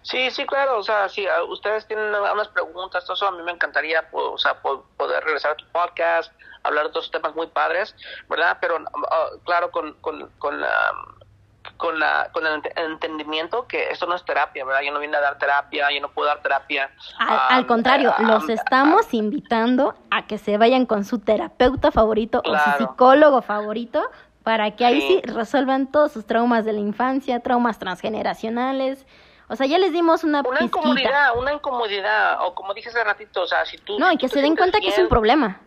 Sí, 0.00 0.30
sí, 0.30 0.46
claro, 0.46 0.78
o 0.78 0.82
sea, 0.82 1.10
si 1.10 1.26
ustedes 1.50 1.86
tienen 1.86 2.14
unas 2.14 2.48
preguntas, 2.48 3.04
todo 3.04 3.12
eso 3.12 3.26
a 3.26 3.32
mí 3.32 3.42
me 3.42 3.52
encantaría, 3.52 4.08
o 4.12 4.38
sea, 4.38 4.58
poder 4.62 5.22
regresar 5.22 5.52
a 5.52 5.56
tu 5.56 5.66
podcast, 5.66 6.32
hablar 6.64 6.84
de 6.84 6.88
otros 6.90 7.10
temas 7.10 7.34
muy 7.34 7.46
padres, 7.46 7.94
¿verdad? 8.28 8.58
Pero, 8.60 8.78
ah, 9.10 9.26
claro, 9.44 9.70
con, 9.70 9.92
con, 10.00 10.28
con 10.38 10.60
la 10.60 10.92
con, 11.76 11.98
la, 11.98 12.30
con 12.32 12.46
el 12.46 12.62
entendimiento 12.76 13.66
que 13.66 13.88
esto 13.90 14.06
no 14.06 14.14
es 14.14 14.24
terapia, 14.24 14.64
¿verdad? 14.64 14.82
Yo 14.82 14.92
no 14.92 15.00
vine 15.00 15.16
a 15.16 15.20
dar 15.20 15.38
terapia, 15.38 15.90
yo 15.92 16.00
no 16.00 16.10
puedo 16.10 16.28
dar 16.28 16.40
terapia. 16.42 16.90
Al, 17.18 17.66
contrario, 17.66 18.14
los 18.20 18.48
estamos 18.48 19.12
invitando 19.12 19.94
a 20.10 20.26
que 20.26 20.38
se 20.38 20.56
vayan 20.58 20.86
con 20.86 21.04
su 21.04 21.18
terapeuta 21.18 21.90
favorito 21.90 22.42
o 22.44 22.56
su 22.56 22.70
psicólogo 22.78 23.42
favorito 23.42 24.02
para 24.42 24.72
que 24.72 24.84
ahí 24.84 25.00
sí. 25.00 25.22
resuelvan 25.24 25.90
todos 25.90 26.12
sus 26.12 26.26
traumas 26.26 26.64
de 26.64 26.74
la 26.74 26.80
infancia, 26.80 27.40
traumas 27.40 27.78
transgeneracionales. 27.78 29.06
O 29.48 29.56
sea, 29.56 29.66
ya 29.66 29.78
les 29.78 29.92
dimos 29.92 30.24
una 30.24 30.42
Una 30.42 30.62
incomodidad, 30.62 31.36
una 31.36 31.52
incomodidad, 31.52 32.38
o 32.42 32.54
como 32.54 32.72
dije 32.74 32.88
hace 32.88 33.02
ratito, 33.04 33.42
o 33.42 33.46
sea, 33.46 33.64
si 33.64 33.78
tú... 33.78 33.98
No, 33.98 34.10
y 34.12 34.16
que 34.16 34.28
se 34.28 34.40
den 34.40 34.56
cuenta 34.56 34.80
que 34.80 34.88
es 34.88 34.98
un 34.98 35.08
problema. 35.08 35.60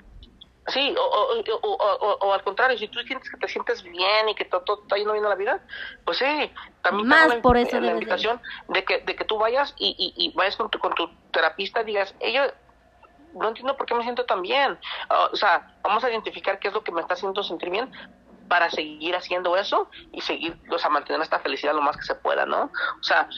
Sí, 0.68 0.94
o, 0.98 1.02
o, 1.02 1.70
o, 1.70 2.18
o, 2.20 2.34
al 2.34 2.44
contrario, 2.44 2.78
si 2.78 2.90
tú 2.90 3.00
sientes 3.00 3.30
que 3.30 3.38
te 3.38 3.48
sientes 3.48 3.82
bien 3.84 4.28
y 4.28 4.36
que 4.36 4.44
todo, 4.44 4.82
está 4.82 4.98
yendo 4.98 5.14
bien 5.14 5.24
la 5.24 5.36
vida, 5.36 5.62
pues 6.04 6.18
sí, 6.18 6.52
también 6.82 7.08
Más 7.08 7.36
por 7.36 7.56
eso 7.56 7.80
la 7.80 7.92
invitación 7.92 8.42
de 8.68 8.84
que, 8.84 9.00
de 9.00 9.16
que 9.16 9.24
tú 9.24 9.38
vayas 9.38 9.74
y, 9.78 9.96
y, 9.98 10.26
y 10.26 10.34
vayas 10.36 10.58
con 10.58 10.70
tu, 10.70 10.78
con 10.80 10.94
tu 10.94 11.10
terapista 11.32 11.82
y 11.82 11.86
digas, 11.86 12.14
ella, 12.20 12.54
no 13.34 13.48
entiendo 13.48 13.78
por 13.78 13.86
qué 13.86 13.96
me 13.96 14.04
siento 14.04 14.26
tan 14.26 14.42
bien. 14.42 14.78
o 15.32 15.36
sea, 15.38 15.74
vamos 15.84 16.04
a 16.04 16.10
identificar 16.10 16.60
qué 16.60 16.68
es 16.68 16.74
lo 16.74 16.84
que 16.84 16.92
me 16.92 17.00
está 17.00 17.14
haciendo 17.14 17.44
sentir 17.44 17.70
bien 17.70 17.90
para 18.50 18.70
seguir 18.70 19.16
haciendo 19.16 19.56
eso 19.58 19.90
y 20.12 20.22
seguir, 20.22 20.58
o 20.70 20.78
sea, 20.80 20.90
mantener 20.90 21.22
esta 21.22 21.40
felicidad 21.40 21.74
lo 21.74 21.82
más 21.82 21.98
que 21.98 22.04
se 22.04 22.16
pueda, 22.16 22.46
¿no? 22.46 22.72
O 23.00 23.04
sea, 23.04 23.30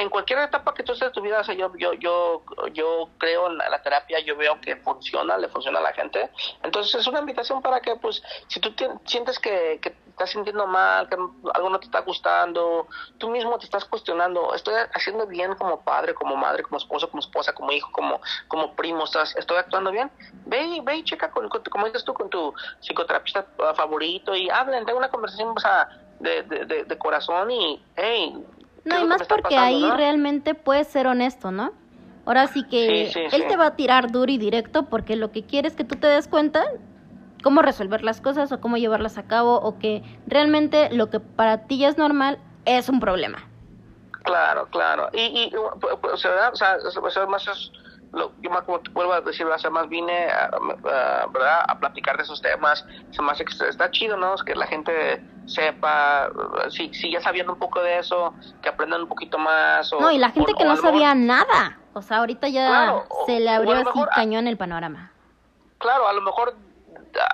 en 0.00 0.08
cualquier 0.08 0.38
etapa 0.38 0.72
que 0.72 0.82
tú 0.82 0.92
estés 0.92 1.08
de 1.08 1.12
tu 1.12 1.20
vida, 1.20 1.40
o 1.40 1.44
sea, 1.44 1.54
yo, 1.54 1.70
yo, 1.76 1.92
yo, 1.92 2.42
yo 2.72 3.10
creo 3.18 3.48
en 3.48 3.58
la, 3.58 3.82
terapia, 3.82 4.18
yo 4.20 4.34
veo 4.34 4.58
que 4.62 4.76
funciona, 4.76 5.36
le 5.36 5.48
funciona 5.48 5.78
a 5.78 5.82
la 5.82 5.92
gente. 5.92 6.30
Entonces 6.62 6.94
es 6.94 7.06
una 7.06 7.20
invitación 7.20 7.60
para 7.60 7.80
que, 7.80 7.94
pues, 7.96 8.22
si 8.48 8.60
tú 8.60 8.74
sientes 9.04 9.38
que, 9.38 9.78
que, 9.82 9.94
estás 10.08 10.30
sintiendo 10.30 10.66
mal, 10.66 11.06
que 11.08 11.16
algo 11.54 11.70
no 11.70 11.78
te 11.78 11.86
está 11.86 12.00
gustando, 12.00 12.86
tú 13.18 13.28
mismo 13.28 13.58
te 13.58 13.66
estás 13.66 13.84
cuestionando, 13.84 14.54
estoy 14.54 14.74
haciendo 14.94 15.26
bien 15.26 15.54
como 15.54 15.82
padre, 15.82 16.14
como 16.14 16.34
madre, 16.34 16.62
como 16.62 16.78
esposo, 16.78 17.10
como 17.10 17.20
esposa, 17.20 17.52
como 17.52 17.70
hijo, 17.72 17.90
como, 17.92 18.20
como 18.48 18.74
primo, 18.74 19.04
estás, 19.04 19.36
estoy 19.36 19.58
actuando 19.58 19.90
bien, 19.90 20.10
ve 20.46 20.62
y, 20.62 20.80
ve 20.80 20.96
y 20.96 21.04
checa, 21.04 21.30
con, 21.30 21.48
como 21.48 21.86
dices 21.86 22.04
tú, 22.04 22.14
con 22.14 22.28
tu 22.30 22.54
psicoterapista 22.80 23.46
favorito 23.74 24.34
y 24.34 24.48
hablen, 24.48 24.84
tenga 24.86 24.98
una 24.98 25.10
conversación 25.10 25.54
o 25.56 25.60
sea, 25.60 25.88
de, 26.20 26.42
de, 26.42 26.84
de, 26.84 26.98
corazón 26.98 27.50
y, 27.50 27.82
hey, 27.96 28.44
no, 28.84 29.00
y 29.00 29.04
más 29.04 29.26
porque 29.26 29.56
ahí 29.56 29.88
realmente 29.96 30.54
puedes 30.54 30.88
ser 30.88 31.06
honesto, 31.06 31.50
¿no? 31.50 31.72
Ahora 32.26 32.46
sí 32.46 32.64
que 32.64 33.10
él 33.10 33.44
te 33.48 33.56
va 33.56 33.66
a 33.66 33.76
tirar 33.76 34.12
duro 34.12 34.30
y 34.30 34.38
directo 34.38 34.86
porque 34.86 35.16
lo 35.16 35.32
que 35.32 35.44
quiere 35.44 35.68
es 35.68 35.74
que 35.74 35.84
tú 35.84 35.96
te 35.96 36.06
des 36.06 36.28
cuenta 36.28 36.64
cómo 37.42 37.62
resolver 37.62 38.02
las 38.02 38.20
cosas 38.20 38.52
o 38.52 38.60
cómo 38.60 38.76
llevarlas 38.76 39.18
a 39.18 39.24
cabo 39.24 39.56
o 39.56 39.78
que 39.78 40.02
realmente 40.26 40.90
lo 40.92 41.10
que 41.10 41.20
para 41.20 41.66
ti 41.66 41.78
ya 41.78 41.88
es 41.88 41.98
normal 41.98 42.38
es 42.66 42.88
un 42.88 43.00
problema. 43.00 43.38
Claro, 44.22 44.68
claro. 44.70 45.08
Y, 45.12 45.20
y 45.20 45.52
o 45.56 46.16
sea, 46.16 46.50
o 46.52 46.56
sea, 46.56 46.76
lo, 48.12 48.32
yo 48.40 48.50
más 48.50 48.62
como 48.64 48.80
te 48.80 48.90
vuelvo 48.90 49.12
a 49.12 49.20
decir, 49.20 49.46
o 49.46 49.70
más 49.70 49.88
vine 49.88 50.28
a, 50.28 50.50
¿verdad? 51.32 51.64
a 51.68 51.78
platicar 51.78 52.16
de 52.16 52.24
esos 52.24 52.40
temas. 52.42 52.84
Se 53.10 53.22
me 53.22 53.30
hace 53.30 53.44
que 53.44 53.52
está 53.68 53.90
chido, 53.90 54.16
¿no? 54.16 54.34
Es 54.34 54.42
que 54.42 54.54
la 54.54 54.66
gente 54.66 55.22
sepa, 55.46 56.28
si, 56.70 56.92
si 56.92 57.10
ya 57.12 57.20
sabiendo 57.20 57.52
un 57.52 57.58
poco 57.58 57.82
de 57.82 57.98
eso, 57.98 58.34
que 58.62 58.68
aprendan 58.68 59.02
un 59.02 59.08
poquito 59.08 59.38
más. 59.38 59.90
no, 59.98 60.10
y 60.10 60.18
la 60.18 60.30
gente 60.30 60.52
que 60.54 60.64
no 60.64 60.76
sabía 60.76 61.14
nada. 61.14 61.78
O 61.92 62.02
sea, 62.02 62.18
ahorita 62.18 62.48
ya 62.48 63.02
se 63.26 63.40
le 63.40 63.50
abrió 63.50 63.74
así 63.74 64.00
cañón 64.14 64.46
el 64.46 64.56
panorama. 64.56 65.12
Claro, 65.78 66.06
a 66.06 66.12
lo 66.12 66.20
mejor 66.20 66.54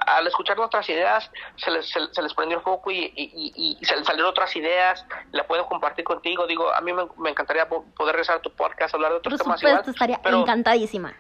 al 0.06 0.26
escuchar 0.26 0.56
nuestras 0.56 0.88
ideas 0.88 1.30
se 1.56 1.70
les, 1.70 1.88
se, 1.88 2.22
les 2.22 2.34
prendió 2.34 2.58
el 2.58 2.64
foco 2.64 2.90
y, 2.90 3.12
y, 3.16 3.76
y, 3.80 3.84
se 3.84 3.96
les 3.96 4.06
salieron 4.06 4.30
otras 4.30 4.54
ideas, 4.56 5.04
la 5.32 5.46
puedo 5.46 5.66
compartir 5.66 6.04
contigo. 6.04 6.46
Digo, 6.46 6.72
a 6.72 6.80
mí 6.80 6.92
me, 6.92 7.30
encantaría 7.30 7.68
poder 7.68 8.14
regresar 8.14 8.36
a 8.36 8.42
tu 8.42 8.50
podcast, 8.50 8.94
hablar 8.94 9.12
de 9.12 9.18
otros 9.18 9.40
temas 9.40 9.62
igual. 9.62 9.82
estaría 9.86 10.20
encantadísima. 10.24 11.14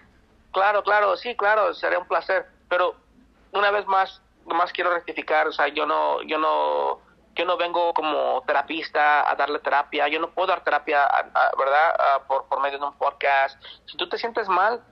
Claro, 0.52 0.82
claro, 0.82 1.16
sí, 1.16 1.36
claro, 1.36 1.74
sería 1.74 1.98
un 1.98 2.06
placer. 2.06 2.46
Pero 2.68 2.94
una 3.52 3.70
vez 3.70 3.86
más, 3.86 4.22
más 4.46 4.72
quiero 4.72 4.90
rectificar, 4.90 5.46
o 5.46 5.52
sea, 5.52 5.68
yo 5.68 5.86
no, 5.86 6.22
yo 6.22 6.38
no, 6.38 7.00
yo 7.34 7.44
no 7.44 7.56
vengo 7.56 7.92
como 7.92 8.42
terapista 8.46 9.30
a 9.30 9.34
darle 9.34 9.58
terapia, 9.58 10.08
yo 10.08 10.18
no 10.18 10.30
puedo 10.30 10.48
dar 10.48 10.64
terapia, 10.64 11.06
¿verdad? 11.58 12.22
por, 12.26 12.46
por 12.46 12.60
medio 12.60 12.78
de 12.78 12.86
un 12.86 12.96
podcast. 12.96 13.62
Si 13.86 13.96
tú 13.96 14.08
te 14.08 14.18
sientes 14.18 14.48
mal, 14.48 14.82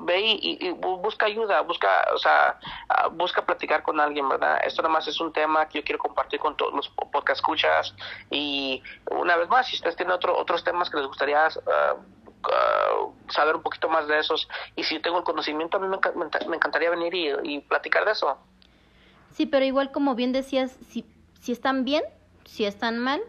ve 0.00 0.20
y, 0.40 0.70
busca 0.72 1.26
ayuda, 1.26 1.60
busca, 1.62 2.06
o 2.14 2.18
sea, 2.18 2.58
ah, 2.88 3.08
busca 3.08 3.44
platicar 3.44 3.82
con 3.82 4.00
alguien, 4.00 4.28
¿verdad? 4.28 4.60
Esto 4.64 4.82
nada 4.82 4.92
más 4.92 5.08
es 5.08 5.20
un 5.20 5.32
tema 5.32 5.68
que 5.68 5.78
yo 5.78 5.84
quiero 5.84 5.98
compartir 5.98 6.40
con 6.40 6.56
todos 6.56 6.74
los 6.74 6.88
podcast 6.88 7.38
escuchas 7.38 7.94
y 8.30 8.82
una 9.10 9.36
vez 9.36 9.48
más, 9.48 9.66
si 9.66 9.76
ustedes 9.76 9.96
tienen 9.96 10.14
otro, 10.14 10.36
otros 10.36 10.64
temas 10.64 10.90
que 10.90 10.98
les 10.98 11.06
gustaría 11.06 11.46
ah, 11.46 11.50
ah, 12.44 13.06
saber 13.28 13.56
un 13.56 13.62
poquito 13.62 13.88
más 13.88 14.06
de 14.08 14.18
esos 14.18 14.48
y 14.76 14.84
si 14.84 14.98
tengo 15.00 15.18
el 15.18 15.24
conocimiento, 15.24 15.76
a 15.76 15.80
mí 15.80 15.88
me, 15.88 16.56
encantaría 16.56 16.90
venir 16.90 17.14
y, 17.44 17.60
platicar 17.60 18.04
de 18.04 18.12
eso. 18.12 18.38
Sí, 19.32 19.46
pero 19.46 19.64
igual 19.64 19.92
como 19.92 20.14
bien 20.14 20.32
decías, 20.32 20.76
si, 20.88 21.04
si 21.40 21.52
están 21.52 21.84
bien, 21.84 22.02
si 22.44 22.64
están 22.64 22.98
mal, 22.98 23.20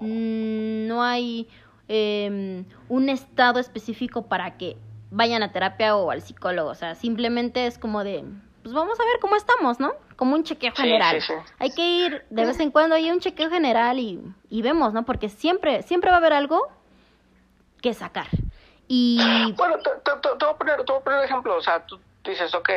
mm, 0.00 0.86
no 0.88 1.02
hay 1.02 1.48
eh, 1.88 2.64
un 2.88 3.08
estado 3.08 3.58
específico 3.58 4.22
para 4.26 4.56
que 4.56 4.76
vayan 5.10 5.42
a 5.42 5.52
terapia 5.52 5.96
o 5.96 6.10
al 6.10 6.22
psicólogo. 6.22 6.70
O 6.70 6.74
sea, 6.74 6.94
simplemente 6.94 7.66
es 7.66 7.78
como 7.78 8.04
de, 8.04 8.24
pues 8.62 8.74
vamos 8.74 8.98
a 8.98 9.04
ver 9.04 9.18
cómo 9.20 9.36
estamos, 9.36 9.80
¿no? 9.80 9.92
Como 10.16 10.34
un 10.34 10.44
chequeo 10.44 10.72
general. 10.72 11.22
Hay 11.58 11.70
que 11.70 11.82
ir 11.82 12.24
de 12.30 12.46
vez 12.46 12.60
en 12.60 12.70
cuando 12.70 12.94
hay 12.94 13.10
un 13.10 13.20
chequeo 13.20 13.50
general 13.50 13.98
y, 13.98 14.20
y 14.48 14.62
vemos, 14.62 14.92
¿no? 14.92 15.04
Porque 15.04 15.28
siempre, 15.28 15.82
siempre 15.82 16.10
va 16.10 16.16
a 16.16 16.20
haber 16.20 16.32
algo 16.32 16.68
que 17.80 17.94
sacar. 17.94 18.26
Y... 18.86 19.18
Bueno, 19.56 19.76
te, 19.78 19.90
voy 19.90 20.50
a 20.50 20.56
poner, 20.56 20.84
te 20.84 20.92
voy 20.92 21.00
a 21.00 21.04
poner 21.04 21.24
ejemplo. 21.24 21.56
O 21.56 21.62
sea, 21.62 21.84
tú 21.86 21.98
dices, 22.24 22.54
ok, 22.54 22.70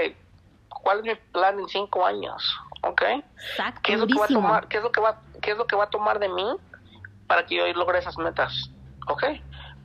¿cuál 0.70 1.00
es 1.00 1.04
mi 1.04 1.16
plan 1.32 1.60
en 1.60 1.68
cinco 1.68 2.06
años? 2.06 2.56
¿Ok? 2.84 3.02
Exacto, 3.02 3.82
¿Qué 3.84 3.94
es 3.94 4.00
lo 4.00 4.08
que 4.08 4.20
va 4.20 4.26
a 4.26 4.28
tomar, 4.28 4.68
qué 4.68 4.78
es 4.78 4.84
lo 4.84 4.92
que 4.92 5.02
va, 5.02 5.22
qué 5.42 5.52
es 5.52 5.58
lo 5.58 5.66
que 5.66 5.76
va 5.76 5.86
a 5.86 5.90
tomar 5.90 6.20
de 6.20 6.30
mí 6.30 6.56
para 7.28 7.46
que 7.46 7.56
yo 7.56 7.66
logre 7.74 8.00
esas 8.00 8.18
metas? 8.18 8.70
¿Ok? 9.08 9.24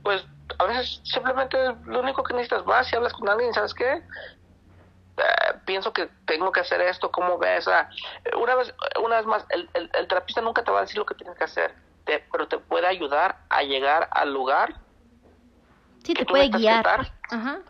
Pues 0.03 0.25
a 0.59 0.65
veces 0.65 1.01
simplemente 1.03 1.57
lo 1.85 2.01
único 2.01 2.21
que 2.21 2.33
necesitas 2.33 2.65
vas 2.65 2.91
y 2.91 2.95
hablas 2.95 3.13
con 3.13 3.27
alguien, 3.29 3.53
¿sabes 3.53 3.73
qué? 3.73 3.93
Eh, 3.93 5.53
pienso 5.65 5.91
que 5.91 6.09
tengo 6.25 6.51
que 6.51 6.59
hacer 6.59 6.81
esto, 6.81 7.11
¿cómo 7.11 7.37
ves? 7.37 7.65
una 8.37 8.55
vez 8.55 8.73
una 9.01 9.17
vez 9.17 9.25
más, 9.25 9.45
el, 9.49 9.69
el, 9.73 10.07
terapista 10.07 10.41
nunca 10.41 10.63
te 10.63 10.71
va 10.71 10.79
a 10.79 10.81
decir 10.81 10.97
lo 10.97 11.05
que 11.05 11.15
tienes 11.15 11.37
que 11.37 11.45
hacer, 11.45 11.73
pero 12.31 12.47
te 12.47 12.57
puede 12.57 12.87
ayudar 12.87 13.37
a 13.49 13.63
llegar 13.63 14.09
al 14.11 14.33
lugar. 14.33 14.75
Sí, 16.03 16.13
te 16.13 16.25
puede 16.25 16.49
guiar. 16.49 17.11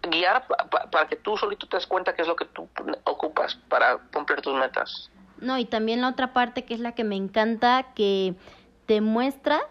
Guiar 0.02 0.46
para 0.92 1.08
que 1.08 1.16
tú 1.16 1.38
solito 1.38 1.68
te 1.68 1.78
des 1.78 1.88
cuenta 1.88 2.14
qué 2.16 2.22
es 2.24 2.28
lo 2.28 2.36
que 2.36 2.46
tú 2.46 2.70
ocupas 3.04 3.56
para 3.68 3.98
cumplir 4.14 4.42
tus 4.42 4.56
metas. 4.56 5.12
No, 5.40 5.58
y 5.58 5.66
también 5.66 6.02
la 6.02 6.10
otra 6.10 6.34
parte 6.34 6.66
que 6.66 6.74
es 6.74 6.80
la 6.80 6.94
que 6.94 7.04
me 7.04 7.16
encanta, 7.16 7.94
que 7.96 8.36
te 8.86 9.02
muestra 9.02 9.62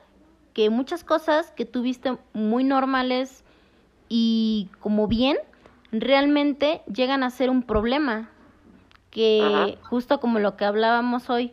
que 0.53 0.71
muchas 0.71 1.05
cosas 1.05 1.51
que 1.53 1.65
tuviste 1.65 2.17
muy 2.33 2.65
normales 2.65 3.45
y 4.09 4.69
como 4.81 5.07
bien, 5.07 5.37
realmente 5.93 6.83
llegan 6.93 7.23
a 7.23 7.31
ser 7.31 7.51
un 7.51 7.63
problema. 7.63 8.31
Que 9.11 9.79
justo 9.83 10.21
como 10.21 10.39
lo 10.39 10.57
que 10.57 10.65
hablábamos 10.65 11.31
hoy, 11.31 11.53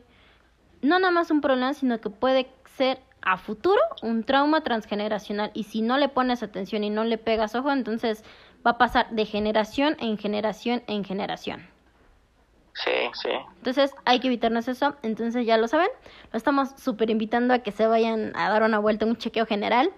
no 0.82 1.00
nada 1.00 1.12
más 1.12 1.32
un 1.32 1.42
problema, 1.42 1.74
sino 1.74 2.00
que 2.00 2.10
puede 2.10 2.48
ser 2.78 3.00
a 3.22 3.38
futuro 3.38 3.80
un 4.04 4.24
trauma 4.24 4.62
transgeneracional. 4.62 5.52
Y 5.54 5.64
si 5.64 5.82
no 5.82 5.98
le 5.98 6.10
pones 6.10 6.44
atención 6.44 6.84
y 6.84 6.90
no 6.90 7.04
le 7.06 7.18
pegas 7.18 7.56
ojo, 7.56 7.72
entonces 7.72 8.24
va 8.66 8.72
a 8.72 8.78
pasar 8.78 9.10
de 9.12 9.26
generación 9.26 9.96
en 10.00 10.18
generación 10.18 10.84
en 10.88 11.04
generación. 11.04 11.75
Sí, 12.76 12.92
sí. 13.14 13.30
Entonces 13.58 13.96
hay 14.04 14.20
que 14.20 14.28
evitarnos 14.28 14.68
eso. 14.68 14.96
Entonces 15.02 15.46
ya 15.46 15.58
lo 15.58 15.68
saben. 15.68 15.88
Lo 16.32 16.38
estamos 16.38 16.70
súper 16.78 17.10
invitando 17.10 17.54
a 17.54 17.60
que 17.60 17.72
se 17.72 17.88
vayan 17.88 18.34
a 18.36 18.50
dar 18.50 18.64
una 18.64 18.80
vuelta, 18.80 19.06
un 19.06 19.16
chequeo 19.16 19.46
general. 19.46 19.92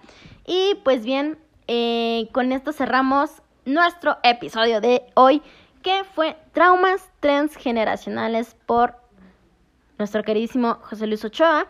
Y 0.46 0.76
pues 0.84 1.04
bien, 1.04 1.38
eh, 1.66 2.28
con 2.32 2.52
esto 2.52 2.72
cerramos 2.72 3.42
nuestro 3.64 4.18
episodio 4.22 4.80
de 4.80 5.02
hoy, 5.14 5.42
que 5.82 6.04
fue 6.14 6.36
Traumas 6.52 7.10
Transgeneracionales 7.20 8.56
por 8.66 8.96
nuestro 9.98 10.22
queridísimo 10.22 10.78
José 10.82 11.06
Luis 11.06 11.24
Ochoa, 11.24 11.66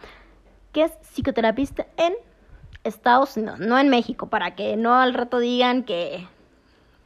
que 0.72 0.84
es 0.84 0.92
psicoterapista 1.02 1.86
en 1.96 2.14
Estados 2.84 3.36
Unidos, 3.36 3.58
no 3.58 3.78
en 3.78 3.88
México, 3.88 4.28
para 4.28 4.54
que 4.54 4.76
no 4.76 4.94
al 4.94 5.14
rato 5.14 5.38
digan 5.38 5.82
que 5.82 6.26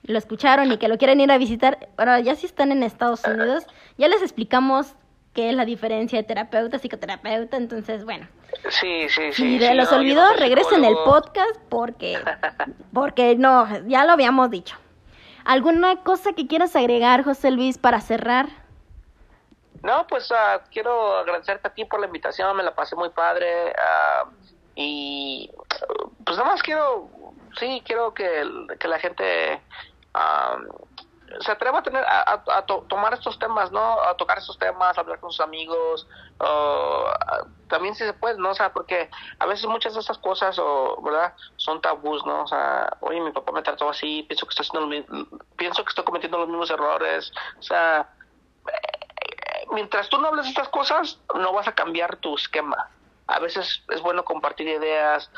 lo 0.04 0.18
escucharon 0.18 0.72
y 0.72 0.78
que 0.78 0.88
lo 0.88 0.98
quieren 0.98 1.20
ir 1.20 1.30
a 1.30 1.38
visitar, 1.38 1.88
pero 1.96 2.18
ya 2.18 2.34
si 2.34 2.46
están 2.46 2.72
en 2.72 2.82
Estados 2.82 3.24
Unidos, 3.24 3.66
ya 3.98 4.08
les 4.08 4.22
explicamos 4.22 4.94
qué 5.32 5.50
es 5.50 5.56
la 5.56 5.64
diferencia 5.64 6.18
de 6.18 6.24
terapeuta, 6.24 6.78
psicoterapeuta, 6.78 7.56
entonces, 7.56 8.04
bueno. 8.04 8.26
Sí, 8.68 9.08
sí, 9.08 9.32
sí. 9.32 9.58
Si 9.58 9.74
los 9.74 9.90
olvidó, 9.92 10.34
regresen 10.34 10.84
el 10.84 10.94
podcast 11.04 11.56
porque, 11.68 12.18
porque 12.92 13.36
no, 13.36 13.66
ya 13.86 14.04
lo 14.04 14.12
habíamos 14.12 14.50
dicho. 14.50 14.76
¿Alguna 15.44 16.02
cosa 16.02 16.32
que 16.32 16.46
quieras 16.46 16.76
agregar, 16.76 17.24
José 17.24 17.50
Luis, 17.50 17.78
para 17.78 18.00
cerrar? 18.00 18.48
No, 19.82 20.06
pues 20.06 20.30
uh, 20.30 20.60
quiero 20.70 21.16
agradecerte 21.18 21.66
a 21.66 21.74
ti 21.74 21.84
por 21.84 21.98
la 21.98 22.06
invitación, 22.06 22.56
me 22.56 22.62
la 22.62 22.74
pasé 22.74 22.94
muy 22.94 23.10
padre 23.10 23.72
uh, 23.72 24.30
y 24.76 25.50
pues 26.24 26.38
nada 26.38 26.50
más 26.50 26.62
quiero, 26.62 27.08
sí, 27.58 27.82
quiero 27.84 28.14
que, 28.14 28.44
que 28.78 28.86
la 28.86 29.00
gente 29.00 29.60
se 31.40 31.50
atreva 31.50 31.78
a 31.78 31.82
tener 31.82 32.04
a, 32.04 32.64
tomar 32.88 33.14
estos 33.14 33.38
temas, 33.38 33.70
¿no? 33.72 34.00
A 34.02 34.16
tocar 34.16 34.38
estos 34.38 34.58
temas, 34.58 34.98
hablar 34.98 35.20
con 35.20 35.30
sus 35.30 35.40
amigos, 35.40 36.06
también 37.68 37.94
si 37.94 38.04
se 38.04 38.12
puede, 38.12 38.38
¿no? 38.38 38.50
O 38.50 38.54
sea, 38.54 38.72
porque 38.72 39.10
a 39.38 39.46
veces 39.46 39.66
muchas 39.66 39.94
de 39.94 40.00
esas 40.00 40.18
cosas, 40.18 40.60
¿verdad? 41.02 41.34
Son 41.56 41.80
tabús, 41.80 42.24
¿no? 42.26 42.42
O 42.42 42.46
sea, 42.46 42.96
oye, 43.00 43.20
mi 43.20 43.32
papá 43.32 43.52
me 43.52 43.62
trató 43.62 43.88
así, 43.88 44.24
pienso 44.28 44.46
que 44.46 44.50
estoy 44.50 44.66
haciendo 44.66 45.36
pienso 45.56 45.84
que 45.84 45.88
estoy 45.88 46.04
cometiendo 46.04 46.38
los 46.38 46.48
mismos 46.48 46.70
errores, 46.70 47.32
o 47.58 47.62
sea, 47.62 48.08
eh, 48.66 49.66
mientras 49.72 50.08
tú 50.08 50.18
no 50.18 50.28
hables 50.28 50.44
de 50.44 50.50
estas 50.50 50.68
cosas, 50.68 51.20
no 51.34 51.52
vas 51.52 51.68
a 51.68 51.74
cambiar 51.74 52.16
tu 52.16 52.34
esquema. 52.36 52.90
A 53.28 53.38
veces 53.38 53.82
es 53.88 54.02
bueno 54.02 54.24
compartir 54.24 54.68
ideas, 54.68 55.30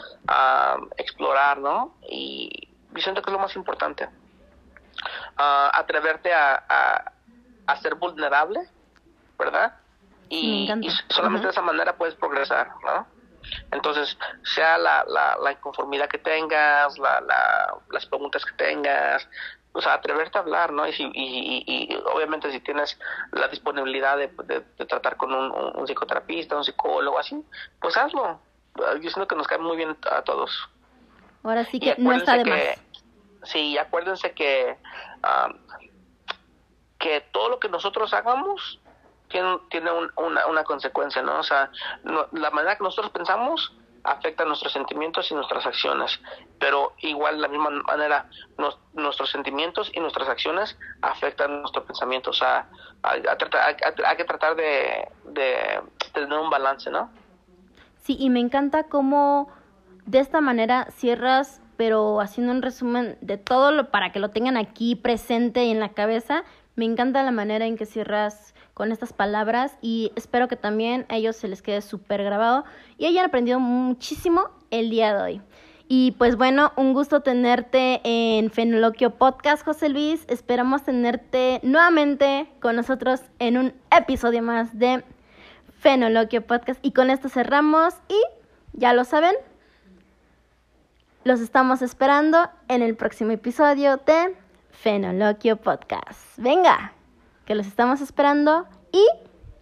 explorar, 0.96 1.58
¿no? 1.58 1.94
Y, 2.08 2.70
y 2.96 3.00
siento 3.00 3.22
que 3.22 3.30
es 3.30 3.32
lo 3.32 3.38
más 3.38 3.54
importante 3.54 4.08
atreverte 5.36 6.32
a, 6.32 7.12
a, 7.66 7.76
ser 7.80 7.94
vulnerable, 7.96 8.60
¿verdad? 9.38 9.74
Y, 10.28 10.68
solamente 11.08 11.46
de 11.46 11.52
esa 11.52 11.62
manera 11.62 11.96
puedes 11.96 12.14
progresar, 12.14 12.70
¿no? 12.84 13.06
Entonces, 13.70 14.16
sea 14.42 14.78
la, 14.78 15.04
la, 15.40 15.52
inconformidad 15.52 16.08
que 16.08 16.18
tengas, 16.18 16.98
la, 16.98 17.22
las 17.90 18.06
preguntas 18.06 18.44
que 18.44 18.52
tengas, 18.52 19.28
o 19.72 19.82
sea, 19.82 19.94
atreverte 19.94 20.38
a 20.38 20.40
hablar, 20.40 20.72
¿no? 20.72 20.86
Y, 20.86 20.92
si, 20.92 21.02
y, 21.02 21.64
y, 21.66 21.96
obviamente 22.14 22.50
si 22.50 22.60
tienes 22.60 22.98
la 23.32 23.48
disponibilidad 23.48 24.16
de, 24.16 24.28
de, 24.28 24.86
tratar 24.86 25.16
con 25.16 25.34
un, 25.34 25.52
un, 25.74 25.86
psicoterapista, 25.86 26.56
un 26.56 26.64
psicólogo, 26.64 27.18
así, 27.18 27.44
pues 27.80 27.96
hazlo. 27.96 28.40
Yo 28.76 29.10
siento 29.10 29.26
que 29.26 29.36
nos 29.36 29.46
cae 29.46 29.58
muy 29.58 29.76
bien 29.76 29.96
a 30.10 30.22
todos. 30.22 30.68
Ahora 31.42 31.64
sí 31.64 31.78
que 31.78 31.94
no 31.98 32.12
está 32.12 32.38
de 32.38 32.44
más. 32.44 32.60
Sí, 33.44 33.78
acuérdense 33.78 34.32
que, 34.32 34.76
que 36.98 37.20
todo 37.32 37.48
lo 37.48 37.58
que 37.60 37.68
nosotros 37.68 38.12
hagamos 38.14 38.80
tiene, 39.28 39.58
tiene 39.70 39.90
una, 40.16 40.46
una 40.46 40.64
consecuencia, 40.64 41.22
¿no? 41.22 41.38
O 41.38 41.42
sea, 41.42 41.70
la 42.04 42.50
manera 42.50 42.76
que 42.76 42.84
nosotros 42.84 43.12
pensamos 43.12 43.72
afecta 44.04 44.44
nuestros 44.44 44.72
sentimientos 44.72 45.30
y 45.30 45.34
nuestras 45.34 45.66
acciones, 45.66 46.20
pero 46.58 46.92
igual 46.98 47.36
de 47.36 47.42
la 47.42 47.48
misma 47.48 47.70
manera 47.70 48.28
nuestros 48.92 49.30
sentimientos 49.30 49.90
y 49.94 50.00
nuestras 50.00 50.28
acciones 50.28 50.78
afectan 51.00 51.62
nuestro 51.62 51.84
pensamiento, 51.84 52.30
o 52.30 52.34
sea, 52.34 52.68
hay, 53.02 53.22
que 54.16 54.24
tratar 54.24 54.56
de, 54.56 55.08
de, 55.24 55.80
tener 56.12 56.38
un 56.38 56.50
balance, 56.50 56.90
¿no? 56.90 57.10
Sí, 58.02 58.16
y 58.18 58.28
me 58.28 58.40
encanta 58.40 58.84
cómo 58.84 59.50
de 60.04 60.18
esta 60.18 60.42
manera 60.42 60.88
cierras, 60.90 61.62
pero 61.76 62.20
haciendo 62.20 62.52
un 62.52 62.62
resumen 62.62 63.16
de 63.20 63.36
todo 63.36 63.70
lo 63.70 63.90
para 63.90 64.12
que 64.12 64.18
lo 64.18 64.30
tengan 64.30 64.56
aquí 64.56 64.96
presente 64.96 65.64
y 65.64 65.70
en 65.70 65.80
la 65.80 65.90
cabeza, 65.90 66.44
me 66.76 66.84
encanta 66.84 67.22
la 67.22 67.30
manera 67.30 67.66
en 67.66 67.76
que 67.76 67.86
cierras 67.86 68.54
con 68.74 68.90
estas 68.90 69.12
palabras 69.12 69.76
y 69.80 70.12
espero 70.16 70.48
que 70.48 70.56
también 70.56 71.06
a 71.08 71.16
ellos 71.16 71.36
se 71.36 71.48
les 71.48 71.62
quede 71.62 71.80
súper 71.80 72.24
grabado 72.24 72.64
y 72.98 73.06
hayan 73.06 73.26
aprendido 73.26 73.60
muchísimo 73.60 74.50
el 74.70 74.90
día 74.90 75.14
de 75.14 75.22
hoy. 75.22 75.42
Y 75.86 76.12
pues 76.12 76.36
bueno, 76.36 76.72
un 76.76 76.94
gusto 76.94 77.20
tenerte 77.20 78.00
en 78.04 78.50
Fenoloquio 78.50 79.10
Podcast, 79.10 79.64
José 79.64 79.90
Luis. 79.90 80.24
Esperamos 80.28 80.82
tenerte 80.82 81.60
nuevamente 81.62 82.48
con 82.60 82.74
nosotros 82.74 83.20
en 83.38 83.58
un 83.58 83.74
episodio 83.96 84.42
más 84.42 84.78
de 84.78 85.04
Fenoloquio 85.78 86.44
Podcast. 86.46 86.80
Y 86.82 86.92
con 86.92 87.10
esto 87.10 87.28
cerramos 87.28 87.94
y 88.08 88.18
ya 88.72 88.94
lo 88.94 89.04
saben, 89.04 89.34
los 91.24 91.40
estamos 91.40 91.80
esperando 91.80 92.50
en 92.68 92.82
el 92.82 92.96
próximo 92.96 93.32
episodio 93.32 93.96
de 93.96 94.36
Fenoloquio 94.70 95.56
Podcast. 95.56 96.20
Venga, 96.36 96.92
que 97.46 97.54
los 97.54 97.66
estamos 97.66 98.02
esperando 98.02 98.66
y 98.92 99.06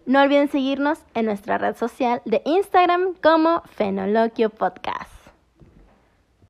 no 0.05 0.21
olviden 0.21 0.49
seguirnos 0.49 0.99
en 1.13 1.25
nuestra 1.25 1.57
red 1.57 1.77
social 1.77 2.21
de 2.25 2.41
Instagram 2.43 3.13
como 3.21 3.61
Fenoloquio 3.61 4.49
Podcast. 4.49 5.12